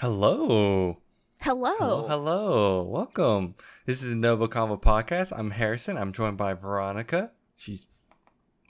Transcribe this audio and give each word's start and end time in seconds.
Hello. 0.00 0.98
Hello. 1.40 1.74
Hello. 1.76 2.06
Hello. 2.06 2.82
Welcome. 2.84 3.56
This 3.84 4.00
is 4.00 4.10
the 4.10 4.14
NgoVo 4.14 4.46
Convo 4.48 4.80
podcast. 4.80 5.36
I'm 5.36 5.50
Harrison. 5.50 5.98
I'm 5.98 6.12
joined 6.12 6.36
by 6.36 6.54
Veronica. 6.54 7.32
She's 7.56 7.88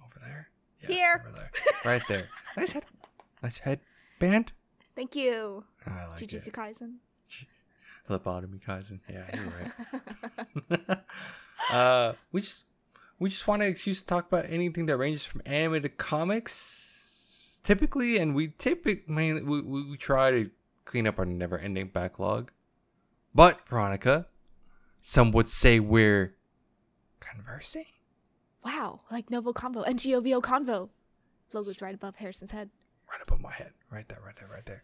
over 0.03 0.19
there. 0.23 0.49
Yes, 0.81 0.91
Here. 0.91 1.27
Over 1.29 1.37
there. 1.37 1.51
Right 1.85 2.03
there. 2.09 2.29
nice 2.57 2.73
head. 2.73 2.87
Nice 3.43 3.59
headband. 3.59 4.53
Thank 4.97 5.15
you. 5.17 5.65
I 5.87 6.07
like 6.07 6.19
Jujutsu 6.19 6.47
it. 6.47 6.55
Kaisen. 6.55 6.95
Lobotomy 8.09 8.65
cousin. 8.65 9.03
Yeah, 9.07 9.27
you're 9.35 10.81
right. 10.81 10.99
uh, 11.71 12.15
we 12.33 12.41
just 12.41 12.65
we 13.19 13.29
just 13.29 13.47
want 13.47 13.61
an 13.61 13.69
excuse 13.69 14.01
to 14.01 14.07
talk 14.07 14.29
about 14.29 14.47
anything 14.49 14.87
that 14.87 14.97
ranges 14.97 15.25
from 15.25 15.43
anime 15.45 15.83
to 15.83 15.91
comics, 15.91 17.61
typically, 17.65 18.17
and 18.17 18.35
we 18.35 18.55
typically 18.57 19.03
we, 19.11 19.61
we, 19.61 19.91
we 19.91 19.97
try 19.99 20.31
to 20.31 20.51
clean 20.89 21.07
up 21.07 21.19
our 21.19 21.27
never-ending 21.27 21.89
backlog. 21.89 22.51
But 23.35 23.61
Veronica, 23.69 24.27
some 25.03 25.31
would 25.33 25.49
say 25.49 25.79
we're 25.79 26.35
conversing. 27.21 27.85
Wow, 28.65 29.03
like 29.11 29.31
Novo 29.31 29.53
Convo, 29.53 29.87
NGOVO 29.87 30.43
Convo. 30.43 30.89
Logo's 31.53 31.81
right 31.83 31.95
above 31.95 32.17
Harrison's 32.17 32.51
head. 32.51 32.71
right 33.11 33.21
above 33.23 33.41
my 33.41 33.53
head. 33.53 33.73
Right 33.91 34.09
there, 34.09 34.19
right 34.25 34.35
there, 34.37 34.49
right 34.49 34.67
there. 34.67 34.83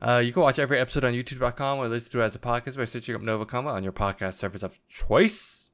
Uh, 0.00 0.18
you 0.18 0.32
can 0.32 0.42
watch 0.42 0.58
every 0.58 0.78
episode 0.78 1.04
on 1.04 1.12
youtube.com 1.12 1.78
or 1.78 1.88
listen 1.88 2.12
to 2.12 2.20
it 2.20 2.24
as 2.24 2.34
a 2.34 2.38
podcast 2.38 2.76
by 2.76 2.84
searching 2.84 3.14
up 3.14 3.20
NgoVo 3.20 3.46
Convo 3.46 3.72
on 3.72 3.82
your 3.82 3.92
podcast 3.92 4.34
service 4.34 4.62
of 4.62 4.78
choice. 4.88 5.68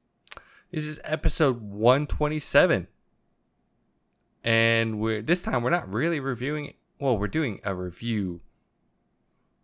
This 0.71 0.85
is 0.85 0.99
episode 1.03 1.61
127. 1.61 2.87
And 4.43 4.99
we're 4.99 5.21
this 5.21 5.41
time 5.41 5.61
we're 5.61 5.69
not 5.69 5.91
really 5.91 6.19
reviewing 6.19 6.73
well, 6.99 7.17
we're 7.17 7.27
doing 7.27 7.59
a 7.63 7.73
review, 7.75 8.41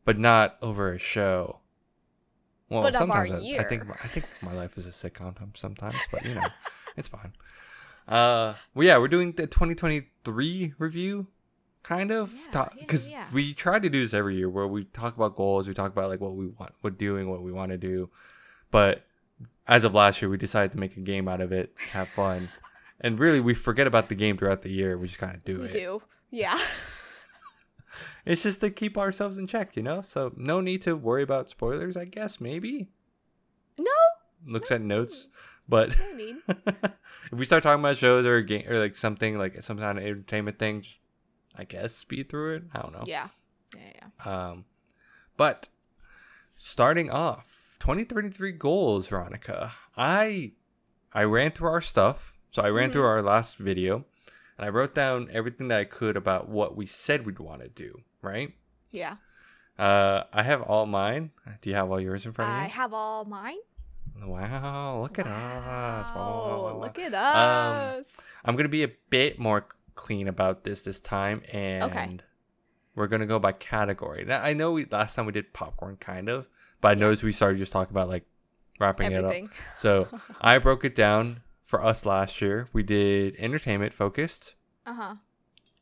but 0.08 0.18
not 0.18 0.56
over 0.62 0.94
a 0.94 0.98
show. 0.98 1.60
Well, 2.70 2.82
But 2.82 2.96
of 2.96 3.10
our 3.12 3.28
sometimes 3.28 3.44
I, 3.46 3.60
I 3.60 3.64
think 3.66 3.84
year. 3.84 3.90
my- 3.90 3.98
I 4.04 4.08
think 4.08 4.26
my 4.42 4.54
life 4.54 4.78
is 4.78 4.88
a 4.88 4.92
sitcom 4.92 5.36
sometimes, 5.58 5.96
but 6.12 6.26
you 6.26 6.34
know, 6.36 6.48
it's 6.98 7.08
fine. 7.10 7.34
Uh, 8.08 8.54
well, 8.74 8.88
yeah, 8.88 8.98
we're 8.98 9.10
doing 9.10 9.34
the 9.34 9.48
2023 9.48 10.74
review, 10.80 11.28
kind 11.84 12.12
of, 12.12 12.34
Yeah, 12.34 12.48
yeah, 12.54 12.68
because 12.80 13.12
yeah. 13.12 13.26
we 13.34 13.54
try 13.54 13.80
to 13.80 13.90
do 13.90 14.02
this 14.02 14.14
every 14.14 14.36
year, 14.38 14.50
where 14.50 14.66
we 14.68 14.86
talk 14.86 15.16
about 15.16 15.36
goals, 15.36 15.68
we 15.68 15.74
talk 15.74 15.92
about 15.92 16.10
like 16.10 16.22
what 16.22 16.34
we 16.36 16.48
want, 16.48 16.74
what 16.82 16.98
doing, 16.98 17.30
what 17.30 17.42
we 17.42 17.52
want 17.52 17.72
to 17.72 17.78
do, 17.78 18.10
but 18.72 19.04
as 19.68 19.84
of 19.84 19.94
last 19.94 20.22
year, 20.22 20.30
we 20.30 20.38
decided 20.38 20.72
to 20.72 20.78
make 20.78 20.96
a 20.96 21.02
game 21.02 21.28
out 21.28 21.42
of 21.42 21.52
it, 21.52 21.74
have 21.92 22.08
fun, 22.08 22.48
and 23.02 23.20
really 23.20 23.42
we 23.42 23.54
forget 23.54 23.88
about 23.88 24.08
the 24.10 24.16
game 24.16 24.38
throughout 24.38 24.62
the 24.62 24.72
year. 24.72 24.98
We 24.98 25.08
just 25.08 25.20
kind 25.20 25.36
of 25.36 25.44
do 25.44 25.60
we 25.60 25.66
it. 25.68 25.72
do. 25.74 26.02
Yeah. 26.32 26.58
It's 28.28 28.44
just 28.44 28.60
to 28.62 28.70
keep 28.70 28.98
ourselves 28.98 29.38
in 29.38 29.48
check, 29.48 29.76
you 29.76 29.84
know. 29.84 30.02
So 30.02 30.34
no 30.36 30.62
need 30.62 30.82
to 30.84 30.96
worry 30.96 31.24
about 31.24 31.50
spoilers, 31.50 31.96
I 31.96 32.06
guess. 32.06 32.40
Maybe 32.42 32.90
no, 33.78 33.92
looks 34.46 34.72
at 34.72 34.82
notes, 34.82 35.28
but. 35.68 35.96
no 35.98 36.38
if 37.32 37.32
we 37.32 37.46
start 37.46 37.64
talking 37.64 37.82
about 37.82 37.98
shows 37.98 38.26
or 38.26 38.42
game 38.42 38.68
or 38.68 38.80
like 38.80 38.96
something 38.96 39.38
like 39.38 39.62
some 39.64 39.78
kind 39.78 39.98
of 39.98 40.04
entertainment 40.04 40.60
thing, 40.60 40.82
just 40.82 41.00
I 41.56 41.64
guess 41.64 41.96
speed 41.96 42.30
through 42.30 42.56
it. 42.58 42.64
I 42.74 42.82
don't 42.82 42.94
know. 42.94 43.04
Yeah. 43.06 43.28
Yeah, 43.76 44.10
yeah. 44.26 44.50
Um, 44.50 44.66
but 45.36 45.70
starting 46.56 47.10
off, 47.10 47.58
2033 47.80 48.52
goals, 48.54 49.08
Veronica. 49.08 49.74
I 49.96 50.52
I 51.14 51.24
ran 51.24 51.52
through 51.52 51.70
our 51.70 51.82
stuff, 51.82 52.34
so 52.52 52.62
I 52.62 52.70
ran 52.70 52.92
through 52.92 53.06
our 53.06 53.22
last 53.22 53.58
video, 53.58 54.06
and 54.58 54.66
I 54.66 54.70
wrote 54.70 54.96
down 54.96 55.30
everything 55.32 55.68
that 55.70 55.80
I 55.80 55.86
could 55.86 56.16
about 56.16 56.50
what 56.50 56.76
we 56.76 56.86
said 56.86 57.26
we'd 57.26 57.40
want 57.40 57.62
to 57.62 57.70
do. 57.70 58.02
Right? 58.28 58.54
Yeah. 58.92 59.16
Uh, 59.80 60.24
I 60.34 60.44
have 60.44 60.62
all 60.64 60.86
mine. 60.86 61.32
Do 61.62 61.70
you 61.70 61.76
have 61.76 61.90
all 61.92 62.00
yours 62.02 62.26
in 62.26 62.34
front 62.34 62.52
of 62.52 62.58
you? 62.58 62.64
I 62.64 62.68
have 62.68 62.94
all 62.94 63.26
mine. 63.26 63.58
Wow! 64.26 65.02
Look 65.04 65.20
at 65.20 65.28
us! 65.28 66.10
Wow, 66.16 66.16
Wow, 66.16 66.64
wow. 66.74 66.80
look 66.80 66.98
at 67.00 67.14
Um, 67.14 68.00
us. 68.00 68.18
I'm 68.44 68.56
gonna 68.56 68.70
be 68.70 68.84
a 68.84 68.92
bit 69.10 69.38
more 69.40 69.68
clean 69.96 70.28
about 70.28 70.64
this 70.64 70.82
this 70.82 71.00
time, 71.00 71.44
and 71.54 72.24
we're 72.96 73.08
gonna 73.08 73.28
go 73.28 73.38
by 73.40 73.52
category. 73.52 74.26
Now 74.26 74.42
I 74.42 74.54
know 74.54 74.72
we 74.72 74.86
last 74.86 75.16
time 75.16 75.28
we 75.28 75.32
did 75.34 75.54
popcorn, 75.54 75.98
kind 75.98 76.30
of, 76.30 76.48
but 76.82 76.90
I 76.90 76.94
noticed 76.96 77.22
we 77.24 77.32
started 77.32 77.60
just 77.60 77.72
talking 77.72 77.94
about 77.94 78.10
like 78.10 78.26
wrapping 78.80 79.14
Everything. 79.14 79.46
it 79.46 79.50
up. 79.50 79.56
So 79.78 80.08
I 80.42 80.58
broke 80.58 80.84
it 80.84 80.96
down 80.96 81.42
for 81.66 81.84
us 81.86 82.04
last 82.06 82.42
year. 82.42 82.68
We 82.74 82.82
did 82.82 83.36
entertainment 83.38 83.94
focused, 83.94 84.56
Uh 84.86 84.94
huh. 84.94 85.16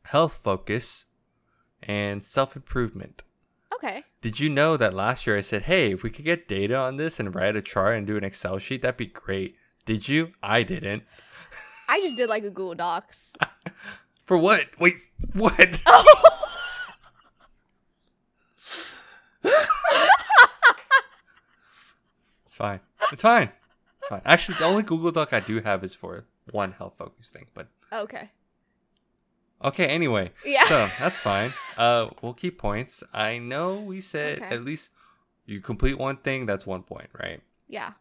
health 0.02 0.40
focus, 0.44 1.06
and 1.86 2.22
self 2.22 2.56
improvement. 2.56 3.22
Okay. 3.74 4.04
Did 4.20 4.40
you 4.40 4.48
know 4.50 4.76
that 4.76 4.94
last 4.94 5.26
year 5.26 5.36
I 5.36 5.40
said, 5.40 5.62
hey, 5.62 5.92
if 5.92 6.02
we 6.02 6.10
could 6.10 6.24
get 6.24 6.48
data 6.48 6.76
on 6.76 6.96
this 6.96 7.20
and 7.20 7.34
write 7.34 7.56
a 7.56 7.62
chart 7.62 7.96
and 7.96 8.06
do 8.06 8.16
an 8.16 8.24
Excel 8.24 8.58
sheet, 8.58 8.82
that'd 8.82 8.96
be 8.96 9.06
great. 9.06 9.56
Did 9.84 10.08
you? 10.08 10.32
I 10.42 10.62
didn't. 10.62 11.04
I 11.88 12.00
just 12.00 12.16
did 12.16 12.28
like 12.28 12.42
a 12.42 12.50
Google 12.50 12.74
Docs. 12.74 13.32
For 14.24 14.36
what? 14.36 14.66
Wait, 14.78 14.96
what? 15.32 15.80
Oh. 15.86 16.32
It's 22.46 22.56
fine. 22.56 22.80
It's 23.12 23.22
fine. 23.22 23.52
It's 23.98 24.08
fine. 24.08 24.22
Actually, 24.24 24.56
the 24.58 24.64
only 24.64 24.82
Google 24.82 25.12
Doc 25.12 25.34
I 25.34 25.40
do 25.40 25.60
have 25.60 25.84
is 25.84 25.94
for 25.94 26.24
one 26.50 26.72
health 26.72 26.94
focus 26.96 27.28
thing. 27.28 27.46
But 27.52 27.68
okay. 27.92 28.30
Okay, 29.64 29.86
anyway. 29.86 30.32
Yeah. 30.44 30.64
So 30.66 30.88
that's 30.98 31.18
fine. 31.30 31.52
Uh, 31.76 32.08
we'll 32.22 32.34
keep 32.34 32.58
points. 32.58 33.02
I 33.12 33.38
know 33.38 33.74
we 33.80 34.00
said 34.00 34.38
Okay. 34.40 34.54
at 34.54 34.64
least 34.64 34.90
you 35.46 35.60
complete 35.60 35.98
one 35.98 36.16
thing, 36.16 36.46
that's 36.46 36.66
one 36.66 36.82
point, 36.82 37.08
right? 37.18 37.40
yeah. 37.68 37.92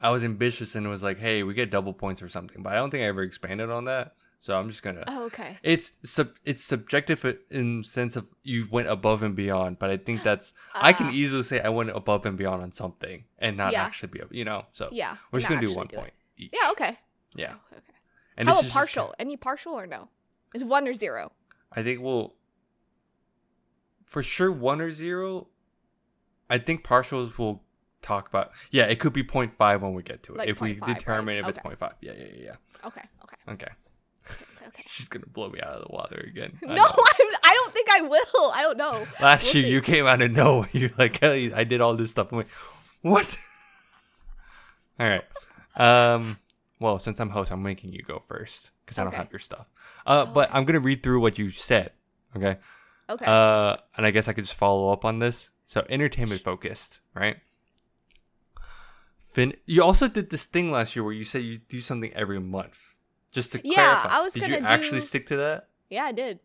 I 0.00 0.10
was 0.10 0.22
ambitious 0.22 0.76
and 0.76 0.88
was 0.88 1.02
like, 1.02 1.18
hey, 1.18 1.42
we 1.42 1.54
get 1.54 1.72
double 1.72 1.92
points 1.92 2.22
or 2.22 2.28
something. 2.28 2.62
But 2.62 2.72
I 2.72 2.76
don't 2.76 2.90
think 2.90 3.02
I 3.02 3.06
ever 3.08 3.22
expanded 3.24 3.68
on 3.68 3.86
that. 3.86 4.14
So 4.38 4.56
I'm 4.56 4.68
just 4.70 4.80
gonna. 4.84 5.02
Oh, 5.08 5.24
okay. 5.24 5.58
It's 5.64 5.90
sub 6.04 6.28
it's 6.44 6.62
subjective 6.62 7.24
in 7.50 7.82
sense 7.82 8.14
of 8.14 8.28
you 8.44 8.68
went 8.70 8.86
above 8.86 9.24
and 9.24 9.34
beyond, 9.34 9.80
but 9.80 9.90
I 9.90 9.96
think 9.96 10.22
that's 10.22 10.52
I 10.72 10.92
can 10.92 11.08
Ah. 11.08 11.10
easily 11.12 11.42
say 11.42 11.60
I 11.60 11.70
went 11.70 11.90
above 11.90 12.24
and 12.26 12.38
beyond 12.38 12.62
on 12.62 12.70
something 12.70 13.24
and 13.40 13.56
not 13.56 13.72
Yeah. 13.72 13.82
actually 13.82 14.10
be 14.10 14.20
you 14.30 14.44
know. 14.44 14.66
So 14.72 14.88
Yeah. 14.92 15.16
we're 15.32 15.40
just 15.40 15.48
gonna 15.48 15.60
do 15.66 15.74
one 15.74 15.86
it. 15.90 15.96
point 15.96 16.12
each. 16.36 16.54
Yeah. 16.54 16.70
Okay. 16.70 16.96
Yeah. 17.34 17.54
Oh, 17.56 17.76
okay. 17.78 17.82
And 18.36 18.46
How 18.46 18.54
about 18.54 18.60
is 18.60 18.66
just- 18.66 18.74
partial? 18.74 19.14
Any 19.18 19.36
partial 19.36 19.72
or 19.72 19.88
no? 19.88 20.08
Is 20.54 20.64
one 20.64 20.88
or 20.88 20.94
zero? 20.94 21.32
I 21.72 21.82
think 21.82 22.00
we'll 22.00 22.34
for 24.06 24.22
sure 24.22 24.50
one 24.50 24.80
or 24.80 24.90
zero. 24.92 25.48
I 26.50 26.58
think 26.58 26.82
partials 26.84 27.36
will 27.38 27.62
talk 28.00 28.28
about. 28.28 28.52
Yeah, 28.70 28.84
it 28.84 28.98
could 29.00 29.12
be 29.12 29.22
0.5 29.22 29.80
when 29.82 29.92
we 29.92 30.02
get 30.02 30.22
to 30.24 30.34
it. 30.34 30.38
Like 30.38 30.48
if 30.48 30.60
we 30.60 30.74
0.5, 30.74 30.80
right? 30.80 30.98
determine 30.98 31.36
if 31.38 31.48
it's 31.48 31.58
Okay. 31.58 31.68
0.5. 31.68 31.92
Yeah, 32.00 32.12
yeah, 32.16 32.24
yeah, 32.36 32.54
Okay. 32.86 33.02
Okay. 33.24 33.36
Okay. 33.52 33.72
Okay. 34.66 34.84
She's 34.88 35.08
gonna 35.08 35.26
blow 35.26 35.50
me 35.50 35.60
out 35.60 35.74
of 35.74 35.82
the 35.88 35.92
water 35.94 36.24
again. 36.26 36.58
No, 36.62 36.68
know. 36.74 36.84
I'm, 36.84 37.28
I 37.44 37.52
don't 37.54 37.74
think 37.74 37.88
I 37.90 38.00
will. 38.02 38.50
I 38.54 38.62
don't 38.62 38.78
know. 38.78 39.06
Last 39.20 39.44
We'll 39.44 39.54
year 39.56 39.64
see. 39.64 39.70
you 39.70 39.80
came 39.82 40.06
out 40.06 40.22
of 40.22 40.30
nowhere. 40.30 40.68
You're 40.72 40.90
like, 40.96 41.20
hey, 41.20 41.52
I 41.52 41.64
did 41.64 41.80
all 41.82 41.94
this 41.94 42.10
stuff. 42.10 42.28
I'm 42.32 42.38
like, 42.38 42.48
what? 43.02 43.36
all 44.98 45.06
right. 45.06 45.24
Um. 45.76 46.38
Well, 46.80 46.98
since 46.98 47.18
I'm 47.20 47.30
host, 47.30 47.50
I'm 47.50 47.62
making 47.62 47.92
you 47.92 48.02
go 48.02 48.20
first 48.28 48.70
because 48.84 48.98
I 48.98 49.02
don't 49.02 49.08
Okay. 49.12 49.16
have 49.22 49.32
your 49.32 49.40
stuff. 49.40 49.66
Uh, 50.06 50.24
but 50.26 50.48
I'm 50.52 50.64
gonna 50.64 50.80
read 50.80 51.02
through 51.02 51.20
what 51.20 51.38
you 51.38 51.50
said. 51.50 51.92
Okay. 52.36 52.58
Okay. 53.10 53.24
Uh, 53.26 53.76
and 53.96 54.06
I 54.06 54.10
guess 54.10 54.28
I 54.28 54.32
could 54.32 54.44
just 54.44 54.56
follow 54.56 54.92
up 54.92 55.04
on 55.04 55.18
this. 55.18 55.48
So 55.66 55.84
entertainment 55.88 56.42
focused, 56.42 57.00
right? 57.14 57.36
Fin. 59.32 59.54
You 59.66 59.82
also 59.82 60.08
did 60.08 60.30
this 60.30 60.44
thing 60.44 60.70
last 60.70 60.94
year 60.96 61.04
where 61.04 61.12
you 61.12 61.24
said 61.24 61.42
you 61.42 61.58
do 61.58 61.80
something 61.80 62.12
every 62.14 62.40
month, 62.40 62.78
just 63.32 63.52
to 63.52 63.60
Yeah, 63.62 63.74
clarify. 64.00 64.18
I 64.18 64.20
was 64.22 64.32
did 64.34 64.46
you 64.46 64.54
gonna 64.56 64.68
actually 64.68 65.00
do- 65.00 65.06
stick 65.06 65.26
to 65.28 65.36
that? 65.36 65.68
yeah, 65.90 66.04
I 66.04 66.12
did. 66.12 66.40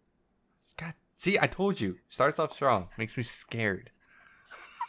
God, 0.77 0.94
see, 1.15 1.38
I 1.39 1.47
told 1.47 1.79
you. 1.79 1.97
Starts 2.09 2.39
off 2.39 2.53
strong, 2.53 2.89
makes 2.97 3.15
me 3.15 3.23
scared. 3.23 3.91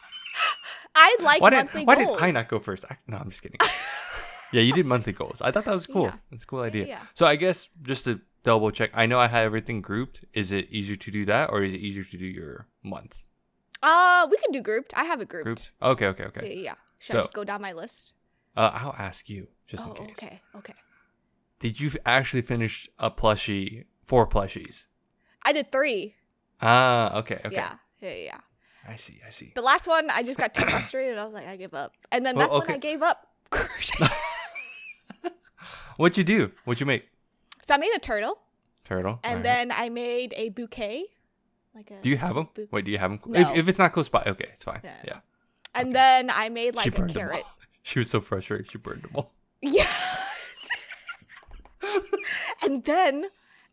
I 0.95 1.17
like 1.21 1.41
why 1.41 1.51
did 1.51 1.57
monthly 1.57 1.85
why 1.85 1.95
goals. 1.97 2.17
did 2.19 2.25
I 2.25 2.31
not 2.31 2.49
go 2.49 2.59
first? 2.59 2.85
I, 2.91 2.97
no, 3.07 3.17
I'm 3.19 3.31
just 3.31 3.43
kidding. 3.43 3.59
yeah, 4.55 4.63
you 4.69 4.73
did 4.73 4.87
monthly 4.87 5.13
goals. 5.21 5.39
I 5.47 5.51
thought 5.51 5.65
that 5.69 5.73
was 5.81 5.87
cool. 5.87 6.05
Yeah. 6.11 6.33
It's 6.35 6.45
a 6.45 6.47
cool 6.47 6.61
idea. 6.71 6.87
yeah. 6.95 7.03
So 7.19 7.27
I 7.33 7.37
guess 7.37 7.69
just 7.83 8.05
to 8.07 8.21
double 8.43 8.71
check, 8.79 8.91
I 8.95 9.05
know 9.11 9.19
I 9.19 9.29
had 9.35 9.45
everything 9.51 9.79
grouped. 9.89 10.17
Is 10.33 10.53
it 10.59 10.65
easier 10.71 10.97
to 11.05 11.11
do 11.11 11.23
that, 11.33 11.51
or 11.53 11.63
is 11.67 11.73
it 11.75 11.81
easier 11.89 12.05
to 12.13 12.17
do 12.25 12.29
your 12.41 12.67
month 12.83 13.15
Uh, 13.83 14.27
we 14.31 14.37
can 14.43 14.51
do 14.53 14.61
grouped. 14.69 14.93
I 14.97 15.05
have 15.11 15.21
it 15.25 15.29
grouped. 15.29 15.45
grouped? 15.45 15.71
Okay, 15.93 16.07
okay, 16.13 16.25
okay. 16.31 16.45
yeah. 16.69 16.77
Should 16.99 17.13
So- 17.15 17.19
I 17.19 17.23
just 17.23 17.35
go 17.41 17.45
down 17.45 17.61
my 17.61 17.73
list? 17.83 18.13
Uh, 18.57 18.71
I'll 18.81 18.97
ask 19.09 19.29
you 19.29 19.49
just 19.67 19.85
oh, 19.87 19.93
in 19.93 20.07
case. 20.07 20.17
okay, 20.17 20.41
okay. 20.61 20.75
Did 21.59 21.81
you 21.81 21.89
f- 21.89 21.97
actually 22.07 22.43
finish 22.43 22.89
a 22.99 23.11
plushie? 23.11 23.85
Four 24.05 24.27
plushies. 24.29 24.87
I 25.43 25.53
did 25.53 25.73
three. 25.73 26.15
Ah, 26.61 27.19
okay, 27.21 27.39
okay. 27.45 27.55
Yeah, 27.61 27.75
yeah, 28.01 28.15
yeah. 28.31 28.41
I 28.87 28.97
see, 28.97 29.17
I 29.27 29.31
see. 29.31 29.53
The 29.55 29.63
last 29.63 29.87
one, 29.89 30.09
I 30.11 30.23
just 30.23 30.39
got 30.39 30.53
too 30.55 30.65
frustrated. 30.75 31.17
I 31.19 31.25
was 31.25 31.35
like, 31.35 31.49
I 31.49 31.57
give 31.57 31.75
up. 31.75 31.93
And 32.13 32.25
then 32.25 32.37
Well, 32.37 32.47
that's 32.47 32.57
okay. 32.59 32.73
when 32.73 32.77
I 32.77 32.79
gave 32.91 33.03
up. 33.03 33.19
crochet. 33.51 34.07
What'd 35.97 36.17
you 36.19 36.25
do? 36.25 36.53
What'd 36.65 36.81
you 36.81 36.87
make? 36.87 37.09
so 37.63 37.75
I 37.75 37.79
made 37.79 37.93
a 37.95 37.99
turtle, 37.99 38.39
Turtle. 38.85 39.21
and 39.25 39.45
then 39.45 39.73
I 39.73 39.89
made 39.89 40.35
a 40.37 40.49
bouquet 40.51 41.07
like 41.75 41.91
a. 41.91 42.01
Do 42.03 42.09
you 42.11 42.17
have 42.17 42.35
them? 42.35 42.49
book. 42.55 42.69
Wait, 42.71 42.85
do 42.85 42.91
you 42.91 42.99
have 42.99 43.11
them? 43.11 43.21
No. 43.27 43.41
If, 43.41 43.51
if 43.57 43.69
it's 43.69 43.79
not 43.79 43.93
close 43.93 44.09
by, 44.09 44.23
okay, 44.27 44.49
it's 44.53 44.65
fine. 44.65 44.81
Yeah, 44.85 44.95
Yeah. 45.07 45.19
And 45.75 45.95
then 45.95 46.31
I 46.31 46.49
made 46.51 46.75
like 46.75 46.85
she 46.85 47.03
a 47.03 47.07
carrot. 47.07 47.43
She 47.87 47.99
was 47.99 48.09
so 48.09 48.21
frustrated. 48.23 48.71
She 48.71 48.79
burned 48.79 49.03
them 49.03 49.11
all. 49.15 49.33
Yeah. 49.61 49.91
and 52.63 52.85
then, 52.85 53.27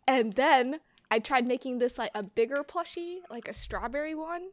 and 0.08 0.34
then 0.34 0.80
I 1.10 1.20
tried 1.20 1.48
making 1.48 1.80
this 1.80 1.98
like 1.98 2.12
a 2.14 2.22
bigger 2.24 2.64
plushie, 2.64 3.20
like 3.30 3.48
a 3.48 3.54
strawberry 3.54 4.16
one. 4.16 4.50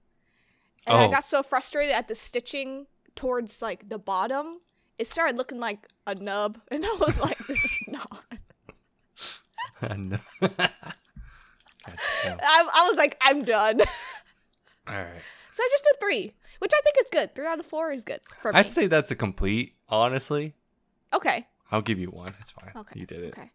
And 0.86 0.96
I 0.96 1.04
Oh. 1.06 1.10
got 1.10 1.24
so 1.26 1.42
frustrated 1.42 1.94
at 1.94 2.06
the 2.08 2.14
stitching 2.14 2.86
towards 3.16 3.60
like 3.60 3.88
the 3.88 3.98
bottom, 3.98 4.60
it 4.98 5.06
started 5.06 5.36
looking 5.36 5.58
like 5.60 5.86
a 6.06 6.14
nub, 6.14 6.58
and 6.70 6.84
I 6.84 6.96
was 7.00 7.18
like, 7.20 7.38
"This 7.46 7.62
is 7.64 7.78
not." 7.88 8.24
And- 9.80 10.20
God 10.40 10.50
damn. 12.22 12.38
I, 12.42 12.68
I 12.74 12.88
was 12.88 12.96
like, 12.96 13.16
"I'm 13.20 13.42
done." 13.42 13.80
all 14.88 14.94
right. 14.94 15.22
so 15.52 15.62
I 15.62 15.68
just 15.70 15.84
did 15.84 16.00
three, 16.00 16.34
which 16.58 16.72
I 16.74 16.80
think 16.82 16.96
is 17.00 17.06
good. 17.10 17.34
Three 17.34 17.46
out 17.46 17.60
of 17.60 17.66
four 17.66 17.92
is 17.92 18.04
good 18.04 18.20
for 18.42 18.52
me. 18.52 18.58
I'd 18.58 18.70
say 18.70 18.86
that's 18.86 19.10
a 19.10 19.16
complete. 19.16 19.74
Honestly, 19.88 20.54
okay. 21.14 21.46
I'll 21.70 21.82
give 21.82 21.98
you 21.98 22.08
one. 22.10 22.34
It's 22.40 22.50
fine. 22.50 22.72
Okay. 22.76 22.98
You 23.00 23.06
did 23.06 23.22
it. 23.22 23.38
Okay. 23.38 23.50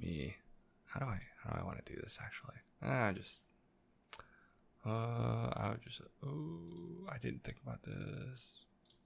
Me. 0.00 0.36
How 0.86 1.00
do 1.00 1.06
I? 1.06 1.20
How 1.44 1.50
do 1.50 1.60
I 1.60 1.64
want 1.64 1.84
to 1.84 1.92
do 1.92 2.00
this? 2.00 2.18
Actually, 2.22 2.56
ah, 2.82 3.12
just. 3.12 3.38
Uh, 4.86 5.50
I 5.54 5.68
would 5.70 5.82
just. 5.82 6.00
Oh, 6.24 7.06
I 7.12 7.18
didn't 7.18 7.44
think 7.44 7.58
about 7.62 7.82
this. 7.82 8.60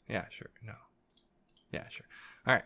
Yeah, 0.09 0.25
sure. 0.31 0.51
No. 0.65 0.75
Yeah, 1.71 1.89
sure. 1.89 2.07
All 2.47 2.55
right. 2.55 2.65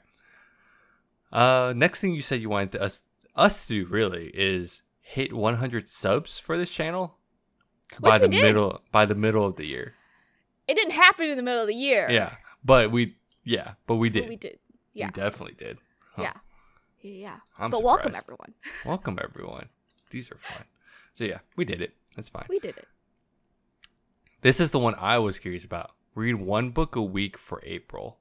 Uh, 1.32 1.72
next 1.76 2.00
thing 2.00 2.14
you 2.14 2.22
said 2.22 2.40
you 2.40 2.48
wanted 2.48 2.72
to 2.72 2.82
us 2.82 3.02
us 3.34 3.66
to 3.66 3.84
do 3.84 3.86
really 3.86 4.30
is 4.34 4.82
hit 5.00 5.32
100 5.32 5.88
subs 5.88 6.38
for 6.38 6.56
this 6.56 6.70
channel 6.70 7.16
by 8.00 8.18
the 8.18 8.28
did. 8.28 8.42
middle 8.42 8.80
by 8.90 9.06
the 9.06 9.14
middle 9.14 9.46
of 9.46 9.56
the 9.56 9.66
year. 9.66 9.94
It 10.66 10.74
didn't 10.74 10.92
happen 10.92 11.28
in 11.28 11.36
the 11.36 11.42
middle 11.42 11.60
of 11.60 11.68
the 11.68 11.74
year. 11.74 12.08
Yeah, 12.10 12.34
but 12.64 12.90
we 12.90 13.16
yeah, 13.44 13.72
but 13.86 13.96
we 13.96 14.08
but 14.08 14.20
did. 14.20 14.28
we 14.28 14.36
did. 14.36 14.58
Yeah, 14.94 15.06
We 15.06 15.12
definitely 15.12 15.54
did. 15.58 15.78
Huh. 16.14 16.22
Yeah. 16.22 16.32
Yeah. 17.02 17.36
I'm 17.58 17.70
but 17.70 17.82
welcome 17.84 18.14
everyone. 18.14 18.54
Welcome 18.84 19.18
everyone. 19.22 19.68
These 20.10 20.30
are 20.32 20.38
fun. 20.38 20.64
So 21.12 21.24
yeah, 21.24 21.38
we 21.54 21.64
did 21.64 21.80
it. 21.80 21.94
That's 22.16 22.28
fine. 22.28 22.46
We 22.48 22.58
did 22.58 22.76
it. 22.76 22.88
This 24.40 24.58
is 24.58 24.70
the 24.70 24.78
one 24.78 24.94
I 24.96 25.18
was 25.18 25.38
curious 25.38 25.64
about. 25.64 25.92
Read 26.16 26.36
one 26.36 26.70
book 26.70 26.96
a 26.96 27.02
week 27.02 27.36
for 27.36 27.60
April. 27.62 28.16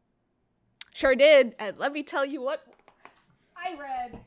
Sure 0.94 1.16
did. 1.16 1.56
And 1.58 1.78
let 1.78 1.94
me 1.94 2.04
tell 2.04 2.26
you 2.26 2.42
what 2.42 2.62
I 3.56 3.76
read. 3.80 4.20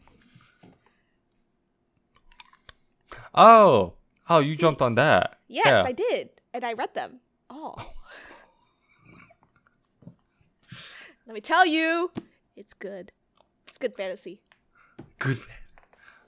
Oh, 3.34 3.92
oh, 4.30 4.38
you 4.38 4.56
jumped 4.56 4.80
on 4.80 4.94
that. 4.94 5.38
Yes, 5.48 5.66
Yeah. 5.66 5.82
I 5.86 5.92
did. 5.92 6.30
And 6.54 6.64
I 6.64 6.72
read 6.72 6.94
them. 6.94 7.20
Oh. 7.50 7.74
let 11.26 11.34
me 11.34 11.42
tell 11.42 11.66
you, 11.66 12.10
it's 12.56 12.72
good. 12.72 13.12
It's 13.66 13.76
good 13.76 13.94
fantasy. 13.94 14.40
Good. 15.18 15.40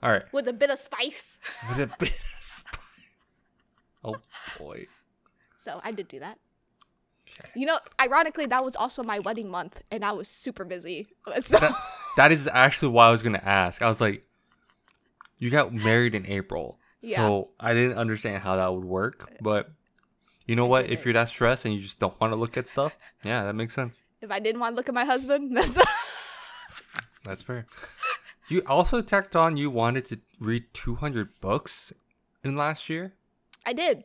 All 0.03 0.11
right. 0.11 0.31
With 0.31 0.47
a 0.47 0.53
bit 0.53 0.69
of 0.69 0.77
spice. 0.77 1.39
With 1.69 1.79
a 1.79 1.87
bit 1.97 2.09
of 2.11 2.43
spice. 2.43 2.77
Oh 4.03 4.17
boy. 4.59 4.85
So 5.63 5.81
I 5.83 5.91
did 5.91 6.07
do 6.07 6.19
that. 6.19 6.37
You 7.55 7.65
know, 7.65 7.79
ironically, 7.99 8.45
that 8.47 8.63
was 8.63 8.75
also 8.75 9.03
my 9.03 9.19
wedding 9.19 9.49
month, 9.49 9.81
and 9.91 10.03
I 10.05 10.11
was 10.11 10.27
super 10.27 10.65
busy. 10.65 11.07
So 11.41 11.57
That, 11.57 11.75
that 12.17 12.31
is 12.31 12.47
actually 12.51 12.91
why 12.91 13.07
I 13.07 13.11
was 13.11 13.23
gonna 13.23 13.41
ask. 13.43 13.81
I 13.81 13.87
was 13.87 14.01
like, 14.01 14.25
you 15.39 15.49
got 15.49 15.73
married 15.73 16.13
in 16.15 16.25
April, 16.25 16.77
so 17.03 17.49
I 17.59 17.73
didn't 17.73 17.97
understand 17.97 18.43
how 18.43 18.55
that 18.57 18.73
would 18.73 18.85
work. 18.85 19.31
But 19.41 19.71
you 20.45 20.55
know 20.55 20.65
what? 20.67 20.89
If 20.89 21.05
you're 21.05 21.13
that 21.13 21.29
stressed 21.29 21.65
and 21.65 21.73
you 21.73 21.81
just 21.81 21.99
don't 21.99 22.19
want 22.19 22.31
to 22.33 22.37
look 22.37 22.57
at 22.57 22.67
stuff, 22.67 22.93
yeah, 23.23 23.43
that 23.45 23.53
makes 23.55 23.73
sense. 23.73 23.95
if 24.21 24.29
I 24.31 24.39
didn't 24.39 24.59
want 24.61 24.73
to 24.73 24.77
look 24.77 24.89
at 24.89 24.95
my 24.95 25.05
husband, 25.05 25.55
that's 25.57 25.77
That's 27.23 27.43
fair. 27.43 27.65
You 28.49 28.63
also 28.67 29.01
tacked 29.01 29.35
on 29.35 29.55
you 29.57 29.69
wanted 29.69 30.05
to 30.07 30.19
read 30.39 30.65
200 30.73 31.39
books 31.39 31.93
in 32.43 32.55
last 32.55 32.89
year. 32.89 33.13
I 33.65 33.73
did. 33.73 34.03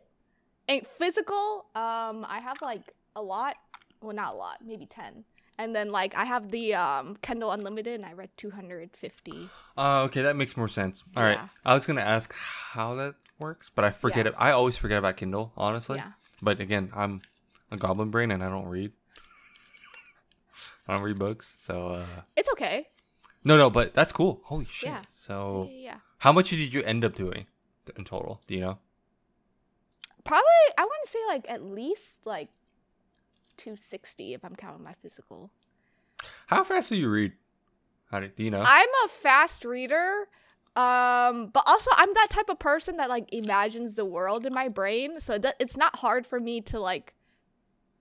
And 0.68 0.86
physical, 0.86 1.66
um, 1.74 2.26
I 2.28 2.40
have 2.42 2.60
like 2.60 2.92
a 3.16 3.22
lot. 3.22 3.56
Well, 4.00 4.14
not 4.14 4.34
a 4.34 4.36
lot, 4.36 4.58
maybe 4.64 4.86
ten. 4.86 5.24
And 5.58 5.74
then 5.74 5.90
like 5.90 6.14
I 6.14 6.26
have 6.26 6.50
the 6.50 6.74
um 6.74 7.16
Kindle 7.22 7.50
Unlimited, 7.50 7.94
and 7.94 8.04
I 8.04 8.12
read 8.12 8.28
two 8.36 8.50
hundred 8.50 8.94
fifty. 8.94 9.48
Uh, 9.76 10.02
okay, 10.02 10.22
that 10.22 10.36
makes 10.36 10.56
more 10.56 10.68
sense. 10.68 11.02
All 11.16 11.22
right, 11.22 11.38
Yeah. 11.38 11.48
I 11.64 11.74
was 11.74 11.86
gonna 11.86 12.02
ask 12.02 12.32
how 12.34 12.94
that 12.94 13.14
works, 13.40 13.70
but 13.74 13.84
I 13.84 13.90
forget 13.90 14.26
Yeah. 14.26 14.32
it. 14.32 14.34
I 14.38 14.50
always 14.52 14.76
forget 14.76 14.98
about 14.98 15.16
Kindle, 15.16 15.52
honestly. 15.56 15.96
Yeah. 15.98 16.12
But 16.42 16.60
again, 16.60 16.92
I'm 16.94 17.22
a 17.70 17.76
goblin 17.78 18.10
brain 18.10 18.30
and 18.30 18.44
I 18.44 18.50
don't 18.50 18.66
read. 18.66 18.92
I 20.88 20.92
don't 20.92 21.02
read 21.02 21.18
books, 21.18 21.48
so 21.66 21.88
uh, 21.88 22.06
It's 22.36 22.50
okay. 22.52 22.88
no, 23.42 23.56
no. 23.56 23.70
But 23.70 23.94
that's 23.94 24.12
cool. 24.12 24.42
Holy 24.44 24.66
shit! 24.66 24.90
Yeah. 24.90 25.02
So, 25.10 25.68
yeah. 25.72 25.96
how 26.18 26.32
much 26.32 26.50
did 26.50 26.72
you 26.72 26.82
end 26.82 27.04
up 27.04 27.14
doing 27.14 27.46
in 27.96 28.04
total? 28.04 28.40
Do 28.46 28.54
you 28.54 28.60
know? 28.60 28.78
Probably 30.24 30.44
I 30.76 30.82
want 30.82 31.04
to 31.04 31.10
say 31.10 31.18
like 31.28 31.46
at 31.48 31.62
least 31.64 32.20
like 32.26 32.48
two 33.56 33.76
sixty 33.76 34.34
if 34.34 34.44
I'm 34.44 34.54
counting 34.56 34.84
my 34.84 34.94
physical. 35.02 35.50
How 36.46 36.64
fast 36.64 36.88
do 36.90 36.96
you 36.96 37.08
read? 37.08 37.32
How 38.10 38.20
do, 38.20 38.28
do 38.28 38.42
you 38.44 38.50
know? 38.50 38.62
I'm 38.64 38.88
a 39.04 39.08
fast 39.08 39.64
reader. 39.64 40.28
Um, 40.76 41.46
but 41.54 41.62
also 41.66 41.90
I'm 41.96 42.12
that 42.14 42.28
type 42.30 42.50
of 42.50 42.58
person 42.58 42.98
that 42.98 43.08
like 43.08 43.28
imagines 43.32 43.94
the 43.94 44.04
world 44.04 44.44
in 44.44 44.52
my 44.52 44.68
brain, 44.68 45.20
so 45.20 45.38
that 45.38 45.56
it's 45.58 45.76
not 45.76 45.96
hard 45.96 46.26
for 46.26 46.38
me 46.38 46.60
to 46.62 46.78
like 46.78 47.14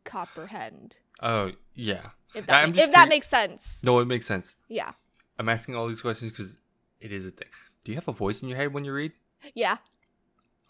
comprehend. 0.04 0.98
oh 1.22 1.52
yeah. 1.74 2.10
If 2.34 2.48
that, 2.48 2.68
if 2.78 2.92
that 2.92 3.08
curi- 3.08 3.10
makes 3.10 3.28
sense. 3.30 3.80
No, 3.82 4.00
it 4.00 4.06
makes 4.06 4.26
sense. 4.26 4.56
Yeah. 4.68 4.92
I'm 5.40 5.48
asking 5.48 5.76
all 5.76 5.88
these 5.88 6.02
questions 6.02 6.32
because 6.34 6.58
it 7.00 7.14
is 7.14 7.26
a 7.26 7.32
thing. 7.32 7.48
Do 7.86 7.92
you 7.94 7.96
have 7.96 8.08
a 8.10 8.12
voice 8.12 8.42
in 8.42 8.50
your 8.50 8.58
head 8.58 8.74
when 8.74 8.84
you 8.84 8.92
read? 8.92 9.14
Yeah. 9.54 9.78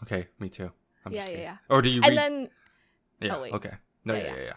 Okay, 0.03 0.27
me 0.39 0.49
too. 0.49 0.71
I'm 1.05 1.11
Yeah, 1.11 1.21
just 1.25 1.33
yeah, 1.33 1.39
yeah. 1.41 1.57
Or 1.69 1.81
do 1.81 1.89
you 1.89 2.01
And 2.03 2.09
read? 2.11 2.17
then 2.19 2.49
yeah. 3.19 3.35
oh. 3.35 3.55
Okay. 3.55 3.71
No. 4.03 4.13
Yeah. 4.13 4.23
Yeah. 4.23 4.35
Yeah. 4.35 4.43
yeah. 4.43 4.53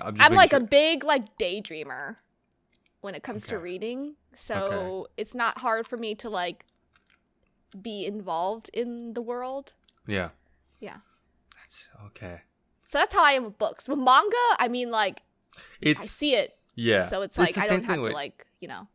I'm, 0.00 0.16
I'm 0.20 0.34
like 0.34 0.50
sure. 0.50 0.60
a 0.60 0.62
big 0.62 1.04
like 1.04 1.36
daydreamer 1.38 2.16
when 3.00 3.14
it 3.14 3.22
comes 3.22 3.46
to 3.48 3.58
reading. 3.58 4.14
So 4.34 5.06
it's 5.16 5.34
not 5.34 5.58
hard 5.58 5.86
for 5.88 5.96
me 5.96 6.14
to 6.16 6.28
like 6.30 6.64
be 7.80 8.04
involved 8.06 8.70
in 8.72 9.14
the 9.14 9.22
world. 9.22 9.72
Yeah. 10.06 10.30
Yeah. 10.80 10.98
That's 11.56 11.88
okay. 12.06 12.42
So 12.86 12.98
that's 12.98 13.14
how 13.14 13.24
I 13.24 13.32
am 13.32 13.44
with 13.44 13.58
books. 13.58 13.88
With 13.88 13.98
manga, 13.98 14.36
I 14.58 14.68
mean 14.68 14.90
like 14.90 15.22
I 15.56 15.60
It's 15.80 16.10
see 16.10 16.34
it. 16.34 16.56
yeah. 16.74 17.04
So 17.04 17.22
it's 17.22 17.38
like 17.38 17.56
I 17.58 17.66
don't 17.66 17.84
have 17.84 18.02
to 18.02 18.10
like, 18.12 18.46
you 18.60 18.68
know, 18.68 18.86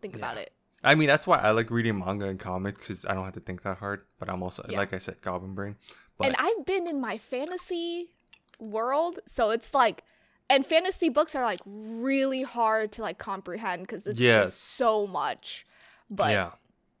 think 0.00 0.14
about 0.16 0.36
it. 0.38 0.52
I 0.82 0.94
mean, 0.94 1.08
that's 1.08 1.26
why 1.26 1.38
I 1.38 1.50
like 1.52 1.70
reading 1.70 1.98
manga 1.98 2.26
and 2.26 2.38
comics 2.38 2.78
because 2.78 3.04
I 3.06 3.14
don't 3.14 3.24
have 3.24 3.34
to 3.34 3.40
think 3.40 3.62
that 3.62 3.78
hard. 3.78 4.02
But 4.18 4.28
I'm 4.28 4.42
also, 4.42 4.64
Yeah. 4.68 4.76
like 4.78 4.92
I 4.92 4.98
said, 4.98 5.20
goblin 5.22 5.54
brain. 5.54 5.76
But 6.18 6.28
and 6.28 6.36
I've 6.38 6.64
been 6.66 6.86
in 6.86 7.00
my 7.00 7.16
fantasy 7.18 8.10
world, 8.58 9.18
so 9.26 9.50
it's 9.50 9.72
like 9.74 10.04
and 10.50 10.64
fantasy 10.66 11.08
books 11.08 11.34
are 11.34 11.44
like 11.44 11.60
really 11.66 12.42
hard 12.42 12.92
to 12.92 13.02
like 13.02 13.18
comprehend 13.18 13.82
because 13.82 14.06
it's 14.06 14.18
Yes. 14.20 14.46
just 14.46 14.60
so 14.76 15.06
much. 15.06 15.64
But 16.10 16.30
yeah, 16.30 16.50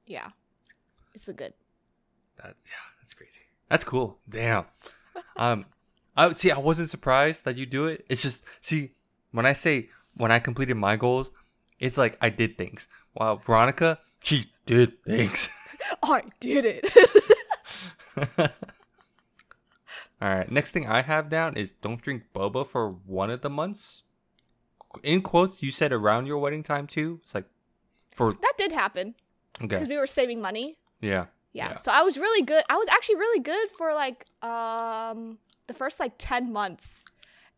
yeah. 0.06 0.28
It's 1.14 1.24
been 1.24 1.36
good. 1.36 1.52
that's 2.36 2.62
yeah, 2.66 2.72
that's 3.00 3.14
crazy. 3.14 3.40
That's 3.68 3.84
cool. 3.84 4.18
Damn. 4.28 4.64
um, 5.36 5.66
I 6.16 6.32
see. 6.32 6.50
I 6.50 6.58
wasn't 6.58 6.90
surprised 6.90 7.44
that 7.44 7.56
you 7.56 7.66
do 7.66 7.86
it. 7.86 8.04
It's 8.08 8.22
just 8.22 8.44
see 8.60 8.92
when 9.32 9.46
I 9.46 9.52
say 9.52 9.90
when 10.16 10.30
I 10.32 10.38
completed 10.38 10.76
my 10.76 10.96
goals, 10.96 11.30
it's 11.78 11.98
like 11.98 12.16
I 12.20 12.28
did 12.30 12.56
things. 12.58 12.88
While 13.12 13.36
Veronica, 13.36 13.98
she 14.22 14.50
did 14.66 15.02
things. 15.04 15.50
I 16.02 16.22
did 16.40 16.64
it. 16.64 16.90
All 20.24 20.30
right. 20.34 20.50
Next 20.50 20.70
thing 20.72 20.86
I 20.88 21.02
have 21.02 21.28
down 21.28 21.54
is 21.54 21.72
don't 21.72 22.00
drink 22.00 22.22
boba 22.34 22.66
for 22.66 22.88
one 23.04 23.28
of 23.28 23.42
the 23.42 23.50
months. 23.50 24.04
In 25.02 25.20
quotes, 25.20 25.62
you 25.62 25.70
said 25.70 25.92
around 25.92 26.24
your 26.24 26.38
wedding 26.38 26.62
time 26.62 26.86
too. 26.86 27.20
It's 27.24 27.34
like 27.34 27.44
for 28.16 28.32
that 28.32 28.54
did 28.56 28.72
happen 28.72 29.16
okay, 29.58 29.66
because 29.66 29.88
we 29.88 29.98
were 29.98 30.06
saving 30.06 30.40
money. 30.40 30.78
yeah, 31.02 31.26
Yeah. 31.52 31.72
Yeah. 31.72 31.76
So 31.76 31.92
I 31.92 32.00
was 32.02 32.16
really 32.16 32.40
good. 32.42 32.64
I 32.70 32.76
was 32.76 32.88
actually 32.88 33.16
really 33.16 33.40
good 33.40 33.68
for 33.76 33.92
like 33.92 34.24
um 34.40 35.36
the 35.66 35.74
first 35.74 36.00
like 36.00 36.14
10 36.16 36.50
months. 36.52 37.04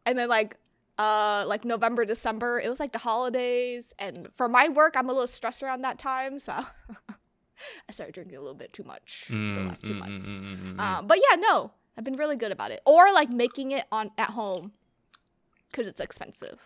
And 0.05 0.19
then 0.19 0.29
like 0.29 0.57
uh 0.99 1.45
like 1.47 1.65
November, 1.65 2.05
December, 2.05 2.59
it 2.59 2.69
was 2.69 2.81
like 2.81 2.91
the 2.93 2.99
holidays 2.99 3.93
and 3.99 4.29
for 4.35 4.49
my 4.49 4.69
work 4.69 4.95
I'm 4.97 5.09
a 5.09 5.13
little 5.13 5.29
stressed 5.29 5.63
around 5.63 5.83
that 5.83 5.99
time, 6.01 6.41
so 6.41 6.53
I 7.89 7.93
started 7.93 8.15
drinking 8.15 8.39
a 8.39 8.41
little 8.41 8.57
bit 8.57 8.73
too 8.73 8.83
much 8.85 9.27
the 9.29 9.35
Mm, 9.37 9.69
last 9.69 9.85
two 9.85 9.95
mm, 9.95 9.99
months. 9.99 10.27
mm, 10.27 10.41
mm, 10.41 10.57
mm, 10.59 10.77
mm. 10.77 10.81
Um, 10.81 11.07
but 11.07 11.19
yeah, 11.31 11.37
no, 11.37 11.73
I've 11.97 12.05
been 12.05 12.17
really 12.19 12.37
good 12.37 12.53
about 12.53 12.71
it. 12.71 12.81
Or 12.85 13.13
like 13.13 13.31
making 13.31 13.71
it 13.71 13.85
on 13.91 14.11
at 14.19 14.31
home 14.31 14.73
because 15.71 15.87
it's 15.87 16.01
expensive. 16.01 16.59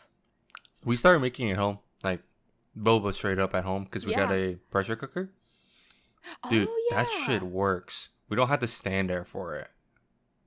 we 0.85 0.97
started 0.97 1.21
making 1.21 1.49
it 1.49 1.57
home, 1.57 1.79
like 2.03 2.21
boba 2.79 3.13
straight 3.15 3.39
up 3.39 3.55
at 3.55 3.65
home 3.65 3.85
because 3.85 4.07
we 4.07 4.15
got 4.15 4.33
a 4.33 4.57
pressure 4.71 4.97
cooker. 4.97 5.31
Dude, 6.49 6.69
oh, 6.71 6.89
yeah. 6.91 7.03
that 7.05 7.11
shit 7.27 7.43
works. 7.43 8.09
We 8.29 8.37
don't 8.37 8.49
have 8.49 8.61
to 8.61 8.67
stand 8.67 9.11
there 9.11 9.25
for 9.25 9.57
it. 9.57 9.69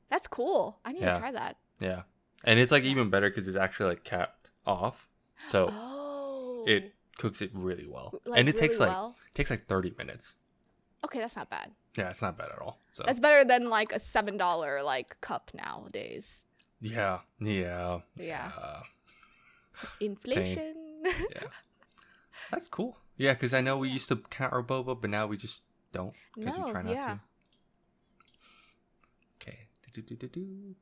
That's 0.10 0.28
cool. 0.28 0.80
I 0.86 0.92
need 0.94 1.02
Yeah. 1.02 1.14
to 1.14 1.20
try 1.20 1.32
that. 1.32 1.58
Yeah. 1.80 2.04
And 2.44 2.60
it's 2.60 2.72
like 2.72 2.84
even 2.84 3.10
better 3.10 3.30
because 3.30 3.48
it's 3.48 3.58
actually 3.58 3.90
like 3.90 4.04
capped 4.04 4.52
off. 4.66 5.08
So 5.50 5.70
oh. 5.72 6.64
it 6.68 6.94
cooks 7.18 7.42
it 7.42 7.52
really 7.54 7.88
well. 7.88 8.14
like, 8.26 8.40
and 8.40 8.48
it 8.50 8.56
takes 8.58 8.76
really 8.76 8.88
like 8.88 8.96
well? 8.96 9.16
takes 9.34 9.50
like 9.50 9.66
30 9.68 9.94
minutes. 9.98 10.36
Okay, 11.04 11.20
that's 11.20 11.36
not 11.36 11.50
bad. 11.50 11.72
Yeah, 11.96 12.10
it's 12.10 12.22
not 12.22 12.38
bad 12.38 12.50
at 12.52 12.60
all. 12.60 12.80
So 12.94 13.04
That's 13.06 13.20
better 13.20 13.44
than 13.46 13.70
like 13.70 13.92
a 13.92 14.00
seven 14.00 14.38
dollar 14.38 14.82
like 14.84 15.20
cup 15.22 15.52
nowadays. 15.54 16.44
yeah, 16.82 17.20
yeah, 17.40 18.00
Yeah. 18.18 18.52
uh, 18.60 18.82
Inflation. 20.00 20.76
yeah. 21.04 21.48
That's 22.52 22.68
cool. 22.68 22.98
Yeah, 23.18 23.34
because 23.34 23.54
I 23.54 23.62
know 23.62 23.78
we 23.78 23.90
used 23.90 24.08
to 24.10 24.16
count 24.18 24.54
our 24.54 24.64
boba, 24.64 25.00
but 25.00 25.10
now 25.10 25.28
we 25.28 25.38
just 25.38 25.60
don't 25.92 26.14
because 26.36 26.58
no, 26.58 26.66
we 26.66 26.72
try 26.72 26.82
not 26.82 26.94
yeah. 26.94 27.06
to. 27.06 27.20
Okay. 29.42 29.60
Do-do-do-do-do. 29.94 30.76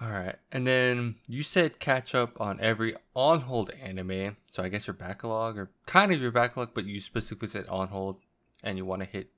All 0.00 0.08
right, 0.10 0.36
and 0.50 0.66
then 0.66 1.14
you 1.28 1.42
said 1.44 1.78
catch 1.78 2.12
up 2.14 2.40
on 2.40 2.58
every 2.60 2.96
on 3.14 3.42
hold 3.42 3.70
anime. 3.70 4.36
So 4.50 4.62
I 4.62 4.68
guess 4.68 4.86
your 4.88 4.94
backlog, 4.94 5.56
or 5.56 5.70
kind 5.86 6.12
of 6.12 6.20
your 6.20 6.32
backlog, 6.32 6.70
but 6.74 6.86
you 6.86 6.98
specifically 6.98 7.46
said 7.48 7.66
on 7.68 7.88
hold, 7.88 8.16
and 8.64 8.76
you 8.76 8.84
want 8.84 9.02
to 9.02 9.06
hit 9.08 9.30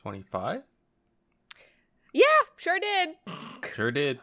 twenty 0.00 0.22
five. 0.22 0.62
Yeah, 2.12 2.24
sure 2.56 2.78
did. 2.80 3.10
Sure 3.74 3.90
did. 3.90 4.18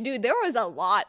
Dude, 0.00 0.22
there 0.22 0.34
was 0.42 0.54
a 0.54 0.64
lot. 0.64 1.06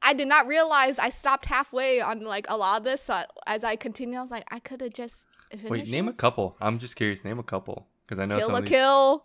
I 0.00 0.12
did 0.12 0.28
not 0.28 0.46
realize 0.46 0.98
I 0.98 1.10
stopped 1.10 1.46
halfway 1.46 2.00
on 2.00 2.24
like 2.24 2.46
a 2.48 2.56
lot 2.56 2.78
of 2.78 2.84
this. 2.84 3.02
So 3.02 3.22
as 3.46 3.64
I 3.64 3.76
continued, 3.76 4.18
I 4.18 4.22
was 4.22 4.30
like, 4.30 4.44
I 4.50 4.58
could 4.60 4.80
have 4.80 4.92
just 4.92 5.26
finished 5.50 5.70
Wait, 5.70 5.88
name 5.88 6.08
a 6.08 6.12
couple. 6.12 6.56
I'm 6.60 6.78
just 6.78 6.96
curious. 6.96 7.24
Name 7.24 7.38
a 7.38 7.42
couple 7.42 7.86
because 8.06 8.18
I 8.18 8.26
know 8.26 8.38
Kill 8.38 8.46
some 8.48 8.56
a 8.56 8.60
these. 8.60 8.70
kill. 8.70 9.24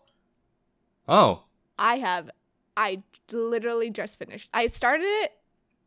Oh, 1.08 1.43
I 1.77 1.98
have. 1.98 2.29
I 2.75 3.03
literally 3.31 3.89
just 3.89 4.19
finished. 4.19 4.50
I 4.53 4.67
started 4.67 5.05
it, 5.05 5.34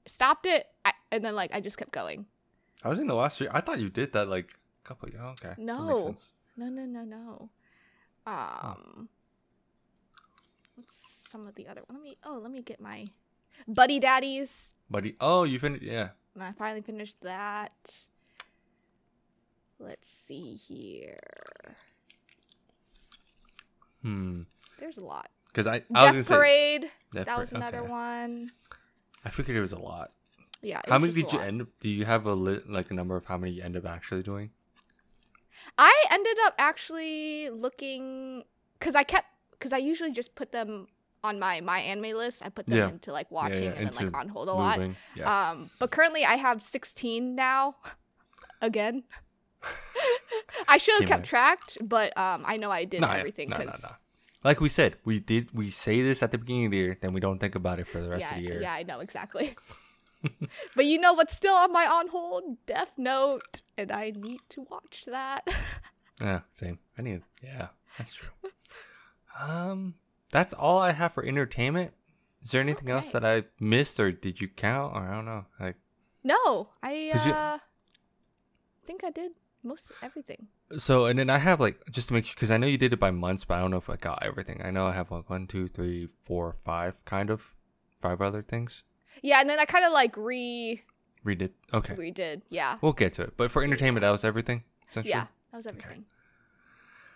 stopped 0.07 0.47
it, 0.47 0.67
I, 0.85 0.93
and 1.11 1.25
then 1.25 1.35
like 1.35 1.55
I 1.55 1.61
just 1.61 1.79
kept 1.79 1.93
going. 1.93 2.27
I 2.85 2.89
was 2.89 2.99
in 2.99 3.07
the 3.07 3.15
last 3.15 3.41
year. 3.41 3.51
I 3.53 3.61
thought 3.61 3.79
you 3.79 3.89
did 3.89 4.13
that 4.13 4.29
like 4.29 4.53
a 4.85 4.89
couple. 4.89 5.09
Yeah, 5.11 5.29
okay. 5.31 5.55
No. 5.59 6.15
No, 6.57 6.67
no, 6.67 6.85
no, 6.85 7.05
no. 7.05 7.51
Um, 8.27 9.09
what's 10.77 11.25
some 11.29 11.47
of 11.47 11.55
the 11.55 11.67
other? 11.67 11.83
Let 11.89 12.01
me. 12.01 12.17
Oh, 12.25 12.39
let 12.43 12.51
me 12.53 12.63
get 12.63 12.81
my 12.81 13.09
Buddy 13.67 13.99
Daddies. 13.99 14.73
Buddy. 14.91 15.17
Oh, 15.21 15.45
you 15.45 15.59
finished. 15.59 15.83
Yeah. 15.83 16.11
I 16.39 16.53
finally 16.53 16.83
finished 16.83 17.21
that. 17.23 18.05
Let's 19.79 20.09
see 20.09 20.55
here. 20.55 21.19
Hmm. 24.03 24.43
There's 24.79 24.97
a 24.97 25.05
lot. 25.05 25.31
Because 25.49 25.67
I, 25.67 25.83
I 25.95 26.13
was 26.13 26.17
Death 26.17 26.29
gonna 26.29 26.39
Parade. 26.39 26.83
say 26.83 26.91
Death 27.13 27.27
that 27.27 27.39
was 27.39 27.53
another 27.53 27.81
okay. 27.81 27.91
one. 27.91 28.51
I 29.25 29.31
figured 29.31 29.57
it 29.57 29.61
was 29.61 29.73
a 29.73 29.79
lot. 29.79 30.13
Yeah. 30.63 30.81
How 30.89 30.99
many 30.99 31.13
did 31.13 31.33
you 31.33 31.41
end 31.41 31.63
up? 31.63 31.69
Do 31.81 31.91
you 31.91 32.05
have 32.05 32.27
a 32.27 32.35
li- 32.35 32.63
like 32.69 32.91
a 32.91 32.95
number 32.95 33.17
of 33.17 33.27
how 33.27 33.37
many 33.37 33.53
you 33.53 33.63
end 33.63 33.77
up 33.77 33.85
actually 33.87 34.23
doing? 34.23 34.51
I 35.79 36.05
ended 36.11 36.37
up 36.45 36.55
actually 36.59 37.51
looking 37.51 38.45
because 38.79 38.95
I 38.95 39.05
kept 39.05 39.27
because 39.53 39.73
I 39.73 39.79
usually 39.79 40.13
just 40.13 40.35
put 40.35 40.53
them 40.53 40.89
on 41.25 41.39
my 41.39 41.61
my 41.61 41.81
anime 41.81 42.17
list. 42.17 42.43
I 42.45 42.49
put 42.49 42.67
them 42.67 42.79
Yeah. 42.79 42.89
into 42.89 43.13
like 43.13 43.31
watching 43.31 43.65
yeah, 43.65 43.73
and 43.73 43.93
then 43.93 44.07
like 44.07 44.17
on 44.17 44.29
hold 44.29 44.49
a 44.49 44.53
lot. 44.53 44.79
Moving. 44.79 44.97
Yeah. 45.15 45.51
Um, 45.51 45.71
but 45.79 45.91
currently 45.91 46.25
I 46.25 46.35
have 46.35 46.63
16 46.63 47.35
now. 47.35 47.77
Again, 48.61 49.03
I 50.69 50.77
should 50.79 51.01
have 51.01 51.09
kept 51.09 51.25
tracked, 51.27 51.79
but 51.83 52.17
um, 52.17 52.45
I 52.47 52.57
know 52.57 52.71
I 52.71 52.85
did 52.85 53.03
everything 53.03 53.49
No, 53.49 53.57
no, 53.57 53.65
because 53.65 53.83
no. 53.83 53.89
Like 54.45 54.61
we 54.61 54.69
said, 54.69 54.97
we 55.05 55.19
did. 55.19 55.49
We 55.53 55.71
say 55.71 56.03
this 56.03 56.23
at 56.23 56.31
the 56.31 56.39
beginning 56.39 56.67
of 56.67 56.71
the 56.71 56.77
year, 56.77 56.99
then 57.01 57.13
we 57.13 57.21
don't 57.21 57.39
think 57.39 57.55
about 57.57 57.81
it 57.81 57.89
for 57.89 58.01
the 58.01 58.09
rest 58.09 58.23
yeah, 58.23 58.31
of 58.31 58.37
the 58.37 58.43
year. 58.43 58.63
yeah, 58.63 58.73
I 58.73 58.83
know 58.83 59.01
exactly. 59.01 59.57
but 60.77 60.85
you 60.85 60.99
know 60.99 61.13
what's 61.15 61.37
still 61.37 61.55
on 61.55 61.73
my 61.73 61.87
on 61.87 62.09
hold? 62.09 62.65
Death 62.67 62.93
Note, 62.97 63.61
and 63.77 63.91
I 63.93 64.11
need 64.17 64.41
to 64.51 64.67
watch 64.71 65.05
that. 65.07 65.47
Yeah, 66.21 66.41
same. 66.53 66.79
I 66.97 67.03
need. 67.03 67.23
Yeah, 67.43 67.69
that's 67.99 68.13
true. 68.15 68.29
Um, 69.41 69.95
that's 70.31 70.53
all 70.53 70.79
I 70.79 70.93
have 70.93 71.15
for 71.15 71.25
entertainment. 71.25 71.93
Is 72.45 72.51
there 72.53 72.61
anything 72.61 72.91
else 72.91 73.11
that 73.11 73.25
I 73.25 73.45
missed, 73.59 73.99
or 73.99 74.13
did 74.13 74.41
you 74.41 74.47
count, 74.49 74.95
or 74.95 75.01
I 75.09 75.15
don't 75.15 75.25
know? 75.25 75.47
Like, 75.59 75.77
no, 76.23 76.69
I 76.83 77.11
'Cause 77.13 77.27
you- 77.27 77.33
uh, 77.33 77.59
think 78.85 79.03
I 79.05 79.11
did 79.11 79.33
most 79.63 79.91
everything. 80.03 80.49
so, 80.79 81.07
and 81.07 81.19
then 81.19 81.31
I 81.31 81.39
have 81.39 81.59
like 81.61 81.81
just 81.91 82.09
to 82.09 82.15
make 82.15 82.27
sure 82.27 82.35
because 82.35 82.51
I 82.51 82.57
know 82.57 82.67
you 82.67 82.79
did 82.79 82.93
it 82.93 83.01
by 83.01 83.11
months, 83.11 83.45
but 83.45 83.55
I 83.55 83.61
don't 83.61 83.71
know 83.71 83.77
if 83.79 83.91
I 83.91 83.97
got 83.97 84.23
everything. 84.23 84.61
I 84.63 84.71
know 84.71 84.87
I 84.87 84.93
have 84.93 85.11
like 85.11 85.29
one, 85.31 85.47
two, 85.47 85.67
three, 85.69 86.09
four, 86.23 86.57
five, 86.65 86.95
kind 87.05 87.31
of 87.31 87.55
five 88.01 88.21
other 88.21 88.43
things. 88.43 88.83
Yeah, 89.21 89.41
and 89.41 89.51
then 89.51 89.59
I 89.61 89.65
kind 89.65 89.85
of 89.85 89.93
like 89.93 90.17
re 90.17 90.83
Read 91.25 91.43
it. 91.43 91.53
Okay, 91.73 91.95
redid. 91.95 92.43
Yeah, 92.49 92.79
we'll 92.81 92.93
get 92.93 93.13
to 93.15 93.23
it. 93.23 93.35
But 93.37 93.51
for 93.51 93.63
entertainment, 93.63 94.03
that 94.03 94.11
was 94.11 94.25
everything. 94.25 94.65
Essentially. 94.89 95.11
yeah, 95.11 95.27
that 95.51 95.57
was 95.59 95.67
everything. 95.67 96.05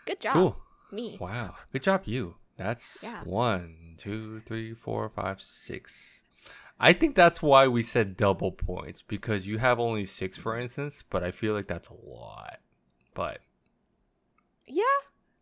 Good 0.05 0.21
job, 0.21 0.33
Cool. 0.35 0.57
me. 0.93 1.17
Wow. 1.21 1.57
Good 1.73 1.83
job, 1.83 2.03
you. 2.05 2.37
That's 2.57 3.01
Yeah. 3.03 3.23
one, 3.25 3.95
two, 3.99 4.39
three, 4.41 4.73
four, 4.75 5.09
five, 5.09 5.41
six. 5.43 6.23
I 6.79 6.93
think 6.93 7.15
that's 7.17 7.43
why 7.43 7.67
we 7.67 7.83
said 7.83 8.17
double 8.17 8.53
points 8.53 9.03
because 9.03 9.47
you 9.47 9.59
have 9.59 9.81
only 9.81 10.05
six, 10.05 10.39
for 10.39 10.57
instance. 10.59 11.03
But 11.11 11.25
I 11.25 11.31
feel 11.33 11.55
like 11.55 11.67
that's 11.67 11.89
a 11.89 11.95
lot. 11.95 12.61
But 13.15 13.41
Yeah, 14.69 14.83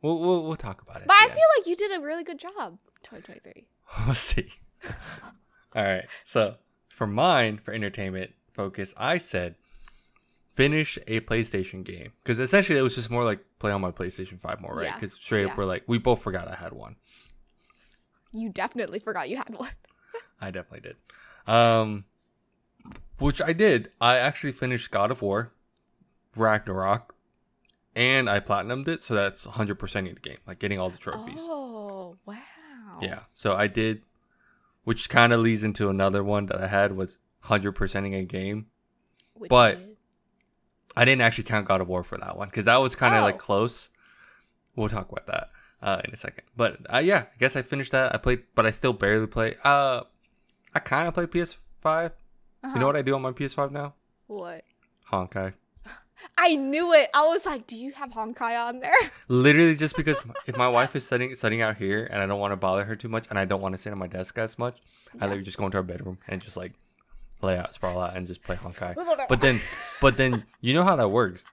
we'll 0.00 0.18
we'll, 0.18 0.44
we'll 0.44 0.56
talk 0.56 0.80
about 0.80 1.02
it. 1.02 1.06
but 1.06 1.16
I 1.16 1.26
the 1.28 1.34
feel 1.34 1.42
like 1.58 1.66
you 1.66 1.76
did 1.76 1.92
a 1.92 2.00
really 2.02 2.24
good 2.24 2.38
job. 2.38 2.78
2023. 3.02 3.66
we'll 4.06 4.14
see. 4.14 4.48
All 5.74 5.82
right. 5.84 6.04
So 6.24 6.56
for 6.88 7.06
mine, 7.06 7.58
for 7.62 7.72
entertainment 7.72 8.32
focus, 8.52 8.94
I 8.96 9.18
said 9.18 9.56
finish 10.54 10.98
a 11.08 11.20
PlayStation 11.20 11.82
game 11.84 12.12
because 12.22 12.38
essentially 12.38 12.78
it 12.78 12.82
was 12.82 12.94
just 12.94 13.10
more 13.10 13.24
like 13.24 13.40
play 13.58 13.72
on 13.72 13.80
my 13.80 13.90
PlayStation 13.90 14.40
Five 14.40 14.60
more, 14.60 14.76
right? 14.76 14.84
Yeah. 14.86 14.94
Because 14.94 15.14
straight 15.14 15.46
Yeah. 15.46 15.52
up 15.52 15.58
we're 15.58 15.64
like 15.64 15.82
we 15.86 15.98
both 15.98 16.22
forgot 16.22 16.46
I 16.48 16.54
had 16.54 16.72
one. 16.72 16.96
You 18.32 18.48
definitely 18.50 18.98
forgot 18.98 19.28
you 19.28 19.36
had 19.36 19.56
one. 19.56 19.70
I 20.40 20.50
definitely 20.50 20.80
did. 20.88 20.96
Um, 21.52 22.04
which 23.18 23.40
I 23.40 23.52
did. 23.52 23.90
I 24.00 24.18
actually 24.18 24.52
finished 24.52 24.90
God 24.90 25.10
of 25.10 25.22
War, 25.22 25.52
Ragnarok, 26.36 27.14
and 27.94 28.28
I 28.28 28.40
platinumed 28.40 28.88
it. 28.88 29.02
So 29.02 29.14
that's 29.14 29.46
100% 29.46 30.08
of 30.08 30.14
the 30.14 30.20
game, 30.20 30.38
like 30.46 30.58
getting 30.58 30.78
all 30.78 30.90
the 30.90 30.98
trophies. 30.98 31.40
Oh 31.42 32.16
wow. 32.26 32.36
Yeah. 33.00 33.20
So 33.34 33.54
I 33.54 33.66
did, 33.68 34.02
which 34.84 35.08
kind 35.08 35.32
of 35.32 35.40
leads 35.40 35.64
into 35.64 35.88
another 35.88 36.22
one 36.22 36.46
that 36.46 36.60
I 36.62 36.66
had 36.68 36.96
was 36.96 37.18
100%ing 37.44 38.14
a 38.14 38.24
game. 38.24 38.66
Which 39.34 39.48
but- 39.50 39.78
did. 39.78 39.90
I 40.96 41.04
didn't 41.04 41.22
actually 41.22 41.44
count 41.44 41.66
God 41.66 41.80
of 41.80 41.88
War 41.88 42.04
for 42.04 42.16
that 42.18 42.36
one 42.36 42.48
because 42.48 42.66
that 42.66 42.76
was 42.76 42.94
kind 42.94 43.16
of 43.16 43.22
Oh. 43.22 43.24
like 43.24 43.36
close. 43.38 43.88
We'll 44.76 44.88
talk 44.88 45.10
about 45.10 45.26
that 45.26 45.50
uh, 45.82 46.00
in 46.04 46.12
a 46.14 46.16
second. 46.16 46.44
But 46.56 46.78
uh, 46.92 46.98
yeah, 46.98 47.24
I 47.34 47.38
guess 47.40 47.56
I 47.56 47.62
finished 47.62 47.90
that. 47.90 48.14
I 48.14 48.18
played, 48.18 48.42
but 48.54 48.64
I 48.64 48.70
still 48.70 48.92
barely 48.92 49.26
play. 49.26 49.56
Uh, 49.64 50.02
I 50.72 50.78
kind 50.78 51.08
of 51.08 51.14
play 51.14 51.26
PS5. 51.26 51.56
You 52.62 52.68
Uh-huh. 52.68 52.78
know 52.78 52.86
what 52.86 52.94
I 52.96 53.02
do 53.02 53.12
on 53.16 53.22
my 53.22 53.32
PS5 53.32 53.72
now? 53.72 53.94
What? 54.28 54.62
Honkai. 55.12 55.54
I 56.38 56.56
knew 56.56 56.92
it. 56.92 57.10
I 57.14 57.26
was 57.26 57.46
like, 57.46 57.66
do 57.66 57.76
you 57.76 57.92
have 57.92 58.10
Honkai 58.10 58.58
on 58.66 58.80
there? 58.80 58.92
Literally 59.28 59.76
just 59.76 59.96
because 59.96 60.18
if 60.46 60.56
my 60.56 60.68
wife 60.68 60.94
is 60.96 61.04
studying 61.06 61.34
studying 61.34 61.62
out 61.62 61.76
here 61.76 62.04
and 62.10 62.20
I 62.22 62.26
don't 62.26 62.40
want 62.40 62.52
to 62.52 62.56
bother 62.56 62.84
her 62.84 62.96
too 62.96 63.08
much 63.08 63.26
and 63.30 63.38
I 63.38 63.44
don't 63.44 63.60
want 63.60 63.74
to 63.74 63.80
sit 63.80 63.90
at 63.90 63.96
my 63.98 64.06
desk 64.06 64.36
as 64.38 64.58
much, 64.58 64.76
I 65.14 65.16
Yeah. 65.16 65.22
literally 65.24 65.42
just 65.44 65.58
go 65.58 65.66
into 65.66 65.76
our 65.78 65.82
bedroom 65.84 66.18
and 66.28 66.40
just 66.42 66.56
like 66.56 66.72
lay 67.42 67.56
out, 67.58 67.74
sprawl 67.74 68.00
out, 68.00 68.16
and 68.16 68.26
just 68.26 68.42
play 68.42 68.56
Honkai. 68.56 68.94
But 69.28 69.40
then, 69.40 69.60
but 70.00 70.16
then 70.16 70.44
you 70.60 70.74
know 70.74 70.84
how 70.84 70.96
that 70.96 71.08
works. 71.08 71.44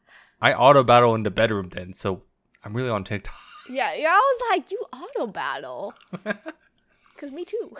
I 0.41 0.53
auto 0.53 0.83
battle 0.83 1.13
in 1.15 1.23
the 1.23 1.31
bedroom 1.31 1.69
then, 1.69 1.93
so 1.93 2.23
I'm 2.63 2.73
really 2.75 2.89
on 2.89 3.03
TikTok. 3.03 3.35
Yeah, 3.69 3.93
yeah. 3.93 4.09
I 4.09 4.17
was 4.17 4.41
like, 4.57 4.71
you 4.71 4.79
auto 4.91 5.27
battle. 5.27 5.93
Cause 7.15 7.31
me 7.31 7.45
too. 7.45 7.71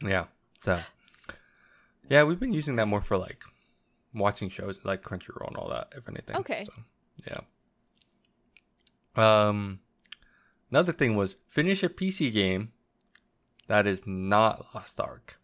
Yeah. 0.00 0.26
So, 0.60 0.80
yeah, 2.08 2.22
we've 2.22 2.38
been 2.38 2.52
using 2.52 2.76
that 2.76 2.86
more 2.86 3.02
for 3.02 3.18
like 3.18 3.42
watching 4.14 4.48
shows 4.48 4.80
like 4.84 5.02
Crunchyroll 5.02 5.48
and 5.48 5.56
all 5.56 5.68
that, 5.70 5.88
if 5.96 6.08
anything. 6.08 6.36
Okay. 6.36 6.64
So, 6.64 6.72
yeah. 7.26 7.40
Um, 9.14 9.80
another 10.70 10.92
thing 10.92 11.16
was 11.16 11.36
finish 11.50 11.82
a 11.82 11.88
PC 11.88 12.32
game 12.32 12.72
that 13.68 13.86
is 13.86 14.02
not 14.06 14.66
Lost 14.74 14.98
Ark. 15.00 15.38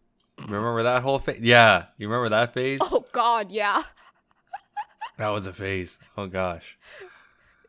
Remember 0.47 0.83
that 0.83 1.03
whole 1.03 1.19
phase? 1.19 1.41
Yeah, 1.41 1.85
you 1.97 2.07
remember 2.07 2.29
that 2.29 2.53
phase? 2.53 2.79
Oh 2.81 3.05
God, 3.11 3.51
yeah, 3.51 3.83
That 5.19 5.29
was 5.29 5.45
a 5.47 5.53
phase. 5.53 5.99
Oh 6.17 6.27
gosh. 6.27 6.77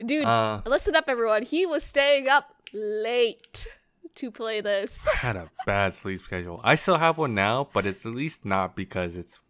dude. 0.05 0.25
Uh, 0.25 0.63
listen 0.67 0.95
up, 0.95 1.05
everyone. 1.09 1.43
He 1.43 1.67
was 1.67 1.83
staying 1.83 2.29
up 2.29 2.55
late 2.73 3.67
to 4.15 4.31
play 4.31 4.61
this. 4.61 5.07
I 5.13 5.17
had 5.17 5.35
a 5.37 5.51
bad 5.67 5.95
sleep 5.95 6.21
schedule. 6.23 6.61
I 6.63 6.77
still 6.77 6.99
have 6.99 7.19
one 7.19 7.35
now, 7.35 7.69
but 7.73 7.87
it's 7.87 8.07
at 8.07 8.13
least 8.13 8.45
not 8.45 8.77
because 8.77 9.17
it's 9.17 9.41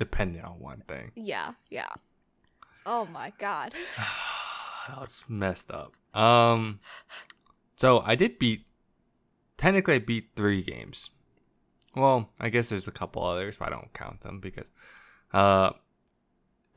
dependent 0.00 0.44
on 0.44 0.58
one 0.58 0.82
thing. 0.88 1.12
yeah, 1.14 1.52
yeah. 1.68 1.90
Oh 2.86 3.06
my 3.06 3.32
God. 3.38 3.74
That's 4.88 5.22
messed 5.28 5.70
up. 5.70 5.92
Um, 6.16 6.80
so 7.76 8.00
I 8.04 8.16
did 8.16 8.38
beat. 8.38 8.64
Technically, 9.58 9.96
I 9.96 9.98
beat 9.98 10.30
three 10.34 10.62
games. 10.62 11.10
Well, 11.94 12.30
I 12.40 12.48
guess 12.48 12.70
there's 12.70 12.88
a 12.88 12.92
couple 12.92 13.22
others, 13.22 13.56
but 13.58 13.68
I 13.68 13.70
don't 13.70 13.92
count 13.92 14.22
them 14.22 14.40
because, 14.40 14.64
uh, 15.34 15.70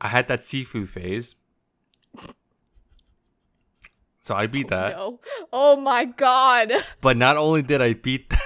I 0.00 0.08
had 0.08 0.28
that 0.28 0.42
Sifu 0.42 0.86
phase. 0.86 1.34
So 4.20 4.34
I 4.34 4.46
beat 4.46 4.68
that. 4.68 4.92
No. 4.96 5.20
Oh 5.52 5.76
my 5.76 6.04
god. 6.04 6.72
But 7.00 7.16
not 7.16 7.36
only 7.38 7.62
did 7.62 7.80
I 7.80 7.94
beat 7.94 8.28
that, 8.30 8.42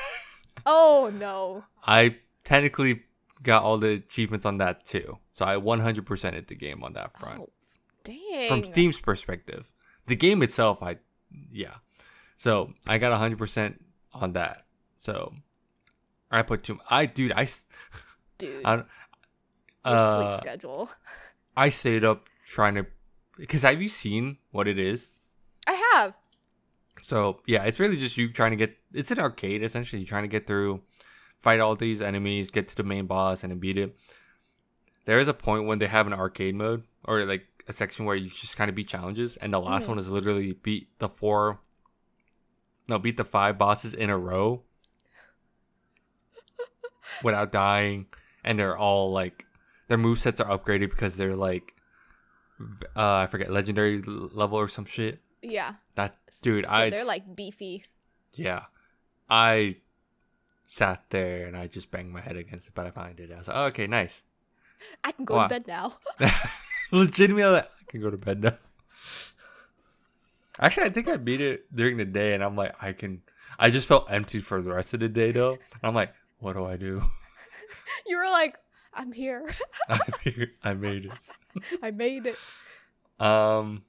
Oh 0.67 1.11
no. 1.13 1.65
I 1.85 2.17
technically 2.45 3.03
got 3.43 3.63
all 3.63 3.79
the 3.79 3.91
achievements 3.91 4.47
on 4.47 4.59
that 4.59 4.85
too. 4.85 5.19
So 5.33 5.45
I 5.45 5.57
100%ed 5.57 6.47
the 6.49 6.55
game 6.55 6.83
on 6.83 6.93
that 6.95 7.19
front. 7.19 7.41
Oh, 7.41 7.51
dang. 8.05 8.49
From 8.49 8.65
Steam's 8.65 9.01
perspective, 9.01 9.71
the 10.07 10.17
game 10.17 10.43
itself, 10.43 10.83
I, 10.83 10.97
yeah. 11.53 11.75
So 12.37 12.73
I 12.87 12.99
got 12.99 13.19
100% 13.19 13.79
on 14.15 14.33
that. 14.33 14.65
So 14.97 15.35
I 16.31 16.43
put 16.43 16.63
two, 16.65 16.79
I, 16.89 17.07
dude, 17.07 17.33
I, 17.33 17.47
Dude, 18.39 18.65
I, 18.65 18.75
your 18.75 18.85
uh, 19.85 20.37
sleep 20.37 20.41
schedule. 20.41 20.91
I 21.57 21.69
stayed 21.71 22.05
up 22.05 22.29
trying 22.47 22.77
to, 22.77 22.87
because 23.37 23.63
have 23.63 23.83
you 23.83 23.89
seen 23.89 24.39
what 24.53 24.69
it 24.69 24.79
is? 24.79 25.11
I 25.67 25.93
have. 25.95 26.15
So 27.03 27.41
yeah, 27.47 27.65
it's 27.65 27.79
really 27.79 27.97
just 27.97 28.17
you 28.17 28.33
trying 28.33 28.53
to 28.53 28.57
get. 28.57 28.77
It's 28.93 29.11
an 29.11 29.19
arcade 29.19 29.63
essentially. 29.63 30.01
You're 30.03 30.09
trying 30.09 30.25
to 30.25 30.29
get 30.29 30.47
through, 30.47 30.81
fight 31.41 31.61
all 31.61 31.77
these 31.77 32.01
enemies, 32.03 32.51
get 32.51 32.69
to 32.69 32.77
the 32.77 32.83
main 32.83 33.07
boss, 33.07 33.43
and 33.43 33.51
then 33.51 33.59
beat 33.59 33.79
it. 33.79 33.97
There 35.07 35.19
is 35.19 35.29
a 35.29 35.35
point 35.35 35.67
when 35.67 35.79
they 35.79 35.87
have 35.87 36.07
an 36.07 36.13
arcade 36.13 36.55
mode 36.55 36.83
or 37.05 37.25
like 37.25 37.47
a 37.67 37.73
section 37.73 38.05
where 38.05 38.17
you 38.17 38.31
just 38.31 38.57
kind 38.57 38.69
of 38.69 38.75
beat 38.75 38.89
challenges, 38.89 39.37
and 39.39 39.53
the 39.53 39.61
last 39.61 39.85
Mm. 39.87 39.89
one 39.91 39.99
is 39.99 40.09
literally 40.09 40.53
beat 40.53 40.89
the 40.99 41.09
four. 41.09 41.61
No, 42.89 42.99
beat 42.99 43.17
the 43.19 43.25
five 43.25 43.59
bosses 43.59 43.93
in 43.95 44.09
a 44.11 44.17
row 44.19 44.63
without 47.23 47.53
dying, 47.53 48.07
and 48.45 48.59
they're 48.59 48.77
all 48.77 49.13
like 49.13 49.45
their 49.89 49.99
move 49.99 50.21
sets 50.21 50.41
are 50.41 50.59
upgraded 50.59 50.91
because 50.91 51.17
they're 51.17 51.37
like, 51.37 51.75
uh, 52.97 53.15
I 53.17 53.27
forget 53.27 53.51
legendary 53.51 54.03
level 54.03 54.59
or 54.59 54.69
some 54.69 54.85
shit. 54.85 55.21
Yeah. 55.43 55.75
That 55.95 56.17
dude, 56.43 56.67
so 56.67 56.71
I 56.73 56.91
they're 56.91 57.05
like 57.05 57.35
beefy. 57.37 57.85
yeah. 58.35 58.65
I 59.31 59.77
sat 60.69 61.03
there 61.11 61.47
and 61.47 61.57
I 61.57 61.67
just 61.67 61.91
banged 61.91 62.13
my 62.13 62.21
head 62.21 62.37
against 62.37 62.69
it, 62.69 62.75
but 62.75 62.87
I 62.87 62.91
finally 62.91 63.15
did 63.15 63.31
it. 63.31 63.35
I 63.35 63.39
was 63.39 63.49
like, 63.49 63.57
oh, 63.57 63.65
okay, 63.65 63.87
nice. 63.89 64.23
I 65.03 65.11
can 65.13 65.25
go 65.25 65.35
Wow. 65.37 65.49
to 65.49 65.49
bed 65.49 65.67
now. 65.67 65.97
Legitimately, 66.93 67.51
like, 67.53 67.65
I 67.81 67.91
can 67.91 68.01
go 68.01 68.11
to 68.11 68.17
bed 68.19 68.43
now. 68.43 68.59
Actually, 70.61 70.87
I 70.87 70.91
think 70.91 71.09
I 71.09 71.17
beat 71.17 71.41
it 71.41 71.75
during 71.75 71.97
the 71.97 72.05
day, 72.05 72.35
and 72.35 72.43
I'm 72.43 72.57
like, 72.57 72.75
I 72.81 72.93
can. 72.93 73.23
I 73.59 73.71
just 73.71 73.87
felt 73.87 74.07
empty 74.11 74.41
for 74.41 74.61
the 74.61 74.73
rest 74.73 74.93
of 74.95 75.01
the 75.01 75.09
day, 75.09 75.31
though. 75.33 75.53
And 75.53 75.81
I'm 75.83 75.95
like, 75.95 76.13
what 76.39 76.55
do 76.55 76.65
I 76.65 76.77
do? 76.77 77.03
you 78.07 78.17
were 78.17 78.29
like, 78.31 78.57
I'm 78.93 79.13
here. 79.13 79.49
I'm 79.89 80.01
here. 80.23 80.51
I 80.63 80.75
made 80.75 81.07
it. 81.07 81.63
I 81.83 81.91
made 81.93 82.27
it. 82.27 82.37
Um, 83.25 83.83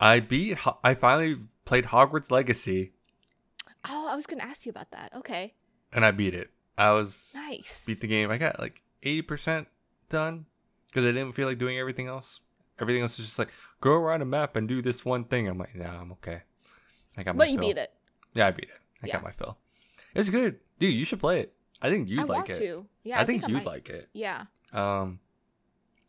I 0.00 0.20
beat. 0.20 0.58
I 0.84 0.94
finally 0.94 1.38
played 1.64 1.86
Hogwarts 1.86 2.30
Legacy, 2.30 2.92
Oh, 3.88 4.08
I 4.08 4.16
was 4.16 4.26
gonna 4.26 4.42
ask 4.42 4.66
you 4.66 4.70
about 4.70 4.90
that. 4.90 5.12
Okay. 5.14 5.54
And 5.92 6.04
I 6.04 6.10
beat 6.10 6.34
it. 6.34 6.50
I 6.76 6.90
was 6.92 7.32
Nice. 7.34 7.84
beat 7.86 8.00
the 8.00 8.06
game. 8.06 8.30
I 8.30 8.38
got 8.38 8.58
like 8.60 8.82
eighty 9.02 9.22
percent 9.22 9.68
done 10.08 10.46
because 10.86 11.04
I 11.04 11.08
didn't 11.08 11.32
feel 11.32 11.48
like 11.48 11.58
doing 11.58 11.78
everything 11.78 12.06
else. 12.06 12.40
Everything 12.80 13.02
else 13.02 13.18
is 13.18 13.26
just 13.26 13.38
like 13.38 13.48
go 13.80 13.92
around 13.92 14.22
a 14.22 14.24
map 14.24 14.54
and 14.56 14.68
do 14.68 14.80
this 14.82 15.04
one 15.04 15.24
thing. 15.24 15.48
I'm 15.48 15.58
like, 15.58 15.74
nah, 15.74 16.00
I'm 16.00 16.12
okay. 16.12 16.42
I 17.16 17.22
got 17.24 17.34
my 17.34 17.44
but 17.44 17.50
you 17.50 17.58
fill. 17.58 17.68
beat 17.68 17.78
it. 17.78 17.92
Yeah, 18.34 18.46
I 18.46 18.50
beat 18.52 18.64
it. 18.68 18.80
I 19.02 19.06
Yeah. 19.08 19.14
got 19.14 19.24
my 19.24 19.30
fill. 19.32 19.58
It's 20.14 20.28
good, 20.30 20.60
dude. 20.78 20.94
You 20.94 21.04
should 21.04 21.20
play 21.20 21.40
it. 21.40 21.54
I 21.82 21.90
think 21.90 22.08
you'd 22.08 22.20
I 22.20 22.24
like 22.24 22.50
it. 22.50 22.54
to. 22.58 22.86
Yeah. 23.04 23.20
I, 23.20 23.24
think, 23.24 23.44
I 23.44 23.48
you'd 23.48 23.64
like 23.64 23.88
it. 23.88 24.08
Yeah. 24.12 24.46
Um, 24.72 25.20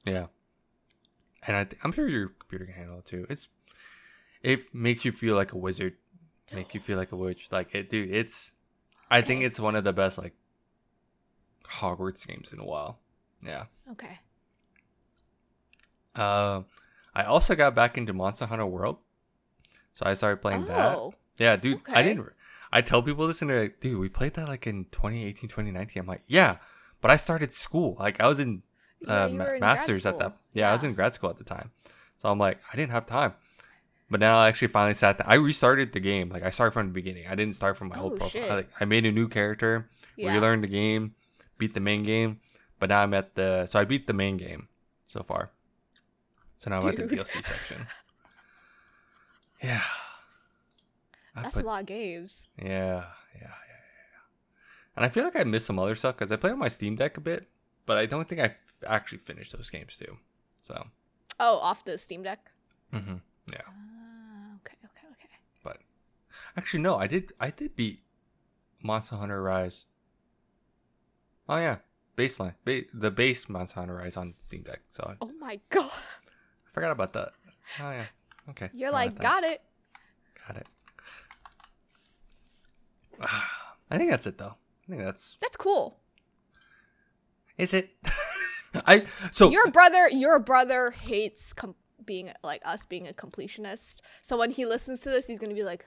yeah, 0.06 0.28
and 1.48 1.56
I 1.56 1.64
th- 1.66 1.80
I'm 1.84 1.92
sure 1.92 2.08
your 2.08 2.30
computer 2.30 2.66
can 2.66 2.74
handle 2.74 3.00
it 3.00 3.06
too. 3.06 3.26
It's 3.30 3.48
it 4.42 4.74
makes 4.74 5.06
you 5.06 5.12
feel 5.12 5.36
like 5.36 5.52
a 5.54 5.58
wizard, 5.58 5.96
make 6.54 6.74
you 6.74 6.80
feel 6.80 6.98
like 6.98 7.12
a 7.12 7.16
witch. 7.16 7.48
Like 7.52 7.74
it, 7.76 7.90
dude. 7.90 8.12
It's 8.14 8.52
I 9.12 9.22
think 9.22 9.44
it's 9.44 9.60
one 9.60 9.76
of 9.76 9.84
the 9.84 9.94
best 9.94 10.18
like 10.18 10.34
Hogwarts 11.66 12.26
games 12.28 12.52
in 12.52 12.60
a 12.60 12.66
while. 12.66 13.00
Yeah. 13.44 13.66
Okay. 13.92 14.20
Uh, 16.16 16.62
I 17.16 17.24
also 17.24 17.56
got 17.56 17.76
back 17.76 17.98
into 17.98 18.14
Monster 18.14 18.46
Hunter 18.46 18.66
World, 18.66 18.98
so 19.94 20.06
I 20.06 20.14
started 20.14 20.42
playing 20.42 20.66
that. 20.66 20.98
oh. 20.98 21.14
Yeah, 21.38 21.56
dude. 21.56 21.82
I 21.88 22.02
okay. 22.02 22.04
didn't. 22.04 22.30
I 22.72 22.82
tell 22.82 23.02
people 23.02 23.26
this 23.28 23.42
and 23.42 23.50
they're 23.50 23.64
like, 23.64 23.80
dude, 23.80 24.00
we 24.00 24.10
played 24.10 24.34
that 24.36 24.48
like 24.48 24.68
in 24.68 24.86
2018, 24.92 25.50
2019. 25.50 26.02
I'm 26.02 26.08
like, 26.08 26.22
yeah, 26.28 26.58
but 27.02 27.10
I 27.10 27.16
started 27.16 27.54
school. 27.54 27.96
Like 27.98 28.20
I 28.20 28.28
was 28.28 28.40
in 28.40 28.62
uh, 29.08 29.30
you 29.32 29.38
ma- 29.38 29.46
in 29.46 29.60
masters 29.60 30.06
at 30.06 30.20
that. 30.20 30.26
school. 30.26 30.40
Yeah, 30.54 30.70
I 30.70 30.74
was 30.74 30.84
in 30.84 30.94
grad 30.94 31.14
school 31.16 31.30
at 31.30 31.38
the 31.38 31.44
time, 31.44 31.72
so 32.22 32.30
I'm 32.30 32.38
like, 32.38 32.60
I 32.72 32.76
didn't 32.76 32.92
have 32.92 33.06
time. 33.06 33.34
But 34.12 34.20
now 34.20 34.40
I 34.40 34.48
actually 34.48 34.70
finally 34.70 34.96
sat 34.96 35.18
down. 35.20 35.28
I 35.30 35.36
restarted 35.36 35.94
the 35.94 36.00
game. 36.00 36.30
Like 36.30 36.44
I 36.44 36.50
started 36.50 36.72
from 36.74 36.88
the 36.88 36.94
beginning. 36.94 37.28
I 37.28 37.36
didn't 37.36 37.56
start 37.56 37.78
from 37.78 37.90
my 37.90 37.98
Oh, 37.98 38.04
old 38.10 38.18
profile. 38.20 38.52
I, 38.52 38.56
like, 38.56 38.70
I 38.80 38.86
made 38.86 39.06
a 39.06 39.12
new 39.12 39.28
character, 39.28 39.90
Yeah. 40.16 40.34
relearned 40.34 40.64
the 40.64 40.68
game, 40.68 41.14
beat 41.60 41.74
the 41.76 41.80
main 41.80 42.04
game. 42.04 42.40
But 42.80 42.90
now 42.90 43.04
I'm 43.04 43.14
at 43.14 43.36
the 43.36 43.68
so 43.68 43.80
I 43.80 43.86
beat 43.86 44.08
the 44.08 44.14
main 44.14 44.38
game 44.38 44.68
so 45.08 45.22
far. 45.22 45.52
So 46.58 46.70
now 46.72 46.80
I'm 46.80 46.88
at 46.90 46.96
the. 46.96 47.04
DLC 47.04 47.44
section. 47.44 47.86
Yeah. 49.62 49.84
I 51.36 51.44
That's 51.44 51.56
put- 51.56 51.66
a 51.66 51.68
lot 51.68 51.82
of 51.82 51.86
games. 51.86 52.50
yeah, 52.58 52.66
yeah, 53.36 53.42
yeah, 53.42 53.44
yeah. 53.44 54.24
And 54.96 55.06
I 55.06 55.10
feel 55.10 55.24
like 55.26 55.36
I 55.36 55.44
missed 55.44 55.66
some 55.66 55.80
other 55.80 55.96
stuff 55.96 56.16
because 56.18 56.32
I 56.32 56.36
played 56.38 56.54
on 56.54 56.60
my 56.60 56.70
Steam 56.70 56.96
Deck 56.96 57.18
a 57.18 57.22
bit, 57.22 57.48
but 57.86 57.98
I 57.98 58.06
don't 58.06 58.28
think 58.28 58.42
I 58.42 58.46
f- 58.46 58.58
actually 58.88 59.20
finished 59.20 59.52
those 59.56 59.70
games 59.70 59.96
too. 59.98 60.18
So, 60.64 60.88
Oh, 61.40 61.58
off 61.60 61.86
the 61.86 61.98
Steam 61.98 62.24
Deck. 62.24 62.40
Mm 62.94 63.04
hmm 63.06 63.16
yeah. 63.52 63.62
Ah, 63.68 64.56
okay. 64.64 64.76
Okay. 64.86 65.08
Okay. 65.12 65.30
But 65.64 65.78
actually, 66.58 66.82
no, 66.82 66.98
I 66.98 67.08
did. 67.08 67.32
I 67.40 67.50
did 67.52 67.76
beat 67.76 68.04
Monster 68.84 69.16
Hunter 69.18 69.42
Rise. 69.42 69.86
Oh 71.48 71.58
yeah, 71.58 71.78
baseline, 72.18 72.56
ba- 72.66 72.84
the 72.94 73.12
base 73.12 73.50
Monster 73.50 73.80
Hunter 73.80 73.96
Rise 73.96 74.16
on 74.18 74.34
Steam 74.44 74.62
Deck. 74.64 74.82
So 74.92 75.16
Oh 75.22 75.32
my 75.40 75.60
god. 75.70 75.90
I 75.92 76.72
forgot 76.74 76.92
about 76.92 77.14
that. 77.14 77.32
Oh 77.80 77.92
yeah, 77.92 78.06
okay. 78.50 78.70
You're 78.74 78.92
like, 78.92 79.20
got 79.20 79.44
it. 79.44 79.62
got 80.48 80.58
it. 80.58 80.68
I 83.92 83.98
think 83.98 84.10
that's 84.12 84.28
it 84.28 84.38
though. 84.38 84.56
I 84.88 84.92
think 84.92 85.02
that's 85.04 85.38
That's 85.42 85.58
cool. 85.58 86.00
is 87.58 87.74
it. 87.74 87.92
I 88.86 89.06
so 89.32 89.50
Your 89.50 89.70
brother, 89.72 90.08
your 90.10 90.40
brother 90.40 90.92
hates 90.92 91.54
com- 91.54 91.76
being 92.06 92.32
like 92.44 92.62
us 92.66 92.86
being 92.86 93.08
a 93.08 93.14
completionist. 93.14 93.98
So 94.22 94.38
when 94.38 94.52
he 94.52 94.66
listens 94.66 95.02
to 95.02 95.10
this, 95.10 95.26
he's 95.28 95.40
gonna 95.40 95.56
be 95.56 95.64
like, 95.64 95.86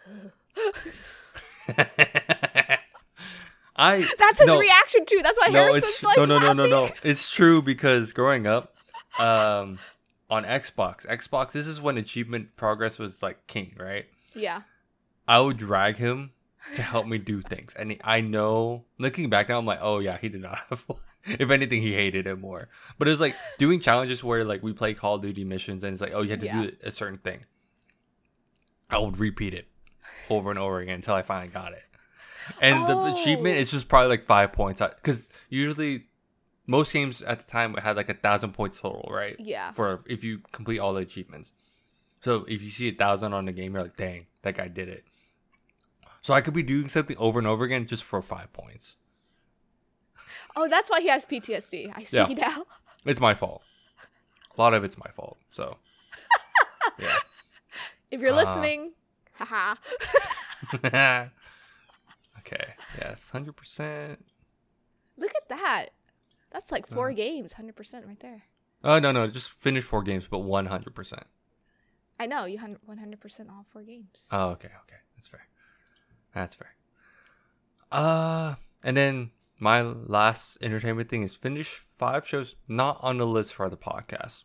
I 3.75 4.07
"That's 4.19 4.39
his 4.39 4.47
no, 4.47 4.59
reaction 4.59 5.07
too." 5.07 5.21
That's 5.23 5.39
why 5.39 5.49
No, 5.49 5.65
Harrison's 5.65 5.85
it's 5.95 6.03
like, 6.03 6.17
no, 6.19 6.25
no, 6.27 6.39
no, 6.39 6.53
no, 6.53 6.67
no. 6.67 6.91
It's 7.03 7.31
true 7.31 7.63
because 7.63 8.13
growing 8.13 8.47
up, 8.47 8.75
um, 9.19 9.79
on 10.29 10.45
Xbox, 10.45 11.07
Xbox, 11.07 11.53
this 11.53 11.67
is 11.67 11.81
when 11.81 11.97
achievement 11.97 12.55
progress 12.57 12.99
was 12.99 13.23
like 13.23 13.47
king, 13.47 13.75
right? 13.79 14.05
Yeah. 14.35 14.63
I 15.27 15.41
would 15.41 15.57
drag 15.57 15.97
him 15.97 16.33
to 16.75 16.83
help 16.83 17.07
me 17.07 17.17
do 17.19 17.41
things, 17.41 17.73
and 17.79 17.97
I 18.05 18.21
know, 18.21 18.85
looking 18.99 19.31
back 19.31 19.49
now, 19.49 19.59
I'm 19.59 19.67
like, 19.67 19.79
oh 19.81 20.01
yeah, 20.01 20.19
he 20.19 20.29
did 20.29 20.43
not 20.43 20.59
have. 20.69 20.85
If 21.25 21.53
anything, 21.53 21.83
he 21.83 21.95
hated 21.95 22.27
it 22.27 22.41
more. 22.41 22.69
But 22.99 23.07
it 23.07 23.13
was 23.13 23.21
like 23.21 23.37
doing 23.57 23.79
challenges 23.79 24.25
where 24.25 24.45
like 24.45 24.61
we 24.61 24.73
play 24.73 24.93
Call 24.93 25.15
of 25.15 25.23
Duty 25.23 25.45
missions, 25.45 25.85
and 25.85 25.93
it's 25.93 26.03
like, 26.03 26.11
oh, 26.13 26.23
you 26.23 26.31
had 26.31 26.41
to 26.41 26.47
Yeah. 26.47 26.63
do 26.63 26.73
a 26.83 26.91
certain 26.91 27.17
thing. 27.17 27.45
I 28.91 28.99
would 28.99 29.21
repeat 29.21 29.55
it 29.55 29.69
over 30.37 30.51
and 30.51 30.59
over 30.59 30.81
again 30.81 30.97
until 30.97 31.15
I 31.15 31.23
finally 31.23 31.49
got 31.53 31.73
it. 31.73 31.85
And 32.61 32.87
the 32.89 33.15
achievement 33.15 33.57
Oh. 33.57 33.61
is 33.61 33.71
just 33.71 33.89
probably 33.89 34.09
like 34.09 34.25
five 34.25 34.53
points 34.53 34.81
because 34.81 35.29
usually 35.49 36.07
most 36.67 36.93
games 36.93 37.23
at 37.23 37.41
the 37.41 37.47
time 37.47 37.75
had 37.75 37.97
like 37.97 38.09
a 38.09 38.15
thousand 38.15 38.53
points 38.53 38.81
total, 38.81 39.09
right? 39.13 39.37
Yeah. 39.39 39.73
For 39.73 40.03
if 40.07 40.25
you 40.25 40.41
complete 40.53 40.79
all 40.79 40.93
the 40.95 41.01
achievements. 41.01 41.53
So 42.21 42.45
if 42.49 42.63
you 42.63 42.71
see 42.71 42.89
a 42.89 42.95
thousand 42.95 43.33
on 43.33 43.47
the 43.47 43.53
game, 43.53 43.75
you're 43.75 43.83
like, 43.83 43.97
dang, 43.97 44.27
that 44.43 44.57
guy 44.57 44.69
did 44.69 44.89
it. 44.89 45.05
So 46.21 46.35
I 46.35 46.41
could 46.41 46.55
be 46.55 46.63
doing 46.63 46.89
something 46.89 47.17
over 47.19 47.39
and 47.39 47.49
over 47.49 47.65
again 47.65 47.87
just 47.87 48.05
for 48.05 48.23
five 48.23 48.53
points. 48.53 48.97
Oh, 50.55 50.69
that's 50.69 50.91
why 50.91 51.01
he 51.01 51.09
has 51.09 51.25
PTSD. 51.25 51.93
I 51.97 52.03
see 52.05 52.17
Yeah. 52.17 52.27
now. 52.29 52.65
It's 53.05 53.21
my 53.21 53.35
fault. 53.35 53.63
A 54.57 54.61
lot 54.61 54.75
of 54.75 54.85
it's 54.85 54.97
my 54.99 55.11
fault. 55.17 55.39
So 55.51 55.79
yeah. 56.99 57.19
If 58.11 58.21
you're 58.21 58.33
Ah. 58.35 58.37
listening, 58.37 58.93
haha. 59.35 59.75
okay. 62.39 62.75
Yes, 62.99 63.31
hundred 63.31 63.57
percent. 63.57 64.25
Look 65.17 65.33
at 65.37 65.49
that. 65.49 65.87
That's 66.51 66.71
like 66.73 66.87
four 66.87 67.13
games, 67.13 67.55
hundred 67.55 67.77
percent 67.77 68.07
right 68.07 68.21
there. 68.21 68.43
Oh 68.85 68.99
no 68.99 69.13
no, 69.13 69.27
just 69.27 69.51
finish 69.51 69.85
four 69.85 70.03
games, 70.03 70.27
but 70.31 70.41
one 70.41 70.67
hundred 70.67 70.95
percent. 70.95 71.25
I 72.21 72.27
know 72.27 72.45
you 72.45 72.59
hun- 72.59 72.79
100% 72.89 73.51
all 73.51 73.67
four 73.73 73.83
games. 73.83 74.29
Oh, 74.31 74.51
okay, 74.51 74.69
okay. 74.69 74.97
That's 75.17 75.27
fair. 75.27 75.47
That's 76.33 76.55
fair. 76.55 76.75
Uh, 77.91 78.55
and 78.85 78.97
then 78.97 79.31
my 79.59 79.83
last 79.83 80.59
entertainment 80.61 81.09
thing 81.09 81.25
is 81.25 81.35
finish 81.35 81.85
five 81.99 82.27
shows 82.29 82.55
not 82.69 82.99
on 83.03 83.19
the 83.19 83.27
list 83.27 83.55
for 83.55 83.69
the 83.69 83.77
podcast. 83.77 84.45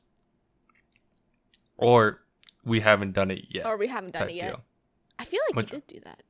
Or 1.78 2.22
we 2.64 2.80
haven't 2.80 3.12
done 3.14 3.30
it 3.30 3.46
yet. 3.50 3.66
Or 3.68 3.78
we 3.78 3.88
haven't 3.88 4.14
done 4.14 4.30
it 4.30 4.36
yet. 4.36 4.52
deal. 4.54 4.64
I 5.20 5.26
feel 5.26 5.40
like 5.48 5.56
Which- 5.56 5.74
you 5.74 5.80
did 5.80 5.88
do 5.88 6.00
that. 6.02 6.24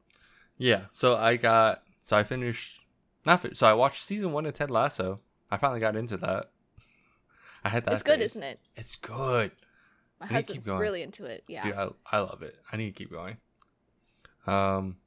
Yeah. 0.57 0.85
So 0.91 1.15
I 1.17 1.35
got 1.35 1.83
so 2.03 2.17
I 2.17 2.23
finished 2.23 2.81
not 3.25 3.41
fi- 3.41 3.53
so 3.53 3.67
I 3.67 3.73
watched 3.73 4.03
season 4.03 4.31
one 4.31 4.45
of 4.45 4.53
Ted 4.53 4.71
Lasso. 4.71 5.17
I 5.51 5.57
finally 5.57 5.79
got 5.79 5.95
into 5.95 6.17
that. 6.17 6.49
I 7.63 7.69
had 7.69 7.85
that. 7.85 7.93
it's 7.93 8.03
good, 8.03 8.19
phase. 8.19 8.31
isn't 8.31 8.43
it? 8.43 8.59
It's 8.75 8.95
good. 8.95 9.51
My 10.19 10.25
I 10.25 10.29
need 10.29 10.29
keep 10.29 10.35
husband's 10.47 10.65
going. 10.67 10.79
really 10.79 11.01
into 11.03 11.25
it. 11.25 11.43
Yeah. 11.47 11.63
Dude, 11.63 11.73
I, 11.75 11.89
I 12.11 12.19
love 12.19 12.41
it. 12.41 12.55
I 12.71 12.77
need 12.77 12.85
to 12.87 12.91
keep 12.93 13.11
going. 13.11 13.37
Um, 14.45 14.97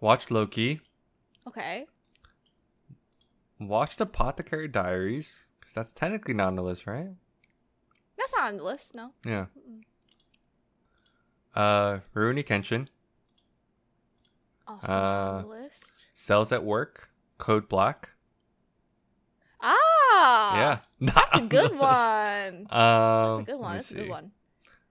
watch 0.00 0.30
Loki. 0.30 0.80
Okay. 1.46 1.86
Watch 3.58 3.96
the 3.96 4.04
Apothecary 4.04 4.68
Diaries 4.68 5.48
because 5.58 5.72
that's 5.74 5.92
technically 5.92 6.34
not 6.34 6.48
on 6.48 6.56
the 6.56 6.62
list, 6.62 6.86
right? 6.86 7.08
That's 8.16 8.32
not 8.36 8.48
on 8.48 8.56
the 8.58 8.64
list, 8.64 8.94
no. 8.94 9.10
Yeah. 9.24 9.46
Uh, 11.54 11.98
Rurouni 12.14 12.44
Kenshin. 12.46 12.88
Also 14.66 14.92
on 14.92 14.98
Uh, 14.98 15.42
the 15.42 15.48
list. 15.48 16.04
Cells 16.12 16.52
at 16.52 16.64
Work. 16.64 17.08
Code 17.38 17.68
Black. 17.68 18.10
Ah. 19.60 20.56
yeah, 20.56 20.78
That's 21.14 21.36
a 21.36 21.40
good 21.42 21.76
one. 21.76 22.66
Um, 22.70 22.70
That's 22.70 23.38
a 23.38 23.42
good 23.46 23.58
one. 23.60 23.72
That's 23.76 23.90
a 23.90 23.94
good 23.94 24.08
one. 24.08 24.30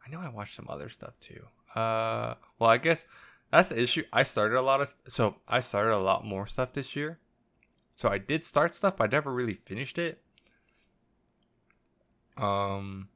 I 0.05 0.09
know 0.09 0.19
I 0.19 0.29
watched 0.29 0.55
some 0.55 0.67
other 0.69 0.89
stuff 0.89 1.13
too. 1.19 1.45
Uh, 1.75 2.35
well, 2.59 2.69
I 2.69 2.77
guess 2.77 3.05
that's 3.51 3.69
the 3.69 3.79
issue. 3.81 4.03
I 4.11 4.23
started 4.23 4.57
a 4.57 4.61
lot 4.61 4.81
of 4.81 4.93
so 5.07 5.35
I 5.47 5.59
started 5.59 5.93
a 5.95 5.99
lot 5.99 6.25
more 6.25 6.47
stuff 6.47 6.73
this 6.73 6.95
year. 6.95 7.19
So 7.97 8.09
I 8.09 8.17
did 8.17 8.43
start 8.45 8.73
stuff, 8.73 8.95
but 8.97 9.05
I 9.05 9.07
never 9.15 9.33
really 9.33 9.55
finished 9.65 9.97
it. 9.97 10.21
Um, 12.37 13.09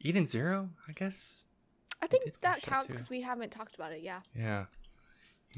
Eden 0.00 0.26
Zero, 0.26 0.70
I 0.88 0.92
guess. 0.92 1.42
I 2.02 2.06
think 2.06 2.24
did 2.24 2.34
that 2.42 2.62
counts 2.62 2.92
because 2.92 3.10
we 3.10 3.22
haven't 3.22 3.50
talked 3.50 3.74
about 3.74 3.92
it. 3.92 4.02
Yeah. 4.02 4.20
Yeah, 4.36 4.66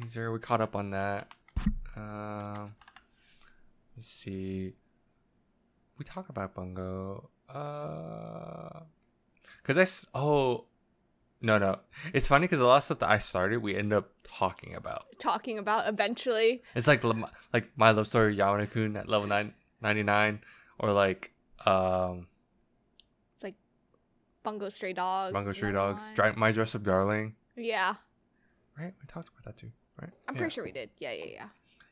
Zero. 0.09 0.33
We 0.33 0.39
caught 0.39 0.61
up 0.61 0.77
on 0.77 0.91
that. 0.91 1.29
Um, 1.97 2.75
let's 3.97 4.09
see. 4.09 4.73
We 5.99 6.05
talked 6.05 6.31
about 6.31 6.55
Bungo. 6.55 7.29
Uh, 7.49 8.81
cause 9.65 9.77
I 9.77 9.83
s- 9.83 10.07
oh, 10.15 10.65
no 11.41 11.59
no. 11.59 11.81
It's 12.13 12.27
funny 12.29 12.45
because 12.45 12.61
a 12.61 12.67
lot 12.67 12.77
of 12.79 12.83
stuff 12.85 13.01
that 13.01 13.09
I 13.11 13.19
started, 13.19 13.63
we 13.63 13.75
end 13.77 13.93
up 13.93 14.11
talking 14.23 14.75
about. 14.75 15.07
Talking 15.19 15.59
about 15.59 15.89
eventually. 15.89 16.63
It's 16.77 16.87
like 16.87 17.03
like 17.53 17.71
my 17.77 17.91
love 17.91 18.07
story 18.07 18.37
Yamada 18.37 18.71
Kun 18.71 18.97
at 18.97 19.09
level 19.09 19.27
nine 19.27 19.55
ninety 19.81 20.03
nine, 20.05 20.41
or 20.79 20.93
like 20.93 21.33
um 21.67 22.29
Bungo 24.49 24.69
Stray 24.71 24.93
Dogs. 24.95 25.33
Bungo 25.35 25.51
another 25.51 25.73
Dogs. 25.73 26.11
Dri- 26.15 26.33
My 26.37 26.51
Dress 26.53 26.75
Up 26.75 26.83
Darling. 26.83 27.35
Yeah. 27.57 27.95
Right, 28.79 28.95
we 29.01 29.07
talked 29.07 29.29
about 29.29 29.45
that 29.45 29.57
too. 29.59 29.71
Right, 30.01 30.11
I'm 30.27 30.35
Yeah. 30.35 30.39
pretty 30.39 30.55
sure 30.55 30.65
we 30.65 30.73
did. 30.73 30.89
Yeah, 30.99 31.13
yeah, 31.13 31.25
Yeah, 31.27 31.49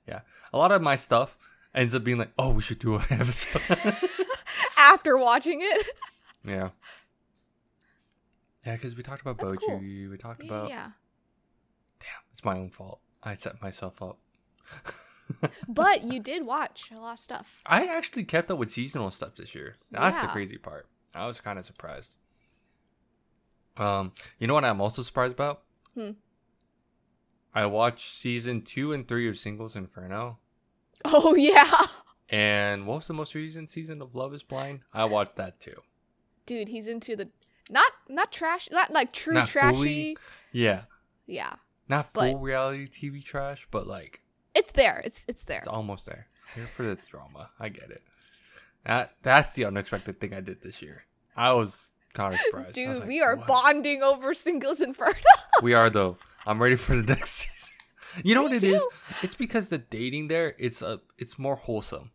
Yeah. 0.07 0.21
a 0.53 0.57
lot 0.59 0.73
of 0.73 0.81
my 0.81 0.97
stuff 0.97 1.37
ends 1.75 1.95
up 1.95 2.03
being 2.05 2.17
like, 2.19 2.31
oh, 2.39 2.51
we 2.51 2.63
should 2.63 2.79
do 2.79 2.95
an 2.97 3.05
episode. 3.11 3.61
After 4.79 5.19
watching 5.19 5.61
it. 5.63 5.87
yeah. 6.45 6.71
Yeah, 8.65 8.75
because 8.77 8.97
we 8.97 9.03
talked 9.03 9.21
about 9.23 9.39
That's 9.39 9.53
Bocchi. 9.53 9.67
cool. 9.67 9.79
We 10.11 10.17
talked 10.17 10.43
yeah, 10.43 10.49
about. 10.51 10.69
yeah. 10.71 10.91
Damn, 12.01 12.09
it's 12.33 12.45
my 12.45 12.57
own 12.57 12.71
fault. 12.71 13.01
I 13.23 13.35
set 13.35 13.61
myself 13.61 14.01
up. 14.01 14.19
But 15.67 16.05
you 16.05 16.21
did 16.21 16.47
watch 16.47 16.91
a 16.95 17.01
lot 17.01 17.15
of 17.15 17.19
stuff. 17.19 17.61
I 17.67 17.87
actually 17.87 18.23
kept 18.23 18.49
up 18.49 18.59
with 18.59 18.71
seasonal 18.71 19.11
stuff 19.11 19.35
this 19.35 19.57
year. 19.57 19.75
That's 19.91 20.17
the 20.21 20.29
crazy 20.29 20.57
part. 20.57 20.87
I 21.17 21.27
was 21.27 21.41
kind 21.41 21.59
of 21.59 21.67
surprised. 21.67 22.15
Um, 23.77 24.13
you 24.39 24.47
know 24.47 24.55
what 24.55 24.65
I'm 24.65 24.81
also 24.81 25.03
surprised 25.03 25.33
about? 25.35 25.63
Hmm. 25.95 26.13
I 27.55 27.67
watched 27.67 28.15
season 28.17 28.63
two 28.63 28.93
and 28.93 29.07
three 29.09 29.29
of 29.29 29.39
Singles 29.39 29.77
Inferno, 29.77 30.39
Oh 31.05 31.35
yeah. 31.37 31.87
and 32.29 32.87
what 32.87 32.97
was 32.97 33.07
the 33.07 33.15
most 33.15 33.35
recent 33.35 33.71
season 33.71 34.03
of 34.03 34.15
Love 34.15 34.35
Is 34.35 34.43
Blind? 34.43 34.81
I 34.93 35.05
watched 35.07 35.37
that 35.37 35.59
too. 35.61 35.81
Dude, 36.45 36.69
he's 36.69 36.87
into 36.87 37.17
the 37.17 37.29
not 37.71 37.91
not 38.09 38.31
trash, 38.31 38.69
not 38.71 38.93
like 38.93 39.13
true 39.13 39.35
Not 39.35 39.49
trashy. 39.49 39.75
fully- 39.75 40.19
Yeah, 40.53 40.83
Yeah. 41.27 41.55
not 41.89 42.13
full 42.13 42.39
reality 42.39 42.89
TV 42.89 43.25
trash, 43.25 43.67
but 43.71 43.87
like 43.87 44.21
It's 44.55 44.73
there. 44.73 45.01
It's 45.05 45.25
it's 45.27 45.45
there. 45.45 45.59
it's 45.59 45.69
almost 45.69 46.05
there. 46.07 46.29
Here 46.55 46.69
for 46.77 46.83
the 46.83 46.95
drama. 46.97 47.51
I 47.59 47.69
get 47.71 47.91
it. 47.91 48.03
That 48.85 49.15
that's 49.23 49.53
the 49.55 49.65
unexpected 49.65 50.21
thing 50.21 50.35
I 50.35 50.41
did 50.41 50.61
this 50.63 50.83
year. 50.83 51.05
I 51.37 51.53
was 51.55 51.89
kind 52.17 52.35
of 52.35 52.41
surprised. 52.41 52.79
I 52.79 52.89
was 52.89 52.99
Dude, 52.99 52.99
like, 53.01 53.09
we 53.09 53.21
are 53.21 53.37
"What?" 53.37 53.47
bonding 53.47 54.03
over 54.03 54.35
singles 54.35 54.81
inferno. 54.81 55.15
We 55.63 55.75
are 55.75 55.89
though. 55.91 56.17
I'm 56.47 56.61
ready 56.63 56.77
for 56.77 56.97
the 56.97 57.03
next 57.15 57.31
season. 57.41 57.75
You 58.25 58.35
know 58.35 58.43
what 58.43 58.53
it 58.53 58.65
is? 58.65 58.83
It's 59.23 59.35
because 59.35 59.69
the 59.69 59.79
dating 59.79 60.29
there, 60.29 60.55
it's 60.59 60.81
a, 60.83 61.01
it's 61.19 61.39
more 61.39 61.57
wholesome. 61.57 62.11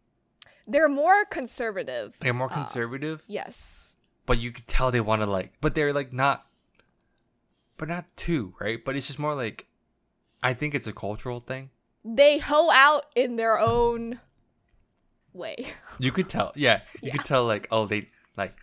They're 0.67 0.89
more 0.89 1.25
conservative. 1.25 2.15
They're 2.21 2.33
more 2.33 2.51
Uh, 2.51 2.55
conservative, 2.55 3.23
Yes. 3.27 3.93
but 4.25 4.39
you 4.39 4.51
could 4.51 4.67
tell 4.67 4.89
they 4.91 5.01
want 5.01 5.21
to 5.21 5.29
like, 5.29 5.53
but 5.61 5.75
they're 5.75 5.93
like 5.93 6.11
not, 6.13 6.47
but 7.77 7.87
not 7.89 8.05
too 8.15 8.53
right. 8.59 8.83
But 8.83 8.95
it's 8.95 9.07
just 9.07 9.19
more 9.19 9.35
like, 9.35 9.67
I 10.41 10.53
think 10.53 10.73
it's 10.73 10.87
a 10.87 10.93
cultural 10.93 11.39
thing. 11.39 11.69
They 12.03 12.39
hoe 12.39 12.71
out 12.71 13.05
in 13.15 13.35
their 13.35 13.59
own 13.59 14.19
way. 15.33 15.67
You 15.99 16.11
could 16.11 16.29
tell, 16.29 16.51
yeah, 16.55 16.81
you 17.01 17.07
Yeah. 17.09 17.13
could 17.17 17.25
tell 17.25 17.45
like, 17.45 17.67
oh, 17.71 17.85
they 17.85 18.09
like, 18.37 18.55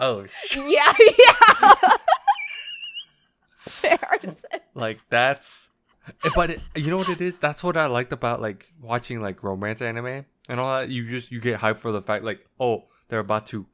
oh, 0.00 0.26
sh- 0.46 0.56
yeah, 0.56 0.92
yeah. 1.18 1.80
Fair 3.58 3.98
to 4.22 4.30
say. 4.32 4.58
like 4.74 5.00
that's, 5.08 5.70
but 6.34 6.50
it, 6.50 6.60
you 6.76 6.88
know 6.88 6.98
what 6.98 7.08
it 7.08 7.20
is? 7.20 7.36
That's 7.36 7.62
what 7.64 7.76
I 7.76 7.86
liked 7.86 8.12
about 8.12 8.40
like 8.42 8.72
watching 8.80 9.20
like 9.22 9.42
romance 9.42 9.80
anime 9.80 10.24
and 10.48 10.60
all 10.60 10.78
that. 10.80 10.90
You 10.90 11.08
just 11.08 11.30
you 11.32 11.40
get 11.40 11.60
hyped 11.60 11.78
for 11.78 11.90
the 11.92 12.02
fact 12.02 12.24
like, 12.24 12.46
oh, 12.60 12.84
they're 13.08 13.20
about 13.20 13.46
to. 13.46 13.66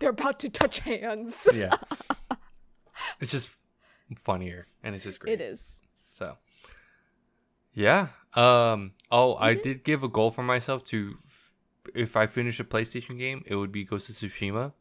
They're 0.00 0.10
about 0.10 0.38
to 0.40 0.48
touch 0.48 0.78
hands. 0.80 1.48
yeah. 1.52 1.74
It's 3.20 3.32
just 3.32 3.50
funnier 4.24 4.68
and 4.84 4.94
it's 4.94 5.02
just 5.04 5.18
great. 5.18 5.34
It 5.34 5.40
is. 5.40 5.82
So 6.12 6.36
yeah. 7.74 8.08
Um 8.34 8.92
oh, 9.10 9.36
I 9.40 9.54
Mhm. 9.56 9.62
did 9.62 9.84
give 9.84 10.02
a 10.04 10.08
goal 10.08 10.30
for 10.30 10.42
myself 10.44 10.84
to 10.86 11.16
if 11.94 12.16
I 12.16 12.26
finish 12.26 12.58
a 12.60 12.64
PlayStation 12.64 13.18
game, 13.18 13.42
it 13.46 13.54
would 13.56 13.72
be 13.72 13.84
Ghost 13.84 14.08
of 14.10 14.16
Tsushima. 14.16 14.72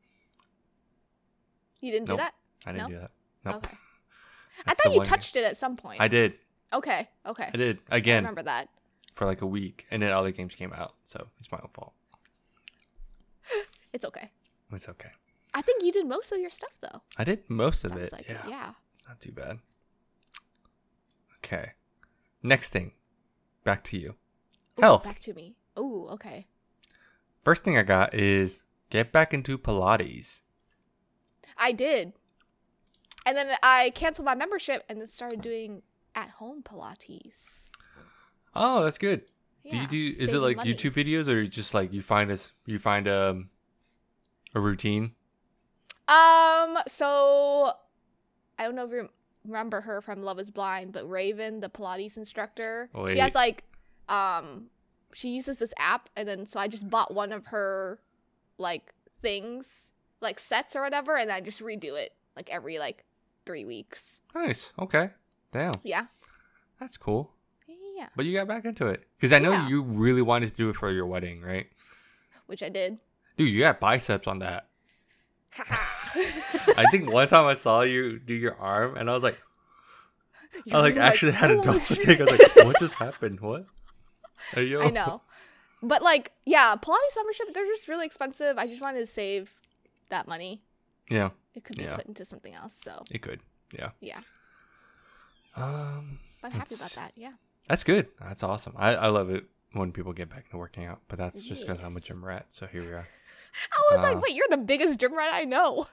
You 1.79 1.91
didn't 1.91 2.07
Nope. 2.07 2.17
do 2.17 2.23
that? 2.23 2.33
I 2.65 2.71
didn't 2.71 2.89
No? 2.89 2.95
do 2.95 2.99
that. 3.01 3.11
Nope. 3.45 3.55
Okay. 3.67 3.77
I 4.65 4.73
thought 4.73 4.91
you 4.91 4.97
one 4.97 5.05
game. 5.05 5.09
touched 5.13 5.35
it 5.35 5.43
at 5.43 5.55
some 5.57 5.77
point. 5.77 6.01
I 6.01 6.07
did. 6.07 6.33
Okay. 6.73 7.07
Okay. 7.25 7.49
I 7.53 7.57
did. 7.57 7.79
I 7.89 7.97
Again 7.97 8.23
remember 8.23 8.43
that. 8.43 8.69
for 9.13 9.25
like 9.25 9.41
a 9.41 9.45
week 9.45 9.85
and 9.91 10.01
then 10.01 10.11
other 10.11 10.31
games 10.31 10.55
came 10.55 10.73
out. 10.73 10.95
So 11.05 11.27
it's 11.39 11.51
my 11.51 11.59
own 11.59 11.69
fault. 11.73 11.93
It's 13.93 14.03
okay. 14.05 14.29
It's 14.73 14.89
okay. 14.89 15.09
I 15.53 15.61
think 15.61 15.81
you 15.81 15.91
did 15.93 16.05
most 16.05 16.31
of 16.31 16.39
your 16.39 16.49
stuff 16.51 16.73
though. 16.81 17.01
I 17.17 17.23
did 17.23 17.49
most 17.49 17.83
of 17.85 17.95
it. 17.95 18.11
like 18.11 18.27
yeah. 18.27 18.43
it. 18.45 18.49
Yeah. 18.49 18.71
Not 19.07 19.21
too 19.21 19.31
bad. 19.31 19.59
Okay. 21.37 21.71
Next 22.43 22.69
thing. 22.69 22.91
Back 23.63 23.83
to 23.85 23.97
you. 23.97 24.15
Ooh, 24.77 24.81
Health. 24.81 25.03
Back 25.05 25.19
to 25.21 25.33
me. 25.33 25.55
Oh, 25.75 26.07
okay. 26.09 26.47
First 27.47 27.63
thing 27.63 27.77
I 27.77 27.83
got 27.83 28.13
is 28.13 28.61
get 28.89 29.13
back 29.13 29.33
into 29.33 29.57
Pilates. 29.57 30.41
I 31.57 31.71
did. 31.71 32.11
And 33.25 33.37
then 33.37 33.51
I 33.63 33.91
canceled 33.91 34.25
my 34.25 34.35
membership 34.35 34.83
and 34.89 34.99
then 34.99 35.07
started 35.07 35.39
doing 35.39 35.81
at 36.13 36.31
home 36.31 36.61
Pilates. 36.61 37.63
Oh, 38.53 38.83
that's 38.83 38.97
good. 38.97 39.21
do 39.63 39.77
you 39.77 39.87
do? 39.87 40.13
Is 40.19 40.33
it 40.33 40.39
like 40.39 40.57
money. 40.57 40.73
YouTube 40.73 40.91
videos, 40.91 41.29
or 41.29 41.45
just 41.47 41.73
like 41.73 41.93
you 41.93 42.01
find 42.01 42.31
us? 42.31 42.51
You 42.65 42.79
find 42.79 43.07
um 43.07 43.49
a 44.53 44.59
routine? 44.59 45.13
Um, 46.09 46.77
so 46.89 47.71
I 48.59 48.63
don't 48.63 48.75
know 48.75 48.83
if 48.83 48.91
you 48.91 49.07
remember 49.45 49.79
her 49.79 50.01
from 50.01 50.21
Love 50.21 50.37
is 50.39 50.51
Blind, 50.51 50.91
but 50.91 51.09
Raven, 51.09 51.61
the 51.61 51.69
Pilates 51.69 52.17
instructor, 52.17 52.89
she 53.07 53.19
has 53.19 53.33
like 53.33 53.63
um 54.09 54.65
she 55.17 55.29
uses 55.29 55.57
this 55.57 55.73
app 55.79 56.09
and 56.15 56.27
then 56.27 56.45
so 56.45 56.59
I 56.59 56.67
just 56.67 56.87
bought 56.91 57.11
one 57.11 57.31
of 57.31 57.47
her 57.47 57.99
like 58.59 58.93
things, 59.19 59.89
like 60.21 60.39
sets 60.39 60.75
or 60.75 60.83
whatever, 60.83 61.15
and 61.15 61.31
I 61.31 61.41
just 61.41 61.59
redo 61.63 61.97
it 61.97 62.13
like 62.35 62.49
every 62.51 62.77
like 62.77 63.03
three 63.43 63.65
weeks. 63.65 64.19
Nice. 64.35 64.69
Okay. 64.77 65.09
Damn, 65.51 65.73
Yeah. 65.83 66.05
that's 66.79 66.97
cool. 66.97 67.31
Yeah. 67.95 68.09
But 68.15 68.25
you 68.27 68.33
got 68.37 68.47
back 68.47 68.63
into 68.65 68.85
it 68.85 69.07
because 69.17 69.33
I 69.33 69.39
know 69.39 69.53
Yeah. 69.53 69.67
you 69.67 69.81
really 69.81 70.21
wanted 70.21 70.51
to 70.51 70.55
do 70.55 70.69
it 70.69 70.75
for 70.75 70.91
your 70.91 71.07
wedding, 71.07 71.41
right? 71.41 71.65
Which 72.45 72.61
I 72.61 72.69
did. 72.69 72.99
Dude, 73.37 73.51
you 73.51 73.61
got 73.61 73.79
biceps 73.79 74.27
on 74.27 74.37
that. 74.39 74.67
I 75.57 76.85
think 76.91 77.11
one 77.11 77.27
time 77.27 77.45
I 77.45 77.55
saw 77.55 77.81
you 77.81 78.19
do 78.19 78.35
your 78.35 78.55
arm, 78.57 78.95
and 78.97 79.09
I 79.09 79.13
was 79.15 79.23
like, 79.23 79.39
I 80.71 80.79
like 80.79 80.95
actually 80.97 81.31
had 81.31 81.49
a 81.49 81.55
double 81.55 81.79
take. 81.79 82.19
I 82.21 82.25
was 82.25 82.31
like, 82.39 82.55
what 82.57 82.79
just 82.79 82.93
happened? 82.95 83.39
What? 83.39 83.65
You? 84.55 84.81
I 84.81 84.89
know. 84.89 85.21
But 85.83 86.01
like, 86.01 86.31
yeah, 86.45 86.75
Pilates 86.75 87.15
membership, 87.15 87.53
they're 87.53 87.65
just 87.65 87.87
really 87.87 88.05
expensive. 88.05 88.57
I 88.57 88.65
just 88.67 88.81
wanted 88.81 88.99
to 88.99 89.07
save 89.07 89.53
that 90.09 90.27
money. 90.27 90.61
Yeah, 91.09 91.29
It 91.53 91.63
could 91.63 91.77
be 91.77 91.83
Yeah. 91.83 91.95
put 91.95 92.05
into 92.05 92.25
something 92.25 92.53
else. 92.53 92.73
So 92.73 93.03
it 93.11 93.21
could. 93.21 93.39
Yeah. 93.71 93.89
yeah. 94.01 94.19
Um, 95.55 96.19
I'm 96.43 96.51
happy 96.51 96.75
about 96.75 96.91
that. 96.91 97.13
Yeah. 97.15 97.31
that's 97.67 97.83
good. 97.83 98.07
That's 98.19 98.43
awesome. 98.43 98.73
I, 98.77 98.95
I 98.95 99.07
love 99.07 99.29
it 99.29 99.45
when 99.73 99.91
people 99.91 100.13
get 100.13 100.29
back 100.29 100.45
into 100.45 100.57
working 100.57 100.85
out, 100.85 100.99
but 101.07 101.17
that's 101.17 101.41
just 101.41 101.65
because 101.65 101.81
I'm 101.83 101.95
a 101.97 101.99
gym 101.99 102.23
rat. 102.23 102.45
So 102.49 102.65
here 102.67 102.81
we 102.83 102.89
are. 102.93 103.07
I 103.91 103.95
was 103.95 103.99
Uh, 104.03 104.13
like, 104.13 104.21
wait, 104.21 104.33
you're 104.35 104.47
the 104.49 104.57
biggest 104.57 104.99
gym 104.99 105.15
rat 105.17 105.29
I 105.33 105.43
know. 105.43 105.87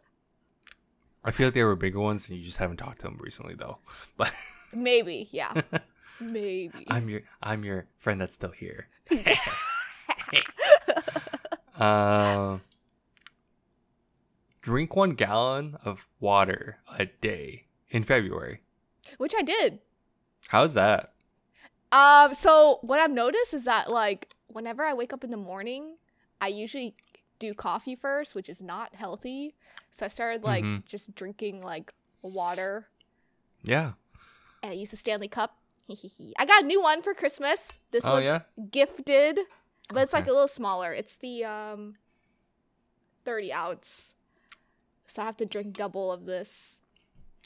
I 1.25 1.31
feel 1.31 1.47
like 1.47 1.55
there 1.55 1.67
were 1.67 1.77
bigger 1.77 2.01
ones, 2.01 2.29
and 2.29 2.39
you 2.39 2.45
just 2.45 2.59
haven't 2.59 2.77
talked 2.77 2.99
to 3.01 3.05
them 3.05 3.19
recently, 3.21 3.55
though. 3.55 3.79
But 4.17 4.33
Maybe, 4.73 5.29
yeah. 5.33 5.53
Maybe. 6.33 6.85
I'm 6.89 7.09
your 7.09 7.23
I'm 7.43 7.65
your 7.65 7.87
friend 7.99 8.21
that's 8.21 8.35
still 8.35 8.51
here. 8.53 8.89
uh, 11.79 12.59
drink 14.63 14.97
one 14.97 15.11
gallon 15.11 15.77
of 15.85 16.07
water 16.21 16.79
a 16.99 17.07
day 17.07 17.65
in 17.91 18.03
February. 18.05 18.61
Which 19.19 19.35
I 19.37 19.43
did. 19.43 19.81
How's 20.49 20.75
that? 20.75 21.13
Um, 21.93 22.35
so 22.35 22.79
what 22.83 22.99
I've 23.01 23.11
noticed 23.13 23.55
is 23.55 23.65
that 23.65 23.91
like 23.91 24.29
whenever 24.49 24.85
I 24.85 24.95
wake 24.95 25.13
up 25.13 25.25
in 25.25 25.31
the 25.31 25.37
morning, 25.37 25.97
I 26.41 26.49
usually 26.49 26.97
do 27.39 27.55
coffee 27.55 27.95
first, 27.95 28.35
which 28.35 28.49
is 28.49 28.61
not 28.63 28.95
healthy. 28.95 29.55
So 29.91 30.07
I 30.07 30.09
started 30.09 30.43
like 30.43 30.65
Mhm. 30.65 30.85
just 30.87 31.15
drinking 31.15 31.63
like 31.63 31.93
water 32.23 32.89
Yeah. 33.63 33.93
and 34.63 34.73
I 34.73 34.75
use 34.75 34.93
a 34.93 34.97
Stanley 34.97 35.29
cup. 35.29 35.57
I 36.39 36.47
got 36.47 36.63
a 36.63 36.67
new 36.67 36.81
one 36.83 37.03
for 37.03 37.13
Christmas. 37.15 37.79
This 37.91 38.05
Oh, 38.07 38.15
was 38.15 38.25
yeah? 38.25 38.41
gifted, 38.71 39.39
but 39.89 40.03
it's 40.03 40.13
like 40.13 40.27
a 40.27 40.33
little 40.33 40.49
smaller. 40.49 40.93
It's 40.93 41.17
the 41.17 41.45
um 41.45 41.97
30 43.25 43.53
ounce. 43.53 44.15
So 45.07 45.23
I 45.23 45.27
have 45.27 45.37
to 45.39 45.47
drink 45.47 45.77
double 45.77 46.11
of 46.11 46.25
this. 46.27 46.81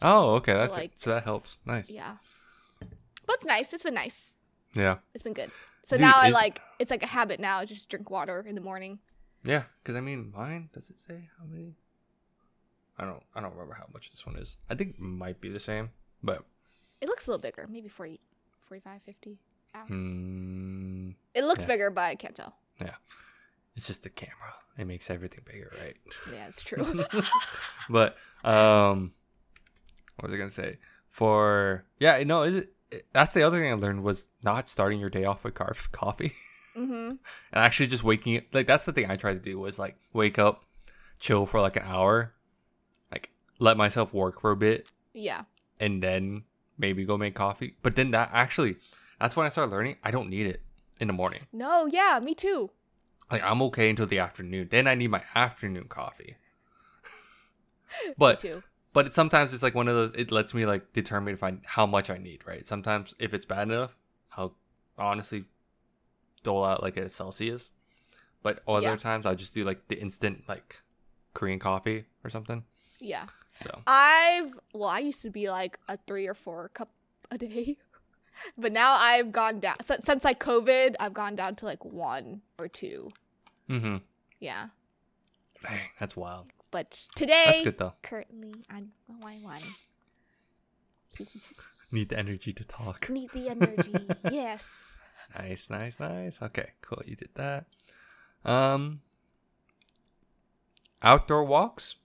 Oh, 0.01 0.35
okay. 0.37 0.55
That's 0.55 0.75
like- 0.77 0.93
it. 0.93 1.01
So 1.01 1.11
that 1.11 1.25
helps. 1.25 1.59
Nice. 1.67 1.91
Yeah. 1.91 2.17
But 3.27 3.35
it's 3.37 3.45
nice. 3.45 3.73
It's 3.73 3.83
been 3.83 3.95
nice. 3.95 4.35
Yeah. 4.75 4.99
It's 5.13 5.23
been 5.23 5.33
good. 5.35 5.51
So 5.83 5.97
Dude, 5.97 6.03
now 6.03 6.15
I 6.17 6.29
is- 6.29 6.35
like 6.35 6.61
it's 6.79 6.91
like 6.91 7.03
a 7.03 7.07
habit 7.09 7.41
now. 7.41 7.59
I 7.59 7.65
just 7.65 7.89
drink 7.89 8.09
water 8.11 8.45
in 8.47 8.55
the 8.55 8.61
morning. 8.61 9.01
Yeah. 9.45 9.65
Because 9.83 9.97
I 9.97 10.01
mean, 10.01 10.33
mine 10.35 10.71
does 10.73 10.91
it 10.91 10.99
say 11.01 11.29
how 11.39 11.45
many? 11.47 11.75
I 12.97 13.05
don't. 13.05 13.23
I 13.35 13.41
don't 13.41 13.53
remember 13.53 13.75
how 13.75 13.87
much 13.93 14.11
this 14.11 14.25
one 14.27 14.37
is. 14.37 14.57
I 14.71 14.75
think 14.75 14.95
it 14.97 15.01
might 15.01 15.41
be 15.41 15.49
the 15.49 15.61
same, 15.61 15.91
but 16.23 16.45
It 17.01 17.09
looks 17.09 17.27
a 17.29 17.31
little 17.31 17.41
bigger, 17.41 17.67
maybe 17.71 17.87
40, 17.89 18.19
45, 18.69 19.01
50 19.05 19.39
ounce. 19.77 19.91
mm, 19.91 21.15
It 21.35 21.45
looks 21.45 21.63
yeah. 21.65 21.69
bigger, 21.69 21.91
but 21.91 22.03
I 22.05 22.15
can't 22.15 22.35
tell. 22.35 22.55
Yeah. 22.81 22.95
It's 23.77 23.87
just 23.87 24.03
the 24.03 24.11
camera. 24.11 24.55
It 24.77 24.87
makes 24.87 25.11
everything 25.11 25.41
bigger, 25.45 25.73
right? 25.81 25.97
Yeah, 26.33 26.47
it's 26.49 26.63
true. 26.63 27.05
but 27.91 28.17
um 28.45 29.13
what 30.17 30.31
was 30.31 30.35
i 30.35 30.37
gonna 30.39 30.51
say 30.51 30.79
for 31.09 31.85
yeah 31.99 32.23
no 32.25 32.43
is 32.45 32.55
it 32.57 32.73
that's 33.13 33.35
the 33.35 33.43
other 33.43 33.59
thing 33.59 33.69
i 33.71 33.75
learned 33.75 34.03
was 34.05 34.31
not 34.45 34.69
starting 34.69 35.01
your 35.01 35.11
day 35.11 35.25
off 35.25 35.43
with 35.43 35.55
car- 35.55 35.75
coffee 35.93 36.33
mm-hmm. 36.77 36.93
and 36.93 37.19
actually 37.53 37.87
just 37.89 38.05
waking 38.05 38.35
it 38.35 38.47
like 38.55 38.67
that's 38.69 38.85
the 38.85 38.93
thing 38.93 39.11
i 39.11 39.17
tried 39.17 39.33
to 39.35 39.39
do 39.41 39.59
was 39.59 39.77
like 39.79 39.97
wake 40.13 40.39
up 40.39 40.65
chill 41.19 41.47
for 41.47 41.61
like 41.61 41.75
an 41.77 41.83
hour 41.85 42.33
like 43.11 43.31
let 43.59 43.77
myself 43.77 44.13
work 44.15 44.41
for 44.41 44.53
a 44.53 44.57
bit 44.57 44.89
Yeah. 45.13 45.43
and 45.81 46.01
then 46.03 46.45
maybe 46.79 47.05
go 47.05 47.17
make 47.19 47.35
coffee 47.35 47.75
but 47.83 47.97
then 47.97 48.11
that 48.13 48.31
actually 48.33 48.77
that's 49.21 49.37
when 49.37 49.45
i 49.47 49.49
started 49.49 49.71
learning 49.75 49.97
i 50.05 50.11
don't 50.11 50.31
need 50.31 50.47
it 50.47 50.63
in 51.01 51.07
the 51.09 51.13
morning 51.13 51.47
No, 51.53 51.87
yeah, 51.87 52.19
me 52.23 52.35
too. 52.35 52.71
like 53.31 53.43
i'm 53.43 53.61
okay 53.63 53.91
until 53.91 54.07
the 54.07 54.19
afternoon 54.19 54.69
then 54.71 54.87
i 54.87 54.95
need 54.95 55.09
my 55.11 55.23
afternoon 55.35 55.85
coffee 55.89 56.37
but 58.19 58.43
me 58.43 58.51
too. 58.51 58.63
but 58.93 59.07
it, 59.07 59.15
sometimes 59.15 59.53
it's 59.55 59.63
like 59.63 59.75
one 59.75 59.89
of 59.89 59.95
those 59.95 60.13
it 60.15 60.31
lets 60.31 60.55
me 60.55 60.67
like 60.67 60.93
determine 60.93 61.35
if 61.35 61.43
i 61.43 61.57
how 61.65 61.87
much 61.87 62.11
i 62.11 62.19
need 62.19 62.47
right 62.47 62.67
sometimes 62.67 63.15
if 63.19 63.33
it's 63.35 63.45
bad 63.45 63.69
enough 63.69 63.97
i'll 64.37 64.55
honestly 64.99 65.45
dole 66.43 66.65
out 66.65 66.83
like 66.83 66.97
a 66.97 67.09
celsius 67.09 67.71
but 68.43 68.63
other 68.69 68.91
Yeah. 68.91 68.97
times 68.97 69.27
i'll 69.27 69.35
just 69.35 69.55
do 69.55 69.65
like 69.65 69.89
the 69.89 69.99
instant 70.01 70.45
like 70.49 70.83
korean 71.35 71.59
coffee 71.59 72.05
or 72.25 72.31
something 72.31 72.65
Yeah. 73.01 73.27
So 73.63 73.83
I've 73.87 74.53
well, 74.73 74.89
I 74.89 74.99
used 75.01 75.23
to 75.23 75.31
be 75.31 75.51
like 75.51 75.79
a 75.89 75.99
three 76.07 76.27
or 76.29 76.35
four 76.35 76.69
cup 76.71 76.91
a 77.31 77.39
day, 77.39 77.77
but 78.59 78.73
now 78.73 78.93
I've 78.95 79.33
gone 79.33 79.61
down 79.61 79.77
since, 79.85 80.05
since 80.05 80.25
like 80.25 80.39
COVID. 80.41 80.95
I've 81.01 81.15
gone 81.15 81.35
down 81.37 81.57
to 81.57 81.65
like 81.65 81.85
one 81.85 82.43
or 82.59 82.69
two. 82.69 83.11
mm-hmm 83.69 83.97
Yeah, 84.41 84.69
Dang, 85.63 85.81
that's 86.01 86.17
wild 86.17 86.47
but 86.71 86.91
today 87.15 87.45
that's 87.47 87.63
good 87.63 87.79
though 87.79 87.95
currently 88.03 88.55
I'm 88.71 88.93
one 89.07 89.43
one. 89.43 89.63
need 91.91 92.11
the 92.11 92.19
energy 92.19 92.53
to 92.53 92.65
talk 92.65 93.09
Need 93.11 93.31
the 93.33 93.49
energy. 93.49 94.07
yes. 94.31 94.93
nice 95.39 95.71
nice 95.71 95.99
nice 95.99 96.39
okay 96.43 96.73
cool 96.83 97.03
you 97.07 97.17
did 97.17 97.31
that 97.35 97.65
um 98.45 99.01
outdoor 101.03 101.45
walks 101.45 101.97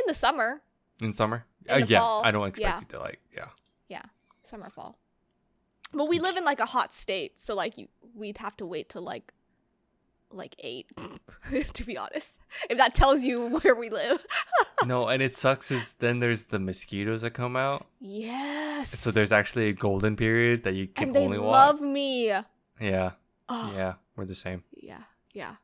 In 0.00 0.04
the 0.06 0.14
summer, 0.14 0.62
in 1.00 1.12
summer 1.12 1.44
In 1.66 1.82
Uh, 1.82 1.86
yeah 1.86 2.00
fall, 2.00 2.22
i 2.24 2.30
don't 2.30 2.48
expect 2.48 2.68
yeah. 2.68 2.80
you 2.80 2.86
to 2.94 2.98
like 2.98 3.20
yeah 3.36 3.48
Yeah. 3.88 4.02
summer 4.42 4.70
fall. 4.70 4.98
But 5.92 6.06
we 6.08 6.18
live 6.20 6.36
in 6.36 6.44
like 6.44 6.60
a 6.60 6.66
hot 6.66 6.94
state, 6.94 7.40
so 7.40 7.54
like 7.54 7.76
you, 7.78 7.88
we'd 8.14 8.38
have 8.38 8.56
to 8.58 8.66
wait 8.66 8.88
till 8.88 9.02
like, 9.02 9.32
like 10.30 10.54
eight, 10.60 10.86
to 11.74 11.82
be 11.84 11.96
honest. 11.98 12.38
If 12.70 12.78
that 12.78 12.94
tells 12.94 13.22
you 13.24 13.48
where 13.58 13.74
we 13.74 13.90
live. 13.90 14.24
no 14.86 15.08
and 15.08 15.20
it 15.20 15.36
sucks 15.36 15.70
is 15.70 15.94
then 15.94 16.20
there's 16.20 16.44
the 16.44 16.58
mosquitoes 16.60 17.20
that 17.22 17.32
come 17.34 17.54
out 17.56 17.86
Yes. 18.00 18.88
So 18.98 19.10
there's 19.10 19.32
actually 19.32 19.66
a 19.68 19.72
golden 19.74 20.14
period 20.16 20.62
that 20.64 20.74
you 20.74 20.86
can 20.86 21.08
and 21.08 21.16
they 21.16 21.24
only 21.24 21.38
love 21.38 21.80
me. 21.82 22.28
Yeah, 22.80 23.10
Oh, 23.48 23.72
yeah, 23.76 23.94
we're 24.16 24.24
the 24.26 24.34
same. 24.46 24.62
yeah, 24.76 25.02
yeah. 25.34 25.56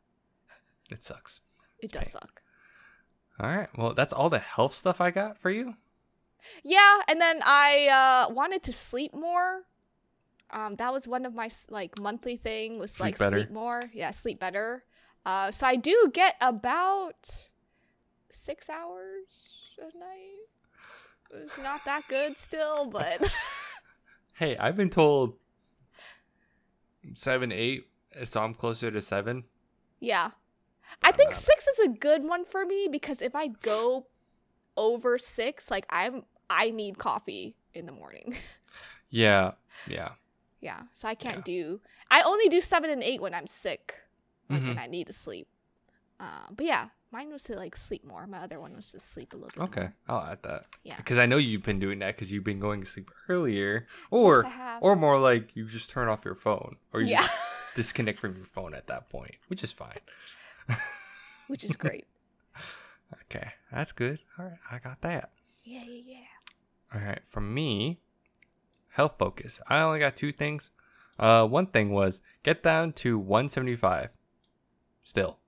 It 0.91 1.05
sucks. 1.05 1.41
It 1.79 1.93
does 1.93 2.03
Dang. 2.05 2.13
suck. 2.13 2.43
All 3.39 3.49
right, 3.55 3.69
well, 3.77 3.93
that's 3.95 4.13
all 4.13 4.31
the 4.31 4.39
health 4.39 4.75
stuff 4.75 5.01
I 5.01 5.11
got 5.11 5.39
for 5.39 5.51
you. 5.51 5.75
Yeah, 6.63 7.01
and 7.09 7.21
then 7.21 7.41
I 7.45 8.27
uh, 8.29 8.33
wanted 8.33 8.63
to 8.65 8.73
sleep 8.73 9.13
more. 9.15 9.63
Um, 10.51 10.77
that 10.77 10.93
was 10.93 11.09
one 11.09 11.27
of 11.27 11.35
my 11.35 11.51
like 11.71 12.01
monthly 12.01 12.37
thing 12.37 12.79
was 12.79 12.93
Sleep 12.93 13.05
like 13.05 13.19
better. 13.19 13.39
sleep 13.41 13.51
more. 13.51 13.91
Yeah, 13.93 14.13
sleep 14.13 14.39
better. 14.39 14.85
Uh, 15.27 15.51
so 15.51 15.67
I 15.67 15.75
do 15.77 16.11
get 16.15 16.37
about 16.41 17.49
six 18.31 18.71
hours 18.71 19.27
a 19.81 19.99
night. 19.99 21.43
It's 21.43 21.59
not 21.59 21.81
that 21.85 22.03
good 22.09 22.39
still, 22.39 22.87
but 22.87 23.21
Hey, 24.35 24.57
I've 24.57 24.77
been 24.77 24.91
told 24.91 25.35
seven, 27.15 27.51
eight, 27.51 27.89
so 28.27 28.41
I'm 28.41 28.55
closer 28.55 28.91
to 28.91 29.01
seven. 29.01 29.45
yeah. 30.01 30.31
I 31.03 31.13
think 31.13 31.35
six 31.35 31.67
is 31.67 31.79
a 31.81 31.89
good 31.89 32.25
one 32.25 32.45
for 32.45 32.65
me 32.65 32.89
because 32.91 33.21
if 33.23 33.35
I 33.35 33.49
go 33.49 34.07
over 34.77 35.19
six, 35.19 35.71
like 35.71 35.87
I'm 35.91 36.25
I 36.49 36.71
need 36.71 36.99
coffee 36.99 37.57
in 37.75 37.87
the 37.87 37.93
morning. 37.93 38.37
Yeah, 39.11 39.53
yeah. 39.87 40.11
Yeah, 40.61 40.83
so 40.95 41.07
I 41.09 41.15
can't 41.15 41.39
Yeah. 41.39 41.43
do. 41.45 41.81
I 42.11 42.23
only 42.23 42.49
do 42.49 42.61
seven 42.61 42.91
and 42.91 43.03
eight 43.03 43.21
when 43.21 43.35
I'm 43.35 43.47
sick, 43.47 43.95
like 44.49 44.63
Mhm. 44.63 44.69
when 44.69 44.79
I 44.79 44.87
need 44.87 45.07
to 45.09 45.13
sleep. 45.13 45.49
Uh, 46.19 46.47
but 46.51 46.65
yeah, 46.67 46.89
mine 47.13 47.31
was 47.31 47.43
to 47.45 47.57
like 47.57 47.77
sleep 47.77 48.05
more. 48.05 48.27
My 48.27 48.39
other 48.39 48.59
one 48.59 48.75
was 48.75 48.91
to 48.93 49.01
sleep 49.01 49.33
a 49.33 49.37
little 49.37 49.51
bit. 49.67 49.71
Okay, 49.71 49.81
more. 50.09 50.21
I'll 50.21 50.27
add 50.33 50.43
that. 50.45 50.67
Yeah. 50.83 50.97
Because 50.97 51.19
I 51.19 51.27
know 51.27 51.37
you've 51.37 51.63
been 51.63 51.79
doing 51.79 51.99
that 52.01 52.17
because 52.17 52.33
you've 52.33 52.43
been 52.45 52.59
going 52.59 52.81
to 52.81 52.87
sleep 52.87 53.11
earlier, 53.29 53.87
or 54.11 54.45
have. 54.45 54.83
or 54.83 54.97
more 54.97 55.19
like 55.19 55.55
you 55.55 55.67
just 55.69 55.91
turn 55.91 56.09
off 56.09 56.25
your 56.25 56.35
phone 56.35 56.77
or 56.93 57.01
you 57.03 57.09
Yeah, 57.09 57.29
disconnect 57.75 58.19
from 58.19 58.35
your 58.37 58.47
phone 58.47 58.75
at 58.75 58.87
that 58.87 59.09
point, 59.11 59.35
which 59.49 59.63
is 59.63 59.73
fine. 59.73 60.01
which 61.49 61.65
is 61.65 61.77
great. 61.77 62.07
Okay, 63.25 63.53
that's 63.73 63.93
good. 63.93 64.19
All 64.39 64.47
right, 64.47 64.59
I 64.71 64.79
got 64.79 65.01
that. 65.03 65.31
yeah, 65.65 65.83
yeah, 65.87 66.03
yeah. 66.07 66.19
All 66.95 67.01
right, 67.07 67.21
for 67.29 67.41
me, 67.41 68.01
health 68.91 69.17
focus. 69.19 69.61
I 69.69 69.81
only 69.81 69.99
got 69.99 70.17
two 70.17 70.33
things. 70.33 70.71
Uh, 71.19 71.47
one 71.47 71.67
thing 71.67 71.91
was 71.91 72.21
get 72.43 72.63
down 72.63 72.93
to 72.95 73.19
175. 73.19 74.11
Still. 75.03 75.39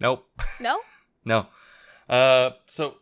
Nope. 0.00 0.28
No. 0.60 0.80
no. 1.24 1.46
Uh, 2.08 2.50
so 2.66 2.96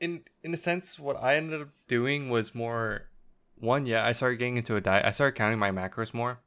in 0.00 0.22
in 0.42 0.52
a 0.54 0.56
sense, 0.56 0.98
what 0.98 1.16
I 1.22 1.36
ended 1.36 1.60
up 1.60 1.68
doing 1.86 2.28
was 2.30 2.54
more. 2.54 3.02
One, 3.56 3.86
yeah, 3.86 4.06
I 4.06 4.12
started 4.12 4.36
getting 4.38 4.56
into 4.56 4.76
a 4.76 4.80
diet. 4.80 5.04
I 5.04 5.10
started 5.10 5.36
counting 5.36 5.58
my 5.58 5.70
macros 5.72 6.14
more, 6.14 6.38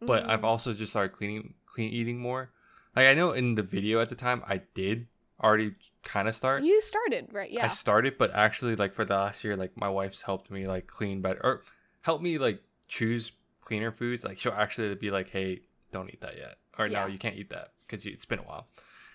but 0.00 0.24
I've 0.24 0.40
Mm. 0.40 0.44
also 0.44 0.72
just 0.72 0.92
started 0.92 1.12
cleaning, 1.12 1.54
clean 1.66 1.90
eating 1.92 2.18
more. 2.18 2.50
Like 2.96 3.06
I 3.06 3.14
know 3.14 3.32
in 3.32 3.54
the 3.54 3.62
video 3.62 4.00
at 4.00 4.08
the 4.08 4.14
time, 4.14 4.42
I 4.46 4.62
did 4.74 5.06
already 5.42 5.74
kind 6.04 6.28
of 6.28 6.34
start. 6.34 6.62
You 6.62 6.80
started, 6.80 7.28
right? 7.32 7.50
Yeah. 7.50 7.64
I 7.64 7.68
started, 7.68 8.18
but 8.18 8.32
actually, 8.34 8.76
like 8.76 8.94
for 8.94 9.04
the 9.04 9.14
last 9.14 9.42
year, 9.44 9.56
like 9.56 9.76
my 9.76 9.88
wife's 9.88 10.22
helped 10.22 10.50
me 10.50 10.66
like 10.66 10.86
clean 10.86 11.20
better 11.20 11.40
or 11.42 11.62
help 12.02 12.22
me 12.22 12.38
like 12.38 12.62
choose 12.86 13.32
cleaner 13.60 13.90
foods. 13.90 14.24
Like 14.24 14.38
she'll 14.38 14.52
actually 14.52 14.94
be 14.94 15.10
like, 15.10 15.30
"Hey, 15.30 15.62
don't 15.92 16.08
eat 16.10 16.20
that 16.20 16.36
yet," 16.36 16.58
or 16.78 16.86
Yeah. 16.86 17.02
"No, 17.04 17.06
you 17.08 17.18
can't 17.18 17.36
eat 17.36 17.50
that 17.50 17.72
because 17.86 18.06
it's 18.06 18.24
been 18.24 18.38
a 18.38 18.42
while." 18.42 18.68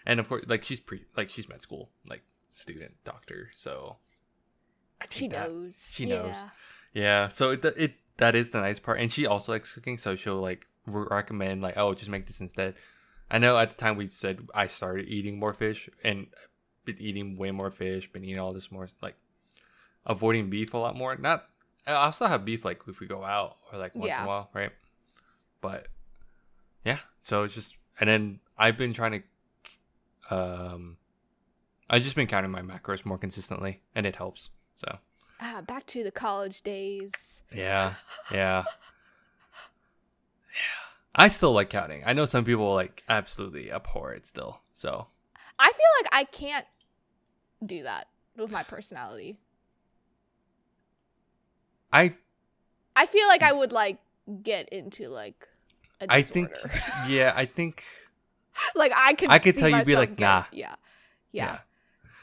And 0.05 0.19
of 0.19 0.27
course, 0.27 0.43
like 0.47 0.63
she's 0.63 0.79
pre 0.79 1.05
like 1.15 1.29
she's 1.29 1.47
med 1.47 1.61
school, 1.61 1.89
like 2.07 2.23
student 2.51 2.95
doctor, 3.05 3.49
so 3.55 3.97
She 5.09 5.27
that. 5.29 5.49
knows. 5.49 5.91
She 5.93 6.05
knows. 6.05 6.35
Yeah. 6.35 6.49
Yeah, 6.91 7.27
so 7.29 7.51
it 7.51 7.63
it 7.63 7.93
that 8.17 8.35
is 8.35 8.49
the 8.49 8.59
nice 8.59 8.79
part, 8.79 8.99
and 8.99 9.11
she 9.11 9.25
also 9.25 9.51
likes 9.51 9.71
cooking, 9.73 9.97
so 9.97 10.15
she'll 10.15 10.41
like 10.41 10.65
recommend 10.85 11.61
like, 11.61 11.77
"Oh, 11.77 11.93
just 11.93 12.09
make 12.09 12.25
this 12.27 12.39
instead." 12.41 12.75
I 13.31 13.37
know 13.37 13.57
at 13.57 13.69
the 13.71 13.77
time 13.77 13.95
we 13.97 14.09
said 14.09 14.47
I 14.53 14.67
started 14.67 15.07
eating 15.07 15.37
more 15.39 15.53
fish 15.53 15.89
and 16.03 16.27
been 16.85 16.97
eating 16.99 17.37
way 17.37 17.51
more 17.51 17.69
fish, 17.71 18.11
been 18.11 18.23
eating 18.23 18.39
all 18.39 18.53
this 18.53 18.71
more 18.71 18.89
like 19.01 19.15
avoiding 20.05 20.49
beef 20.49 20.73
a 20.73 20.77
lot 20.77 20.95
more. 20.95 21.15
Not 21.15 21.45
I 21.85 22.09
still 22.11 22.27
have 22.27 22.45
beef 22.45 22.65
like 22.65 22.81
if 22.87 22.99
we 22.99 23.07
go 23.07 23.23
out 23.23 23.57
or 23.71 23.79
like 23.79 23.95
once 23.95 24.13
in 24.19 24.23
a 24.23 24.27
while, 24.27 24.49
right? 24.53 24.71
But 25.61 25.87
yeah, 26.83 26.99
so 27.21 27.43
it's 27.43 27.53
just 27.53 27.75
and 27.99 28.09
then 28.09 28.39
I've 28.57 28.77
been 28.77 28.93
trying 28.93 29.23
to 30.29 30.35
um 30.35 30.97
I've 31.89 32.03
just 32.03 32.15
been 32.15 32.27
counting 32.27 32.51
my 32.51 32.61
macros 32.61 33.05
more 33.05 33.17
consistently 33.17 33.81
and 33.95 34.05
it 34.05 34.15
helps. 34.15 34.49
So 34.75 34.97
Ah, 35.41 35.61
back 35.61 35.85
to 35.87 36.03
the 36.03 36.11
college 36.11 36.61
days. 36.63 37.43
yeah, 37.53 37.95
yeah. 38.31 38.63
Yeah. 40.51 40.88
I 41.15 41.27
still 41.27 41.51
like 41.51 41.69
counting. 41.69 42.03
I 42.05 42.13
know 42.13 42.25
some 42.25 42.45
people 42.45 42.73
like 42.73 43.03
absolutely 43.09 43.71
abhor 43.71 44.13
it 44.13 44.25
still. 44.25 44.61
So 44.75 45.07
I 45.57 45.71
feel 45.71 46.03
like 46.03 46.13
I 46.13 46.23
can't 46.25 46.65
do 47.65 47.83
that 47.83 48.07
with 48.37 48.51
my 48.51 48.63
personality. 48.63 49.37
I 51.91 52.15
I 52.95 53.05
feel 53.05 53.27
like 53.27 53.43
I 53.43 53.51
mm. 53.51 53.59
would 53.59 53.71
like 53.71 53.97
get 54.43 54.69
into 54.69 55.09
like 55.09 55.47
a 55.99 56.07
disorder. 56.07 56.13
I 56.13 56.21
think 56.21 56.49
yeah, 57.07 57.33
I 57.35 57.45
think 57.45 57.83
like 58.75 58.93
I 58.95 59.13
could 59.13 59.29
I 59.29 59.39
could 59.39 59.57
tell 59.57 59.69
you'd 59.69 59.85
be 59.85 59.95
like, 59.95 60.15
get- 60.15 60.19
nah. 60.19 60.43
Yeah. 60.51 60.75
Yeah. 61.31 61.59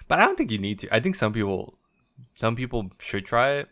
But 0.08 0.20
I 0.20 0.24
don't 0.24 0.36
think 0.36 0.50
you 0.50 0.58
need 0.58 0.78
to. 0.80 0.94
I 0.94 1.00
think 1.00 1.16
some 1.16 1.32
people 1.32 1.78
some 2.36 2.54
people 2.56 2.90
should 2.98 3.26
try 3.26 3.54
it. 3.54 3.68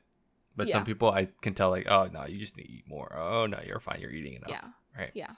But 0.56 0.70
some 0.70 0.84
people 0.84 1.10
I 1.10 1.28
can 1.42 1.54
tell 1.54 1.70
like, 1.70 1.88
oh 1.88 2.08
no, 2.12 2.26
you 2.26 2.38
just 2.38 2.56
need 2.56 2.64
to 2.64 2.72
eat 2.72 2.88
more. 2.88 3.16
Oh 3.16 3.46
no, 3.46 3.58
you're 3.66 3.80
fine, 3.80 4.00
you're 4.00 4.12
eating 4.12 4.34
enough. 4.34 4.50
Yeah. 4.50 4.64
Right. 4.96 5.10
Yeah. 5.14 5.32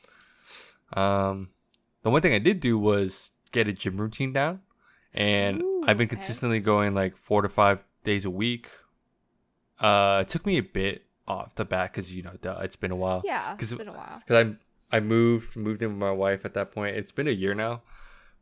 Um, 0.92 1.50
the 2.02 2.10
one 2.10 2.22
thing 2.22 2.34
I 2.34 2.38
did 2.38 2.60
do 2.60 2.78
was 2.78 3.30
get 3.52 3.68
a 3.68 3.72
gym 3.72 3.96
routine 4.00 4.32
down, 4.32 4.60
and 5.12 5.62
Ooh, 5.62 5.84
I've 5.86 5.98
been 5.98 6.06
okay. 6.06 6.16
consistently 6.16 6.60
going 6.60 6.94
like 6.94 7.16
four 7.16 7.42
to 7.42 7.48
five 7.48 7.84
days 8.04 8.24
a 8.24 8.30
week. 8.30 8.68
Uh, 9.80 10.20
it 10.26 10.28
took 10.28 10.46
me 10.46 10.56
a 10.58 10.62
bit 10.62 11.04
off 11.26 11.54
the 11.56 11.64
bat 11.64 11.92
because 11.92 12.12
you 12.12 12.22
know, 12.22 12.34
duh, 12.40 12.60
it's 12.62 12.76
been 12.76 12.90
a 12.92 12.96
while. 12.96 13.22
Yeah. 13.24 13.56
It's 13.58 13.74
been 13.74 13.88
a 13.88 13.92
while. 13.92 14.22
Because 14.26 14.46
I 14.92 14.96
I 14.96 15.00
moved 15.00 15.56
moved 15.56 15.82
in 15.82 15.90
with 15.90 15.98
my 15.98 16.12
wife 16.12 16.44
at 16.44 16.54
that 16.54 16.72
point. 16.72 16.96
It's 16.96 17.12
been 17.12 17.26
a 17.28 17.32
year 17.32 17.54
now, 17.54 17.82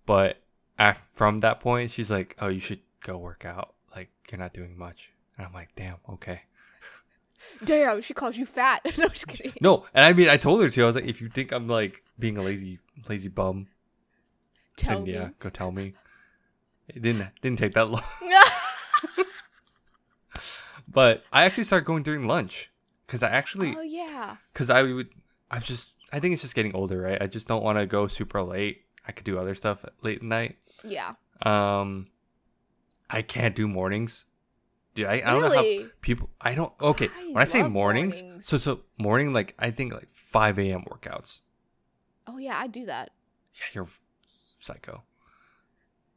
but 0.07 0.43
af- 0.79 1.03
from 1.15 1.41
that 1.41 1.61
point, 1.61 1.91
she's 1.91 2.11
like, 2.11 2.37
"Oh, 2.39 2.49
you 2.49 2.61
should 2.61 2.81
go 3.03 3.17
work 3.17 3.45
out. 3.45 3.75
Like 3.95 4.11
you're 4.31 4.39
not 4.39 4.53
doing 4.53 4.77
much." 4.77 5.11
And 5.39 5.47
I'm 5.47 5.53
like, 5.55 5.71
"Damn, 5.75 5.97
okay." 6.09 6.43
Damn, 7.65 8.01
she 8.01 8.15
calls 8.15 8.37
you 8.37 8.47
fat. 8.47 8.81
no, 8.99 9.09
just 9.09 9.27
kidding. 9.29 9.53
No, 9.61 9.87
and 9.95 10.05
I 10.05 10.13
mean, 10.13 10.29
I 10.29 10.37
told 10.37 10.63
her 10.63 10.69
to. 10.71 10.83
I 10.83 10.87
was 10.87 10.95
like, 10.95 11.07
"If 11.07 11.21
you 11.21 11.29
think 11.29 11.53
I'm 11.53 11.69
like 11.69 12.03
being 12.19 12.37
a 12.39 12.43
lazy 12.43 12.79
lazy 13.09 13.29
bum, 13.29 13.69
Tell 14.77 14.97
then 14.97 15.05
me. 15.05 15.13
yeah, 15.15 15.29
go 15.39 15.51
tell 15.51 15.71
me. 15.71 15.95
It 16.89 17.03
didn't 17.03 17.29
didn't 17.41 17.59
take 17.59 17.75
that 17.75 17.89
long, 17.91 18.03
but 20.89 21.25
I 21.33 21.45
actually 21.45 21.65
started 21.65 21.87
going 21.87 22.03
during 22.03 22.27
lunch 22.27 22.71
because 23.07 23.23
I 23.23 23.29
actually 23.29 23.75
oh 23.77 23.83
yeah. 23.83 24.37
because 24.53 24.71
I 24.71 24.83
would 24.83 25.09
I've 25.51 25.65
just 25.65 25.93
I 26.13 26.21
think 26.21 26.35
it's 26.35 26.43
just 26.43 26.55
getting 26.55 26.75
older, 26.75 27.01
right? 27.01 27.21
I 27.21 27.27
just 27.27 27.49
don't 27.49 27.63
want 27.63 27.79
to 27.79 27.87
go 27.87 28.07
super 28.07 28.43
late. 28.43 28.83
I 29.07 29.13
could 29.13 29.25
do 29.25 29.39
other 29.39 29.55
stuff 29.55 29.85
late 30.03 30.19
at 30.19 30.23
night. 30.23 30.57
Yeah. 30.83 31.15
Um, 31.43 32.09
I 33.11 33.23
can't 33.23 33.57
do 33.57 33.67
mornings, 33.67 34.25
dude. 34.95 35.07
I, 35.07 35.15
I 35.15 35.21
don't 35.33 35.43
know 35.43 35.51
how 35.51 35.89
people. 36.01 36.31
I 36.41 36.55
don't. 36.55 36.73
Okay, 36.81 37.09
I 37.17 37.27
when 37.33 37.43
I 37.43 37.45
say 37.45 37.63
mornings, 37.63 38.23
mornings. 38.23 38.47
so 38.47 38.57
so 38.57 38.81
morning 38.99 39.33
like 39.33 39.55
I 39.59 39.71
think 39.71 39.93
like 39.93 40.09
five 40.11 40.59
a.m. 40.59 40.85
workouts. 40.91 41.41
Oh 42.27 42.39
yeah, 42.39 42.59
I 42.59 42.67
do 42.67 42.87
that. 42.87 43.11
Yeah, 43.55 43.65
you're 43.75 43.89
psycho. 44.61 45.03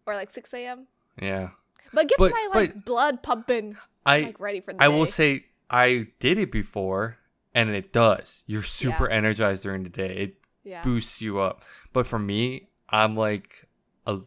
Or 0.06 0.16
like 0.16 0.32
six 0.32 0.54
a.m. 0.54 0.88
Yeah, 1.22 1.50
But 1.94 2.06
it 2.06 2.10
gets 2.10 2.20
But- 2.20 2.32
my 2.32 2.50
like 2.54 2.86
blood 2.86 3.22
pumping, 3.24 3.78
I 4.06 4.22
like 4.22 4.40
ready 4.40 4.60
for 4.62 4.74
the 4.74 4.82
I 4.82 4.88
day. 4.88 4.94
will 4.94 5.06
say 5.06 5.46
I 5.70 6.08
did 6.20 6.38
it 6.38 6.52
before, 6.52 7.18
and 7.54 7.70
it 7.72 7.92
does. 7.92 8.44
You're 8.46 8.64
super 8.64 9.10
energized 9.10 9.64
during 9.64 9.84
the 9.84 9.90
day. 9.90 10.16
It 10.18 10.36
yeah. 10.64 10.82
boosts 10.82 11.22
you 11.22 11.40
up. 11.40 11.64
But 11.92 12.08
for 12.08 12.20
me, 12.20 12.70
I'm 12.90 13.16
like 13.18 13.68
a 14.06 14.20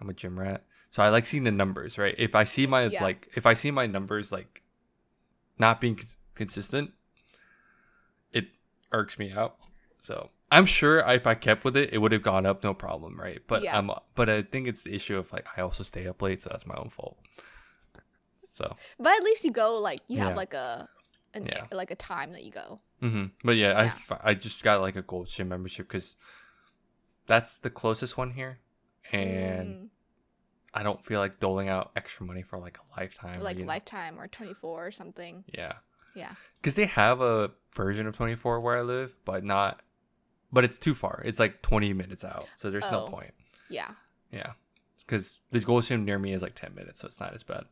I'm 0.00 0.08
a 0.08 0.14
gym 0.14 0.38
rat. 0.38 0.64
So 0.90 1.02
I 1.02 1.10
like 1.10 1.26
seeing 1.26 1.44
the 1.44 1.50
numbers, 1.52 1.98
right? 1.98 2.14
If 2.18 2.34
I 2.34 2.44
see 2.44 2.66
my 2.66 2.84
Yeah. 2.86 3.02
like 3.02 3.28
if 3.34 3.44
I 3.46 3.54
see 3.54 3.70
my 3.70 3.86
numbers 3.86 4.32
like 4.32 4.62
not 5.58 5.80
being 5.80 5.96
cons- 5.96 6.16
consistent, 6.34 6.92
it 8.32 8.46
irks 8.92 9.18
me 9.18 9.30
out. 9.32 9.56
So 9.98 10.30
I'm 10.50 10.64
sure 10.66 11.00
if 11.00 11.26
I 11.26 11.34
kept 11.34 11.64
with 11.64 11.76
it, 11.76 11.90
it 11.92 11.98
would 11.98 12.12
have 12.12 12.22
gone 12.22 12.46
up 12.46 12.62
no 12.64 12.72
problem, 12.72 13.20
right? 13.20 13.40
But 13.46 13.62
Yeah. 13.62 13.76
I'm 13.76 13.90
but 14.14 14.28
I 14.30 14.42
think 14.42 14.66
it's 14.66 14.82
the 14.82 14.94
issue 14.94 15.16
of 15.18 15.32
like 15.32 15.46
I 15.56 15.60
also 15.60 15.82
stay 15.82 16.06
up 16.06 16.22
late, 16.22 16.40
so 16.40 16.48
that's 16.50 16.66
my 16.66 16.76
own 16.76 16.88
fault. 16.90 17.18
So 18.54 18.76
But 18.98 19.14
at 19.16 19.22
least 19.22 19.44
you 19.44 19.50
go 19.52 19.78
like 19.78 20.00
you 20.08 20.18
Yeah. 20.18 20.24
have 20.28 20.36
like 20.36 20.54
a 20.54 20.88
an, 21.34 21.46
Yeah. 21.46 21.66
like 21.70 21.90
a 21.90 21.94
time 21.96 22.32
that 22.32 22.44
you 22.44 22.50
go. 22.50 22.80
Mm-hmm. 23.02 23.26
But 23.44 23.56
yeah, 23.56 23.92
I 24.10 24.30
I 24.30 24.34
just 24.34 24.62
got 24.62 24.80
like 24.80 24.96
a 24.96 25.02
gold 25.02 25.28
gym 25.28 25.48
membership 25.48 25.86
because 25.86 26.16
that's 27.26 27.58
the 27.58 27.70
closest 27.70 28.16
one 28.16 28.30
here, 28.32 28.58
and 29.12 29.74
Mm, 29.74 29.88
I 30.74 30.82
don't 30.82 31.04
feel 31.04 31.18
like 31.20 31.40
doling 31.40 31.68
out 31.68 31.90
extra 31.96 32.26
money 32.26 32.42
for 32.42 32.58
like 32.58 32.78
a 32.78 33.00
lifetime. 33.00 33.40
like 33.40 33.56
you 33.58 33.64
know? 33.64 33.68
lifetime 33.68 34.18
or 34.20 34.28
24 34.28 34.86
or 34.86 34.90
something. 34.90 35.44
Yeah, 35.54 35.74
Yeah. 36.14 36.32
because 36.56 36.74
they 36.74 36.86
have 36.86 37.20
a 37.20 37.50
version 37.74 38.06
of 38.06 38.16
24 38.16 38.60
where 38.60 38.78
I 38.78 38.82
live, 38.82 39.16
but 39.24 39.44
not. 39.44 39.82
But 40.52 40.64
it's 40.64 40.78
too 40.78 40.94
far. 40.94 41.22
It's 41.26 41.38
like 41.38 41.60
20 41.62 41.92
minutes 41.92 42.24
out, 42.24 42.46
so 42.56 42.70
there's 42.70 42.90
no 42.90 43.04
Oh. 43.06 43.08
point. 43.08 43.34
Yeah. 43.68 43.90
Yeah, 44.30 44.52
because 44.98 45.40
the 45.50 45.60
gold 45.60 45.84
gym 45.84 46.04
near 46.04 46.18
me 46.18 46.32
is 46.32 46.42
like 46.42 46.54
10 46.54 46.74
minutes, 46.74 47.00
so 47.00 47.06
it's 47.06 47.20
not 47.20 47.34
as 47.34 47.42
bad. 47.42 47.64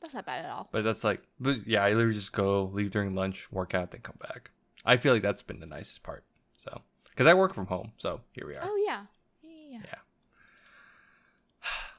That's 0.00 0.14
not 0.14 0.26
bad 0.26 0.44
at 0.44 0.50
all. 0.50 0.68
But 0.72 0.82
that's 0.84 1.04
like, 1.04 1.22
but 1.40 1.66
yeah, 1.66 1.84
I 1.84 1.92
literally 1.92 2.14
just 2.14 2.32
go 2.32 2.64
leave 2.64 2.90
during 2.90 3.14
lunch, 3.14 3.50
work 3.52 3.72
out, 3.74 3.90
then 3.92 4.00
come 4.02 4.16
back. 4.20 4.50
I 4.84 4.96
feel 4.96 5.12
like 5.14 5.22
that's 5.22 5.42
been 5.42 5.60
the 5.60 5.66
nicest 5.66 6.02
part. 6.02 6.24
So, 6.58 6.82
because 7.04 7.26
I 7.26 7.34
work 7.34 7.54
from 7.54 7.66
home, 7.66 7.92
so 7.98 8.20
here 8.32 8.46
we 8.46 8.54
are. 8.56 8.60
Oh 8.62 8.76
yeah. 8.86 9.04
Yeah. 9.42 9.80
yeah. 9.84 9.94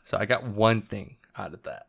So 0.03 0.17
I 0.17 0.25
got 0.25 0.43
one 0.45 0.81
thing 0.81 1.17
out 1.37 1.53
of 1.53 1.63
that. 1.63 1.87